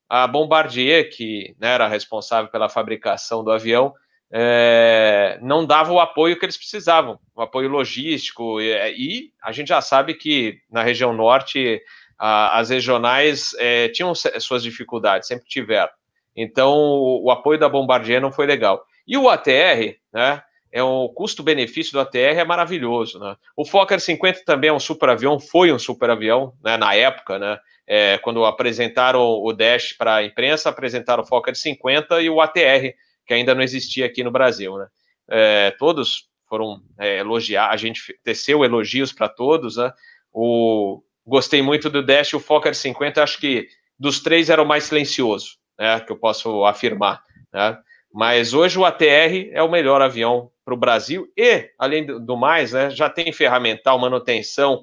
a 0.09 0.27
Bombardier, 0.27 1.09
que 1.09 1.55
né, 1.59 1.69
era 1.69 1.87
responsável 1.87 2.51
pela 2.51 2.69
fabricação 2.69 3.43
do 3.43 3.51
avião, 3.51 3.93
é, 4.31 5.39
não 5.41 5.65
dava 5.65 5.93
o 5.93 5.99
apoio 5.99 6.37
que 6.37 6.45
eles 6.45 6.57
precisavam, 6.57 7.17
o 7.33 7.41
apoio 7.41 7.69
logístico. 7.69 8.59
E, 8.59 8.73
e 8.97 9.31
a 9.41 9.51
gente 9.51 9.69
já 9.69 9.81
sabe 9.81 10.13
que 10.13 10.59
na 10.69 10.83
região 10.83 11.13
norte 11.13 11.81
a, 12.19 12.59
as 12.59 12.69
regionais 12.69 13.55
é, 13.57 13.87
tinham 13.89 14.13
suas 14.13 14.61
dificuldades, 14.61 15.27
sempre 15.27 15.47
tiveram. 15.47 15.91
Então 16.35 16.73
o, 16.73 17.25
o 17.25 17.31
apoio 17.31 17.57
da 17.57 17.69
Bombardier 17.69 18.21
não 18.21 18.31
foi 18.31 18.45
legal. 18.45 18.83
E 19.07 19.17
o 19.17 19.29
ATR, 19.29 19.95
né? 20.13 20.43
É 20.75 20.83
o 20.83 21.07
custo-benefício 21.07 21.93
do 21.93 22.01
ATR 22.01 22.37
é 22.37 22.43
maravilhoso, 22.43 23.17
né? 23.17 23.37
O 23.55 23.63
Fokker 23.63 23.97
50 23.97 24.43
também 24.43 24.69
é 24.69 24.73
um 24.73 24.79
super 24.79 25.07
avião, 25.07 25.39
foi 25.39 25.71
um 25.71 25.79
super 25.79 26.09
avião, 26.09 26.53
né, 26.61 26.75
na 26.75 26.93
época, 26.93 27.39
né? 27.39 27.57
É, 27.87 28.17
quando 28.17 28.43
apresentaram 28.43 29.21
o 29.21 29.53
Dash 29.53 29.93
para 29.93 30.15
a 30.15 30.23
imprensa, 30.25 30.67
apresentaram 30.67 31.23
o 31.23 31.25
Fokker 31.25 31.55
50 31.55 32.21
e 32.21 32.29
o 32.29 32.41
ATR, 32.41 32.93
que 33.25 33.33
ainda 33.33 33.55
não 33.55 33.61
existia 33.61 34.05
aqui 34.05 34.21
no 34.21 34.31
Brasil, 34.31 34.77
né? 34.77 34.87
É, 35.29 35.71
todos 35.79 36.27
foram 36.49 36.81
é, 36.99 37.19
elogiar, 37.19 37.69
a 37.69 37.77
gente 37.77 38.13
teceu 38.21 38.65
elogios 38.65 39.13
para 39.13 39.29
todos, 39.29 39.77
né? 39.77 39.93
O, 40.33 41.01
gostei 41.25 41.61
muito 41.61 41.89
do 41.89 42.03
Dash, 42.03 42.33
o 42.33 42.39
Fokker 42.41 42.75
50, 42.75 43.23
acho 43.23 43.39
que 43.39 43.69
dos 43.97 44.19
três 44.19 44.49
era 44.49 44.61
o 44.61 44.67
mais 44.67 44.83
silencioso, 44.83 45.51
né? 45.79 46.01
Que 46.01 46.11
eu 46.11 46.17
posso 46.17 46.65
afirmar, 46.65 47.23
né? 47.53 47.77
Mas 48.13 48.53
hoje 48.53 48.77
o 48.77 48.83
ATR 48.83 49.51
é 49.53 49.63
o 49.63 49.71
melhor 49.71 50.01
avião 50.01 50.51
para 50.65 50.73
o 50.73 50.77
Brasil 50.77 51.31
e, 51.37 51.69
além 51.77 52.05
do 52.05 52.35
mais, 52.35 52.73
né, 52.73 52.89
já 52.89 53.07
tem 53.07 53.31
ferramental, 53.31 53.99
manutenção, 53.99 54.81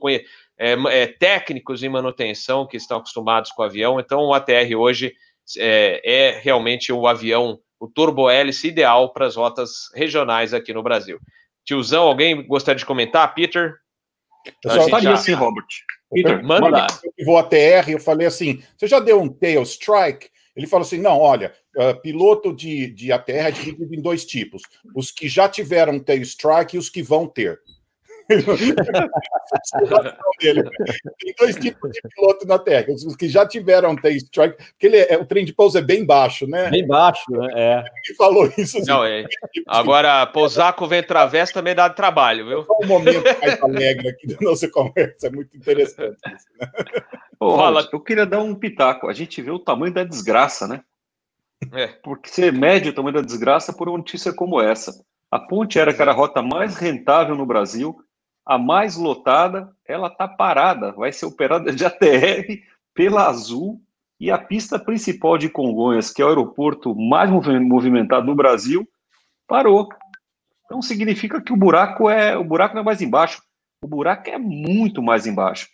é, 0.57 0.74
é, 0.91 1.07
técnicos 1.09 1.83
em 1.83 1.89
manutenção 1.89 2.66
que 2.66 2.76
estão 2.76 2.99
acostumados 2.99 3.51
com 3.51 3.62
o 3.62 3.64
avião. 3.64 3.99
Então, 3.99 4.20
o 4.20 4.33
ATR 4.33 4.76
hoje 4.78 5.12
é, 5.59 6.01
é 6.05 6.41
realmente 6.41 6.93
o 6.93 7.07
avião, 7.09 7.59
o 7.80 7.89
turbo-hélice 7.89 8.68
ideal 8.68 9.12
para 9.12 9.26
as 9.26 9.35
rotas 9.35 9.91
regionais 9.93 10.55
aqui 10.55 10.72
no 10.72 10.85
Brasil. 10.85 11.18
Tiozão, 11.64 12.05
alguém 12.05 12.47
gostaria 12.47 12.78
de 12.78 12.87
comentar? 12.87 13.35
Peter? 13.35 13.74
Eu 14.64 14.70
só 14.70 14.89
faria 14.89 15.12
assim, 15.12 15.33
Robert. 15.33 15.66
Peter, 16.12 16.43
manda. 16.45 16.87
Eu 17.18 17.24
vou 17.24 17.39
ATR, 17.39 17.89
eu 17.89 18.01
falei 18.01 18.26
assim: 18.26 18.62
você 18.76 18.87
já 18.87 19.01
deu 19.01 19.20
um 19.20 19.28
tail 19.28 19.62
strike? 19.62 20.28
Ele 20.55 20.67
falou 20.67 20.85
assim: 20.85 20.99
não, 20.99 21.19
olha, 21.19 21.53
uh, 21.77 22.01
piloto 22.01 22.55
de, 22.55 22.89
de 22.89 23.13
ATR 23.13 23.33
é 23.33 23.51
dividido 23.51 23.95
em 23.95 24.01
dois 24.01 24.25
tipos: 24.25 24.63
os 24.95 25.11
que 25.11 25.29
já 25.29 25.49
tiveram 25.49 25.99
tail 25.99 26.23
strike 26.23 26.77
e 26.77 26.79
os 26.79 26.91
que 26.91 27.03
vão 27.03 27.27
ter. 27.27 27.61
Tem 31.18 31.35
dois 31.39 31.57
tipos 31.57 31.91
de 31.91 32.01
piloto 32.14 32.47
na 32.47 32.59
Terra, 32.59 32.93
os 32.93 33.16
que 33.16 33.29
já 33.29 33.47
tiveram 33.47 33.97
tail 33.97 34.16
strike, 34.16 34.57
porque 34.57 34.87
ele 34.87 34.97
é, 34.99 35.16
o 35.16 35.25
trem 35.25 35.45
de 35.45 35.53
pouso 35.53 35.79
é 35.79 35.83
bem 35.83 36.05
baixo, 36.05 36.47
né? 36.47 36.70
Bem 36.70 36.87
baixo, 36.87 37.31
né? 37.31 37.49
É. 37.55 37.85
Ele 38.07 38.16
falou 38.16 38.47
isso. 38.57 38.79
Assim, 38.79 38.87
Não, 38.91 39.05
é. 39.05 39.25
Agora, 39.66 40.27
pousar 40.27 40.73
com 40.75 40.87
vento 40.87 41.09
travessa 41.09 41.53
também 41.53 41.75
dá 41.75 41.91
trabalho, 41.91 42.47
viu? 42.47 42.66
um 42.83 42.87
momento 42.87 43.25
mais 43.41 43.62
alegre 43.62 44.09
aqui 44.09 44.27
da 44.27 44.37
nossa 44.41 44.68
conversa, 44.68 45.27
é 45.27 45.31
muito 45.31 45.57
interessante 45.57 46.18
isso, 46.27 46.47
né? 46.61 46.68
Ô, 47.39 47.57
Fala. 47.57 47.89
eu 47.93 48.01
queria 48.01 48.25
dar 48.25 48.41
um 48.41 48.55
pitaco. 48.55 49.09
A 49.09 49.12
gente 49.12 49.43
vê 49.43 49.51
o 49.51 49.59
tamanho 49.59 49.93
da 49.93 50.05
desgraça, 50.05 50.68
né? 50.68 50.83
É. 51.73 51.89
Porque 51.89 52.29
você 52.29 52.51
mede 52.51 52.89
o 52.89 52.95
tamanho 52.95 53.16
da 53.16 53.20
desgraça 53.20 53.73
por 53.73 53.89
uma 53.89 53.99
notícia 53.99 54.33
como 54.33 54.61
essa. 54.61 55.05
A 55.31 55.39
ponte 55.39 55.79
era 55.79 55.93
que 55.95 56.03
era 56.03 56.11
a 56.11 56.14
rota 56.14 56.43
mais 56.43 56.77
rentável 56.77 57.35
no 57.35 57.47
Brasil, 57.47 57.97
a 58.45 58.59
mais 58.59 58.97
lotada, 58.97 59.70
ela 59.86 60.09
está 60.09 60.26
parada, 60.26 60.93
vai 60.93 61.12
ser 61.12 61.26
operada 61.26 61.72
de 61.72 61.84
ATR 61.84 62.61
pela 62.95 63.28
Azul 63.28 63.80
e 64.18 64.30
a 64.30 64.38
pista 64.38 64.78
principal 64.78 65.38
de 65.38 65.49
Congonhas, 65.49 66.12
que 66.12 66.22
é 66.22 66.24
o 66.24 66.28
aeroporto 66.28 66.95
mais 66.95 67.30
movimentado 67.30 68.26
no 68.26 68.34
Brasil, 68.34 68.88
parou. 69.47 69.88
Então 70.64 70.80
significa 70.80 71.40
que 71.40 71.53
o 71.53 71.57
buraco 71.57 72.09
é 72.09 72.36
o 72.36 72.45
buraco 72.45 72.74
não 72.74 72.82
é 72.82 72.84
mais 72.84 73.01
embaixo, 73.01 73.43
o 73.82 73.88
buraco 73.88 74.30
é 74.30 74.38
muito 74.38 75.03
mais 75.03 75.26
embaixo. 75.26 75.68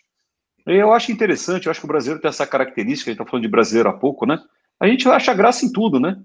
Eu 0.65 0.93
acho 0.93 1.11
interessante, 1.11 1.65
eu 1.65 1.71
acho 1.71 1.79
que 1.79 1.85
o 1.85 1.89
brasileiro 1.89 2.21
tem 2.21 2.29
essa 2.29 2.45
característica, 2.45 3.09
a 3.09 3.11
gente 3.11 3.21
está 3.21 3.29
falando 3.29 3.43
de 3.43 3.51
brasileiro 3.51 3.89
há 3.89 3.93
pouco, 3.93 4.25
né? 4.25 4.39
A 4.79 4.87
gente 4.87 5.07
acha 5.09 5.33
graça 5.33 5.65
em 5.65 5.71
tudo, 5.71 5.99
né? 5.99 6.21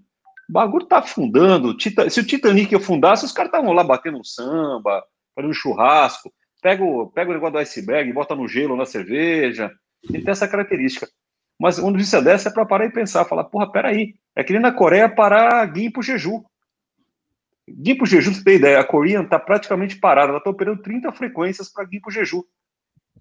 O 0.49 0.53
bagulho 0.53 0.87
tá 0.87 0.99
afundando. 0.99 1.75
Se 2.11 2.21
o 2.21 2.27
Titanic 2.27 2.75
afundasse, 2.75 3.25
os 3.25 3.33
caras 3.33 3.51
estavam 3.51 3.73
lá 3.73 3.83
batendo 3.83 4.19
um 4.19 4.25
samba, 4.25 5.03
fazendo 5.35 5.51
um 5.51 5.55
churrasco. 5.55 6.33
Pega 6.63 6.83
o, 6.83 7.07
pega 7.11 7.31
o 7.31 7.35
negócio 7.35 7.53
do 7.53 7.59
iceberg, 7.59 8.13
bota 8.13 8.35
no 8.35 8.49
gelo, 8.49 8.77
na 8.77 8.87
cerveja. 8.87 9.71
Ele 10.03 10.23
tem 10.23 10.33
essa 10.33 10.49
característica. 10.49 11.07
Mas 11.59 11.79
uma 11.79 11.91
notícia 11.91 12.21
dessa 12.21 12.49
é 12.49 12.53
para 12.53 12.67
parar 12.67 12.87
e 12.87 12.93
pensar, 12.93 13.25
falar, 13.25 13.45
porra, 13.45 13.71
peraí, 13.71 14.15
é 14.35 14.43
que 14.43 14.53
nem 14.53 14.61
na 14.61 14.73
Coreia 14.73 15.09
parar 15.09 15.73
Gimpo 15.75 16.03
Jeju. 16.03 16.45
Gimpo 17.67 18.05
Jeju, 18.05 18.35
você 18.35 18.45
tem 18.45 18.57
ideia, 18.57 18.81
a 18.81 18.85
Korean 18.85 19.23
está 19.23 19.39
praticamente 19.39 19.97
parada, 19.97 20.31
ela 20.31 20.39
está 20.39 20.51
operando 20.51 20.83
30 20.83 21.13
frequências 21.13 21.71
para 21.71 21.87
Gimpo 21.87 22.11
Jeju. 22.11 22.45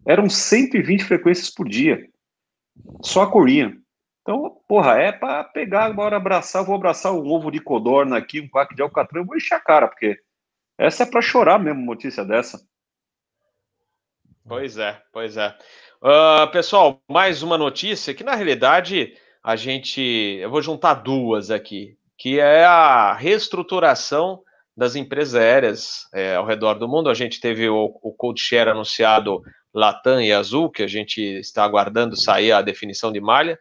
Eram 0.06 0.30
120 0.30 1.04
frequências 1.04 1.50
por 1.50 1.70
dia. 1.70 2.06
Só 3.02 3.22
a 3.24 3.32
Korean. 3.32 3.78
Então, 4.22 4.58
porra, 4.68 4.98
é 4.98 5.12
para 5.12 5.44
pegar 5.44 5.86
agora, 5.86 6.16
abraçar, 6.16 6.64
vou 6.64 6.76
abraçar 6.76 7.14
um 7.14 7.28
ovo 7.28 7.52
de 7.52 7.60
codorna 7.60 8.18
aqui, 8.18 8.40
um 8.40 8.50
pack 8.50 8.74
de 8.74 8.82
alcatrão, 8.82 9.26
vou 9.26 9.36
encher 9.36 9.56
a 9.56 9.60
cara, 9.60 9.88
porque 9.88 10.18
essa 10.78 11.04
é 11.04 11.06
para 11.06 11.22
chorar 11.22 11.60
mesmo, 11.60 11.86
notícia 11.86 12.26
dessa. 12.26 12.60
Pois 14.48 14.78
é, 14.78 15.02
pois 15.12 15.38
é. 15.38 15.56
Uh, 16.02 16.52
pessoal, 16.52 17.02
mais 17.10 17.42
uma 17.42 17.58
notícia 17.58 18.14
que 18.14 18.24
na 18.24 18.36
realidade 18.36 19.14
a 19.44 19.56
gente. 19.56 20.02
Eu 20.42 20.50
vou 20.50 20.62
juntar 20.62 20.96
duas 20.96 21.50
aqui, 21.50 21.98
que 22.18 22.40
é 22.40 22.66
a 22.66 23.14
reestruturação 23.14 24.42
das 24.76 24.96
empresas 24.96 25.36
aéreas 25.36 26.08
é, 26.14 26.36
ao 26.36 26.46
redor 26.46 26.76
do 26.76 26.88
mundo. 26.88 27.10
A 27.10 27.14
gente 27.14 27.40
teve 27.40 27.70
o, 27.70 27.86
o 28.02 28.14
Code 28.14 28.42
Share 28.42 28.70
anunciado 28.70 29.42
Latam 29.74 30.22
e 30.22 30.32
Azul, 30.32 30.70
que 30.70 30.84
a 30.84 30.88
gente 30.88 31.22
está 31.22 31.64
aguardando 31.64 32.20
sair 32.20 32.52
a 32.52 32.62
definição 32.62 33.12
de 33.12 33.22
malha. 33.22 33.58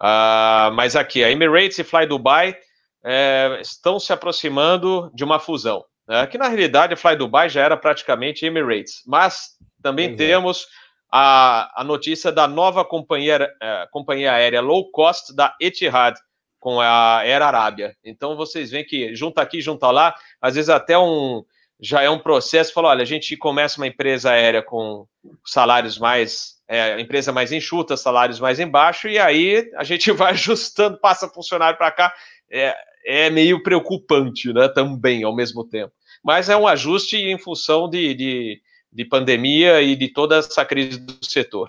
Uh, 0.00 0.72
mas 0.74 0.96
aqui, 0.96 1.22
a 1.22 1.30
Emirates 1.30 1.78
e 1.78 1.84
Fly 1.84 2.06
Dubai 2.06 2.56
é, 3.04 3.58
estão 3.60 4.00
se 4.00 4.12
aproximando 4.12 5.10
de 5.14 5.24
uma 5.24 5.38
fusão. 5.38 5.84
Né? 6.08 6.26
Que 6.26 6.38
na 6.38 6.48
realidade 6.48 6.94
a 6.94 6.96
Fly 6.96 7.16
Dubai 7.16 7.48
já 7.48 7.62
era 7.62 7.76
praticamente 7.76 8.44
Emirates, 8.44 9.02
mas 9.06 9.50
também 9.82 10.10
uhum. 10.10 10.16
temos 10.16 10.66
a, 11.10 11.80
a 11.80 11.84
notícia 11.84 12.32
da 12.32 12.48
nova 12.48 12.84
companhia, 12.84 13.48
é, 13.62 13.86
companhia 13.90 14.32
aérea 14.32 14.60
low 14.60 14.90
cost 14.90 15.34
da 15.34 15.54
Etihad 15.60 16.16
com 16.58 16.80
a 16.80 17.18
Air 17.18 17.42
Arábia. 17.42 17.96
Então 18.02 18.36
vocês 18.36 18.70
veem 18.70 18.84
que 18.84 19.14
junta 19.14 19.42
aqui, 19.42 19.60
junta 19.60 19.90
lá, 19.90 20.14
às 20.40 20.54
vezes 20.54 20.70
até 20.70 20.98
um 20.98 21.44
já 21.80 22.02
é 22.02 22.08
um 22.08 22.18
processo. 22.18 22.72
Fala, 22.72 22.88
olha, 22.88 23.02
a 23.02 23.06
gente 23.06 23.36
começa 23.36 23.78
uma 23.78 23.86
empresa 23.86 24.30
aérea 24.30 24.62
com 24.62 25.06
salários 25.44 25.98
mais 25.98 26.54
é, 26.66 26.98
empresa 26.98 27.32
mais 27.32 27.52
enxuta, 27.52 27.96
salários 27.96 28.40
mais 28.40 28.58
embaixo, 28.58 29.08
e 29.08 29.18
aí 29.18 29.70
a 29.76 29.84
gente 29.84 30.10
vai 30.12 30.32
ajustando, 30.32 30.98
passa 30.98 31.28
funcionário 31.28 31.76
para 31.76 31.90
cá. 31.90 32.14
É, 32.50 32.74
é 33.04 33.30
meio 33.30 33.62
preocupante, 33.62 34.52
né? 34.52 34.68
Também 34.68 35.22
ao 35.24 35.34
mesmo 35.34 35.64
tempo. 35.64 35.92
Mas 36.22 36.48
é 36.48 36.56
um 36.56 36.66
ajuste 36.66 37.16
em 37.16 37.38
função 37.38 37.88
de, 37.88 38.14
de, 38.14 38.62
de 38.92 39.04
pandemia 39.04 39.82
e 39.82 39.94
de 39.94 40.08
toda 40.08 40.36
essa 40.36 40.64
crise 40.64 40.98
do 40.98 41.24
setor. 41.24 41.68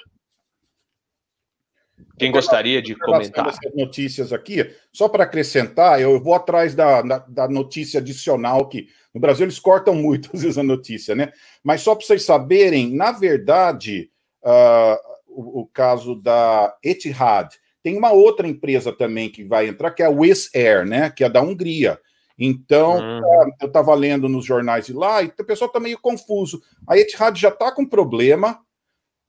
Quem 2.18 2.32
gostaria 2.32 2.82
de 2.82 2.96
comentar? 2.96 3.54
Notícias 3.74 4.32
aqui, 4.32 4.74
só 4.92 5.10
para 5.10 5.26
acrescentar, 5.26 6.00
eu 6.00 6.22
vou 6.22 6.34
atrás 6.34 6.74
da, 6.74 7.02
da, 7.02 7.18
da, 7.20 7.48
notícia 7.48 8.00
adicional 8.00 8.70
que 8.70 8.88
no 9.14 9.20
Brasil 9.20 9.46
eles 9.46 9.60
cortam 9.60 9.94
muito 9.96 10.30
às 10.34 10.42
vezes 10.42 10.58
a 10.58 10.64
notícia, 10.64 11.14
né? 11.14 11.32
Mas 11.64 11.82
só 11.82 11.94
para 11.94 12.06
vocês 12.06 12.24
saberem, 12.24 12.96
na 12.96 13.12
verdade, 13.12 14.10
uh, 14.44 14.98
o, 15.28 15.62
o, 15.62 15.68
caso 15.68 16.16
da 16.16 16.76
Etihad. 16.84 17.50
Tem 17.86 17.96
uma 17.96 18.12
outra 18.12 18.48
empresa 18.48 18.92
também 18.92 19.30
que 19.30 19.44
vai 19.44 19.68
entrar, 19.68 19.92
que 19.92 20.02
é 20.02 20.08
a 20.08 20.10
Wizz 20.10 20.50
Air, 20.56 20.88
né? 20.88 21.12
Que 21.12 21.24
é 21.24 21.30
da 21.30 21.40
Hungria. 21.40 22.00
Então, 22.36 22.98
uhum. 22.98 23.20
uh, 23.20 23.54
eu 23.62 23.68
estava 23.68 23.94
lendo 23.94 24.28
nos 24.28 24.44
jornais 24.44 24.88
de 24.88 24.94
lá 24.94 25.22
e 25.22 25.28
o 25.28 25.46
pessoal 25.46 25.68
está 25.68 25.80
meio 25.80 26.00
confuso. 26.00 26.64
A 26.90 26.98
Etihad 26.98 27.40
já 27.40 27.50
está 27.50 27.72
com 27.72 27.86
problema, 27.86 28.60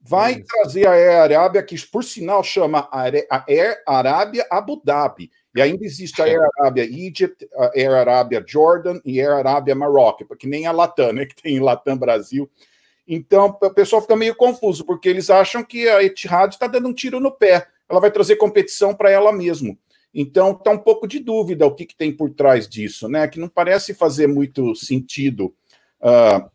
vai 0.01 0.37
uhum. 0.37 0.43
trazer 0.43 0.87
a 0.87 0.93
Air 0.93 1.21
Arábia, 1.21 1.61
que 1.61 1.79
por 1.85 2.03
sinal 2.03 2.43
chama 2.43 2.89
a 2.91 3.03
Air 3.47 3.83
Arábia 3.85 4.43
Abu 4.49 4.81
Dhabi. 4.83 5.29
E 5.55 5.61
ainda 5.61 5.85
existe 5.85 6.19
a 6.19 6.25
Air 6.25 6.41
Arábia 6.57 6.83
Egypt, 6.83 7.47
a 7.55 7.71
Air 7.75 7.91
Arábia 7.91 8.43
Jordan 8.43 8.99
e 9.05 9.21
a 9.21 9.23
Air 9.23 9.37
Arábia 9.37 9.75
Marrocos, 9.75 10.25
porque 10.27 10.47
nem 10.47 10.65
a 10.65 10.71
Latam, 10.71 11.13
né? 11.13 11.27
Que 11.29 11.39
tem 11.39 11.59
Latam 11.59 11.95
Brasil. 11.95 12.49
Então, 13.07 13.55
o 13.61 13.69
pessoal 13.69 14.01
fica 14.01 14.15
meio 14.15 14.35
confuso, 14.35 14.83
porque 14.83 15.07
eles 15.07 15.29
acham 15.29 15.63
que 15.63 15.87
a 15.87 16.03
Etihad 16.03 16.55
está 16.55 16.65
dando 16.65 16.89
um 16.89 16.93
tiro 16.93 17.19
no 17.19 17.31
pé. 17.31 17.67
Ela 17.89 17.99
vai 17.99 18.11
trazer 18.11 18.35
competição 18.35 18.93
para 18.93 19.09
ela 19.09 19.31
mesmo. 19.31 19.77
Então, 20.13 20.51
está 20.51 20.71
um 20.71 20.77
pouco 20.77 21.07
de 21.07 21.19
dúvida 21.19 21.65
o 21.65 21.75
que, 21.75 21.85
que, 21.85 21.95
tem 21.95 22.11
por 22.11 22.29
trás 22.31 22.67
disso, 22.67 23.07
né? 23.07 23.27
Que 23.27 23.39
não 23.39 23.47
parece 23.47 23.93
fazer 23.93 24.27
muito 24.27 24.73
sentido 24.75 25.53
uh, 26.01 26.49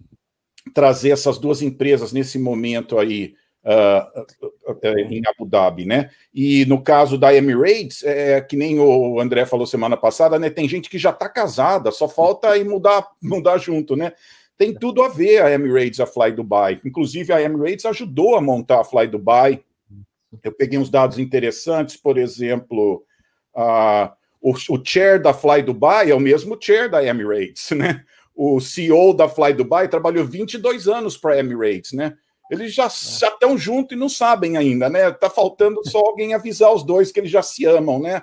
trazer 0.75 1.11
essas 1.11 1.39
duas 1.39 1.63
empresas 1.63 2.13
nesse 2.13 2.39
momento 2.39 2.99
aí 2.99 3.35
uh, 3.65 4.83
em 5.11 5.23
Abu 5.27 5.47
Dhabi, 5.47 5.85
né? 5.85 6.11
E 6.35 6.65
no 6.67 6.83
caso 6.83 7.17
da 7.17 7.35
Emirates, 7.35 8.03
é, 8.03 8.41
que 8.41 8.57
nem 8.57 8.81
o 8.81 9.21
André 9.21 9.47
falou 9.47 9.67
semana 9.67 9.97
passada, 9.97 10.39
né? 10.39 10.51
Tem 10.51 10.69
gente 10.69 10.91
que 10.91 10.99
já 10.99 11.11
está 11.11 11.29
casada, 11.29 11.93
só 11.93 12.09
falta 12.09 12.49
aí 12.51 12.65
mudar, 12.65 13.07
mudar 13.23 13.59
junto, 13.59 13.95
né? 13.95 14.13
tem 14.63 14.73
tudo 14.73 15.03
a 15.03 15.09
ver 15.09 15.43
a 15.43 15.51
Emirates, 15.51 15.99
a 15.99 16.07
Fly 16.07 16.31
Dubai. 16.31 16.81
Inclusive, 16.85 17.33
a 17.33 17.43
Emirates 17.43 17.85
ajudou 17.85 18.37
a 18.37 18.41
montar 18.41 18.81
a 18.81 18.85
Fly 18.85 19.09
Dubai. 19.09 19.61
Eu 20.43 20.53
peguei 20.53 20.79
uns 20.79 20.91
dados 20.91 21.19
interessantes, 21.19 21.97
por 21.97 22.17
exemplo, 22.17 23.05
uh, 23.55 24.11
o, 24.41 24.53
o 24.53 24.85
chair 24.85 25.21
da 25.21 25.33
Fly 25.33 25.63
Dubai 25.63 26.11
é 26.11 26.15
o 26.15 26.21
mesmo 26.21 26.57
chair 26.61 26.91
da 26.91 27.05
Emirates, 27.05 27.71
né? 27.71 28.05
O 28.35 28.61
CEO 28.61 29.15
da 29.15 29.29
Fly 29.29 29.53
Dubai 29.53 29.89
trabalhou 29.89 30.25
22 30.25 30.89
anos 30.89 31.17
para 31.17 31.35
a 31.35 31.39
Emirates, 31.39 31.93
né? 31.93 32.17
Eles 32.51 32.75
já 32.75 32.87
estão 32.87 33.57
juntos 33.57 33.97
e 33.97 33.99
não 33.99 34.09
sabem 34.09 34.57
ainda, 34.57 34.89
né? 34.89 35.11
Tá 35.11 35.31
faltando 35.31 35.81
só 35.89 35.99
alguém 35.99 36.35
avisar 36.35 36.73
os 36.73 36.83
dois 36.83 37.13
que 37.13 37.21
eles 37.21 37.31
já 37.31 37.43
se 37.43 37.65
amam, 37.65 38.01
né? 38.01 38.23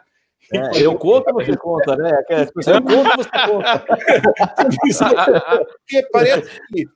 É, 0.51 0.81
eu 0.81 0.95
conto, 0.95 1.31
você 1.33 1.55
conta, 1.55 1.95
né? 1.95 2.11
Eu 2.29 2.45
conto, 2.45 2.53
você 2.55 2.81
conta. 2.81 3.85
Porque 5.79 6.03
parece 6.11 6.49
que, 6.67 6.87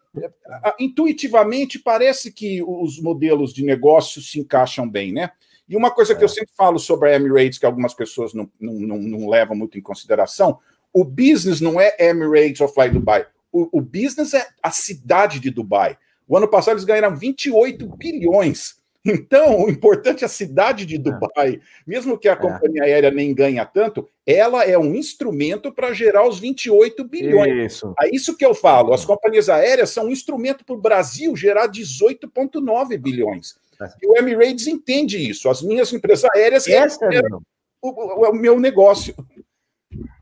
intuitivamente, 0.80 1.78
parece 1.80 2.32
que 2.32 2.64
os 2.64 3.00
modelos 3.00 3.54
de 3.54 3.64
negócio 3.64 4.22
se 4.22 4.40
encaixam 4.40 4.90
bem, 4.90 5.14
né? 5.14 5.32
E 5.68 5.76
uma 5.76 5.92
coisa 5.92 6.16
que 6.16 6.24
eu 6.24 6.28
é. 6.28 6.30
sempre 6.30 6.54
falo 6.56 6.80
sobre 6.80 7.10
a 7.10 7.16
Emirates, 7.16 7.58
que 7.58 7.66
algumas 7.66 7.94
pessoas 7.94 8.34
não, 8.34 8.50
não, 8.60 8.74
não, 8.74 8.98
não 8.98 9.30
levam 9.30 9.56
muito 9.56 9.78
em 9.78 9.82
consideração, 9.82 10.60
o 10.92 11.04
business 11.04 11.62
não 11.62 11.80
é 11.80 11.96
Emirates 12.00 12.62
ou 12.62 12.68
Fly 12.68 12.90
Dubai. 12.90 13.26
O, 13.52 13.80
o 13.80 13.82
business 13.82 14.34
é 14.34 14.48
a 14.62 14.72
cidade 14.72 15.40
de 15.40 15.50
Dubai. 15.50 15.98
O 16.28 16.36
ano 16.38 16.48
passado 16.48 16.76
eles 16.76 16.84
ganharam 16.84 17.16
28 17.16 17.86
bilhões 17.96 18.82
então, 19.06 19.64
o 19.64 19.70
importante 19.70 20.24
é 20.24 20.26
a 20.26 20.30
cidade 20.30 20.86
de 20.86 20.96
é. 20.96 20.98
Dubai, 20.98 21.60
mesmo 21.86 22.18
que 22.18 22.30
a 22.30 22.34
é. 22.34 22.36
companhia 22.36 22.84
aérea 22.84 23.12
nem 23.12 23.34
ganha 23.34 23.66
tanto, 23.66 24.08
ela 24.26 24.64
é 24.64 24.78
um 24.78 24.96
instrumento 24.96 25.74
para 25.74 25.94
gerar 25.94 26.28
os 26.28 26.40
28 26.40 27.04
bilhões. 27.04 27.74
Isso. 27.74 27.94
É 28.02 28.16
isso 28.16 28.38
que 28.38 28.46
eu 28.46 28.56
falo. 28.56 28.94
As 28.94 29.04
companhias 29.04 29.50
aéreas 29.50 29.90
são 29.90 30.06
um 30.06 30.12
instrumento 30.12 30.64
para 30.64 30.76
o 30.76 30.82
Brasil 30.82 31.36
gerar 31.36 31.68
18,9 31.68 32.98
bilhões. 32.98 33.56
É. 33.82 33.90
E 34.02 34.08
o 34.08 34.18
Emirates 34.18 34.68
entende 34.68 35.18
isso. 35.18 35.50
As 35.50 35.62
minhas 35.62 35.92
empresas 35.92 36.30
aéreas 36.34 36.68
Essa 36.68 37.06
é 37.06 37.22
o, 37.82 37.90
o, 37.90 38.30
o 38.30 38.34
meu 38.34 38.58
negócio. 38.60 39.14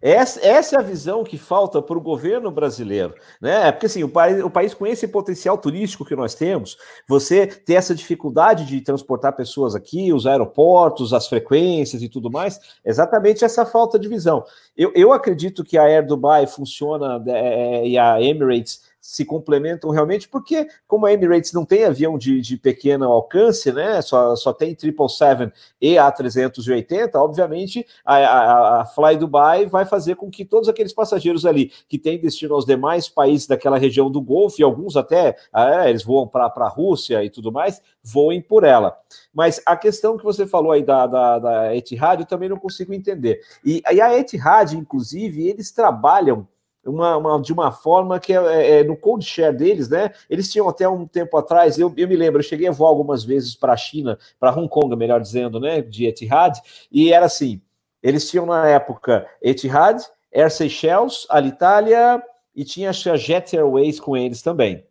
Essa, 0.01 0.45
essa 0.45 0.75
é 0.75 0.79
a 0.79 0.81
visão 0.81 1.23
que 1.23 1.37
falta 1.37 1.81
para 1.81 1.97
o 1.97 2.01
governo 2.01 2.49
brasileiro, 2.49 3.13
né? 3.39 3.71
Porque 3.71 3.85
assim, 3.85 4.03
o 4.03 4.09
país, 4.09 4.43
o 4.43 4.49
país 4.49 4.73
com 4.73 4.87
esse 4.87 5.07
potencial 5.07 5.57
turístico 5.57 6.03
que 6.03 6.15
nós 6.15 6.33
temos, 6.33 6.77
você 7.07 7.45
ter 7.45 7.75
essa 7.75 7.93
dificuldade 7.93 8.65
de 8.65 8.81
transportar 8.81 9.35
pessoas 9.35 9.75
aqui, 9.75 10.11
os 10.11 10.25
aeroportos, 10.25 11.13
as 11.13 11.27
frequências 11.27 12.01
e 12.01 12.09
tudo 12.09 12.31
mais, 12.31 12.59
exatamente 12.83 13.45
essa 13.45 13.65
falta 13.65 13.99
de 13.99 14.07
visão. 14.07 14.43
Eu, 14.75 14.91
eu 14.95 15.13
acredito 15.13 15.63
que 15.63 15.77
a 15.77 15.83
Air 15.83 16.05
Dubai 16.05 16.47
funciona 16.47 17.23
é, 17.27 17.87
e 17.87 17.97
a 17.97 18.21
Emirates 18.21 18.90
se 19.01 19.25
complementam 19.25 19.89
realmente, 19.89 20.29
porque 20.29 20.67
como 20.87 21.07
a 21.07 21.11
Emirates 21.11 21.51
não 21.51 21.65
tem 21.65 21.85
avião 21.85 22.19
de, 22.19 22.39
de 22.39 22.55
pequeno 22.55 23.05
alcance, 23.05 23.71
né, 23.71 23.99
só, 24.01 24.35
só 24.35 24.53
tem 24.53 24.77
777 24.77 25.51
e 25.81 25.95
A380, 25.95 27.15
obviamente 27.15 27.85
a, 28.05 28.15
a, 28.15 28.81
a, 28.81 28.85
Fly 28.85 29.17
Dubai 29.17 29.65
vai 29.65 29.85
fazer 29.85 30.15
com 30.15 30.29
que 30.29 30.45
todos 30.45 30.69
aqueles 30.69 30.93
passageiros 30.93 31.47
ali 31.47 31.71
que 31.89 31.97
têm 31.97 32.21
destino 32.21 32.53
aos 32.53 32.65
demais 32.65 33.09
países 33.09 33.47
daquela 33.47 33.79
região 33.79 34.11
do 34.11 34.21
Golfo, 34.21 34.61
e 34.61 34.63
alguns 34.63 34.95
até, 34.95 35.35
é, 35.55 35.89
eles 35.89 36.03
voam 36.03 36.27
para 36.27 36.45
a 36.45 36.69
Rússia 36.69 37.23
e 37.23 37.29
tudo 37.29 37.51
mais, 37.51 37.81
voem 38.03 38.39
por 38.39 38.63
ela. 38.63 38.95
Mas 39.33 39.61
a 39.65 39.75
questão 39.75 40.17
que 40.17 40.23
você 40.23 40.45
falou 40.45 40.71
aí 40.71 40.83
da, 40.83 41.07
da, 41.07 41.39
da 41.39 41.75
Etihad, 41.75 42.19
eu 42.19 42.27
também 42.27 42.49
não 42.49 42.57
consigo 42.57 42.93
entender. 42.93 43.41
E, 43.65 43.81
e 43.91 43.99
a 43.99 44.17
Etihad, 44.17 44.73
inclusive, 44.73 45.47
eles 45.47 45.71
trabalham 45.71 46.47
uma, 46.85 47.17
uma, 47.17 47.41
de 47.41 47.53
uma 47.53 47.71
forma 47.71 48.19
que 48.19 48.33
é, 48.33 48.37
é, 48.37 48.79
é, 48.79 48.83
no 48.83 48.97
cold 48.97 49.23
share 49.23 49.55
deles, 49.55 49.89
né? 49.89 50.11
Eles 50.29 50.51
tinham 50.51 50.67
até 50.67 50.87
um 50.87 51.05
tempo 51.05 51.37
atrás, 51.37 51.77
eu, 51.77 51.93
eu 51.95 52.07
me 52.07 52.15
lembro, 52.15 52.39
eu 52.39 52.43
cheguei 52.43 52.67
a 52.67 52.71
voar 52.71 52.89
algumas 52.89 53.23
vezes 53.23 53.55
para 53.55 53.73
a 53.73 53.77
China, 53.77 54.17
para 54.39 54.51
Hong 54.51 54.67
Kong, 54.67 54.95
melhor 54.95 55.21
dizendo, 55.21 55.59
né? 55.59 55.81
De 55.81 56.05
Etihad, 56.05 56.59
e 56.91 57.13
era 57.13 57.25
assim: 57.25 57.61
eles 58.01 58.29
tinham 58.29 58.45
na 58.45 58.67
época 58.67 59.27
Etihad, 59.41 60.01
Air 60.33 60.51
Seychelles, 60.51 61.25
Alitalia 61.29 62.21
e 62.55 62.65
tinha 62.65 62.89
a 62.89 63.17
Jet 63.17 63.55
Airways 63.55 63.99
com 63.99 64.17
eles 64.17 64.41
também 64.41 64.83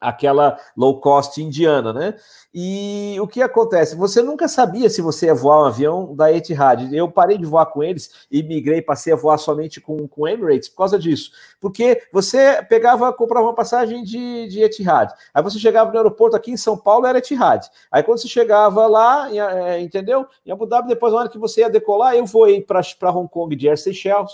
aquela 0.00 0.58
low 0.76 1.00
cost 1.00 1.42
indiana, 1.42 1.92
né? 1.92 2.14
E 2.52 3.16
o 3.20 3.26
que 3.26 3.42
acontece? 3.42 3.94
Você 3.96 4.22
nunca 4.22 4.48
sabia 4.48 4.88
se 4.88 5.02
você 5.02 5.26
ia 5.26 5.34
voar 5.34 5.62
um 5.62 5.66
avião 5.66 6.14
da 6.14 6.32
Etihad. 6.32 6.92
Eu 6.94 7.10
parei 7.10 7.36
de 7.36 7.44
voar 7.44 7.66
com 7.66 7.82
eles 7.82 8.26
e 8.30 8.42
migrei, 8.42 8.80
passei 8.80 9.12
a 9.12 9.16
voar 9.16 9.38
somente 9.38 9.80
com, 9.80 10.08
com 10.08 10.26
Emirates 10.26 10.68
por 10.68 10.78
causa 10.78 10.98
disso. 10.98 11.30
Porque 11.60 12.02
você 12.12 12.62
pegava, 12.68 13.12
comprava 13.12 13.46
uma 13.46 13.54
passagem 13.54 14.02
de, 14.02 14.48
de 14.48 14.62
Etihad. 14.62 15.12
Aí 15.34 15.42
você 15.42 15.58
chegava 15.58 15.90
no 15.90 15.96
aeroporto 15.96 16.36
aqui 16.36 16.50
em 16.50 16.56
São 16.56 16.76
Paulo, 16.76 17.06
era 17.06 17.18
Etihad. 17.18 17.66
Aí 17.90 18.02
quando 18.02 18.18
você 18.18 18.28
chegava 18.28 18.86
lá, 18.86 19.28
é, 19.30 19.80
entendeu? 19.80 20.26
Em 20.46 20.50
Abu 20.50 20.66
Dhabi, 20.66 20.88
depois 20.88 21.12
na 21.12 21.20
hora 21.20 21.28
que 21.28 21.38
você 21.38 21.60
ia 21.60 21.70
decolar, 21.70 22.14
eu 22.14 22.24
voei 22.24 22.60
para 22.62 23.10
Hong 23.10 23.28
Kong 23.28 23.54
de 23.54 23.68
Air 23.68 23.78
Seychelles 23.78 24.32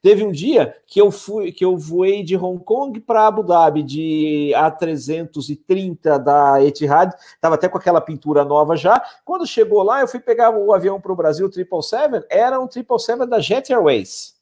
Teve 0.00 0.24
um 0.24 0.30
dia 0.30 0.76
que 0.86 1.00
eu 1.00 1.10
fui, 1.10 1.50
que 1.50 1.64
eu 1.64 1.76
voei 1.76 2.22
de 2.22 2.36
Hong 2.36 2.62
Kong 2.62 3.00
para 3.00 3.26
Abu 3.26 3.42
Dhabi 3.42 3.82
de 3.82 4.52
A330 4.54 6.18
da 6.18 6.62
Etihad, 6.62 7.12
estava 7.34 7.56
até 7.56 7.68
com 7.68 7.76
aquela 7.76 8.00
pintura 8.00 8.44
nova 8.44 8.76
já. 8.76 9.02
Quando 9.24 9.46
chegou 9.46 9.82
lá, 9.82 10.00
eu 10.00 10.08
fui 10.08 10.20
pegar 10.20 10.50
o 10.50 10.72
avião 10.72 11.00
para 11.00 11.12
o 11.12 11.16
Brasil 11.16 11.50
777, 11.50 12.26
era 12.30 12.60
um 12.60 12.70
777 12.70 13.28
da 13.28 13.40
Jet 13.40 13.72
Airways. 13.72 14.36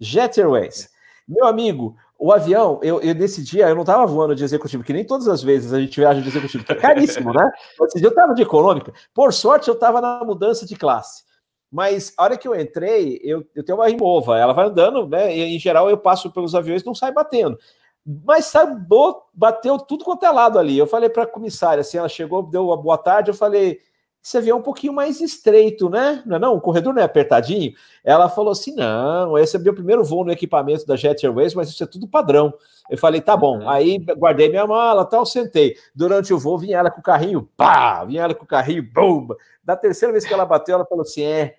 Jet 0.00 0.40
Airways. 0.40 0.90
Meu 1.28 1.46
amigo, 1.46 1.96
o 2.18 2.32
avião, 2.32 2.80
eu, 2.82 3.00
eu 3.00 3.14
nesse 3.14 3.44
dia, 3.44 3.68
eu 3.68 3.74
não 3.76 3.82
estava 3.82 4.04
voando 4.06 4.34
de 4.34 4.42
executivo, 4.42 4.82
que 4.82 4.92
nem 4.92 5.04
todas 5.04 5.28
as 5.28 5.40
vezes 5.40 5.72
a 5.72 5.80
gente 5.80 5.98
viaja 6.00 6.20
de 6.20 6.28
executivo, 6.28 6.64
que 6.64 6.72
é 6.72 6.76
caríssimo, 6.76 7.32
né? 7.32 7.48
Eu 7.78 8.08
estava 8.08 8.34
de 8.34 8.42
econômica. 8.42 8.92
Por 9.14 9.32
sorte, 9.32 9.68
eu 9.68 9.74
estava 9.74 10.00
na 10.00 10.24
mudança 10.24 10.66
de 10.66 10.74
classe. 10.74 11.22
Mas 11.72 12.12
a 12.18 12.24
hora 12.24 12.36
que 12.36 12.46
eu 12.46 12.54
entrei, 12.54 13.18
eu, 13.24 13.42
eu 13.54 13.64
tenho 13.64 13.78
uma 13.78 13.88
Rimova, 13.88 14.38
ela 14.38 14.52
vai 14.52 14.66
andando, 14.66 15.08
né? 15.08 15.34
E, 15.34 15.56
em 15.56 15.58
geral 15.58 15.88
eu 15.88 15.96
passo 15.96 16.30
pelos 16.30 16.54
aviões 16.54 16.84
não 16.84 16.94
sai 16.94 17.10
batendo. 17.10 17.58
Mas 18.04 18.44
sabe, 18.46 18.84
bateu 19.32 19.78
tudo 19.78 20.04
quanto 20.04 20.26
é 20.26 20.30
lado 20.30 20.58
ali. 20.58 20.76
Eu 20.76 20.86
falei 20.86 21.08
para 21.08 21.22
a 21.22 21.26
comissária, 21.26 21.80
assim, 21.80 21.96
ela 21.96 22.10
chegou, 22.10 22.42
deu 22.42 22.66
uma 22.66 22.76
boa 22.76 22.98
tarde, 22.98 23.30
eu 23.30 23.34
falei, 23.34 23.78
esse 24.22 24.38
avião 24.38 24.58
é 24.58 24.60
um 24.60 24.62
pouquinho 24.62 24.92
mais 24.92 25.20
estreito, 25.20 25.90
né? 25.90 26.22
Não, 26.24 26.36
é 26.36 26.38
não, 26.38 26.54
o 26.54 26.60
corredor 26.60 26.94
não 26.94 27.02
é 27.02 27.04
apertadinho. 27.04 27.72
Ela 28.04 28.28
falou 28.28 28.52
assim: 28.52 28.72
não, 28.72 29.36
esse 29.36 29.56
é 29.56 29.58
meu 29.58 29.74
primeiro 29.74 30.04
voo 30.04 30.24
no 30.24 30.30
equipamento 30.30 30.86
da 30.86 30.94
Jet 30.94 31.26
Airways, 31.26 31.54
mas 31.54 31.68
isso 31.70 31.82
é 31.82 31.86
tudo 31.86 32.06
padrão. 32.06 32.54
Eu 32.88 32.96
falei, 32.96 33.20
tá 33.20 33.36
bom. 33.36 33.58
Uhum. 33.58 33.68
Aí 33.68 33.98
guardei 34.16 34.48
minha 34.48 34.64
mala, 34.64 35.04
tal, 35.04 35.26
sentei. 35.26 35.74
Durante 35.92 36.32
o 36.32 36.38
voo, 36.38 36.56
vinha 36.56 36.78
ela 36.78 36.90
com 36.90 37.00
o 37.00 37.02
carrinho, 37.02 37.48
pá! 37.56 38.04
Vinha 38.04 38.22
ela 38.22 38.34
com 38.34 38.44
o 38.44 38.46
carrinho, 38.46 38.88
bomba. 38.94 39.36
Da 39.64 39.76
terceira 39.76 40.12
vez 40.12 40.24
que 40.24 40.32
ela 40.32 40.46
bateu, 40.46 40.76
ela 40.76 40.86
falou 40.86 41.02
assim: 41.02 41.24
é, 41.24 41.56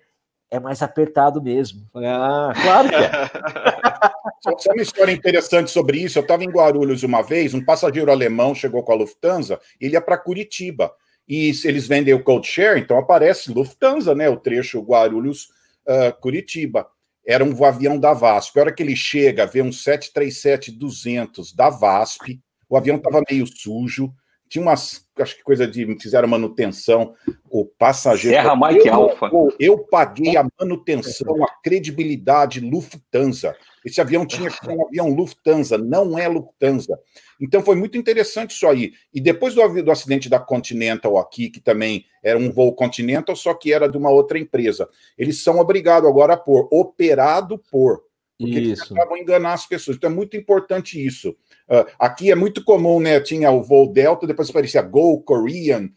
é 0.50 0.60
mais 0.60 0.82
apertado 0.82 1.42
mesmo. 1.42 1.88
Ah, 1.94 2.52
claro 2.62 2.88
que 2.88 2.94
é. 2.94 3.00
Só 4.58 4.72
uma 4.72 4.82
história 4.82 5.12
interessante 5.12 5.70
sobre 5.70 5.98
isso. 5.98 6.18
Eu 6.18 6.22
estava 6.22 6.44
em 6.44 6.50
Guarulhos 6.50 7.02
uma 7.02 7.22
vez, 7.22 7.54
um 7.54 7.64
passageiro 7.64 8.10
alemão 8.10 8.54
chegou 8.54 8.82
com 8.82 8.92
a 8.92 8.96
Lufthansa, 8.96 9.58
ele 9.80 9.94
ia 9.94 10.00
para 10.00 10.18
Curitiba. 10.18 10.92
E 11.26 11.50
eles 11.64 11.88
vendem 11.88 12.12
o 12.12 12.22
code 12.22 12.46
share, 12.46 12.78
então 12.78 12.98
aparece 12.98 13.50
Lufthansa, 13.50 14.14
né? 14.14 14.28
O 14.28 14.36
trecho 14.36 14.82
Guarulhos-Curitiba. 14.82 16.82
Uh, 16.82 16.86
Era 17.26 17.42
um 17.42 17.64
avião 17.64 17.98
da 17.98 18.12
VASP. 18.12 18.58
A 18.58 18.62
hora 18.62 18.72
que 18.72 18.82
ele 18.82 18.94
chega, 18.94 19.46
vê 19.46 19.62
um 19.62 19.70
737-200 19.70 21.56
da 21.56 21.70
VASP, 21.70 22.38
o 22.68 22.76
avião 22.76 22.98
estava 22.98 23.22
meio 23.30 23.46
sujo, 23.46 24.12
tinha 24.48 24.62
umas, 24.62 25.06
acho 25.18 25.36
que 25.36 25.42
coisa 25.42 25.66
de, 25.66 25.86
fizeram 26.00 26.28
manutenção, 26.28 27.14
o 27.50 27.64
passageiro... 27.64 28.36
Serra 28.36 28.54
Mike 28.54 28.86
eu, 28.86 28.94
Alpha. 28.94 29.30
Eu 29.58 29.78
paguei 29.78 30.36
a 30.36 30.46
manutenção, 30.60 31.42
a 31.42 31.48
credibilidade 31.62 32.60
Lufthansa. 32.60 33.56
Esse 33.84 34.00
avião 34.00 34.26
tinha 34.26 34.50
que 34.50 34.64
ser 34.64 34.70
um 34.70 34.86
avião 34.86 35.08
Lufthansa, 35.14 35.76
não 35.76 36.18
é 36.18 36.26
Lufthansa. 36.28 36.98
Então 37.40 37.62
foi 37.62 37.76
muito 37.76 37.98
interessante 37.98 38.52
isso 38.52 38.66
aí. 38.66 38.92
E 39.12 39.20
depois 39.20 39.54
do, 39.54 39.82
do 39.82 39.90
acidente 39.90 40.28
da 40.28 40.38
Continental 40.38 41.18
aqui, 41.18 41.50
que 41.50 41.60
também 41.60 42.04
era 42.22 42.38
um 42.38 42.50
voo 42.50 42.74
Continental, 42.74 43.36
só 43.36 43.54
que 43.54 43.72
era 43.72 43.88
de 43.88 43.98
uma 43.98 44.10
outra 44.10 44.38
empresa, 44.38 44.88
eles 45.18 45.42
são 45.42 45.58
obrigados 45.58 46.08
agora 46.08 46.34
a 46.34 46.38
pôr 46.38 46.68
operado 46.72 47.58
por, 47.70 48.02
porque 48.38 48.58
isso. 48.58 48.82
eles 48.84 48.92
acabam 48.92 49.18
enganar 49.18 49.52
as 49.52 49.66
pessoas. 49.66 49.96
Então 49.96 50.10
é 50.10 50.14
muito 50.14 50.36
importante 50.36 51.04
isso. 51.04 51.30
Uh, 51.68 51.86
aqui 51.98 52.30
é 52.30 52.34
muito 52.34 52.62
comum, 52.64 53.00
né? 53.00 53.20
Tinha 53.20 53.50
o 53.50 53.62
voo 53.62 53.92
Delta, 53.92 54.26
depois 54.26 54.50
aparecia 54.50 54.82
Go 54.82 55.20
Korean, 55.22 55.88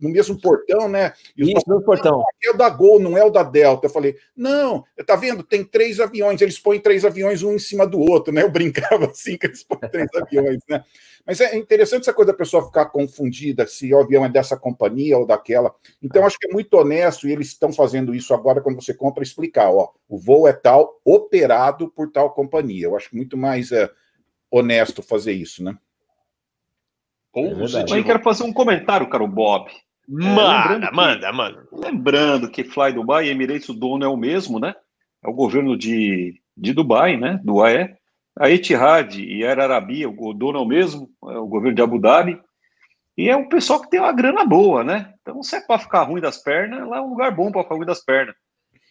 no 0.00 0.08
mesmo 0.08 0.40
portão, 0.40 0.88
né? 0.88 1.12
E 1.36 1.52
Isso, 1.52 1.64
no 1.66 1.82
portão. 1.82 2.22
é 2.44 2.50
o 2.50 2.56
da 2.56 2.68
Gol, 2.68 3.00
não 3.00 3.16
é 3.16 3.24
o 3.24 3.30
da 3.30 3.42
Delta. 3.42 3.86
Eu 3.86 3.90
falei, 3.90 4.16
não, 4.36 4.84
tá 5.06 5.16
vendo? 5.16 5.42
Tem 5.42 5.64
três 5.64 6.00
aviões, 6.00 6.40
eles 6.40 6.58
põem 6.58 6.80
três 6.80 7.04
aviões 7.04 7.42
um 7.42 7.54
em 7.54 7.58
cima 7.58 7.86
do 7.86 8.00
outro, 8.00 8.32
né? 8.32 8.42
Eu 8.42 8.50
brincava 8.50 9.06
assim 9.10 9.36
que 9.36 9.46
eles 9.46 9.62
põem 9.62 9.90
três 9.90 10.08
aviões, 10.14 10.60
né? 10.68 10.84
Mas 11.24 11.40
é 11.40 11.56
interessante 11.56 12.02
essa 12.02 12.12
coisa 12.12 12.32
da 12.32 12.38
pessoa 12.38 12.66
ficar 12.66 12.86
confundida 12.86 13.66
se 13.66 13.92
o 13.94 13.98
avião 13.98 14.24
é 14.24 14.28
dessa 14.28 14.56
companhia 14.56 15.16
ou 15.16 15.26
daquela. 15.26 15.74
Então, 16.02 16.26
acho 16.26 16.38
que 16.38 16.48
é 16.48 16.52
muito 16.52 16.74
honesto 16.74 17.28
e 17.28 17.32
eles 17.32 17.48
estão 17.48 17.72
fazendo 17.72 18.14
isso 18.14 18.34
agora 18.34 18.60
quando 18.60 18.82
você 18.82 18.92
compra, 18.92 19.22
explicar, 19.22 19.70
ó, 19.70 19.90
o 20.08 20.18
voo 20.18 20.48
é 20.48 20.52
tal, 20.52 21.00
operado 21.04 21.88
por 21.90 22.10
tal 22.10 22.30
companhia. 22.34 22.86
Eu 22.86 22.96
acho 22.96 23.14
muito 23.14 23.36
mais 23.36 23.70
é, 23.70 23.88
honesto 24.50 25.02
fazer 25.02 25.32
isso, 25.32 25.62
né? 25.62 25.78
É 27.94 27.98
eu 27.98 28.04
quero 28.04 28.22
fazer 28.22 28.44
um 28.44 28.52
comentário, 28.52 29.08
caro 29.08 29.26
Bob. 29.26 29.70
Manda, 30.08 30.86
é, 30.86 30.90
manda, 30.90 31.30
que, 31.30 31.36
manda. 31.36 31.68
Lembrando 31.72 32.50
que 32.50 32.64
Fly 32.64 32.92
Dubai 32.92 33.26
e 33.26 33.30
Emirates, 33.30 33.68
o 33.68 33.74
dono 33.74 34.04
é 34.04 34.08
o 34.08 34.16
mesmo, 34.16 34.58
né? 34.58 34.74
É 35.24 35.28
o 35.28 35.32
governo 35.32 35.76
de, 35.76 36.40
de 36.56 36.72
Dubai, 36.72 37.16
né? 37.16 37.40
Do 37.42 37.62
AE. 37.62 37.94
A 38.38 38.50
Etihad 38.50 39.14
e 39.14 39.44
a 39.44 39.50
Air 39.50 39.60
Arabia, 39.60 40.08
o 40.08 40.32
dono 40.32 40.58
é 40.58 40.62
o 40.62 40.66
mesmo, 40.66 41.10
é 41.28 41.38
o 41.38 41.46
governo 41.46 41.76
de 41.76 41.82
Abu 41.82 41.98
Dhabi. 41.98 42.40
E 43.16 43.28
é 43.28 43.36
um 43.36 43.48
pessoal 43.48 43.80
que 43.80 43.90
tem 43.90 44.00
uma 44.00 44.12
grana 44.12 44.44
boa, 44.44 44.82
né? 44.82 45.12
Então, 45.20 45.42
se 45.42 45.56
é 45.56 45.60
para 45.60 45.78
ficar 45.78 46.02
ruim 46.04 46.20
das 46.20 46.38
pernas, 46.38 46.88
lá 46.88 46.96
é 46.96 47.00
um 47.00 47.10
lugar 47.10 47.30
bom 47.30 47.52
para 47.52 47.62
ficar 47.62 47.74
ruim 47.74 47.86
das 47.86 48.02
pernas. 48.02 48.34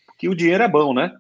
Porque 0.06 0.30
o 0.30 0.36
dinheiro 0.36 0.64
é 0.64 0.68
bom, 0.68 0.94
né? 0.94 1.12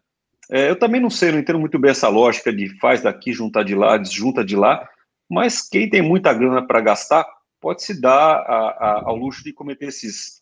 É, 0.51 0.69
eu 0.69 0.77
também 0.77 1.01
não 1.01 1.09
sei, 1.09 1.31
não 1.31 1.39
entendo 1.39 1.59
muito 1.59 1.79
bem 1.79 1.91
essa 1.91 2.09
lógica 2.09 2.53
de 2.53 2.77
faz 2.79 3.01
daqui, 3.01 3.33
junta 3.33 3.65
de 3.65 3.73
lá, 3.73 3.97
desjunta 3.97 4.43
de 4.43 4.55
lá. 4.55 4.87
Mas 5.31 5.61
quem 5.61 5.89
tem 5.89 6.01
muita 6.01 6.33
grana 6.33 6.61
para 6.61 6.81
gastar 6.81 7.25
pode 7.61 7.83
se 7.83 8.01
dar 8.01 8.33
a, 8.35 8.69
a, 8.69 9.03
ao 9.05 9.15
luxo 9.15 9.41
de 9.41 9.53
cometer 9.53 9.85
esses, 9.85 10.41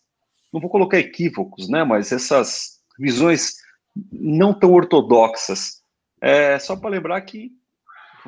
não 0.52 0.60
vou 0.60 0.68
colocar 0.68 0.98
equívocos, 0.98 1.68
né? 1.68 1.84
Mas 1.84 2.10
essas 2.10 2.80
visões 2.98 3.54
não 4.10 4.52
tão 4.52 4.72
ortodoxas. 4.72 5.80
É 6.20 6.58
só 6.58 6.74
para 6.74 6.90
lembrar 6.90 7.20
que 7.20 7.52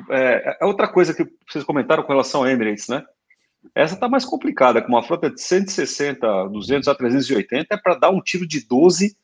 é, 0.09 0.57
é, 0.61 0.65
outra 0.65 0.87
coisa 0.87 1.13
que 1.13 1.27
vocês 1.45 1.65
comentaram 1.65 2.01
com 2.01 2.13
relação 2.13 2.43
ao 2.43 2.47
Emirates, 2.47 2.87
né? 2.87 3.03
Essa 3.75 3.95
está 3.95 4.07
mais 4.07 4.23
complicada, 4.23 4.81
com 4.81 4.87
uma 4.87 5.03
frota 5.03 5.29
de 5.29 5.41
160, 5.41 6.47
200 6.47 6.87
a 6.87 6.95
380 6.95 7.75
é 7.75 7.77
para 7.77 7.95
dar 7.95 8.09
um 8.09 8.21
tiro 8.21 8.47
de 8.47 8.65
12 8.65 9.17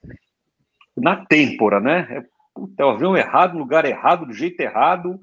na 0.93 1.25
têmpora, 1.25 1.79
né? 1.79 2.05
É, 2.09 2.23
puta, 2.53 2.83
é 2.83 2.85
o 2.85 2.89
avião 2.89 3.15
errado, 3.15 3.57
lugar 3.57 3.85
errado, 3.85 4.25
do 4.25 4.33
jeito 4.33 4.59
errado, 4.59 5.21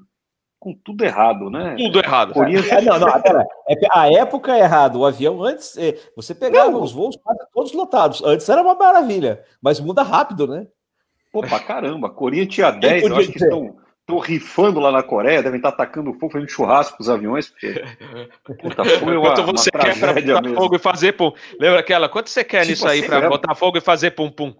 com 0.67 0.73
tudo 0.83 1.05
errado, 1.05 1.49
né? 1.49 1.75
Tudo 1.77 1.99
errado. 1.99 2.33
É, 2.43 2.81
não, 2.81 2.99
não, 2.99 3.21
pera, 3.21 3.47
é, 3.69 3.75
a 3.91 4.11
época 4.11 4.55
é 4.55 4.59
errado. 4.59 4.99
O 4.99 5.05
avião 5.05 5.41
antes, 5.41 5.77
é, 5.77 5.95
você 6.15 6.35
pegava 6.35 6.71
não. 6.71 6.81
os 6.81 6.91
voos 6.91 7.17
todos 7.53 7.71
lotados. 7.71 8.21
Antes 8.23 8.49
era 8.49 8.61
uma 8.61 8.75
maravilha, 8.75 9.43
mas 9.61 9.79
muda 9.79 10.03
rápido, 10.03 10.45
né? 10.45 10.67
Pô, 11.31 11.41
pra 11.41 11.59
caramba, 11.59 12.07
a 12.07 12.11
Coreia 12.11 12.45
tinha 12.45 12.71
10, 12.71 13.03
eu 13.03 13.15
acho 13.15 13.31
que 13.31 13.43
estão 13.43 13.75
estão 14.01 14.19
rifando 14.19 14.79
lá 14.79 14.89
na 14.89 15.03
Coreia, 15.03 15.43
devem 15.43 15.57
estar 15.57 15.69
atacando 15.69 16.13
fogo, 16.13 16.31
fazendo 16.31 16.49
churrasco 16.49 16.95
com 16.95 17.03
os 17.03 17.09
aviões, 17.09 17.49
porque. 17.49 17.83
Puta, 18.61 18.85
foi 18.99 19.17
uma, 19.17 19.33
Quanto 19.33 19.43
você 19.43 19.69
uma 19.73 19.83
quer 19.83 19.99
para 19.99 20.13
botar 20.13 20.41
mesmo. 20.41 20.55
fogo 20.55 20.75
e 20.75 20.79
fazer 20.79 21.13
pum. 21.13 21.31
Lembra 21.59 21.79
aquela? 21.81 22.07
Quanto 22.07 22.29
você 22.29 22.43
quer 22.43 22.61
tipo 22.61 22.71
nisso 22.71 22.87
aí 22.87 22.99
assim 22.99 23.09
para 23.09 23.29
botar 23.29 23.53
fogo 23.53 23.77
e 23.77 23.81
fazer 23.81 24.11
pum 24.11 24.29
pum? 24.31 24.53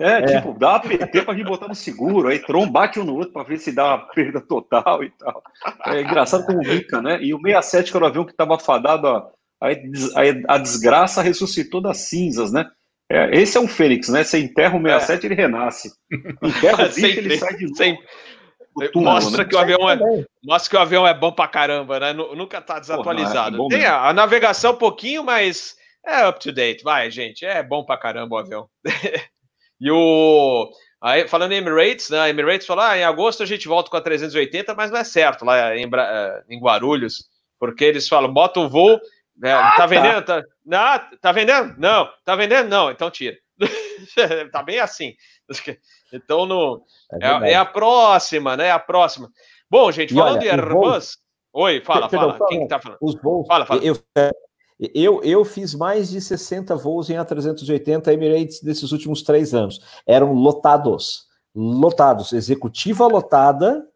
É, 0.00 0.18
é, 0.18 0.22
tipo, 0.22 0.58
dá 0.58 0.72
uma 0.72 0.80
PT 0.80 1.22
pra 1.22 1.34
gente 1.34 1.46
botar 1.46 1.68
no 1.68 1.74
seguro, 1.74 2.28
aí 2.28 2.38
trombate 2.38 3.00
um 3.00 3.04
no 3.04 3.14
outro 3.14 3.32
para 3.32 3.44
ver 3.44 3.58
se 3.58 3.72
dá 3.72 3.94
uma 3.94 3.98
perda 4.08 4.40
total 4.40 5.02
e 5.02 5.10
tal. 5.10 5.42
É 5.86 6.02
engraçado 6.02 6.44
como 6.44 6.62
fica, 6.64 7.00
né? 7.00 7.18
E 7.22 7.32
o 7.32 7.40
67, 7.40 7.90
que 7.90 7.96
era 7.96 8.04
o 8.04 8.08
avião 8.08 8.24
que 8.24 8.32
estava 8.32 8.58
fadado 8.58 9.08
a, 9.08 9.30
a, 9.60 10.54
a, 10.54 10.58
desgraça, 10.58 11.22
ressuscitou 11.22 11.80
das 11.80 11.98
cinzas, 11.98 12.52
né? 12.52 12.66
É, 13.10 13.36
esse 13.36 13.56
é 13.56 13.60
um 13.60 13.68
fênix, 13.68 14.08
né? 14.08 14.22
Você 14.22 14.38
enterra 14.38 14.76
o 14.76 14.82
67, 14.82 15.22
é. 15.22 15.26
ele 15.26 15.34
renasce. 15.34 15.92
Enterra 16.42 16.84
o 16.84 16.88
bicho, 16.92 17.18
ele 17.18 17.38
sai 17.38 17.54
de 17.56 17.64
novo. 17.64 17.76
Sempre. 17.76 18.06
Túmulo, 18.92 19.12
mostra, 19.12 19.42
né? 19.42 19.48
que 19.48 19.56
o 19.56 19.58
avião 19.58 19.90
é, 19.90 19.98
mostra 20.44 20.70
que 20.70 20.76
o 20.76 20.80
avião 20.80 21.06
é 21.06 21.14
bom 21.14 21.32
pra 21.32 21.48
caramba, 21.48 21.98
né? 21.98 22.12
Nunca 22.12 22.60
tá 22.60 22.78
desatualizado. 22.78 23.56
Pô, 23.56 23.68
é 23.68 23.70
Tem 23.70 23.86
a, 23.86 24.08
a, 24.08 24.12
navegação 24.12 24.72
um 24.72 24.76
pouquinho, 24.76 25.24
mas 25.24 25.76
é 26.04 26.28
up 26.28 26.38
to 26.38 26.52
date, 26.52 26.84
vai, 26.84 27.10
gente. 27.10 27.46
É 27.46 27.62
bom 27.62 27.84
pra 27.84 27.96
caramba 27.96 28.36
o 28.36 28.38
avião. 28.38 28.68
e 29.80 29.90
o. 29.90 30.70
Aí, 31.00 31.28
falando 31.28 31.52
em 31.52 31.56
Emirates, 31.56 32.10
né? 32.10 32.20
A 32.20 32.28
Emirates 32.28 32.66
falou: 32.66 32.84
ah, 32.84 32.96
em 32.96 33.04
agosto 33.04 33.42
a 33.42 33.46
gente 33.46 33.68
volta 33.68 33.90
com 33.90 33.96
a 33.96 34.00
380, 34.00 34.74
mas 34.74 34.90
não 34.90 34.98
é 34.98 35.04
certo 35.04 35.44
lá 35.44 35.76
em, 35.76 35.84
eh, 35.84 36.44
em 36.48 36.58
Guarulhos, 36.58 37.28
porque 37.58 37.84
eles 37.84 38.08
falam: 38.08 38.32
bota 38.32 38.60
o 38.60 38.68
voo. 38.68 38.98
É, 39.44 39.52
ah, 39.52 39.70
tá, 39.70 39.76
tá 39.76 39.86
vendendo? 39.86 40.24
Tá, 40.24 40.42
não, 40.64 41.18
tá 41.20 41.32
vendendo? 41.32 41.74
Não. 41.78 42.08
Tá 42.24 42.34
vendendo? 42.34 42.68
Não, 42.68 42.90
então 42.90 43.10
tira. 43.10 43.36
tá 44.50 44.62
bem 44.62 44.78
assim. 44.78 45.14
Então, 46.12 46.46
no, 46.46 46.82
é, 47.20 47.26
é, 47.26 47.52
é, 47.52 47.54
a 47.54 47.64
próxima, 47.64 48.56
né? 48.56 48.68
É 48.68 48.70
a 48.70 48.78
próxima. 48.78 49.30
Bom, 49.70 49.90
gente, 49.92 50.14
falando 50.14 50.38
olha, 50.38 50.40
de 50.40 50.48
Airbus. 50.48 50.72
Voos... 50.72 51.18
Oi, 51.52 51.80
fala, 51.82 52.08
fala. 52.08 52.32
Perdão, 52.32 52.46
Quem 52.48 52.60
que 52.60 52.68
tá 52.68 52.78
falando? 52.78 52.98
Os 53.00 53.14
voos. 53.20 53.46
Fala, 53.46 53.66
fala. 53.66 53.82
Eu, 53.84 53.96
eu, 54.78 55.22
eu 55.22 55.44
fiz 55.44 55.74
mais 55.74 56.10
de 56.10 56.20
60 56.20 56.76
voos 56.76 57.08
em 57.08 57.14
A380 57.14 58.08
Emirates 58.08 58.62
nesses 58.62 58.92
últimos 58.92 59.22
três 59.22 59.54
anos. 59.54 59.80
Eram 60.06 60.32
lotados. 60.32 61.26
Lotados. 61.54 62.32
Executiva 62.32 63.06
lotada. 63.06 63.86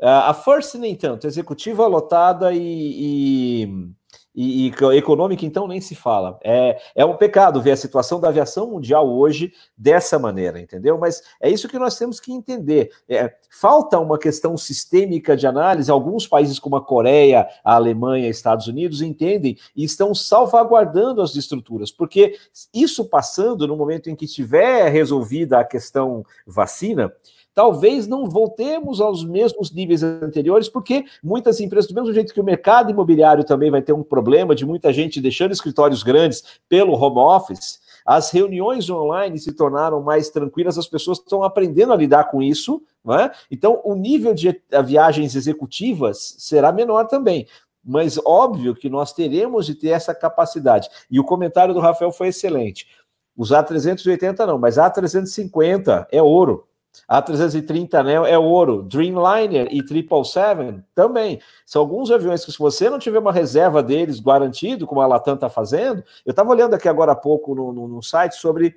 A 0.00 0.34
First, 0.34 0.74
nem 0.74 0.94
tanto. 0.94 1.26
Executiva 1.26 1.86
lotada 1.86 2.52
e, 2.52 3.62
e 3.62 3.90
e, 4.34 4.68
e, 4.68 4.96
econômica, 4.96 5.44
então, 5.44 5.66
nem 5.66 5.80
se 5.80 5.94
fala. 5.94 6.38
É, 6.42 6.80
é 6.94 7.04
um 7.04 7.16
pecado 7.16 7.60
ver 7.60 7.72
a 7.72 7.76
situação 7.76 8.20
da 8.20 8.28
aviação 8.28 8.70
mundial 8.70 9.08
hoje 9.08 9.52
dessa 9.76 10.18
maneira, 10.18 10.60
entendeu? 10.60 10.98
Mas 10.98 11.22
é 11.40 11.50
isso 11.50 11.68
que 11.68 11.78
nós 11.78 11.98
temos 11.98 12.20
que 12.20 12.32
entender. 12.32 12.90
É, 13.08 13.34
falta 13.50 13.98
uma 13.98 14.18
questão 14.18 14.56
sistêmica 14.56 15.36
de 15.36 15.46
análise. 15.46 15.90
Alguns 15.90 16.26
países, 16.26 16.58
como 16.58 16.76
a 16.76 16.84
Coreia, 16.84 17.48
a 17.64 17.74
Alemanha, 17.74 18.28
Estados 18.28 18.66
Unidos, 18.66 19.02
entendem 19.02 19.56
e 19.74 19.84
estão 19.84 20.14
salvaguardando 20.14 21.20
as 21.20 21.34
estruturas, 21.34 21.90
porque 21.90 22.36
isso 22.72 23.04
passando 23.04 23.66
no 23.66 23.76
momento 23.76 24.08
em 24.08 24.16
que 24.16 24.26
tiver 24.26 24.88
resolvida 24.88 25.58
a 25.58 25.64
questão 25.64 26.24
vacina 26.46 27.12
talvez 27.54 28.06
não 28.06 28.28
voltemos 28.28 29.00
aos 29.00 29.24
mesmos 29.24 29.72
níveis 29.72 30.02
anteriores, 30.02 30.68
porque 30.68 31.04
muitas 31.22 31.60
empresas, 31.60 31.90
do 31.90 31.94
mesmo 31.94 32.12
jeito 32.12 32.32
que 32.32 32.40
o 32.40 32.44
mercado 32.44 32.90
imobiliário 32.90 33.44
também 33.44 33.70
vai 33.70 33.82
ter 33.82 33.92
um 33.92 34.02
problema 34.02 34.54
de 34.54 34.64
muita 34.64 34.92
gente 34.92 35.20
deixando 35.20 35.52
escritórios 35.52 36.02
grandes 36.02 36.42
pelo 36.68 36.92
home 36.92 37.18
office, 37.18 37.80
as 38.04 38.30
reuniões 38.30 38.88
online 38.88 39.38
se 39.38 39.52
tornaram 39.52 40.02
mais 40.02 40.30
tranquilas, 40.30 40.78
as 40.78 40.86
pessoas 40.86 41.18
estão 41.18 41.42
aprendendo 41.42 41.92
a 41.92 41.96
lidar 41.96 42.24
com 42.24 42.42
isso, 42.42 42.82
é? 43.08 43.30
então 43.50 43.80
o 43.84 43.94
nível 43.94 44.34
de 44.34 44.60
viagens 44.84 45.34
executivas 45.34 46.36
será 46.38 46.72
menor 46.72 47.06
também. 47.06 47.46
Mas 47.82 48.18
óbvio 48.18 48.74
que 48.74 48.90
nós 48.90 49.12
teremos 49.12 49.64
de 49.64 49.74
ter 49.74 49.88
essa 49.88 50.14
capacidade. 50.14 50.88
E 51.10 51.18
o 51.18 51.24
comentário 51.24 51.72
do 51.72 51.80
Rafael 51.80 52.12
foi 52.12 52.28
excelente. 52.28 52.86
Os 53.34 53.50
A380 53.52 54.46
não, 54.46 54.58
mas 54.58 54.76
A350 54.76 56.06
é 56.12 56.22
ouro. 56.22 56.66
A 57.06 57.20
330 57.20 58.02
né, 58.02 58.14
é 58.14 58.38
ouro, 58.38 58.82
Dreamliner 58.82 59.66
e 59.70 59.78
777 59.78 60.84
também. 60.94 61.40
São 61.66 61.82
alguns 61.82 62.10
aviões 62.10 62.44
que, 62.44 62.52
se 62.52 62.58
você 62.58 62.88
não 62.88 62.98
tiver 62.98 63.18
uma 63.18 63.32
reserva 63.32 63.82
deles 63.82 64.20
garantido, 64.20 64.86
como 64.86 65.00
a 65.00 65.06
Latam 65.06 65.34
está 65.34 65.48
fazendo, 65.48 66.04
eu 66.24 66.30
estava 66.30 66.50
olhando 66.50 66.74
aqui 66.74 66.88
agora 66.88 67.12
há 67.12 67.16
pouco 67.16 67.54
no, 67.54 67.72
no, 67.72 67.88
no, 67.88 68.02
site 68.02 68.36
sobre 68.36 68.76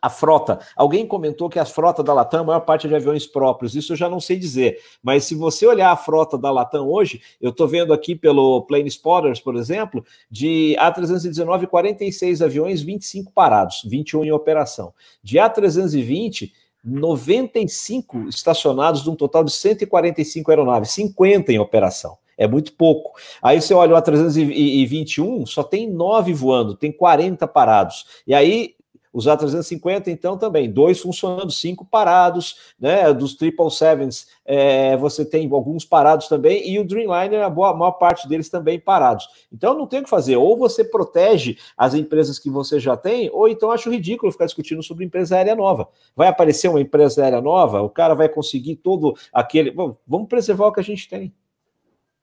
a 0.00 0.08
frota. 0.08 0.60
Alguém 0.76 1.06
comentou 1.06 1.48
que 1.48 1.58
a 1.58 1.64
frota 1.64 2.02
da 2.02 2.12
Latam, 2.12 2.40
a 2.40 2.44
maior 2.44 2.60
parte 2.60 2.86
é 2.86 2.88
de 2.88 2.94
aviões 2.94 3.26
próprios. 3.26 3.74
Isso 3.74 3.92
eu 3.92 3.96
já 3.96 4.08
não 4.08 4.20
sei 4.20 4.38
dizer. 4.38 4.78
Mas 5.02 5.24
se 5.24 5.34
você 5.34 5.66
olhar 5.66 5.90
a 5.90 5.96
frota 5.96 6.38
da 6.38 6.50
Latam 6.50 6.88
hoje, 6.88 7.20
eu 7.40 7.50
estou 7.50 7.68
vendo 7.68 7.92
aqui 7.92 8.14
pelo 8.14 8.62
Plane 8.62 8.88
Spotters, 8.88 9.40
por 9.40 9.56
exemplo, 9.56 10.04
de 10.30 10.76
A319, 10.78 11.66
46 11.66 12.42
aviões, 12.42 12.80
25 12.80 13.32
parados, 13.32 13.82
21 13.84 14.24
em 14.24 14.32
operação. 14.32 14.94
De 15.22 15.36
A320, 15.36 16.50
95 16.84 18.28
estacionados 18.28 19.02
de 19.02 19.10
um 19.10 19.14
total 19.14 19.44
de 19.44 19.52
145 19.52 20.50
aeronaves, 20.50 20.90
50 20.90 21.52
em 21.52 21.58
operação. 21.58 22.16
É 22.38 22.48
muito 22.48 22.72
pouco. 22.72 23.12
Aí 23.42 23.60
você 23.60 23.74
olha 23.74 23.94
o 23.94 23.98
A321, 24.00 25.46
só 25.46 25.62
tem 25.62 25.90
9 25.90 26.32
voando, 26.32 26.74
tem 26.74 26.90
40 26.90 27.46
parados. 27.46 28.06
E 28.26 28.34
aí 28.34 28.74
os 29.12 29.26
A350, 29.26 30.08
então, 30.08 30.38
também, 30.38 30.70
dois 30.70 31.00
funcionando, 31.00 31.50
cinco 31.50 31.84
parados, 31.84 32.56
né? 32.78 33.12
Dos 33.12 33.36
777s, 33.36 34.26
é, 34.44 34.96
você 34.96 35.24
tem 35.24 35.50
alguns 35.52 35.84
parados 35.84 36.28
também, 36.28 36.68
e 36.68 36.78
o 36.78 36.84
Dreamliner, 36.84 37.42
a, 37.42 37.50
boa, 37.50 37.70
a 37.70 37.74
maior 37.74 37.92
parte 37.92 38.28
deles 38.28 38.48
também 38.48 38.78
parados. 38.78 39.28
Então, 39.52 39.74
não 39.74 39.86
tem 39.86 40.00
o 40.00 40.04
que 40.04 40.10
fazer. 40.10 40.36
Ou 40.36 40.56
você 40.56 40.84
protege 40.84 41.56
as 41.76 41.94
empresas 41.94 42.38
que 42.38 42.48
você 42.48 42.78
já 42.78 42.96
tem, 42.96 43.30
ou 43.32 43.48
então 43.48 43.70
acho 43.70 43.90
ridículo 43.90 44.32
ficar 44.32 44.46
discutindo 44.46 44.82
sobre 44.82 45.04
empresa 45.04 45.36
aérea 45.36 45.56
nova. 45.56 45.88
Vai 46.14 46.28
aparecer 46.28 46.68
uma 46.68 46.80
empresa 46.80 47.22
aérea 47.22 47.40
nova, 47.40 47.82
o 47.82 47.90
cara 47.90 48.14
vai 48.14 48.28
conseguir 48.28 48.76
todo 48.76 49.14
aquele. 49.32 49.70
Bom, 49.70 49.96
vamos 50.06 50.28
preservar 50.28 50.68
o 50.68 50.72
que 50.72 50.80
a 50.80 50.84
gente 50.84 51.08
tem. 51.08 51.32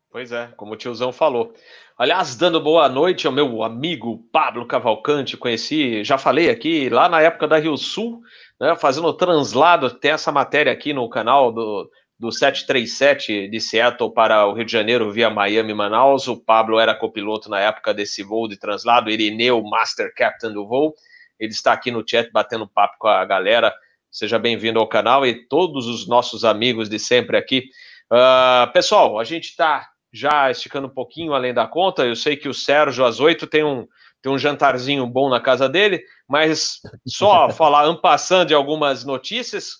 Pois 0.09 0.31
é, 0.31 0.47
como 0.55 0.73
o 0.73 0.77
tiozão 0.77 1.11
falou. 1.11 1.53
Aliás, 1.97 2.35
dando 2.35 2.61
boa 2.61 2.87
noite 2.87 3.27
ao 3.27 3.33
meu 3.33 3.61
amigo 3.61 4.23
Pablo 4.31 4.65
Cavalcante, 4.65 5.35
conheci, 5.35 6.03
já 6.03 6.17
falei 6.17 6.49
aqui, 6.49 6.89
lá 6.89 7.09
na 7.09 7.21
época 7.21 7.47
da 7.47 7.57
Rio 7.57 7.75
Sul, 7.75 8.21
né, 8.59 8.75
fazendo 8.75 9.11
translado, 9.13 9.89
tem 9.89 10.11
essa 10.11 10.31
matéria 10.31 10.71
aqui 10.71 10.93
no 10.93 11.09
canal 11.09 11.51
do, 11.51 11.89
do 12.19 12.31
737 12.31 13.47
de 13.49 13.59
Seattle 13.59 14.13
para 14.13 14.45
o 14.47 14.53
Rio 14.53 14.65
de 14.65 14.71
Janeiro 14.71 15.11
via 15.11 15.29
Miami 15.29 15.73
Manaus. 15.73 16.27
O 16.27 16.37
Pablo 16.37 16.79
era 16.79 16.95
copiloto 16.95 17.49
na 17.49 17.59
época 17.59 17.93
desse 17.93 18.23
voo 18.23 18.47
de 18.47 18.57
translado, 18.57 19.09
Irineu, 19.09 19.61
Master 19.61 20.13
Captain 20.15 20.53
do 20.53 20.65
voo. 20.65 20.93
Ele 21.39 21.51
está 21.51 21.73
aqui 21.73 21.91
no 21.91 22.03
chat 22.07 22.31
batendo 22.31 22.67
papo 22.67 22.95
com 22.97 23.07
a 23.07 23.23
galera. 23.25 23.73
Seja 24.09 24.39
bem-vindo 24.39 24.79
ao 24.79 24.87
canal 24.87 25.25
e 25.25 25.47
todos 25.47 25.85
os 25.85 26.07
nossos 26.07 26.43
amigos 26.43 26.89
de 26.89 26.97
sempre 26.97 27.37
aqui. 27.37 27.65
Uh, 28.11 28.71
pessoal, 28.71 29.19
a 29.19 29.23
gente 29.23 29.49
está 29.49 29.87
já 30.17 30.49
esticando 30.49 30.87
um 30.87 30.93
pouquinho 30.93 31.33
além 31.33 31.53
da 31.53 31.67
conta. 31.67 32.05
Eu 32.05 32.15
sei 32.15 32.35
que 32.35 32.49
o 32.49 32.53
Sérgio 32.53 33.05
às 33.05 33.19
oito 33.19 33.45
tem 33.45 33.63
um, 33.63 33.87
tem 34.21 34.31
um 34.31 34.37
jantarzinho 34.37 35.05
bom 35.05 35.29
na 35.29 35.39
casa 35.39 35.69
dele, 35.69 36.01
mas 36.27 36.81
só 37.05 37.49
falar 37.51 37.85
ampassando 37.85 38.47
de 38.47 38.53
algumas 38.53 39.05
notícias. 39.05 39.77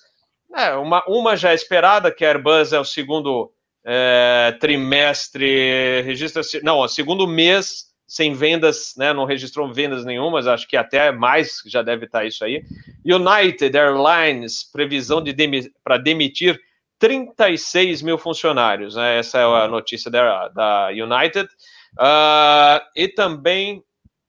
É, 0.55 0.73
uma, 0.75 1.03
uma 1.07 1.35
já 1.35 1.53
esperada, 1.53 2.11
que 2.11 2.23
a 2.23 2.29
Airbus 2.29 2.71
é 2.71 2.79
o 2.79 2.85
segundo 2.85 3.51
é, 3.85 4.55
trimestre, 4.59 6.01
registra 6.03 6.41
não, 6.63 6.79
o 6.79 6.87
segundo 6.87 7.27
mês 7.27 7.87
sem 8.07 8.33
vendas, 8.33 8.93
né, 8.97 9.11
não 9.13 9.25
registrou 9.25 9.71
vendas 9.73 10.05
nenhumas, 10.05 10.47
acho 10.47 10.65
que 10.65 10.77
até 10.77 11.11
mais 11.11 11.61
já 11.65 11.81
deve 11.81 12.05
estar 12.05 12.25
isso 12.25 12.45
aí. 12.45 12.63
United 13.05 13.77
Airlines, 13.77 14.63
previsão 14.63 15.21
de 15.21 15.33
demi 15.33 15.69
para 15.83 15.97
demitir 15.97 16.57
36 16.99 18.01
mil 18.01 18.17
funcionários. 18.17 18.95
Né? 18.95 19.19
Essa 19.19 19.39
é 19.39 19.43
a 19.43 19.67
notícia 19.67 20.09
da, 20.09 20.47
da 20.49 20.89
United. 20.89 21.49
Uh, 21.93 22.83
e 22.95 23.07
também 23.07 23.83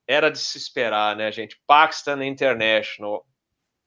era 0.07 0.29
de 0.31 0.39
se 0.39 0.57
esperar, 0.57 1.15
né, 1.15 1.31
gente? 1.31 1.59
Paxton 1.67 2.23
International. 2.23 3.23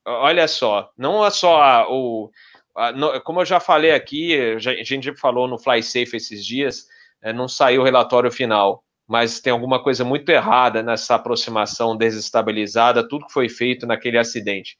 Olha 0.06 0.46
só, 0.46 0.90
não 0.96 1.24
é 1.24 1.30
só 1.30 1.60
a, 1.60 1.90
o. 1.90 2.30
A, 2.76 2.92
no, 2.92 3.20
como 3.22 3.40
eu 3.40 3.44
já 3.44 3.60
falei 3.60 3.92
aqui, 3.92 4.38
a 4.54 4.82
gente 4.84 5.14
falou 5.16 5.46
no 5.46 5.58
FlySafe 5.58 6.16
esses 6.16 6.46
dias, 6.46 6.86
é, 7.20 7.32
não 7.32 7.48
saiu 7.48 7.82
o 7.82 7.84
relatório 7.84 8.30
final, 8.30 8.82
mas 9.06 9.40
tem 9.40 9.52
alguma 9.52 9.82
coisa 9.82 10.04
muito 10.04 10.28
errada 10.30 10.82
nessa 10.82 11.16
aproximação 11.16 11.96
desestabilizada, 11.96 13.06
tudo 13.06 13.26
que 13.26 13.32
foi 13.32 13.48
feito 13.48 13.86
naquele 13.86 14.16
acidente. 14.16 14.76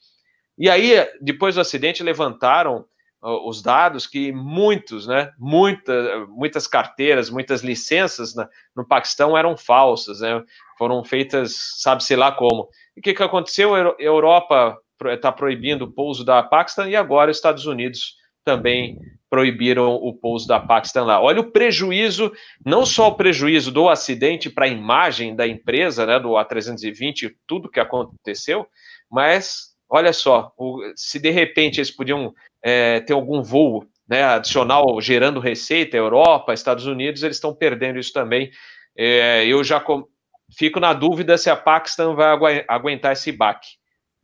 E 0.56 0.70
aí, 0.70 0.94
depois 1.20 1.56
do 1.56 1.60
acidente, 1.60 2.02
levantaram 2.02 2.84
os 3.22 3.62
dados 3.62 4.06
que 4.06 4.32
muitos, 4.32 5.06
né, 5.06 5.32
muita, 5.38 6.26
muitas 6.26 6.66
carteiras, 6.66 7.30
muitas 7.30 7.62
licenças 7.62 8.34
no 8.74 8.84
Paquistão 8.84 9.38
eram 9.38 9.56
falsas, 9.56 10.20
né, 10.20 10.42
foram 10.76 11.04
feitas, 11.04 11.54
sabe-se 11.78 12.16
lá 12.16 12.32
como. 12.32 12.68
E 12.96 13.00
o 13.00 13.02
que, 13.02 13.14
que 13.14 13.22
aconteceu? 13.22 13.74
A 13.74 13.94
Europa 13.98 14.76
está 15.06 15.30
proibindo 15.30 15.82
o 15.82 15.92
pouso 15.92 16.24
da 16.24 16.42
Paxton 16.42 16.86
e 16.86 16.96
agora 16.96 17.30
os 17.30 17.36
Estados 17.36 17.64
Unidos 17.66 18.16
também 18.44 18.98
proibiram 19.30 19.94
o 19.94 20.12
pouso 20.12 20.46
da 20.48 20.58
Paxton 20.58 21.04
lá. 21.04 21.20
Olha 21.20 21.40
o 21.40 21.50
prejuízo, 21.50 22.32
não 22.66 22.84
só 22.84 23.08
o 23.08 23.14
prejuízo 23.14 23.70
do 23.70 23.88
acidente 23.88 24.50
para 24.50 24.66
a 24.66 24.68
imagem 24.68 25.36
da 25.36 25.46
empresa, 25.46 26.04
né, 26.04 26.18
do 26.18 26.30
A320, 26.30 27.32
tudo 27.46 27.70
que 27.70 27.80
aconteceu, 27.80 28.66
mas 29.08 29.72
olha 29.88 30.12
só, 30.12 30.52
se 30.96 31.20
de 31.20 31.30
repente 31.30 31.78
eles 31.78 31.90
podiam 31.90 32.34
é, 32.62 33.00
ter 33.00 33.12
algum 33.12 33.42
voo 33.42 33.84
né, 34.08 34.24
adicional 34.24 35.00
gerando 35.00 35.40
receita, 35.40 35.96
Europa, 35.96 36.52
Estados 36.52 36.86
Unidos, 36.86 37.22
eles 37.22 37.36
estão 37.36 37.54
perdendo 37.54 37.98
isso 37.98 38.12
também. 38.12 38.50
É, 38.96 39.46
eu 39.46 39.64
já 39.64 39.82
fico 40.56 40.78
na 40.78 40.92
dúvida 40.92 41.38
se 41.38 41.48
a 41.48 41.56
Paxton 41.56 42.14
vai 42.14 42.64
aguentar 42.68 43.12
esse 43.12 43.32
baque. 43.32 43.70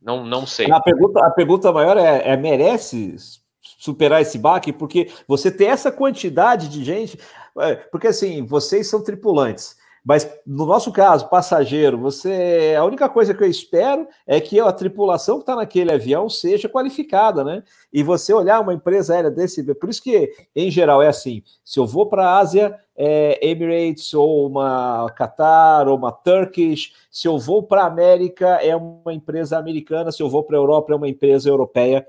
Não, 0.01 0.23
não 0.23 0.45
sei. 0.45 0.71
A 0.71 0.79
pergunta, 0.79 1.25
a 1.25 1.29
pergunta 1.31 1.71
maior 1.71 1.97
é, 1.97 2.29
é 2.29 2.37
merece 2.37 3.15
superar 3.61 4.21
esse 4.21 4.37
baque? 4.37 4.71
Porque 4.71 5.11
você 5.27 5.51
tem 5.51 5.69
essa 5.69 5.91
quantidade 5.91 6.69
de 6.69 6.83
gente, 6.83 7.19
é, 7.59 7.75
porque 7.75 8.07
assim, 8.07 8.45
vocês 8.45 8.89
são 8.89 9.03
tripulantes. 9.03 9.78
Mas 10.03 10.29
no 10.45 10.65
nosso 10.65 10.91
caso, 10.91 11.29
passageiro, 11.29 11.97
você 11.97 12.75
a 12.77 12.83
única 12.83 13.09
coisa 13.09 13.33
que 13.33 13.43
eu 13.43 13.49
espero 13.49 14.07
é 14.25 14.39
que 14.39 14.59
a 14.59 14.71
tripulação 14.71 15.35
que 15.35 15.43
está 15.43 15.55
naquele 15.55 15.91
avião 15.91 16.29
seja 16.29 16.69
qualificada, 16.69 17.43
né? 17.43 17.63
E 17.91 18.01
você 18.01 18.33
olhar 18.33 18.59
uma 18.59 18.73
empresa 18.73 19.13
aérea 19.13 19.31
desse, 19.31 19.63
por 19.75 19.89
isso 19.89 20.01
que 20.01 20.31
em 20.55 20.71
geral 20.71 21.01
é 21.01 21.07
assim: 21.07 21.43
se 21.63 21.79
eu 21.79 21.85
vou 21.85 22.07
para 22.07 22.25
a 22.25 22.37
Ásia, 22.37 22.79
é 22.95 23.39
Emirates 23.47 24.13
ou 24.13 24.47
uma 24.47 25.07
Qatar 25.17 25.87
ou 25.87 25.97
uma 25.97 26.11
Turkish, 26.11 26.93
se 27.11 27.27
eu 27.27 27.37
vou 27.37 27.63
para 27.63 27.83
a 27.83 27.87
América 27.87 28.59
é 28.61 28.75
uma 28.75 29.13
empresa 29.13 29.57
americana, 29.57 30.11
se 30.11 30.21
eu 30.21 30.29
vou 30.29 30.43
para 30.43 30.57
a 30.57 30.59
Europa 30.59 30.93
é 30.93 30.95
uma 30.95 31.09
empresa 31.09 31.49
europeia, 31.49 32.05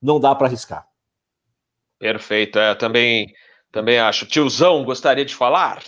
não 0.00 0.18
dá 0.18 0.34
para 0.34 0.46
arriscar. 0.46 0.86
Perfeito, 1.98 2.58
é, 2.58 2.74
também 2.74 3.34
também 3.70 3.98
acho. 3.98 4.26
Tiozão, 4.26 4.84
gostaria 4.84 5.24
de 5.24 5.34
falar? 5.34 5.82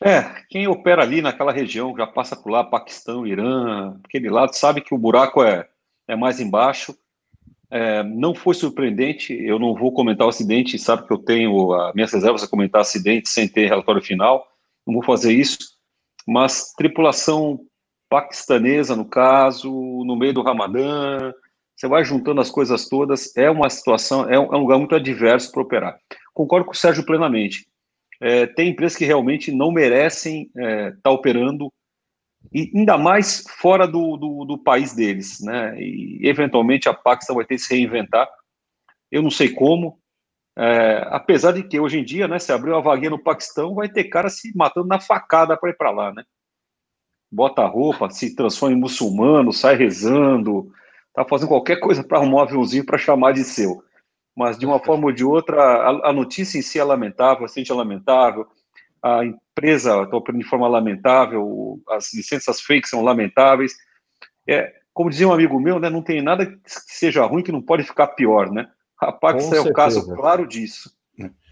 É, 0.00 0.22
quem 0.48 0.68
opera 0.68 1.02
ali 1.02 1.20
naquela 1.20 1.52
região, 1.52 1.96
já 1.96 2.06
passa 2.06 2.36
por 2.36 2.50
lá, 2.50 2.62
Paquistão, 2.62 3.26
Irã, 3.26 3.96
aquele 4.04 4.30
lado, 4.30 4.54
sabe 4.54 4.80
que 4.80 4.94
o 4.94 4.98
buraco 4.98 5.42
é, 5.42 5.68
é 6.06 6.14
mais 6.14 6.38
embaixo. 6.38 6.96
É, 7.70 8.02
não 8.02 8.34
foi 8.34 8.54
surpreendente, 8.54 9.34
eu 9.34 9.58
não 9.58 9.74
vou 9.74 9.92
comentar 9.92 10.26
o 10.26 10.30
acidente, 10.30 10.78
sabe 10.78 11.06
que 11.06 11.12
eu 11.12 11.18
tenho 11.18 11.72
as 11.74 11.94
minhas 11.94 12.12
reservas 12.12 12.42
a 12.42 12.48
comentar 12.48 12.80
acidente 12.80 13.28
sem 13.28 13.46
ter 13.46 13.68
relatório 13.68 14.00
final, 14.00 14.46
não 14.86 14.94
vou 14.94 15.02
fazer 15.02 15.34
isso, 15.34 15.58
mas 16.26 16.72
tripulação 16.72 17.60
paquistanesa, 18.08 18.96
no 18.96 19.04
caso, 19.04 19.70
no 19.70 20.16
meio 20.16 20.32
do 20.32 20.42
Ramadã, 20.42 21.34
você 21.76 21.86
vai 21.86 22.02
juntando 22.04 22.40
as 22.40 22.50
coisas 22.50 22.88
todas, 22.88 23.36
é 23.36 23.50
uma 23.50 23.68
situação, 23.68 24.26
é 24.30 24.38
um, 24.38 24.54
é 24.54 24.56
um 24.56 24.60
lugar 24.60 24.78
muito 24.78 24.94
adverso 24.94 25.52
para 25.52 25.60
operar. 25.60 25.98
Concordo 26.32 26.64
com 26.64 26.72
o 26.72 26.76
Sérgio 26.76 27.04
plenamente 27.04 27.66
é, 28.20 28.46
tem 28.46 28.70
empresas 28.70 28.96
que 28.96 29.04
realmente 29.04 29.52
não 29.52 29.70
merecem 29.70 30.42
estar 30.42 30.62
é, 30.62 30.92
tá 31.02 31.10
operando, 31.10 31.72
e 32.52 32.70
ainda 32.74 32.96
mais 32.96 33.44
fora 33.60 33.86
do, 33.86 34.16
do, 34.16 34.44
do, 34.44 34.58
país 34.58 34.94
deles, 34.94 35.40
né? 35.40 35.78
E 35.80 36.20
eventualmente 36.22 36.88
a 36.88 36.94
Paxton 36.94 37.34
vai 37.34 37.44
ter 37.44 37.56
que 37.56 37.62
se 37.62 37.74
reinventar. 37.74 38.28
Eu 39.10 39.22
não 39.22 39.30
sei 39.30 39.50
como, 39.50 39.98
é, 40.56 41.04
apesar 41.10 41.52
de 41.52 41.62
que 41.62 41.78
hoje 41.78 41.98
em 41.98 42.04
dia, 42.04 42.26
né, 42.26 42.38
se 42.38 42.52
abrir 42.52 42.70
uma 42.70 42.82
vaguinha 42.82 43.10
no 43.10 43.22
Paquistão, 43.22 43.74
vai 43.74 43.88
ter 43.88 44.04
cara 44.04 44.28
se 44.28 44.56
matando 44.56 44.86
na 44.86 45.00
facada 45.00 45.56
para 45.56 45.70
ir 45.70 45.76
para 45.76 45.90
lá, 45.90 46.12
né? 46.12 46.24
Bota 47.30 47.62
a 47.62 47.66
roupa, 47.66 48.08
se 48.10 48.34
transforma 48.34 48.74
em 48.74 48.80
muçulmano, 48.80 49.52
sai 49.52 49.76
rezando, 49.76 50.72
tá 51.12 51.24
fazendo 51.24 51.48
qualquer 51.48 51.80
coisa 51.80 52.02
para 52.02 52.18
arrumar 52.18 52.36
um 52.36 52.40
aviãozinho 52.40 52.86
para 52.86 52.96
chamar 52.96 53.32
de 53.32 53.44
seu 53.44 53.82
mas 54.38 54.56
de 54.56 54.64
uma 54.64 54.78
forma 54.78 55.06
ou 55.06 55.12
de 55.12 55.24
outra, 55.24 55.60
a, 55.60 56.10
a 56.10 56.12
notícia 56.12 56.58
em 56.58 56.62
si 56.62 56.78
é 56.78 56.84
lamentável, 56.84 57.42
o 57.42 57.44
acidente 57.44 57.72
é 57.72 57.74
lamentável, 57.74 58.46
a 59.02 59.24
empresa 59.24 60.02
está 60.04 60.16
operando 60.16 60.44
de 60.44 60.48
forma 60.48 60.68
lamentável, 60.68 61.82
as 61.88 62.14
licenças 62.14 62.60
fake 62.60 62.88
são 62.88 63.02
lamentáveis. 63.02 63.74
É, 64.48 64.72
como 64.94 65.10
dizia 65.10 65.26
um 65.26 65.32
amigo 65.32 65.58
meu, 65.58 65.80
né, 65.80 65.90
não 65.90 66.02
tem 66.02 66.22
nada 66.22 66.46
que 66.46 66.60
seja 66.64 67.24
ruim 67.24 67.42
que 67.42 67.50
não 67.50 67.60
pode 67.60 67.82
ficar 67.82 68.06
pior, 68.08 68.48
né? 68.48 68.68
A 69.00 69.10
Pax 69.10 69.50
é 69.50 69.60
o 69.60 69.72
caso 69.72 70.14
claro 70.14 70.46
disso. 70.46 70.96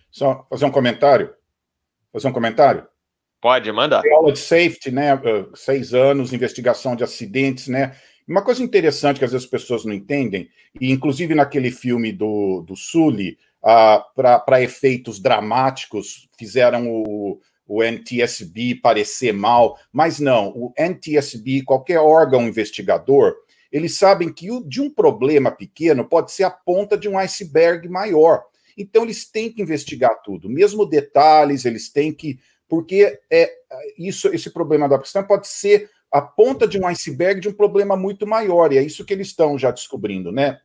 Só 0.08 0.46
fazer 0.48 0.64
um 0.64 0.70
comentário? 0.70 1.34
Fazer 2.12 2.28
um 2.28 2.32
comentário? 2.32 2.86
Pode, 3.40 3.70
manda. 3.72 4.00
Aula 4.12 4.32
de 4.32 4.38
safety, 4.38 4.92
né? 4.92 5.14
Uh, 5.14 5.54
seis 5.56 5.92
anos, 5.92 6.32
investigação 6.32 6.94
de 6.94 7.02
acidentes, 7.02 7.66
né? 7.66 7.96
Uma 8.26 8.42
coisa 8.42 8.62
interessante 8.62 9.18
que 9.18 9.24
às 9.24 9.30
vezes 9.32 9.44
as 9.44 9.50
pessoas 9.50 9.84
não 9.84 9.92
entendem, 9.92 10.48
e 10.80 10.90
inclusive 10.90 11.34
naquele 11.34 11.70
filme 11.70 12.12
do, 12.12 12.62
do 12.62 12.74
Sully, 12.74 13.38
uh, 13.62 14.02
para 14.14 14.62
efeitos 14.62 15.20
dramáticos, 15.20 16.28
fizeram 16.36 16.90
o, 16.90 17.40
o 17.66 17.82
NTSB 17.82 18.76
parecer 18.76 19.32
mal, 19.32 19.78
mas 19.92 20.18
não, 20.18 20.48
o 20.48 20.72
NTSB, 20.76 21.62
qualquer 21.62 22.00
órgão 22.00 22.48
investigador, 22.48 23.34
eles 23.70 23.96
sabem 23.96 24.32
que 24.32 24.50
o, 24.50 24.60
de 24.62 24.80
um 24.80 24.90
problema 24.90 25.50
pequeno 25.50 26.04
pode 26.04 26.32
ser 26.32 26.44
a 26.44 26.50
ponta 26.50 26.96
de 26.96 27.08
um 27.08 27.18
iceberg 27.18 27.88
maior. 27.88 28.44
Então 28.76 29.04
eles 29.04 29.24
têm 29.24 29.52
que 29.52 29.62
investigar 29.62 30.20
tudo, 30.22 30.48
mesmo 30.48 30.86
detalhes, 30.86 31.64
eles 31.64 31.88
têm 31.90 32.12
que. 32.12 32.38
Porque 32.68 33.20
é, 33.30 33.48
isso, 33.96 34.28
esse 34.34 34.50
problema 34.50 34.88
da 34.88 34.98
questão 34.98 35.22
pode 35.22 35.46
ser 35.46 35.88
a 36.16 36.22
ponta 36.22 36.66
de 36.66 36.78
um 36.78 36.86
iceberg 36.86 37.40
de 37.40 37.48
um 37.48 37.52
problema 37.52 37.96
muito 37.96 38.26
maior, 38.26 38.72
e 38.72 38.78
é 38.78 38.82
isso 38.82 39.04
que 39.04 39.12
eles 39.12 39.28
estão 39.28 39.58
já 39.58 39.70
descobrindo, 39.70 40.32
né? 40.32 40.58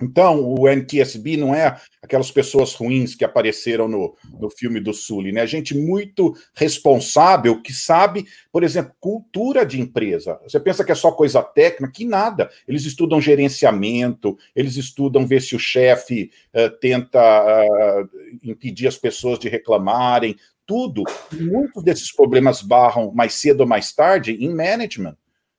Então, 0.00 0.40
o 0.40 0.68
NTSB 0.68 1.36
não 1.36 1.52
é 1.52 1.76
aquelas 2.00 2.30
pessoas 2.30 2.72
ruins 2.72 3.16
que 3.16 3.24
apareceram 3.24 3.88
no, 3.88 4.16
no 4.38 4.48
filme 4.48 4.78
do 4.78 4.94
Sully, 4.94 5.32
né? 5.32 5.44
Gente 5.44 5.76
muito 5.76 6.36
responsável 6.54 7.60
que 7.60 7.72
sabe, 7.72 8.24
por 8.52 8.62
exemplo, 8.62 8.94
cultura 9.00 9.66
de 9.66 9.80
empresa. 9.80 10.38
Você 10.44 10.60
pensa 10.60 10.84
que 10.84 10.92
é 10.92 10.94
só 10.94 11.10
coisa 11.10 11.42
técnica? 11.42 11.92
Que 11.92 12.04
nada. 12.04 12.48
Eles 12.66 12.84
estudam 12.84 13.20
gerenciamento, 13.20 14.38
eles 14.54 14.76
estudam 14.76 15.26
ver 15.26 15.42
se 15.42 15.56
o 15.56 15.58
chefe 15.58 16.30
uh, 16.54 16.70
tenta 16.78 17.20
uh, 17.20 18.08
impedir 18.44 18.86
as 18.86 18.96
pessoas 18.96 19.36
de 19.36 19.48
reclamarem, 19.48 20.36
tudo. 20.68 21.02
Muitos 21.32 21.82
desses 21.82 22.12
problemas 22.12 22.60
barram 22.60 23.10
mais 23.10 23.32
cedo 23.32 23.62
ou 23.62 23.66
mais 23.66 23.90
tarde 23.90 24.32
em 24.32 24.54
management. 24.54 25.16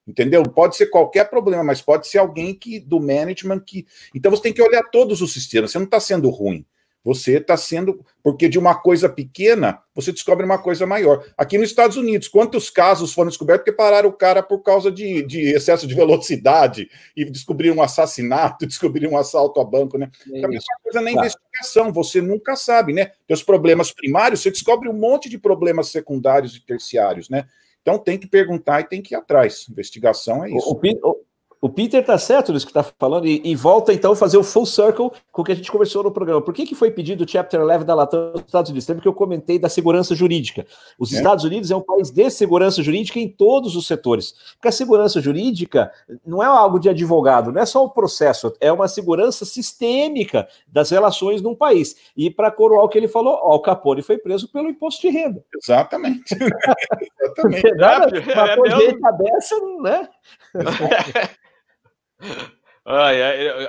Entendeu? 0.07 0.43
Pode 0.43 0.75
ser 0.75 0.87
qualquer 0.87 1.29
problema, 1.29 1.63
mas 1.63 1.81
pode 1.81 2.07
ser 2.07 2.19
alguém 2.19 2.53
que 2.53 2.79
do 2.79 2.99
management 2.99 3.59
que. 3.59 3.85
Então 4.13 4.31
você 4.31 4.43
tem 4.43 4.53
que 4.53 4.61
olhar 4.61 4.83
todos 4.91 5.21
os 5.21 5.33
sistemas. 5.33 5.71
Você 5.71 5.79
não 5.79 5.85
está 5.85 5.99
sendo 5.99 6.29
ruim. 6.29 6.63
Você 7.03 7.37
está 7.37 7.55
sendo. 7.55 8.05
Porque 8.21 8.49
de 8.49 8.59
uma 8.59 8.75
coisa 8.75 9.07
pequena, 9.07 9.81
você 9.95 10.11
descobre 10.11 10.45
uma 10.45 10.57
coisa 10.57 10.85
maior. 10.85 11.25
Aqui 11.37 11.57
nos 11.57 11.69
Estados 11.69 11.97
Unidos, 11.97 12.27
quantos 12.27 12.69
casos 12.69 13.13
foram 13.13 13.29
descobertos 13.29 13.63
porque 13.63 13.75
pararam 13.75 14.09
o 14.09 14.13
cara 14.13 14.43
por 14.43 14.59
causa 14.59 14.91
de, 14.91 15.23
de 15.23 15.53
excesso 15.53 15.87
de 15.87 15.95
velocidade 15.95 16.89
e 17.15 17.25
descobriram 17.25 17.77
um 17.77 17.81
assassinato, 17.81 18.65
descobriram 18.67 19.11
um 19.11 19.17
assalto 19.17 19.59
a 19.59 19.65
banco, 19.65 19.97
né? 19.97 20.11
É 20.33 20.45
a 20.45 20.47
mesma 20.47 20.75
coisa 20.83 21.01
na 21.01 21.11
investigação, 21.11 21.91
você 21.91 22.21
nunca 22.21 22.55
sabe, 22.55 22.93
né? 22.93 23.11
Tem 23.27 23.33
os 23.33 23.43
problemas 23.43 23.91
primários, 23.91 24.41
você 24.41 24.51
descobre 24.51 24.89
um 24.89 24.93
monte 24.93 25.29
de 25.29 25.37
problemas 25.37 25.89
secundários 25.89 26.55
e 26.55 26.65
terciários, 26.65 27.29
né? 27.29 27.45
Então 27.81 27.97
tem 27.97 28.17
que 28.17 28.27
perguntar 28.27 28.81
e 28.81 28.87
tem 28.87 29.01
que 29.01 29.15
ir 29.15 29.17
atrás. 29.17 29.65
Investigação 29.69 30.43
é 30.43 30.51
isso. 30.51 30.69
O, 30.69 31.09
o, 31.09 31.15
o 31.61 31.67
Peter 31.67 31.99
está 31.99 32.17
certo 32.17 32.53
nisso 32.53 32.65
que 32.65 32.71
está 32.71 32.83
falando 32.97 33.27
e, 33.27 33.41
e, 33.43 33.55
volta 33.55 33.93
então 33.93 34.13
a 34.13 34.15
fazer 34.15 34.37
o 34.37 34.43
full 34.43 34.65
circle 34.65 35.11
com 35.31 35.41
o 35.41 35.45
que 35.45 35.51
a 35.51 35.55
gente 35.55 35.69
conversou 35.69 36.03
no 36.03 36.11
programa. 36.11 36.41
Por 36.41 36.53
que, 36.53 36.65
que 36.65 36.73
foi 36.73 36.89
pedido 36.89 37.25
o 37.25 37.27
Chapter 37.27 37.61
11 37.61 37.83
da 37.83 37.93
Latam 37.93 38.31
nos 38.31 38.45
Estados 38.45 38.69
Unidos? 38.69 38.87
Lembra 38.87 39.01
que 39.01 39.07
eu 39.07 39.13
comentei 39.13 39.59
da 39.59 39.67
segurança 39.67 40.15
jurídica. 40.15 40.65
Os 40.97 41.11
é. 41.11 41.17
Estados 41.17 41.43
Unidos 41.43 41.69
é 41.69 41.75
um 41.75 41.81
país 41.81 42.11
de 42.11 42.29
segurança 42.29 42.81
jurídica 42.81 43.19
em 43.19 43.27
todos 43.27 43.75
os 43.75 43.87
setores. 43.87 44.33
Porque 44.53 44.69
a 44.69 44.71
segurança 44.71 45.19
jurídica 45.19 45.91
não 46.25 46.41
é 46.41 46.45
algo 46.45 46.79
de 46.79 46.87
advogado, 46.87 47.51
não 47.51 47.61
é 47.61 47.65
só 47.65 47.83
o 47.83 47.89
processo, 47.89 48.53
é 48.61 48.71
uma 48.71 48.87
segurança 48.87 49.43
sistêmica 49.43 50.47
das 50.65 50.89
relações 50.89 51.41
num 51.41 51.55
país. 51.55 51.95
E 52.15 52.29
para 52.29 52.51
coroar 52.51 52.85
o 52.85 52.89
que 52.89 52.97
ele 52.97 53.09
falou, 53.09 53.37
ó, 53.41 53.55
o 53.55 53.61
Capone 53.61 54.01
foi 54.01 54.17
preso 54.17 54.47
pelo 54.49 54.69
imposto 54.69 55.01
de 55.01 55.09
renda. 55.09 55.43
Exatamente. 55.61 56.35
Exatamente. 57.21 57.71
Nada, 57.75 58.17
é, 58.17 58.85
é, 58.85 58.89
é, 58.89 58.99
cabeça, 58.99 59.55
né? 59.81 60.09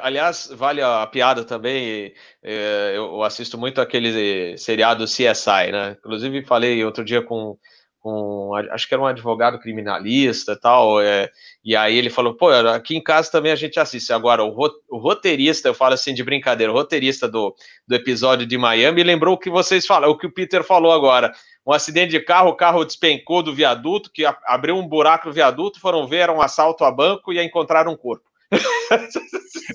aliás, 0.02 0.51
vale 0.55 0.82
a 0.82 1.06
piada 1.06 1.44
também. 1.44 2.12
É, 2.43 2.93
eu 2.97 3.22
assisto 3.22 3.59
muito 3.59 3.81
aquele 3.81 4.56
seriado 4.56 5.05
CSI, 5.05 5.72
né? 5.72 5.97
Inclusive, 5.98 6.44
falei 6.44 6.85
outro 6.85 7.05
dia 7.05 7.22
com, 7.22 7.59
com 7.98 8.52
acho 8.72 8.89
que 8.89 8.94
era 8.94 9.02
um 9.02 9.06
advogado 9.06 9.59
criminalista 9.59 10.59
tal. 10.59 11.01
É, 11.01 11.31
e 11.64 11.77
aí 11.77 11.97
ele 11.97 12.09
falou: 12.09 12.35
pô, 12.35 12.48
aqui 12.51 12.97
em 12.97 13.02
casa 13.02 13.31
também 13.31 13.52
a 13.52 13.56
gente 13.56 13.78
assiste. 13.78 14.12
Agora, 14.12 14.43
o, 14.43 14.55
o 14.89 14.98
roteirista, 14.98 15.68
eu 15.68 15.74
falo 15.74 15.94
assim 15.94 16.14
de 16.14 16.24
brincadeira, 16.24 16.72
o 16.72 16.77
roteirista 16.77 17.28
do, 17.28 17.55
do 17.86 17.94
episódio 17.94 18.47
de 18.47 18.56
Miami 18.56 19.02
lembrou 19.02 19.35
o 19.35 19.39
que 19.39 19.51
vocês 19.51 19.86
falaram, 19.86 20.12
o 20.12 20.18
que 20.18 20.27
o 20.27 20.32
Peter 20.32 20.64
falou 20.64 20.93
agora 20.93 21.32
um 21.66 21.72
acidente 21.72 22.10
de 22.10 22.20
carro, 22.20 22.51
o 22.51 22.56
carro 22.56 22.85
despencou 22.85 23.43
do 23.43 23.55
viaduto, 23.55 24.10
que 24.10 24.24
abriu 24.47 24.77
um 24.77 24.86
buraco 24.86 25.28
no 25.28 25.32
viaduto, 25.32 25.78
foram 25.78 26.06
ver, 26.06 26.18
era 26.18 26.32
um 26.32 26.40
assalto 26.40 26.85
a 26.85 26.90
banco 26.90 27.32
e 27.32 27.43
encontraram 27.43 27.93
um 27.93 27.97
corpo. 27.97 28.30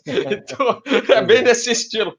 Então, 0.06 0.82
é 1.10 1.22
bem 1.22 1.42
nesse 1.42 1.72
estilo. 1.72 2.16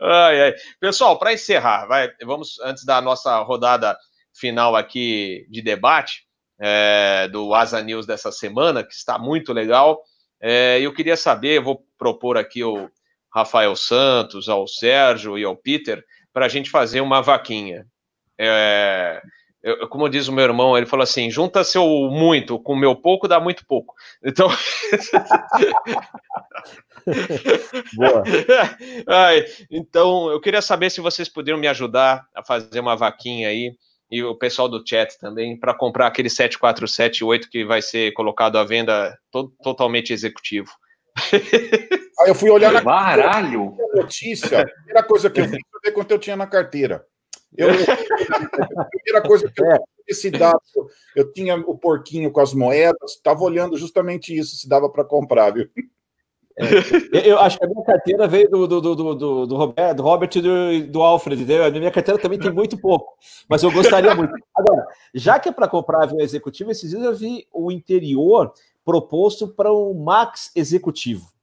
ai, 0.00 0.42
ai. 0.42 0.54
Pessoal, 0.80 1.18
para 1.18 1.32
encerrar, 1.32 1.86
vai, 1.86 2.10
vamos 2.22 2.58
antes 2.60 2.84
da 2.84 3.00
nossa 3.00 3.38
rodada 3.40 3.96
final 4.34 4.74
aqui 4.74 5.46
de 5.48 5.62
debate 5.62 6.24
é, 6.60 7.28
do 7.28 7.54
Asa 7.54 7.80
News 7.80 8.06
dessa 8.06 8.32
semana, 8.32 8.82
que 8.82 8.94
está 8.94 9.18
muito 9.18 9.52
legal. 9.52 10.02
É, 10.40 10.80
eu 10.80 10.92
queria 10.92 11.16
saber, 11.16 11.60
vou 11.60 11.86
propor 11.96 12.36
aqui 12.36 12.62
ao 12.62 12.90
Rafael 13.32 13.74
Santos, 13.76 14.48
ao 14.48 14.66
Sérgio 14.66 15.38
e 15.38 15.44
ao 15.44 15.56
Peter, 15.56 16.04
para 16.32 16.46
a 16.46 16.48
gente 16.48 16.70
fazer 16.70 17.00
uma 17.00 17.22
vaquinha. 17.22 17.86
É, 18.38 19.22
eu, 19.64 19.88
como 19.88 20.08
diz 20.10 20.28
o 20.28 20.32
meu 20.32 20.44
irmão, 20.44 20.76
ele 20.76 20.84
falou 20.84 21.02
assim: 21.02 21.30
junta 21.30 21.64
seu 21.64 21.86
muito 22.10 22.58
com 22.58 22.76
meu 22.76 22.94
pouco, 22.94 23.26
dá 23.26 23.40
muito 23.40 23.64
pouco. 23.66 23.94
Então. 24.22 24.50
Boa. 27.96 28.22
Ai, 29.08 29.46
então, 29.70 30.30
eu 30.30 30.38
queria 30.38 30.60
saber 30.60 30.90
se 30.90 31.00
vocês 31.00 31.30
poderiam 31.30 31.58
me 31.58 31.66
ajudar 31.66 32.26
a 32.34 32.44
fazer 32.44 32.78
uma 32.78 32.94
vaquinha 32.94 33.48
aí, 33.48 33.72
e 34.10 34.22
o 34.22 34.36
pessoal 34.36 34.68
do 34.68 34.86
chat 34.86 35.18
também, 35.18 35.58
para 35.58 35.72
comprar 35.72 36.08
aquele 36.08 36.28
7478 36.28 37.48
que 37.48 37.64
vai 37.64 37.80
ser 37.80 38.12
colocado 38.12 38.58
à 38.58 38.64
venda 38.64 39.16
to 39.32 39.50
totalmente 39.62 40.12
executivo. 40.12 40.70
Aí 41.32 42.28
eu 42.28 42.34
fui 42.34 42.50
olhar 42.50 42.70
na 42.70 42.82
Baralho. 42.82 43.74
notícia, 43.94 44.60
a 44.60 44.66
primeira 44.66 45.02
coisa 45.02 45.30
que 45.30 45.40
eu 45.40 45.46
vi 45.46 45.58
foi 45.70 45.80
ver 45.82 45.92
quanto 45.92 46.10
eu 46.10 46.18
tinha 46.18 46.36
na 46.36 46.46
carteira. 46.46 47.02
Eu, 47.56 47.68
a 47.70 48.84
primeira 48.90 49.26
coisa 49.26 49.50
que 49.50 49.62
eu 49.62 49.70
é. 49.70 49.78
esse 50.08 50.30
dado, 50.30 50.60
eu 51.14 51.32
tinha 51.32 51.56
o 51.56 51.78
porquinho 51.78 52.30
com 52.30 52.40
as 52.40 52.52
moedas, 52.52 53.12
estava 53.12 53.42
olhando 53.42 53.76
justamente 53.76 54.36
isso, 54.36 54.56
se 54.56 54.68
dava 54.68 54.88
para 54.88 55.04
comprar, 55.04 55.50
viu? 55.50 55.68
É, 56.56 57.28
eu 57.28 57.38
acho 57.40 57.58
que 57.58 57.64
a 57.64 57.68
minha 57.68 57.84
carteira 57.84 58.28
veio 58.28 58.48
do, 58.48 58.66
do, 58.66 58.80
do, 58.80 59.14
do, 59.14 59.46
do 59.46 59.56
Robert, 59.56 59.94
do 59.94 60.02
Robert 60.02 60.30
e 60.36 60.40
do, 60.40 60.86
do 60.86 61.02
Alfred, 61.02 61.42
entendeu? 61.42 61.64
A 61.64 61.70
minha 61.70 61.90
carteira 61.90 62.20
também 62.20 62.38
tem 62.38 62.52
muito 62.52 62.78
pouco, 62.78 63.14
mas 63.48 63.62
eu 63.62 63.72
gostaria 63.72 64.14
muito. 64.14 64.32
Agora, 64.56 64.86
já 65.12 65.38
que 65.40 65.48
é 65.48 65.52
para 65.52 65.66
comprar 65.66 66.04
avião 66.04 66.20
executivo, 66.20 66.70
esses 66.70 66.90
dias 66.90 67.02
eu 67.02 67.14
vi 67.14 67.46
o 67.52 67.72
interior 67.72 68.52
proposto 68.84 69.48
para 69.48 69.72
um 69.72 69.94
Max 69.94 70.52
executivo. 70.54 71.33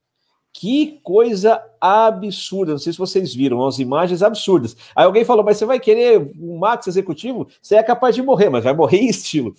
Que 0.53 0.99
coisa 1.03 1.63
absurda. 1.79 2.73
Não 2.73 2.79
sei 2.79 2.91
se 2.91 2.99
vocês 2.99 3.33
viram 3.33 3.65
as 3.65 3.79
imagens 3.79 4.21
absurdas. 4.21 4.75
Aí 4.95 5.05
alguém 5.05 5.23
falou: 5.23 5.43
Mas 5.43 5.57
você 5.57 5.65
vai 5.65 5.79
querer 5.79 6.19
um 6.39 6.57
Max 6.57 6.87
executivo? 6.87 7.47
Você 7.61 7.75
é 7.75 7.83
capaz 7.83 8.15
de 8.15 8.21
morrer, 8.21 8.49
mas 8.49 8.63
vai 8.63 8.73
morrer 8.73 8.97
em 8.97 9.09
estilo. 9.09 9.53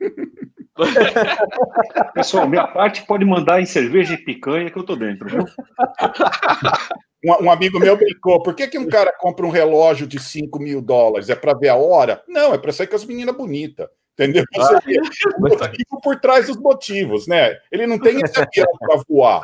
Pessoal, 2.14 2.48
minha 2.48 2.68
parte 2.68 3.04
pode 3.04 3.24
mandar 3.24 3.60
em 3.60 3.66
cerveja 3.66 4.14
e 4.14 4.18
picanha 4.18 4.70
que 4.70 4.78
eu 4.78 4.84
tô 4.84 4.94
dentro. 4.94 5.28
Um, 7.24 7.46
um, 7.46 7.50
amigo 7.50 7.80
meu 7.80 7.96
brincou: 7.96 8.40
por 8.42 8.54
que, 8.54 8.68
que 8.68 8.78
um 8.78 8.88
cara 8.88 9.12
compra 9.12 9.44
um 9.44 9.50
relógio 9.50 10.06
de 10.06 10.20
5 10.20 10.56
mil 10.60 10.80
dólares? 10.80 11.28
É 11.28 11.34
para 11.34 11.52
ver 11.52 11.68
a 11.68 11.74
hora? 11.74 12.22
Não, 12.28 12.54
é 12.54 12.58
para 12.58 12.70
sair 12.70 12.86
com 12.86 12.94
as 12.94 13.04
meninas 13.04 13.36
bonitas. 13.36 13.88
Entendeu? 14.18 14.44
Você 14.52 14.74
ah, 14.74 14.80
vê 14.84 14.98
o 14.98 15.40
motivo 15.40 16.00
por 16.02 16.18
trás 16.18 16.48
dos 16.48 16.56
motivos, 16.56 17.28
né? 17.28 17.56
Ele 17.70 17.86
não 17.86 18.00
tem 18.00 18.20
esse 18.20 18.36
avião 18.36 18.66
para 18.80 19.00
voar. 19.08 19.42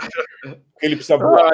Ele 0.82 0.96
precisa 0.96 1.16
voar 1.16 1.52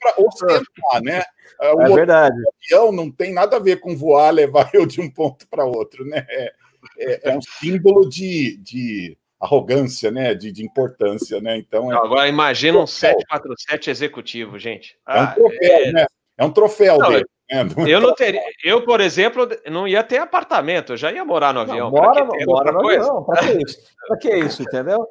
para 0.00 0.14
ostentar, 0.16 1.02
né? 1.02 1.22
É 1.60 1.72
o 1.74 1.82
é 1.82 1.94
verdade. 1.94 2.36
avião 2.64 2.90
não 2.90 3.10
tem 3.10 3.30
nada 3.30 3.56
a 3.56 3.60
ver 3.60 3.80
com 3.80 3.94
voar, 3.94 4.30
levar 4.30 4.70
eu 4.72 4.86
de 4.86 5.02
um 5.02 5.10
ponto 5.10 5.46
para 5.48 5.66
outro, 5.66 6.06
né? 6.06 6.24
É, 6.30 6.52
é, 6.98 7.28
é, 7.28 7.36
um 7.36 7.42
símbolo 7.42 8.08
de, 8.08 8.56
de 8.56 9.18
arrogância, 9.38 10.10
né? 10.10 10.34
De, 10.34 10.50
de 10.50 10.64
importância, 10.64 11.38
né? 11.42 11.58
Então. 11.58 11.92
É... 11.92 11.96
Agora 11.96 12.26
imagina 12.26 12.78
um 12.78 12.86
747 12.86 13.90
executivo, 13.90 14.58
gente. 14.58 14.96
é 15.06 15.20
um 15.20 15.34
troféu, 15.34 15.88
ah, 15.88 15.92
né? 15.92 16.06
É 16.38 16.44
um 16.44 16.50
troféu 16.50 16.98
não, 16.98 17.08
dele. 17.08 17.24
Eu 17.88 18.00
não 18.00 18.12
teria, 18.12 18.42
eu, 18.64 18.84
por 18.84 19.00
exemplo, 19.00 19.48
não 19.70 19.86
ia 19.86 20.02
ter 20.02 20.18
apartamento, 20.18 20.92
eu 20.92 20.96
já 20.96 21.12
ia 21.12 21.24
morar 21.24 21.54
no 21.54 21.60
avião. 21.60 21.90
Não, 21.90 22.02
mora, 22.02 22.24
mora 22.44 22.72
no 22.72 22.80
coisa? 22.80 23.08
avião, 23.08 23.24
para 23.24 23.40
que 23.40 23.62
isso? 23.62 23.78
Para 24.08 24.18
que 24.18 24.36
isso, 24.36 24.62
entendeu? 24.62 25.06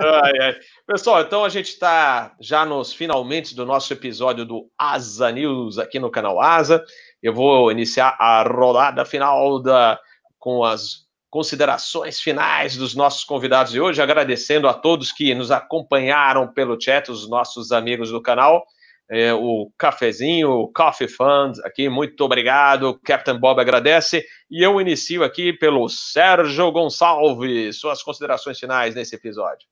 ai, 0.00 0.32
ai. 0.40 0.56
Pessoal, 0.86 1.22
então 1.22 1.44
a 1.44 1.48
gente 1.48 1.70
está 1.70 2.36
já 2.40 2.64
nos 2.64 2.92
finalmente 2.92 3.56
do 3.56 3.66
nosso 3.66 3.92
episódio 3.92 4.44
do 4.44 4.70
Asa 4.78 5.32
News 5.32 5.78
aqui 5.78 5.98
no 5.98 6.10
canal 6.10 6.40
Asa. 6.40 6.84
Eu 7.20 7.34
vou 7.34 7.72
iniciar 7.72 8.16
a 8.20 8.44
rodada 8.44 9.04
final 9.04 9.60
da, 9.60 9.98
com 10.38 10.62
as 10.62 11.08
considerações 11.28 12.20
finais 12.20 12.76
dos 12.76 12.94
nossos 12.94 13.24
convidados 13.24 13.72
de 13.72 13.80
hoje, 13.80 14.00
agradecendo 14.00 14.68
a 14.68 14.74
todos 14.74 15.10
que 15.10 15.34
nos 15.34 15.50
acompanharam 15.50 16.52
pelo 16.52 16.80
chat, 16.80 17.10
os 17.10 17.28
nossos 17.28 17.72
amigos 17.72 18.10
do 18.10 18.22
canal 18.22 18.64
é, 19.10 19.34
o 19.34 19.70
cafezinho, 19.76 20.50
o 20.50 20.72
Coffee 20.72 21.08
Fund 21.08 21.58
aqui, 21.64 21.88
muito 21.88 22.20
obrigado. 22.24 22.98
Captain 23.04 23.36
Bob 23.38 23.60
agradece. 23.60 24.24
E 24.48 24.64
eu 24.64 24.80
inicio 24.80 25.24
aqui 25.24 25.52
pelo 25.52 25.88
Sérgio 25.88 26.70
Gonçalves. 26.70 27.80
Suas 27.80 28.02
considerações 28.04 28.58
finais 28.58 28.94
nesse 28.94 29.16
episódio. 29.16 29.66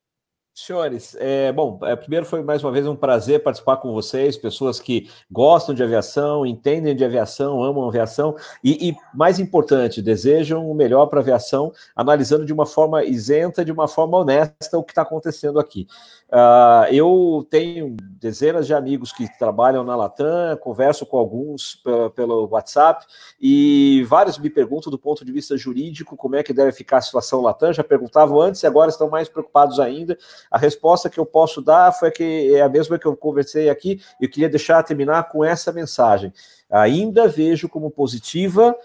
Senhores, 0.61 1.17
é, 1.21 1.53
bom, 1.53 1.79
é, 1.85 1.95
primeiro 1.95 2.27
foi 2.27 2.43
mais 2.43 2.65
uma 2.65 2.73
vez 2.73 2.85
um 2.85 2.97
prazer 2.97 3.45
participar 3.45 3.77
com 3.77 3.93
vocês, 3.93 4.37
pessoas 4.37 4.81
que 4.81 5.09
gostam 5.31 5.73
de 5.73 5.85
aviação, 5.85 6.45
entendem 6.45 6.97
de 6.97 7.05
aviação, 7.05 7.63
amam 7.63 7.87
aviação 7.87 8.35
e, 8.63 8.89
e 8.89 8.97
mais 9.15 9.39
importante, 9.39 10.03
desejam 10.03 10.69
o 10.69 10.75
melhor 10.75 11.07
para 11.07 11.21
a 11.21 11.23
aviação, 11.23 11.73
analisando 11.95 12.45
de 12.45 12.53
uma 12.53 12.67
forma 12.67 13.05
isenta, 13.05 13.65
de 13.65 13.71
uma 13.71 13.87
forma 13.87 14.19
honesta 14.19 14.77
o 14.77 14.83
que 14.83 14.91
está 14.91 15.03
acontecendo 15.03 15.61
aqui. 15.61 15.87
Uh, 16.31 16.93
eu 16.93 17.47
tenho 17.49 17.97
dezenas 18.21 18.67
de 18.67 18.75
amigos 18.75 19.13
que 19.13 19.27
trabalham 19.39 19.83
na 19.83 19.97
Latam, 19.97 20.59
converso 20.61 21.07
com 21.07 21.17
alguns 21.17 21.83
pelo 22.15 22.47
WhatsApp 22.49 23.07
e 23.41 24.05
vários 24.07 24.39
me 24.39 24.51
perguntam 24.51 24.91
do 24.91 24.99
ponto 24.99 25.25
de 25.25 25.33
vista 25.33 25.57
jurídico 25.57 26.17
como 26.17 26.37
é 26.37 26.43
que 26.43 26.53
deve 26.53 26.73
ficar 26.73 26.99
a 26.99 27.01
situação 27.01 27.41
Latam. 27.41 27.73
Já 27.73 27.83
perguntavam 27.83 28.41
antes 28.41 28.63
e 28.63 28.67
agora 28.67 28.91
estão 28.91 29.09
mais 29.09 29.29
preocupados 29.29 29.81
ainda. 29.81 30.19
A 30.51 30.59
resposta 30.59 31.09
que 31.09 31.19
eu 31.19 31.25
posso 31.25 31.63
dar 31.63 31.93
foi 31.93 32.11
que 32.11 32.55
é 32.55 32.61
a 32.61 32.69
mesma 32.69 32.99
que 32.99 33.07
eu 33.07 33.17
conversei 33.17 33.71
aqui. 33.71 34.03
Eu 34.21 34.29
queria 34.29 34.51
deixar 34.51 34.83
terminar 34.83 35.29
com 35.31 35.43
essa 35.43 35.73
mensagem. 35.73 36.31
Ainda 36.71 37.27
vejo 37.27 37.69
como 37.71 37.91
positiva 37.91 38.77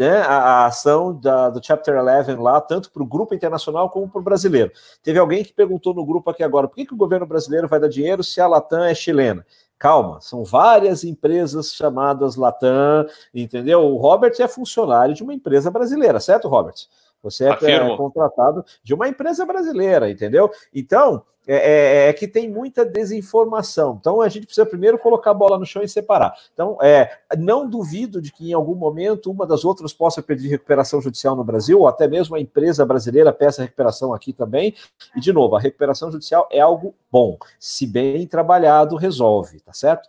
né, 0.00 0.22
a, 0.22 0.62
a, 0.62 0.66
ação 0.66 1.12
da, 1.12 1.50
do 1.50 1.60
Chapter 1.62 1.94
11 1.94 2.34
lá, 2.36 2.58
tanto 2.58 2.90
para 2.90 3.02
o 3.02 3.06
grupo 3.06 3.34
internacional 3.34 3.90
como 3.90 4.08
para 4.08 4.18
o 4.18 4.24
brasileiro. 4.24 4.72
Teve 5.02 5.18
alguém 5.18 5.44
que 5.44 5.52
perguntou 5.52 5.92
no 5.92 6.06
grupo 6.06 6.30
aqui 6.30 6.42
agora, 6.42 6.66
por 6.66 6.74
que, 6.74 6.86
que 6.86 6.94
o 6.94 6.96
governo 6.96 7.26
brasileiro 7.26 7.68
vai 7.68 7.78
dar 7.78 7.88
dinheiro 7.88 8.24
se 8.24 8.40
a 8.40 8.46
Latam 8.46 8.82
é 8.82 8.94
chilena? 8.94 9.44
Calma, 9.78 10.18
são 10.22 10.42
várias 10.42 11.04
empresas 11.04 11.74
chamadas 11.74 12.36
Latam, 12.36 13.04
entendeu? 13.34 13.82
O 13.82 13.96
Robert 13.98 14.32
é 14.40 14.48
funcionário 14.48 15.14
de 15.14 15.22
uma 15.22 15.34
empresa 15.34 15.70
brasileira, 15.70 16.18
certo, 16.18 16.48
Robert? 16.48 16.76
Você 17.22 17.44
é, 17.44 17.50
é 17.50 17.96
contratado 17.96 18.64
de 18.82 18.94
uma 18.94 19.08
empresa 19.08 19.44
brasileira, 19.44 20.10
entendeu? 20.10 20.50
Então, 20.74 21.22
é, 21.46 21.56
é, 21.56 22.08
é, 22.08 22.12
que 22.12 22.28
tem 22.28 22.48
muita 22.48 22.84
desinformação. 22.84 23.96
Então, 23.98 24.20
a 24.20 24.28
gente 24.28 24.46
precisa 24.46 24.66
primeiro 24.66 24.98
colocar 24.98 25.30
a 25.30 25.34
bola 25.34 25.58
no 25.58 25.66
chão 25.66 25.82
e 25.82 25.88
separar. 25.88 26.34
Então, 26.52 26.78
é, 26.80 27.18
não 27.36 27.68
duvido 27.68 28.20
de 28.20 28.30
que 28.30 28.50
em 28.50 28.52
algum 28.52 28.74
momento 28.74 29.30
uma 29.30 29.46
das 29.46 29.64
outras 29.64 29.92
possa 29.92 30.22
pedir 30.22 30.48
recuperação 30.48 31.00
judicial 31.00 31.34
no 31.34 31.42
Brasil, 31.42 31.80
ou 31.80 31.88
até 31.88 32.06
mesmo 32.06 32.36
a 32.36 32.40
empresa 32.40 32.84
brasileira 32.84 33.32
peça 33.32 33.62
recuperação 33.62 34.12
aqui 34.12 34.32
também. 34.32 34.74
E, 35.16 35.20
de 35.20 35.32
novo, 35.32 35.56
a 35.56 35.60
recuperação 35.60 36.12
judicial 36.12 36.46
é 36.52 36.60
algo 36.60 36.94
bom. 37.10 37.36
Se 37.58 37.86
bem 37.86 38.26
trabalhado, 38.26 38.94
resolve, 38.96 39.60
tá 39.60 39.72
certo? 39.72 40.08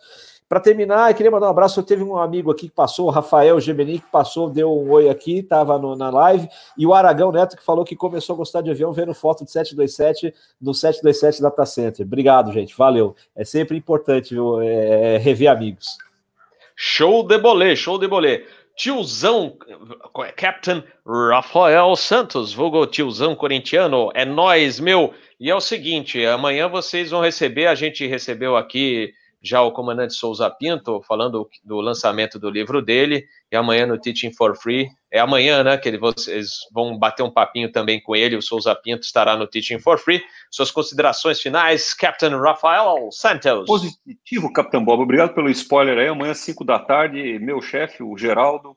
Para 0.52 0.60
terminar, 0.60 1.10
eu 1.10 1.14
queria 1.14 1.30
mandar 1.30 1.46
um 1.46 1.50
abraço. 1.50 1.80
Eu 1.80 1.82
teve 1.82 2.02
um 2.02 2.18
amigo 2.18 2.50
aqui 2.50 2.68
que 2.68 2.74
passou, 2.74 3.06
o 3.06 3.10
Rafael 3.10 3.58
Gemini, 3.58 4.00
que 4.00 4.10
passou, 4.12 4.50
deu 4.50 4.70
um 4.70 4.90
oi 4.90 5.08
aqui, 5.08 5.38
estava 5.38 5.78
na 5.96 6.10
live, 6.10 6.46
e 6.76 6.86
o 6.86 6.92
Aragão 6.92 7.32
Neto, 7.32 7.56
que 7.56 7.64
falou 7.64 7.86
que 7.86 7.96
começou 7.96 8.34
a 8.34 8.36
gostar 8.36 8.60
de 8.60 8.70
avião 8.70 8.92
vendo 8.92 9.14
foto 9.14 9.46
de 9.46 9.50
727 9.50 10.34
no 10.60 10.74
727 10.74 11.40
Data 11.40 11.64
Center. 11.64 12.04
Obrigado, 12.04 12.52
gente. 12.52 12.76
Valeu. 12.76 13.16
É 13.34 13.46
sempre 13.46 13.78
importante 13.78 14.34
viu, 14.34 14.60
é, 14.60 15.16
rever 15.16 15.50
amigos. 15.50 15.96
Show 16.76 17.26
de 17.26 17.38
bolê, 17.38 17.74
show 17.74 17.98
de 17.98 18.06
bolê. 18.06 18.44
Tiozão, 18.76 19.56
Captain 20.36 20.84
Rafael 21.30 21.96
Santos, 21.96 22.52
vulgo 22.52 22.86
tiozão 22.86 23.34
corintiano, 23.34 24.10
é 24.12 24.26
nós, 24.26 24.78
meu. 24.78 25.14
E 25.40 25.48
é 25.48 25.54
o 25.54 25.62
seguinte, 25.62 26.22
amanhã 26.26 26.68
vocês 26.68 27.10
vão 27.10 27.22
receber, 27.22 27.68
a 27.68 27.74
gente 27.74 28.06
recebeu 28.06 28.54
aqui 28.54 29.14
já 29.42 29.60
o 29.60 29.72
comandante 29.72 30.14
Souza 30.14 30.48
Pinto, 30.48 31.02
falando 31.02 31.48
do 31.64 31.80
lançamento 31.80 32.38
do 32.38 32.48
livro 32.48 32.80
dele, 32.80 33.26
e 33.50 33.56
amanhã 33.56 33.86
no 33.86 33.98
Teaching 33.98 34.32
for 34.32 34.56
Free, 34.56 34.88
é 35.10 35.18
amanhã, 35.18 35.64
né, 35.64 35.76
que 35.76 35.88
ele, 35.88 35.98
vocês 35.98 36.60
vão 36.72 36.96
bater 36.96 37.22
um 37.22 37.30
papinho 37.30 37.70
também 37.70 38.00
com 38.00 38.14
ele, 38.14 38.36
o 38.36 38.42
Souza 38.42 38.74
Pinto 38.74 39.02
estará 39.02 39.36
no 39.36 39.46
Teaching 39.46 39.80
for 39.80 39.98
Free. 39.98 40.22
Suas 40.50 40.70
considerações 40.70 41.40
finais, 41.40 41.92
Captain 41.92 42.36
Rafael 42.36 43.10
Santos. 43.10 43.66
Positivo, 43.66 44.52
Capitão 44.52 44.84
Bob, 44.84 45.02
obrigado 45.02 45.34
pelo 45.34 45.50
spoiler 45.50 45.98
aí, 45.98 46.08
amanhã 46.08 46.34
5 46.34 46.64
da 46.64 46.78
tarde, 46.78 47.38
meu 47.40 47.60
chefe, 47.60 48.02
o 48.02 48.16
Geraldo 48.16 48.76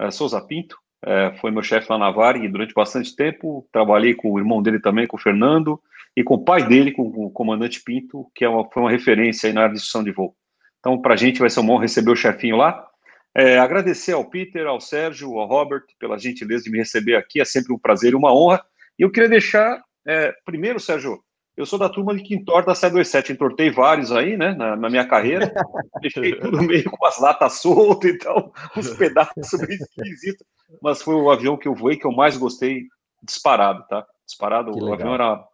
é, 0.00 0.10
Souza 0.10 0.40
Pinto, 0.40 0.78
é, 1.04 1.34
foi 1.40 1.50
meu 1.50 1.62
chefe 1.62 1.86
lá 1.90 1.98
na 1.98 2.10
Varig 2.10 2.48
durante 2.48 2.72
bastante 2.72 3.14
tempo, 3.14 3.66
trabalhei 3.70 4.14
com 4.14 4.32
o 4.32 4.38
irmão 4.38 4.62
dele 4.62 4.80
também, 4.80 5.06
com 5.06 5.16
o 5.16 5.20
Fernando, 5.20 5.80
e 6.16 6.24
com 6.24 6.34
o 6.34 6.44
pai 6.44 6.66
dele, 6.66 6.92
com 6.92 7.02
o 7.02 7.30
comandante 7.30 7.82
Pinto, 7.82 8.30
que 8.34 8.44
é 8.44 8.48
uma, 8.48 8.68
foi 8.70 8.82
uma 8.82 8.90
referência 8.90 9.48
aí 9.48 9.52
na 9.52 9.62
área 9.62 9.72
de 9.72 9.78
instrução 9.78 10.02
de 10.02 10.12
voo. 10.12 10.34
Então, 10.78 11.00
para 11.00 11.14
a 11.14 11.16
gente 11.16 11.40
vai 11.40 11.50
ser 11.50 11.60
um 11.60 11.66
bom 11.66 11.78
receber 11.78 12.10
o 12.10 12.16
chefinho 12.16 12.56
lá. 12.56 12.86
É, 13.34 13.58
agradecer 13.58 14.12
ao 14.12 14.24
Peter, 14.24 14.66
ao 14.66 14.80
Sérgio, 14.80 15.38
ao 15.38 15.46
Robert 15.46 15.84
pela 15.98 16.18
gentileza 16.18 16.64
de 16.64 16.70
me 16.70 16.78
receber 16.78 17.14
aqui, 17.14 17.40
é 17.40 17.44
sempre 17.44 17.72
um 17.72 17.78
prazer 17.78 18.12
e 18.12 18.16
uma 18.16 18.34
honra. 18.34 18.64
E 18.98 19.02
eu 19.02 19.10
queria 19.10 19.28
deixar, 19.28 19.82
é, 20.06 20.34
primeiro, 20.44 20.80
Sérgio, 20.80 21.22
eu 21.56 21.66
sou 21.66 21.78
da 21.78 21.88
turma 21.88 22.14
de 22.14 22.22
que 22.22 22.34
entorta 22.34 22.72
a 22.72 22.74
727, 22.74 23.32
entortei 23.32 23.70
vários 23.70 24.10
aí, 24.10 24.36
né, 24.36 24.52
na, 24.54 24.74
na 24.74 24.90
minha 24.90 25.06
carreira, 25.06 25.52
deixei 26.00 26.34
tudo 26.36 26.62
meio 26.62 26.90
com 26.90 27.06
as 27.06 27.20
latas 27.20 27.60
soltas, 27.60 28.10
então, 28.10 28.50
uns 28.76 28.90
pedaços 28.96 29.60
meio 29.60 29.78
esquisitos, 29.80 30.46
mas 30.82 31.02
foi 31.02 31.14
o 31.14 31.30
avião 31.30 31.56
que 31.56 31.68
eu 31.68 31.74
voei 31.74 31.96
que 31.96 32.06
eu 32.06 32.12
mais 32.12 32.36
gostei, 32.36 32.84
disparado, 33.22 33.86
tá? 33.88 34.04
Disparado, 34.26 34.72
o 34.72 34.92
avião 34.92 35.14
era 35.14 35.44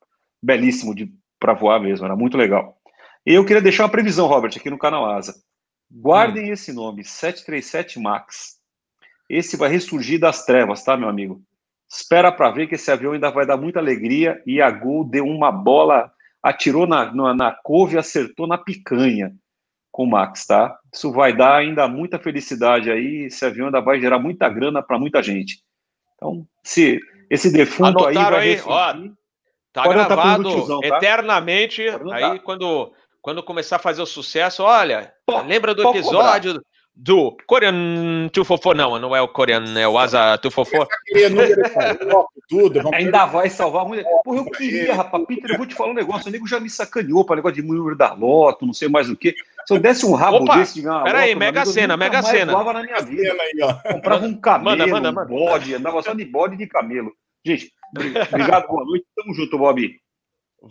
belíssimo 0.47 0.95
para 1.41 1.53
voar 1.53 1.81
mesmo, 1.81 2.07
era 2.07 2.17
muito 2.17 2.37
legal. 2.37 2.79
E 3.27 3.35
eu 3.35 3.45
queria 3.45 3.61
deixar 3.61 3.83
uma 3.83 3.91
previsão, 3.91 4.29
Robert, 4.29 4.53
aqui 4.57 4.71
no 4.71 4.79
canal 4.79 5.11
Asa. 5.11 5.35
Guardem 5.91 6.51
hum. 6.51 6.53
esse 6.53 6.73
nome, 6.73 7.05
737 7.05 7.99
MAX. 7.99 8.57
Esse 9.29 9.57
vai 9.57 9.69
ressurgir 9.69 10.21
das 10.21 10.45
trevas, 10.47 10.85
tá, 10.85 10.97
meu 10.97 11.09
amigo? 11.09 11.43
Espera 11.91 12.31
para 12.31 12.51
ver 12.51 12.69
que 12.69 12.77
esse 12.77 12.91
avião 12.91 13.13
ainda 13.13 13.31
vai 13.31 13.45
dar 13.45 13.57
muita 13.57 13.81
alegria. 13.81 14.41
E 14.47 14.61
a 14.61 14.71
Gol 14.71 15.05
deu 15.05 15.25
uma 15.25 15.51
bola, 15.51 16.11
atirou 16.41 16.87
na, 16.87 17.13
na, 17.13 17.35
na 17.35 17.53
couve 17.53 17.97
e 17.97 17.99
acertou 17.99 18.47
na 18.47 18.57
picanha 18.57 19.35
com 19.91 20.05
o 20.05 20.07
Max, 20.11 20.47
tá? 20.47 20.79
Isso 20.93 21.11
vai 21.11 21.35
dar 21.35 21.57
ainda 21.57 21.89
muita 21.89 22.19
felicidade 22.19 22.91
aí. 22.91 23.25
Esse 23.25 23.45
avião 23.45 23.67
ainda 23.67 23.81
vai 23.81 24.01
gerar 24.01 24.19
muita 24.19 24.49
grana 24.49 24.83
para 24.83 24.99
muita 24.99 25.23
gente. 25.23 25.61
Então, 26.15 26.47
se 26.63 27.01
esse 27.29 27.53
defunto 27.53 28.05
Anotaram 28.05 28.37
aí 28.37 28.57
vai 28.57 28.95
aí, 28.95 29.09
ó, 29.09 29.26
tá 29.83 29.89
gravado 29.89 30.51
tiozão, 30.51 30.81
tá? 30.81 30.97
eternamente. 30.97 31.83
Aí 32.13 32.39
quando 32.41 32.93
quando 33.21 33.43
começar 33.43 33.77
a 33.77 33.81
fazer 33.81 34.01
o 34.01 34.07
sucesso, 34.07 34.63
olha, 34.63 35.13
pô, 35.27 35.43
lembra 35.43 35.75
do 35.75 35.89
episódio 35.89 36.61
do 36.97 37.37
Korean 37.47 38.29
Tufofo? 38.33 38.73
Não, 38.73 38.99
não 38.99 39.15
é 39.15 39.21
o 39.21 39.29
Korean, 39.29 39.79
é 39.79 39.87
o 39.87 39.99
Asa 39.99 40.39
Tufofo. 40.39 40.87
tudo, 42.49 42.95
Ainda 42.95 43.27
vai 43.27 43.51
salvar 43.51 43.85
muito. 43.85 44.07
Porra, 44.25 44.39
eu 44.39 44.45
queria, 44.47 44.95
rapaz. 44.95 45.25
Peter, 45.27 45.51
eu 45.51 45.59
vou 45.59 45.67
te 45.67 45.75
falar 45.75 45.91
um 45.91 45.95
negócio. 45.95 46.29
O 46.29 46.31
nego 46.31 46.47
já 46.47 46.59
me 46.61 46.71
sacaneou 46.71 47.25
para 47.25 47.37
negócio 47.37 47.61
de 47.61 47.67
número 47.67 47.97
da 47.97 48.15
loto, 48.15 48.65
não 48.65 48.73
sei 48.73 48.89
mais 48.89 49.11
o 49.11 49.17
que. 49.17 49.35
Se 49.67 49.75
eu 49.75 49.79
desse 49.81 50.07
um 50.07 50.15
rabo 50.15 50.37
Opa, 50.37 50.57
desse 50.57 50.75
de 50.75 50.83
ganhar 50.83 51.03
Peraí, 51.03 51.35
Mega 51.35 51.67
Cena, 51.67 51.97
Mega 51.97 52.23
Cena. 52.23 52.53
na 52.53 52.83
minha 52.83 53.01
vida. 53.01 53.33
Aí, 53.33 53.93
Comprava 53.93 54.25
um 54.25 54.35
camelo, 54.35 54.79
manda, 54.79 54.87
manda, 54.87 55.13
manda. 55.13 55.35
um 55.35 55.37
bode, 55.37 55.75
andava 55.75 56.01
só 56.03 56.15
de 56.15 56.25
bode 56.25 56.57
de 56.57 56.67
camelo. 56.67 57.13
Gente, 57.47 57.71
obrigado, 58.33 58.67
boa 58.67 58.85
noite. 58.85 59.07
Tamo 59.15 59.35
junto, 59.35 59.57
Bob. 59.57 59.89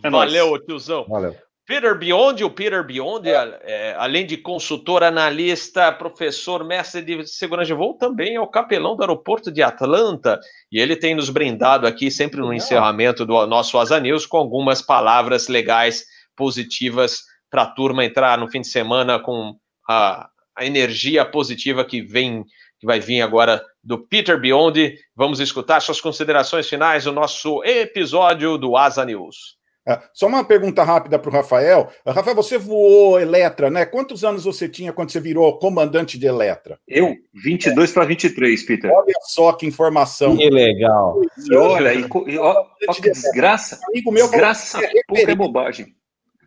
É 0.04 0.10
Valeu, 0.10 0.50
nóis. 0.50 0.64
tiozão. 0.64 1.06
Valeu. 1.08 1.34
Peter 1.66 1.98
Biondi, 1.98 2.44
o 2.44 2.50
Peter 2.50 2.84
Biondi, 2.86 3.30
é, 3.30 3.96
além 3.98 4.24
de 4.24 4.36
consultor, 4.36 5.02
analista, 5.02 5.90
professor, 5.90 6.62
mestre 6.62 7.02
de 7.02 7.26
segurança 7.26 7.66
de 7.66 7.74
voo, 7.74 7.94
também 7.94 8.36
é 8.36 8.40
o 8.40 8.46
capelão 8.46 8.94
do 8.94 9.02
aeroporto 9.02 9.50
de 9.50 9.62
Atlanta. 9.62 10.38
E 10.70 10.78
ele 10.78 10.94
tem 10.94 11.16
nos 11.16 11.28
brindado 11.28 11.86
aqui, 11.86 12.08
sempre 12.08 12.40
no 12.40 12.52
encerramento 12.54 13.26
do 13.26 13.44
nosso 13.46 13.78
Asa 13.78 13.98
News, 13.98 14.26
com 14.26 14.36
algumas 14.36 14.80
palavras 14.80 15.48
legais, 15.48 16.04
positivas, 16.36 17.22
para 17.50 17.62
a 17.62 17.66
turma 17.66 18.04
entrar 18.04 18.38
no 18.38 18.48
fim 18.48 18.60
de 18.60 18.68
semana 18.68 19.18
com 19.18 19.56
a, 19.88 20.28
a 20.54 20.64
energia 20.64 21.24
positiva 21.24 21.84
que 21.84 22.00
vem, 22.00 22.44
que 22.78 22.86
vai 22.86 23.00
vir 23.00 23.20
agora 23.20 23.62
do 23.82 23.98
Peter 23.98 24.40
Biondi. 24.40 24.96
Vamos 25.14 25.40
escutar 25.40 25.80
suas 25.80 26.00
considerações 26.00 26.68
finais 26.68 27.04
no 27.06 27.12
nosso 27.12 27.62
episódio 27.64 28.58
do 28.58 28.76
Asa 28.76 29.04
News. 29.04 29.56
É, 29.88 30.00
só 30.12 30.26
uma 30.26 30.42
pergunta 30.42 30.82
rápida 30.82 31.16
para 31.16 31.30
o 31.30 31.32
Rafael. 31.32 31.88
Rafael, 32.04 32.34
você 32.34 32.58
voou 32.58 33.20
Eletra, 33.20 33.70
né? 33.70 33.86
Quantos 33.86 34.24
anos 34.24 34.42
você 34.42 34.68
tinha 34.68 34.92
quando 34.92 35.12
você 35.12 35.20
virou 35.20 35.60
comandante 35.60 36.18
de 36.18 36.26
Eletra? 36.26 36.76
Eu? 36.88 37.14
22 37.32 37.90
é. 37.90 37.94
para 37.94 38.04
23, 38.04 38.62
Peter. 38.64 38.90
Olha 38.90 39.14
só 39.20 39.52
que 39.52 39.64
informação. 39.64 40.36
Que 40.36 40.50
legal. 40.50 41.20
E 41.38 41.54
olha, 41.54 41.94
e, 41.94 42.00
e, 42.00 42.38
ó, 42.38 42.66
ó, 42.88 42.94
que 42.94 43.02
desgraça. 43.02 43.78
Amigo 43.88 44.10
meu 44.10 44.26
desgraça 44.26 44.84
é 44.84 44.90
pouca 45.06 45.30
é 45.30 45.34
bobagem. 45.36 45.86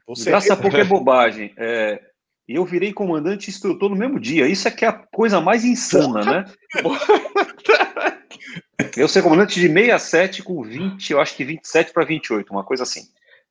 Você 0.06 0.24
desgraça 0.24 0.54
é 0.54 0.56
pouca 0.58 0.78
é 0.80 0.84
bobagem. 0.84 1.54
É, 1.58 2.02
e 2.50 2.56
eu 2.56 2.66
virei 2.66 2.92
comandante 2.92 3.48
e 3.48 3.52
instrutor 3.52 3.92
no 3.92 3.96
mesmo 3.96 4.20
dia. 4.20 4.48
Isso 4.48 4.68
é 4.68 4.72
que 4.72 4.84
é 4.84 4.88
a 4.88 4.94
coisa 4.94 5.40
mais 5.40 5.64
insana, 5.64 6.26
né? 6.26 6.46
eu 8.98 9.08
ser 9.08 9.22
comandante 9.22 9.60
de 9.60 9.68
67 9.68 10.42
com 10.42 10.64
20, 10.64 11.12
eu 11.12 11.22
acho 11.22 11.36
que 11.36 11.46
27 11.46 11.94
para 11.94 12.04
28, 12.04 12.52
uma 12.52 12.64
coisa 12.64 12.82
assim. 12.82 13.02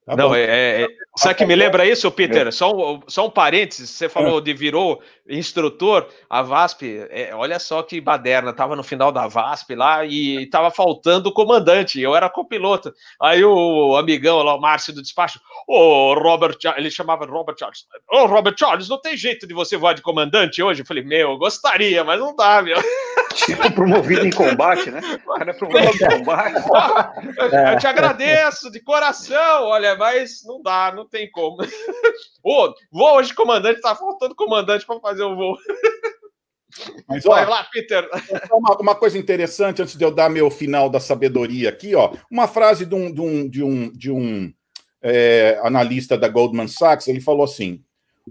Tá 0.09 0.17
não, 0.17 0.35
é, 0.35 0.43
é, 0.43 0.83
é 0.85 0.89
sabe 1.17 1.35
que 1.35 1.45
me 1.45 1.55
lembra 1.55 1.85
isso, 1.87 2.11
Peter? 2.11 2.47
É. 2.47 2.51
Só, 2.51 2.73
um, 2.73 3.01
só 3.07 3.27
um 3.27 3.31
parênteses, 3.31 3.91
você 3.91 4.09
falou 4.09 4.39
é. 4.39 4.41
de 4.41 4.55
virou 4.55 5.03
instrutor, 5.29 6.09
a 6.31 6.41
VASP, 6.41 7.07
é, 7.11 7.35
olha 7.35 7.59
só 7.59 7.83
que 7.83 8.01
baderna, 8.01 8.55
tava 8.55 8.75
no 8.75 8.83
final 8.83 9.13
da 9.13 9.27
VASP 9.27 9.75
lá 9.75 10.07
e 10.07 10.47
tava 10.47 10.71
faltando 10.71 11.29
o 11.29 11.33
comandante, 11.33 12.01
eu 12.01 12.17
era 12.17 12.31
copiloto. 12.31 12.95
Aí 13.21 13.45
o 13.45 13.97
amigão 13.97 14.43
lá, 14.43 14.55
o 14.55 14.61
Márcio 14.61 14.95
do 14.95 15.03
despacho, 15.03 15.39
ô 15.69 15.77
oh, 15.77 16.15
Robert, 16.15 16.57
ele 16.77 16.91
chamava 16.91 17.27
Robert 17.27 17.57
Charles, 17.59 17.85
ô 18.11 18.21
oh, 18.21 18.27
Robert 18.27 18.55
Charles, 18.59 18.89
não 18.89 18.99
tem 18.99 19.15
jeito 19.15 19.47
de 19.47 19.53
você 19.53 19.77
voar 19.77 19.93
de 19.93 20.01
comandante 20.01 20.63
hoje? 20.63 20.81
Eu 20.81 20.87
falei, 20.87 21.05
meu, 21.05 21.37
gostaria, 21.37 22.03
mas 22.03 22.19
não 22.19 22.35
dá, 22.35 22.63
meu. 22.63 22.79
Tipo 23.35 23.71
promovido 23.73 24.27
em 24.27 24.31
combate, 24.31 24.91
né? 24.91 25.01
O 25.27 25.35
cara 25.35 25.51
é 25.51 25.55
promovido 25.55 26.05
em 26.05 26.19
combate. 26.19 26.55
eu 27.73 27.79
te 27.79 27.87
agradeço 27.87 28.71
de 28.71 28.81
coração, 28.81 29.65
olha, 29.65 29.97
mas 29.97 30.43
não 30.45 30.63
dá, 30.63 30.93
não 30.95 31.09
tem 31.09 31.31
como. 31.31 31.59
Ô, 32.43 32.75
vou 32.91 33.17
hoje, 33.17 33.35
comandante, 33.35 33.81
tá 33.81 33.95
faltando 33.95 34.35
comandante 34.35 34.87
para 34.87 35.01
fazer 35.01 35.23
o 35.23 35.37
voo. 35.37 35.57
Mas, 37.09 37.25
Vai 37.25 37.45
ó, 37.45 37.49
lá, 37.49 37.65
Peter. 37.65 38.09
Uma, 38.53 38.77
uma, 38.77 38.95
coisa 38.95 39.19
interessante, 39.19 39.83
antes 39.83 39.97
de 39.97 40.05
eu 40.05 40.11
dar 40.11 40.29
meu 40.29 40.51
final 40.51 40.89
da 40.89 41.01
sabedoria 41.01 41.69
aqui, 41.71 41.95
ó, 41.95 42.13
uma 42.31 42.47
frase 42.47 42.85
de 42.85 42.95
um, 42.95 43.13
de 43.13 43.21
um, 43.21 43.49
de 43.49 43.63
um, 43.63 43.93
de 43.93 44.11
um 44.11 44.53
é, 45.03 45.59
analista 45.63 46.17
da 46.17 46.29
Goldman 46.29 46.69
Sachs, 46.69 47.09
ele 47.09 47.21
falou 47.21 47.45
assim: 47.45 47.83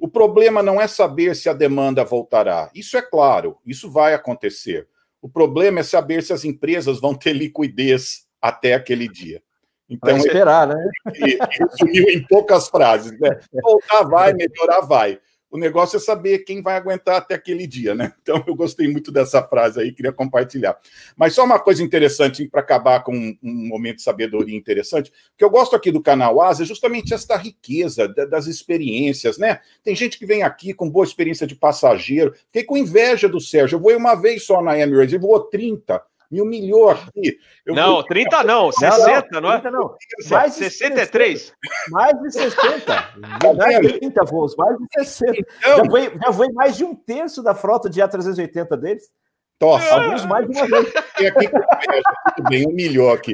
o 0.01 0.07
problema 0.07 0.61
não 0.63 0.81
é 0.81 0.87
saber 0.87 1.35
se 1.35 1.49
a 1.49 1.53
demanda 1.53 2.03
voltará. 2.03 2.69
Isso 2.73 2.97
é 2.97 3.01
claro, 3.01 3.57
isso 3.65 3.89
vai 3.89 4.13
acontecer. 4.13 4.87
O 5.21 5.29
problema 5.29 5.79
é 5.79 5.83
saber 5.83 6.23
se 6.23 6.33
as 6.33 6.45
empresas 6.45 6.99
vão 6.99 7.13
ter 7.13 7.33
liquidez 7.33 8.27
até 8.41 8.73
aquele 8.73 9.07
dia. 9.07 9.41
Então, 9.89 10.17
vai 10.17 10.19
esperar, 10.19 10.67
né? 10.67 10.89
Ele 11.13 11.37
resumiu 11.49 12.09
em 12.09 12.21
poucas 12.27 12.67
frases, 12.67 13.17
né? 13.19 13.39
Voltar 13.61 14.03
vai, 14.03 14.33
melhorar 14.33 14.81
vai. 14.81 15.19
O 15.49 15.57
negócio 15.57 15.97
é 15.97 15.99
saber 15.99 16.39
quem 16.39 16.61
vai 16.61 16.75
aguentar 16.75 17.15
até 17.15 17.35
aquele 17.35 17.65
dia, 17.65 17.95
né? 17.95 18.13
Então 18.27 18.43
eu 18.45 18.55
gostei 18.55 18.89
muito 18.89 19.09
dessa 19.09 19.41
frase 19.41 19.79
aí, 19.79 19.93
queria 19.93 20.11
compartilhar. 20.11 20.77
Mas 21.15 21.33
só 21.33 21.45
uma 21.45 21.57
coisa 21.57 21.81
interessante 21.81 22.45
para 22.45 22.59
acabar 22.59 23.01
com 23.01 23.13
um, 23.15 23.37
momento 23.41 23.97
de 23.97 24.01
sabedoria 24.01 24.57
interessante, 24.57 25.13
que 25.37 25.43
eu 25.45 25.49
gosto 25.49 25.77
aqui 25.77 25.91
do 25.91 26.01
canal 26.01 26.41
Asa 26.41 26.63
é 26.63 26.65
justamente 26.65 27.13
esta 27.13 27.37
riqueza 27.37 28.07
das 28.07 28.47
experiências, 28.47 29.37
né? 29.37 29.61
Tem 29.81 29.95
gente 29.95 30.19
que 30.19 30.25
vem 30.25 30.43
aqui 30.43 30.73
com 30.73 30.89
boa 30.89 31.05
experiência 31.05 31.47
de 31.47 31.55
passageiro, 31.55 32.33
fiquei 32.47 32.63
com 32.63 32.75
inveja 32.75 33.29
do 33.29 33.39
Sérgio. 33.39 33.77
Eu 33.77 33.81
vou 33.81 33.95
uma 33.95 34.15
vez 34.15 34.43
só 34.43 34.61
na 34.61 34.77
Emirates, 34.77 35.13
ele 35.13 35.21
voou 35.21 35.39
30 35.39 36.01
me 36.29 36.41
humilhou 36.41 36.89
aqui. 36.89 37.37
Eu 37.65 37.75
não, 37.75 37.93
vou... 37.95 38.03
30 38.03 38.43
não, 38.43 38.71
60, 38.71 39.41
não, 39.41 39.53
é? 39.53 39.71
Não. 39.71 39.95
Mais 40.29 40.53
de 40.53 40.69
63. 40.69 41.53
Mais 41.89 42.21
de 42.21 42.31
60. 42.31 43.13
Não 43.43 43.63
é 43.63 43.79
30 43.79 44.25
voos, 44.25 44.55
mais 44.55 44.77
de 44.77 44.85
60. 45.05 45.33
Então, 45.39 45.77
já, 45.77 45.85
foi, 45.89 46.19
já 46.23 46.33
foi 46.33 46.51
mais 46.51 46.77
de 46.77 46.83
um 46.83 46.95
terço 46.95 47.41
da 47.41 47.55
frota 47.55 47.89
de 47.89 48.01
A380 48.01 48.77
deles. 48.77 49.09
Tosse. 49.59 49.89
Alguns 49.89 50.23
mais 50.25 50.47
de 50.47 50.55
uma 50.55 50.67
vez. 50.67 50.93
E 51.19 51.25
aqui, 51.25 51.49
tudo 51.49 52.49
bem, 52.49 52.67
humilhou 52.67 53.11
aqui. 53.11 53.33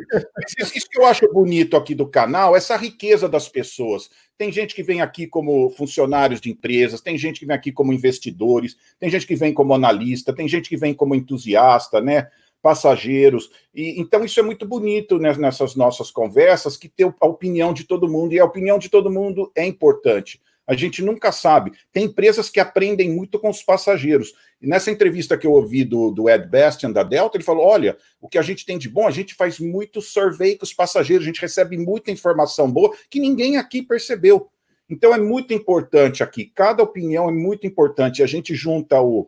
Isso, 0.57 0.77
isso 0.77 0.89
que 0.89 0.97
eu 0.97 1.05
acho 1.05 1.29
bonito 1.33 1.75
aqui 1.75 1.93
do 1.93 2.07
canal, 2.07 2.55
essa 2.55 2.77
riqueza 2.77 3.27
das 3.27 3.49
pessoas. 3.49 4.09
Tem 4.37 4.49
gente 4.51 4.73
que 4.73 4.81
vem 4.81 5.01
aqui 5.01 5.27
como 5.27 5.69
funcionários 5.71 6.39
de 6.39 6.49
empresas, 6.49 7.01
tem 7.01 7.17
gente 7.17 7.41
que 7.41 7.45
vem 7.45 7.55
aqui 7.55 7.73
como 7.73 7.91
investidores, 7.91 8.77
tem 8.99 9.09
gente 9.09 9.27
que 9.27 9.35
vem 9.35 9.53
como 9.53 9.73
analista, 9.73 10.33
tem 10.33 10.47
gente 10.47 10.69
que 10.69 10.77
vem 10.77 10.93
como 10.93 11.13
entusiasta, 11.13 11.99
né? 11.99 12.27
Passageiros. 12.63 13.51
E 13.75 13.99
então 13.99 14.23
isso 14.23 14.39
é 14.39 14.43
muito 14.43 14.65
bonito 14.65 15.19
né, 15.19 15.35
nessas 15.35 15.75
nossas 15.75 16.09
conversas, 16.09 16.77
que 16.77 16.87
ter 16.87 17.13
a 17.19 17.27
opinião 17.27 17.73
de 17.73 17.83
todo 17.83 18.09
mundo, 18.09 18.33
e 18.33 18.39
a 18.39 18.45
opinião 18.45 18.79
de 18.79 18.89
todo 18.89 19.11
mundo 19.11 19.51
é 19.53 19.65
importante. 19.65 20.41
A 20.65 20.73
gente 20.75 21.03
nunca 21.03 21.29
sabe. 21.33 21.73
Tem 21.91 22.05
empresas 22.05 22.49
que 22.49 22.57
aprendem 22.57 23.11
muito 23.11 23.37
com 23.37 23.49
os 23.49 23.61
passageiros. 23.61 24.33
E 24.61 24.65
nessa 24.65 24.89
entrevista 24.89 25.37
que 25.37 25.45
eu 25.45 25.51
ouvi 25.51 25.83
do, 25.83 26.09
do 26.09 26.29
Ed 26.29 26.47
Bastian, 26.47 26.89
da 26.89 27.03
Delta, 27.03 27.35
ele 27.35 27.43
falou: 27.43 27.65
olha, 27.67 27.97
o 28.21 28.29
que 28.29 28.37
a 28.37 28.41
gente 28.41 28.65
tem 28.65 28.77
de 28.77 28.87
bom, 28.87 29.05
a 29.05 29.11
gente 29.11 29.35
faz 29.35 29.59
muito 29.59 30.01
survey 30.01 30.55
com 30.57 30.63
os 30.63 30.73
passageiros, 30.73 31.25
a 31.25 31.27
gente 31.27 31.41
recebe 31.41 31.77
muita 31.77 32.11
informação 32.11 32.71
boa 32.71 32.95
que 33.09 33.19
ninguém 33.19 33.57
aqui 33.57 33.81
percebeu. 33.81 34.49
Então 34.89 35.13
é 35.13 35.17
muito 35.17 35.53
importante 35.53 36.23
aqui, 36.23 36.45
cada 36.45 36.81
opinião 36.81 37.27
é 37.27 37.33
muito 37.33 37.67
importante. 37.67 38.23
A 38.23 38.27
gente 38.27 38.55
junta 38.55 39.01
o, 39.01 39.27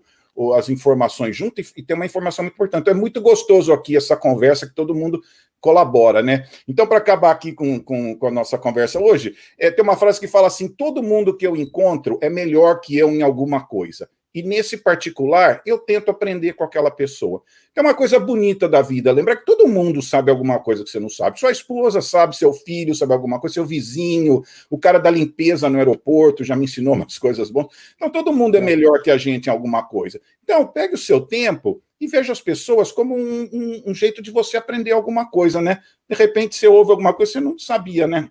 as 0.55 0.69
informações 0.69 1.35
junto 1.35 1.61
e, 1.61 1.83
tem 1.83 1.95
uma 1.95 2.05
informação 2.05 2.43
muito 2.43 2.55
importante. 2.55 2.81
Então, 2.81 2.93
é 2.93 2.97
muito 2.97 3.21
gostoso 3.21 3.71
aqui 3.71 3.95
essa 3.95 4.17
conversa 4.17 4.67
que 4.67 4.75
todo 4.75 4.95
mundo 4.95 5.21
colabora, 5.59 6.21
né? 6.21 6.45
Então, 6.67 6.85
para 6.85 6.97
acabar 6.97 7.31
aqui 7.31 7.53
com, 7.53 7.79
com, 7.79 8.17
com, 8.17 8.27
a 8.27 8.31
nossa 8.31 8.57
conversa 8.57 8.99
hoje, 8.99 9.35
é, 9.57 9.71
tem 9.71 9.83
uma 9.83 9.97
frase 9.97 10.19
que 10.19 10.27
fala 10.27 10.47
assim: 10.47 10.67
todo 10.67 11.01
mundo 11.01 11.35
que 11.35 11.47
eu 11.47 11.55
encontro 11.55 12.19
é 12.21 12.29
melhor 12.29 12.81
que 12.81 12.97
eu 12.97 13.09
em 13.09 13.21
alguma 13.21 13.65
coisa. 13.65 14.09
E 14.35 14.43
nesse 14.43 14.75
particular, 14.75 15.61
eu 15.65 15.77
tento 15.77 16.11
aprender 16.11 16.51
com 16.51 16.65
aquela 16.65 16.91
pessoa. 16.91 17.41
É 17.73 17.79
uma 17.79 17.93
coisa 17.93 18.19
bonita 18.19 18.67
da 18.67 18.81
vida. 18.81 19.09
Lembrar 19.13 19.37
que 19.37 19.45
todo 19.45 19.65
mundo 19.65 20.01
sabe 20.01 20.29
alguma 20.29 20.59
coisa 20.59 20.83
que 20.83 20.89
você 20.89 20.99
não 20.99 21.07
sabe. 21.07 21.39
Sua 21.39 21.53
esposa 21.53 22.01
sabe, 22.01 22.35
seu 22.35 22.51
filho 22.51 22.93
sabe 22.93 23.13
alguma 23.13 23.39
coisa, 23.39 23.53
seu 23.53 23.65
vizinho, 23.65 24.43
o 24.69 24.77
cara 24.77 24.99
da 24.99 25.09
limpeza 25.09 25.69
no 25.69 25.77
aeroporto 25.77 26.43
já 26.43 26.53
me 26.53 26.65
ensinou 26.65 26.95
umas 26.95 27.17
coisas 27.17 27.49
boas. 27.49 27.67
Então, 27.95 28.09
todo 28.09 28.33
mundo 28.33 28.55
é, 28.55 28.57
é 28.57 28.61
melhor 28.61 29.01
que 29.01 29.09
a 29.09 29.17
gente 29.17 29.47
em 29.47 29.49
alguma 29.49 29.83
coisa. 29.83 30.19
Então, 30.43 30.67
pegue 30.67 30.95
o 30.95 30.97
seu 30.97 31.21
tempo 31.21 31.81
e 32.01 32.05
veja 32.05 32.33
as 32.33 32.41
pessoas 32.41 32.91
como 32.91 33.15
um, 33.15 33.49
um, 33.53 33.83
um 33.87 33.95
jeito 33.95 34.21
de 34.21 34.31
você 34.31 34.57
aprender 34.57 34.91
alguma 34.91 35.31
coisa, 35.31 35.61
né? 35.61 35.79
De 36.09 36.15
repente, 36.17 36.57
você 36.57 36.67
ouve 36.67 36.91
alguma 36.91 37.13
coisa 37.13 37.31
que 37.31 37.39
você 37.39 37.45
não 37.45 37.57
sabia, 37.57 38.05
né? 38.05 38.29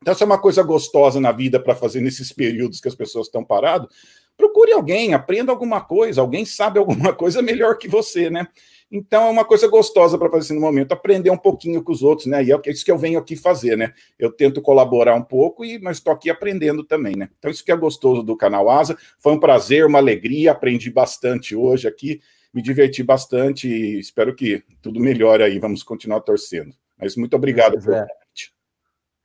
Então, 0.00 0.12
essa 0.12 0.24
é 0.24 0.26
uma 0.26 0.40
coisa 0.40 0.62
gostosa 0.62 1.20
na 1.20 1.30
vida 1.30 1.60
para 1.60 1.74
fazer 1.74 2.00
nesses 2.00 2.32
períodos 2.32 2.80
que 2.80 2.88
as 2.88 2.94
pessoas 2.94 3.26
estão 3.26 3.44
paradas 3.44 3.88
procure 4.36 4.72
alguém, 4.72 5.14
aprenda 5.14 5.50
alguma 5.50 5.80
coisa, 5.80 6.20
alguém 6.20 6.44
sabe 6.44 6.78
alguma 6.78 7.12
coisa 7.14 7.40
melhor 7.42 7.78
que 7.78 7.88
você, 7.88 8.30
né? 8.30 8.46
Então 8.90 9.26
é 9.26 9.30
uma 9.30 9.44
coisa 9.44 9.66
gostosa 9.66 10.16
para 10.16 10.30
fazer 10.30 10.44
assim, 10.44 10.54
no 10.54 10.60
momento, 10.60 10.92
aprender 10.92 11.30
um 11.30 11.36
pouquinho 11.36 11.82
com 11.82 11.90
os 11.90 12.02
outros, 12.02 12.26
né? 12.26 12.44
E 12.44 12.52
é 12.52 12.60
isso 12.66 12.84
que 12.84 12.90
eu 12.90 12.98
venho 12.98 13.18
aqui 13.18 13.34
fazer, 13.34 13.76
né? 13.76 13.92
Eu 14.18 14.30
tento 14.30 14.62
colaborar 14.62 15.14
um 15.16 15.22
pouco, 15.22 15.64
e 15.64 15.78
mas 15.80 15.96
estou 15.96 16.12
aqui 16.12 16.30
aprendendo 16.30 16.84
também, 16.84 17.16
né? 17.16 17.28
Então 17.38 17.50
isso 17.50 17.64
que 17.64 17.72
é 17.72 17.76
gostoso 17.76 18.22
do 18.22 18.36
canal 18.36 18.70
Asa. 18.70 18.96
Foi 19.18 19.32
um 19.32 19.40
prazer, 19.40 19.84
uma 19.84 19.98
alegria, 19.98 20.52
aprendi 20.52 20.90
bastante 20.90 21.56
hoje 21.56 21.88
aqui, 21.88 22.20
me 22.54 22.62
diverti 22.62 23.02
bastante 23.02 23.68
e 23.68 23.98
espero 23.98 24.34
que 24.34 24.62
tudo 24.80 25.00
melhore 25.00 25.42
aí. 25.42 25.58
Vamos 25.58 25.82
continuar 25.82 26.20
torcendo. 26.20 26.72
Mas 26.98 27.16
muito 27.16 27.34
obrigado. 27.34 27.76
É. 27.92 28.25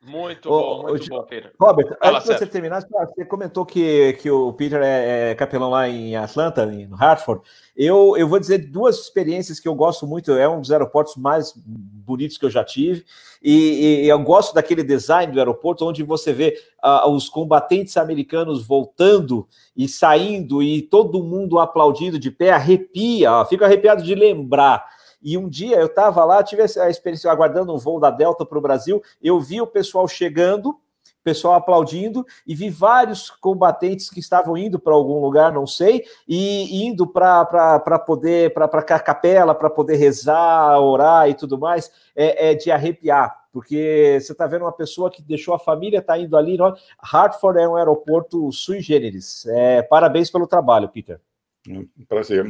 Muito 0.04 0.50
bom, 0.50 0.82
muito 0.82 1.08
bom, 1.10 1.22
Peter. 1.24 1.54
Robert, 1.60 1.96
Fala 2.02 2.18
antes 2.18 2.28
de 2.28 2.38
você 2.40 2.48
terminar, 2.48 2.82
você 2.82 3.24
comentou 3.24 3.64
que, 3.64 4.14
que 4.14 4.32
o 4.32 4.52
Peter 4.52 4.82
é, 4.82 5.30
é 5.30 5.36
capelão 5.36 5.70
lá 5.70 5.88
em 5.88 6.16
Atlanta, 6.16 6.66
no 6.66 6.96
Hartford. 6.96 7.44
Eu, 7.78 8.18
eu 8.18 8.28
vou 8.28 8.40
dizer 8.40 8.58
duas 8.72 9.00
experiências 9.00 9.60
que 9.60 9.68
eu 9.68 9.76
gosto 9.76 10.08
muito, 10.08 10.32
é 10.32 10.50
um 10.50 10.60
dos 10.60 10.72
aeroportos 10.72 11.16
mais 11.18 11.54
bonitos 11.56 12.36
que 12.36 12.44
eu 12.44 12.50
já 12.50 12.64
tive, 12.64 13.06
e, 13.44 14.04
e 14.04 14.10
eu 14.10 14.18
gosto 14.18 14.56
daquele 14.56 14.84
design 14.84 15.32
do 15.32 15.38
aeroporto, 15.38 15.86
onde 15.86 16.02
você 16.02 16.34
vê 16.34 16.60
uh, 16.84 17.08
os 17.08 17.30
combatentes 17.30 17.96
americanos 17.96 18.66
voltando 18.66 19.48
e 19.78 19.88
saindo, 19.88 20.64
e 20.64 20.82
todo 20.82 21.24
mundo 21.24 21.60
aplaudindo 21.60 22.18
de 22.18 22.32
pé, 22.32 22.50
arrepia, 22.50 23.46
fica 23.46 23.66
arrepiado 23.66 24.02
de 24.02 24.16
lembrar 24.16 24.84
e 25.22 25.38
um 25.38 25.48
dia 25.48 25.78
eu 25.78 25.88
estava 25.88 26.24
lá, 26.26 26.44
tive 26.44 26.62
a 26.62 26.90
experiência 26.90 27.32
aguardando 27.32 27.74
um 27.74 27.78
voo 27.78 28.00
da 28.00 28.10
Delta 28.10 28.46
para 28.46 28.58
o 28.58 28.62
Brasil, 28.62 29.02
eu 29.22 29.40
vi 29.40 29.62
o 29.62 29.68
pessoal 29.68 30.08
chegando, 30.08 30.78
pessoal 31.24 31.56
aplaudindo 31.56 32.26
e 32.46 32.56
vi 32.56 32.70
vários 32.70 33.30
combatentes 33.30 34.10
que 34.10 34.20
estavam 34.20 34.58
indo 34.58 34.80
para 34.80 34.94
algum 34.94 35.20
lugar, 35.22 35.52
não 35.52 35.68
sei, 35.68 36.04
e 36.28 36.86
indo 36.86 37.08
para 37.08 38.00
poder 38.06 38.54
para 38.54 38.66
a 38.66 39.00
capela 39.00 39.56
para 39.56 39.70
poder 39.70 39.96
rezar, 39.96 40.80
orar 40.80 41.30
e 41.30 41.34
tudo 41.34 41.58
mais, 41.58 41.92
é, 42.16 42.52
é 42.52 42.56
de 42.56 42.72
arrepiar. 42.72 43.40
Porque 43.52 44.18
você 44.20 44.32
está 44.32 44.48
vendo 44.48 44.64
uma 44.64 44.72
pessoa 44.72 45.12
que 45.12 45.22
deixou 45.22 45.54
a 45.54 45.60
família, 45.60 46.00
está 46.00 46.18
indo 46.18 46.38
ali. 46.38 46.58
Não? 46.58 46.74
Hartford 47.02 47.60
é 47.60 47.68
um 47.68 47.76
aeroporto 47.76 48.50
sui 48.52 48.80
generis. 48.80 49.46
É, 49.48 49.82
parabéns 49.82 50.32
pelo 50.32 50.48
trabalho, 50.48 50.88
Peter. 50.88 51.20
Um 51.68 51.86
prazer. 52.08 52.46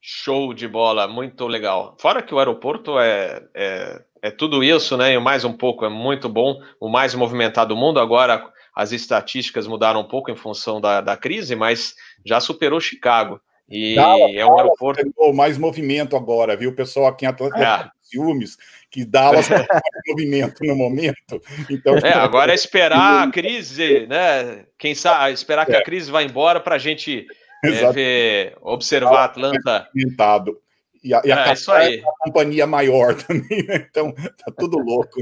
Show 0.00 0.54
de 0.54 0.68
bola, 0.68 1.08
muito 1.08 1.46
legal. 1.46 1.96
Fora 1.98 2.22
que 2.22 2.34
o 2.34 2.38
aeroporto 2.38 2.98
é, 2.98 3.42
é, 3.54 4.02
é 4.22 4.30
tudo 4.30 4.62
isso, 4.62 4.96
né? 4.96 5.12
E 5.12 5.18
mais 5.18 5.44
um 5.44 5.52
pouco, 5.52 5.84
é 5.84 5.88
muito 5.88 6.28
bom, 6.28 6.60
o 6.80 6.88
mais 6.88 7.14
movimentado 7.14 7.74
do 7.74 7.80
mundo. 7.80 7.98
Agora 7.98 8.42
as 8.74 8.92
estatísticas 8.92 9.66
mudaram 9.66 10.00
um 10.00 10.08
pouco 10.08 10.30
em 10.30 10.36
função 10.36 10.80
da, 10.80 11.00
da 11.00 11.16
crise, 11.16 11.56
mas 11.56 11.94
já 12.24 12.38
superou 12.40 12.80
Chicago. 12.80 13.40
E 13.68 13.96
Dallas, 13.96 14.34
é 14.34 14.46
um 14.46 14.56
aeroporto. 14.56 15.02
Dallas 15.16 15.36
mais 15.36 15.58
movimento 15.58 16.16
agora, 16.16 16.56
viu? 16.56 16.70
O 16.70 16.76
pessoal 16.76 17.08
aqui 17.08 17.24
em 17.24 17.28
Atlanta 17.28 17.58
é. 17.58 17.90
ciúmes 18.02 18.56
que 18.90 19.04
Dallas 19.04 19.48
tem 19.48 19.58
mais 19.58 19.82
movimento 20.06 20.64
no 20.64 20.74
momento. 20.74 21.42
Então, 21.68 21.96
é, 21.98 22.12
agora 22.14 22.52
é 22.52 22.54
esperar 22.54 23.26
a 23.26 23.30
crise, 23.32 24.06
né? 24.06 24.64
Quem 24.78 24.94
sabe, 24.94 25.32
esperar 25.32 25.66
que 25.66 25.76
a 25.76 25.80
é. 25.80 25.82
crise 25.82 26.10
vá 26.10 26.22
embora 26.22 26.60
para 26.60 26.76
a 26.76 26.78
gente 26.78 27.26
ver, 27.92 28.56
observar 28.60 29.24
Atlanta. 29.24 29.88
E 31.02 31.14
a, 31.14 31.22
e 31.24 31.32
a, 31.32 31.48
é, 31.48 31.52
isso 31.52 31.70
aí. 31.72 32.02
Companhia 32.20 32.66
maior 32.66 33.14
também, 33.22 33.64
né? 33.66 33.86
Então 33.88 34.12
tá 34.12 34.52
tudo 34.56 34.78
louco. 34.82 35.20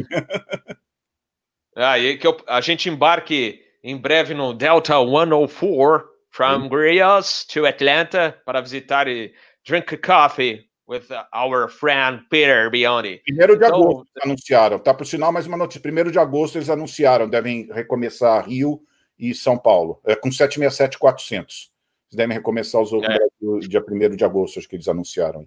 Aí 1.74 2.12
ah, 2.12 2.18
que 2.18 2.26
eu, 2.26 2.36
a 2.46 2.60
gente 2.60 2.88
embarque 2.88 3.62
em 3.82 3.96
breve 3.96 4.34
no 4.34 4.54
Delta 4.54 4.94
104 4.94 6.08
from 6.30 6.68
Grias 6.68 7.44
to 7.44 7.66
Atlanta 7.66 8.36
para 8.44 8.60
visitar 8.60 9.06
e 9.08 9.32
drink 9.66 9.96
coffee 9.98 10.64
with 10.88 11.04
our 11.34 11.68
friend 11.68 12.24
Peter 12.30 12.70
Biondi. 12.70 13.20
Primeiro 13.24 13.58
de 13.58 13.64
então, 13.64 13.80
agosto 13.80 14.10
anunciaram, 14.22 14.78
tá 14.78 14.94
por 14.94 15.06
sinal 15.06 15.32
mais 15.32 15.46
uma 15.46 15.56
notícia. 15.56 15.80
Primeiro 15.80 16.10
de 16.10 16.18
agosto 16.18 16.56
eles 16.56 16.70
anunciaram, 16.70 17.28
devem 17.28 17.68
recomeçar 17.72 18.46
Rio 18.48 18.80
e 19.18 19.34
São 19.34 19.58
Paulo, 19.58 20.00
é, 20.06 20.14
com 20.14 20.30
767 20.30 20.98
400 20.98 21.75
devem 22.16 22.36
recomeçar 22.36 22.80
os 22.80 22.92
outros 22.92 23.14
é. 23.14 23.68
dia 23.68 23.84
1 23.86 24.16
de 24.16 24.24
agosto, 24.24 24.58
acho 24.58 24.68
que 24.68 24.76
eles 24.76 24.88
anunciaram. 24.88 25.46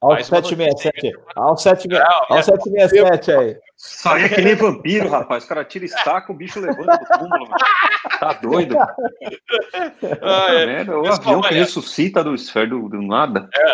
Ao 0.00 0.16
767. 0.16 1.12
Ao 1.34 1.56
767 1.56 3.32
aí. 3.32 3.56
Sai 3.76 4.24
é 4.24 4.28
que 4.28 4.40
nem 4.42 4.54
vampiro, 4.54 5.08
rapaz. 5.08 5.44
O 5.44 5.48
cara 5.48 5.64
tira 5.64 5.84
estaca, 5.84 6.32
o 6.32 6.36
bicho 6.36 6.60
levanta 6.60 6.98
do 6.98 7.18
túmulo. 7.18 7.48
Tá 8.20 8.32
doido? 8.34 8.76
Ah, 10.22 10.54
é. 10.54 10.82
é 10.82 10.90
o 10.90 11.06
avião 11.06 11.40
que 11.40 11.54
ressuscita 11.54 12.22
do 12.22 12.34
esfero 12.34 12.82
do, 12.82 12.88
do 12.88 13.02
nada. 13.02 13.48
É, 13.56 13.70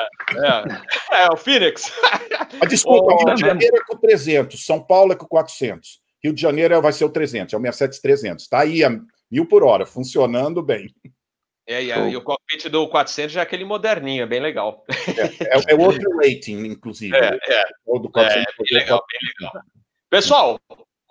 é. 0.47 1.24
É, 1.24 1.28
o 1.31 1.36
Phoenix. 1.36 1.93
A 2.61 2.66
desculpa, 2.66 3.15
oh, 3.15 3.24
Rio 3.24 3.35
de 3.35 3.40
Janeiro 3.43 3.77
é 3.77 3.85
com 3.86 3.97
300, 3.97 4.65
São 4.65 4.81
Paulo 4.81 5.12
é 5.12 5.16
com 5.16 5.27
400. 5.27 6.01
Rio 6.23 6.32
de 6.32 6.40
Janeiro 6.40 6.81
vai 6.81 6.93
ser 6.93 7.05
o 7.05 7.11
300, 7.11 7.52
é 7.52 7.56
o 7.56 7.61
67 7.61 8.48
Tá 8.48 8.61
aí 8.61 8.82
a 8.82 8.90
mil 9.31 9.47
por 9.47 9.62
hora, 9.62 9.85
funcionando 9.85 10.62
bem. 10.62 10.89
É, 11.66 11.82
e, 11.82 11.92
a, 11.92 12.08
e, 12.08 12.16
o 12.16 12.22
cockpit 12.22 12.68
do 12.68 12.86
400 12.88 13.32
já 13.32 13.40
é 13.40 13.42
aquele 13.42 13.64
moderninho, 13.64 14.22
é 14.22 14.26
bem 14.26 14.40
legal. 14.40 14.84
É, 14.88 15.56
é, 15.56 15.72
é 15.72 15.74
outro 15.74 16.16
rating, 16.16 16.64
inclusive. 16.66 17.16
É, 17.16 17.38
é. 17.48 17.64
O 17.86 17.98
do 17.98 18.10
400 18.10 18.42
é, 18.42 18.44
bem 18.58 18.80
legal, 18.80 19.04
bem 19.10 19.20
legal. 19.38 19.62
Pessoal, 20.10 20.60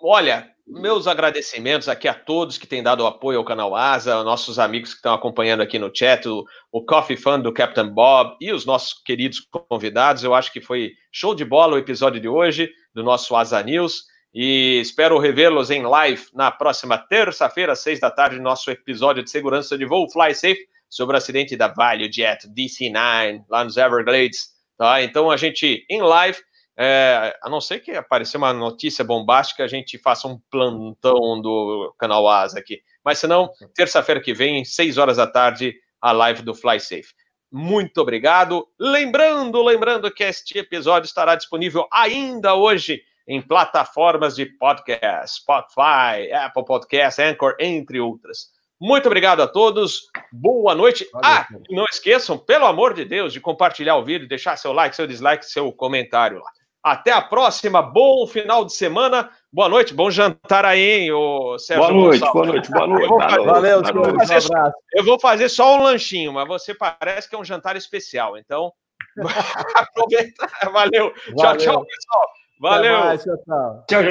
olha, 0.00 0.48
meus 0.66 1.08
agradecimentos 1.08 1.88
aqui 1.88 2.06
a 2.06 2.14
todos 2.14 2.56
que 2.56 2.68
têm 2.68 2.82
dado 2.82 3.04
apoio 3.04 3.38
ao 3.38 3.44
canal 3.44 3.74
Asa, 3.74 4.22
nossos 4.22 4.58
amigos 4.58 4.90
que 4.90 4.96
estão 4.96 5.12
acompanhando 5.12 5.60
aqui 5.60 5.78
no 5.78 5.94
chat, 5.94 6.28
o, 6.28 6.44
o 6.70 6.84
Coffee 6.84 7.16
Fund 7.16 7.42
do 7.42 7.52
Captain 7.52 7.88
Bob 7.88 8.36
e 8.40 8.52
os 8.52 8.64
nossos 8.64 8.94
queridos 9.02 9.40
convidados. 9.68 10.22
Eu 10.22 10.34
acho 10.34 10.52
que 10.52 10.60
foi 10.60 10.92
show 11.12 11.34
de 11.34 11.44
bola 11.44 11.74
o 11.74 11.78
episódio 11.78 12.20
de 12.20 12.28
hoje 12.28 12.70
do 12.94 13.02
nosso 13.02 13.34
Asa 13.34 13.60
News 13.60 14.04
e 14.34 14.80
espero 14.80 15.16
revê-los 15.18 15.70
em 15.70 15.82
live 15.82 16.26
na 16.34 16.50
próxima 16.50 16.98
terça-feira, 16.98 17.76
seis 17.76 18.00
da 18.00 18.10
tarde, 18.10 18.40
nosso 18.40 18.68
episódio 18.68 19.22
de 19.22 19.30
segurança 19.30 19.78
de 19.78 19.84
voo 19.84 20.10
Fly 20.10 20.34
Safe 20.34 20.66
sobre 20.90 21.14
o 21.14 21.18
acidente 21.18 21.56
da 21.56 21.68
Value 21.68 22.12
Jet 22.12 22.48
DC-9 22.48 23.44
lá 23.48 23.62
nos 23.62 23.76
Everglades. 23.76 24.48
Tá? 24.76 25.00
Então 25.04 25.30
a 25.30 25.36
gente 25.36 25.86
em 25.88 26.02
live, 26.02 26.36
é, 26.76 27.38
a 27.40 27.48
não 27.48 27.60
ser 27.60 27.78
que 27.78 27.92
apareça 27.92 28.36
uma 28.36 28.52
notícia 28.52 29.04
bombástica, 29.04 29.62
a 29.62 29.68
gente 29.68 29.96
faça 29.98 30.26
um 30.26 30.40
plantão 30.50 31.40
do 31.40 31.94
canal 31.96 32.28
Asa 32.28 32.58
aqui. 32.58 32.80
Mas 33.04 33.20
se 33.20 33.28
não, 33.28 33.48
terça-feira 33.72 34.20
que 34.20 34.34
vem, 34.34 34.64
seis 34.64 34.98
horas 34.98 35.16
da 35.16 35.28
tarde, 35.28 35.76
a 36.00 36.10
live 36.10 36.42
do 36.42 36.54
Fly 36.54 36.80
Safe. 36.80 37.14
Muito 37.52 37.98
obrigado. 37.98 38.66
Lembrando, 38.80 39.62
lembrando 39.62 40.10
que 40.10 40.24
este 40.24 40.58
episódio 40.58 41.06
estará 41.06 41.36
disponível 41.36 41.86
ainda 41.92 42.56
hoje 42.56 43.00
em 43.26 43.40
plataformas 43.40 44.36
de 44.36 44.46
podcast, 44.46 45.40
Spotify, 45.40 46.32
Apple 46.32 46.64
Podcast, 46.64 47.20
Anchor, 47.20 47.56
entre 47.58 48.00
outras. 48.00 48.52
Muito 48.80 49.06
obrigado 49.06 49.40
a 49.40 49.46
todos, 49.46 50.10
boa 50.30 50.74
noite. 50.74 51.08
Valeu, 51.12 51.30
ah, 51.30 51.46
não 51.70 51.84
esqueçam, 51.90 52.36
pelo 52.36 52.66
amor 52.66 52.92
de 52.92 53.04
Deus, 53.04 53.32
de 53.32 53.40
compartilhar 53.40 53.96
o 53.96 54.04
vídeo, 54.04 54.28
deixar 54.28 54.56
seu 54.56 54.72
like, 54.72 54.94
seu 54.94 55.06
dislike, 55.06 55.46
seu 55.46 55.72
comentário 55.72 56.38
lá. 56.38 56.50
Até 56.82 57.12
a 57.12 57.22
próxima, 57.22 57.80
bom 57.80 58.26
final 58.26 58.62
de 58.62 58.74
semana, 58.74 59.30
boa 59.50 59.70
noite, 59.70 59.94
bom 59.94 60.10
jantar 60.10 60.66
aí, 60.66 60.82
hein, 60.82 61.12
o 61.12 61.58
Sérgio 61.58 61.86
Boa 61.86 61.94
noite, 61.94 62.20
boa 62.30 62.46
noite, 62.46 62.70
boa 62.70 62.86
noite. 62.86 63.08
Valeu, 63.08 63.82
eu 63.82 63.94
vou, 63.94 64.18
fazer, 64.18 64.40
só, 64.42 64.72
eu 64.92 65.04
vou 65.04 65.20
fazer 65.20 65.48
só 65.48 65.76
um 65.78 65.82
lanchinho, 65.82 66.30
mas 66.30 66.46
você 66.46 66.74
parece 66.74 67.26
que 67.26 67.34
é 67.34 67.38
um 67.38 67.44
jantar 67.44 67.74
especial, 67.74 68.36
então 68.36 68.70
aproveita. 69.74 70.46
Valeu. 70.64 70.72
Valeu. 70.72 71.12
Tchau, 71.36 71.56
tchau, 71.56 71.86
pessoal. 71.86 72.28
Valeu. 72.60 72.90
Mais, 72.90 73.18
tchau, 73.18 73.36
tchau. 73.46 73.84
tchau. 73.88 74.02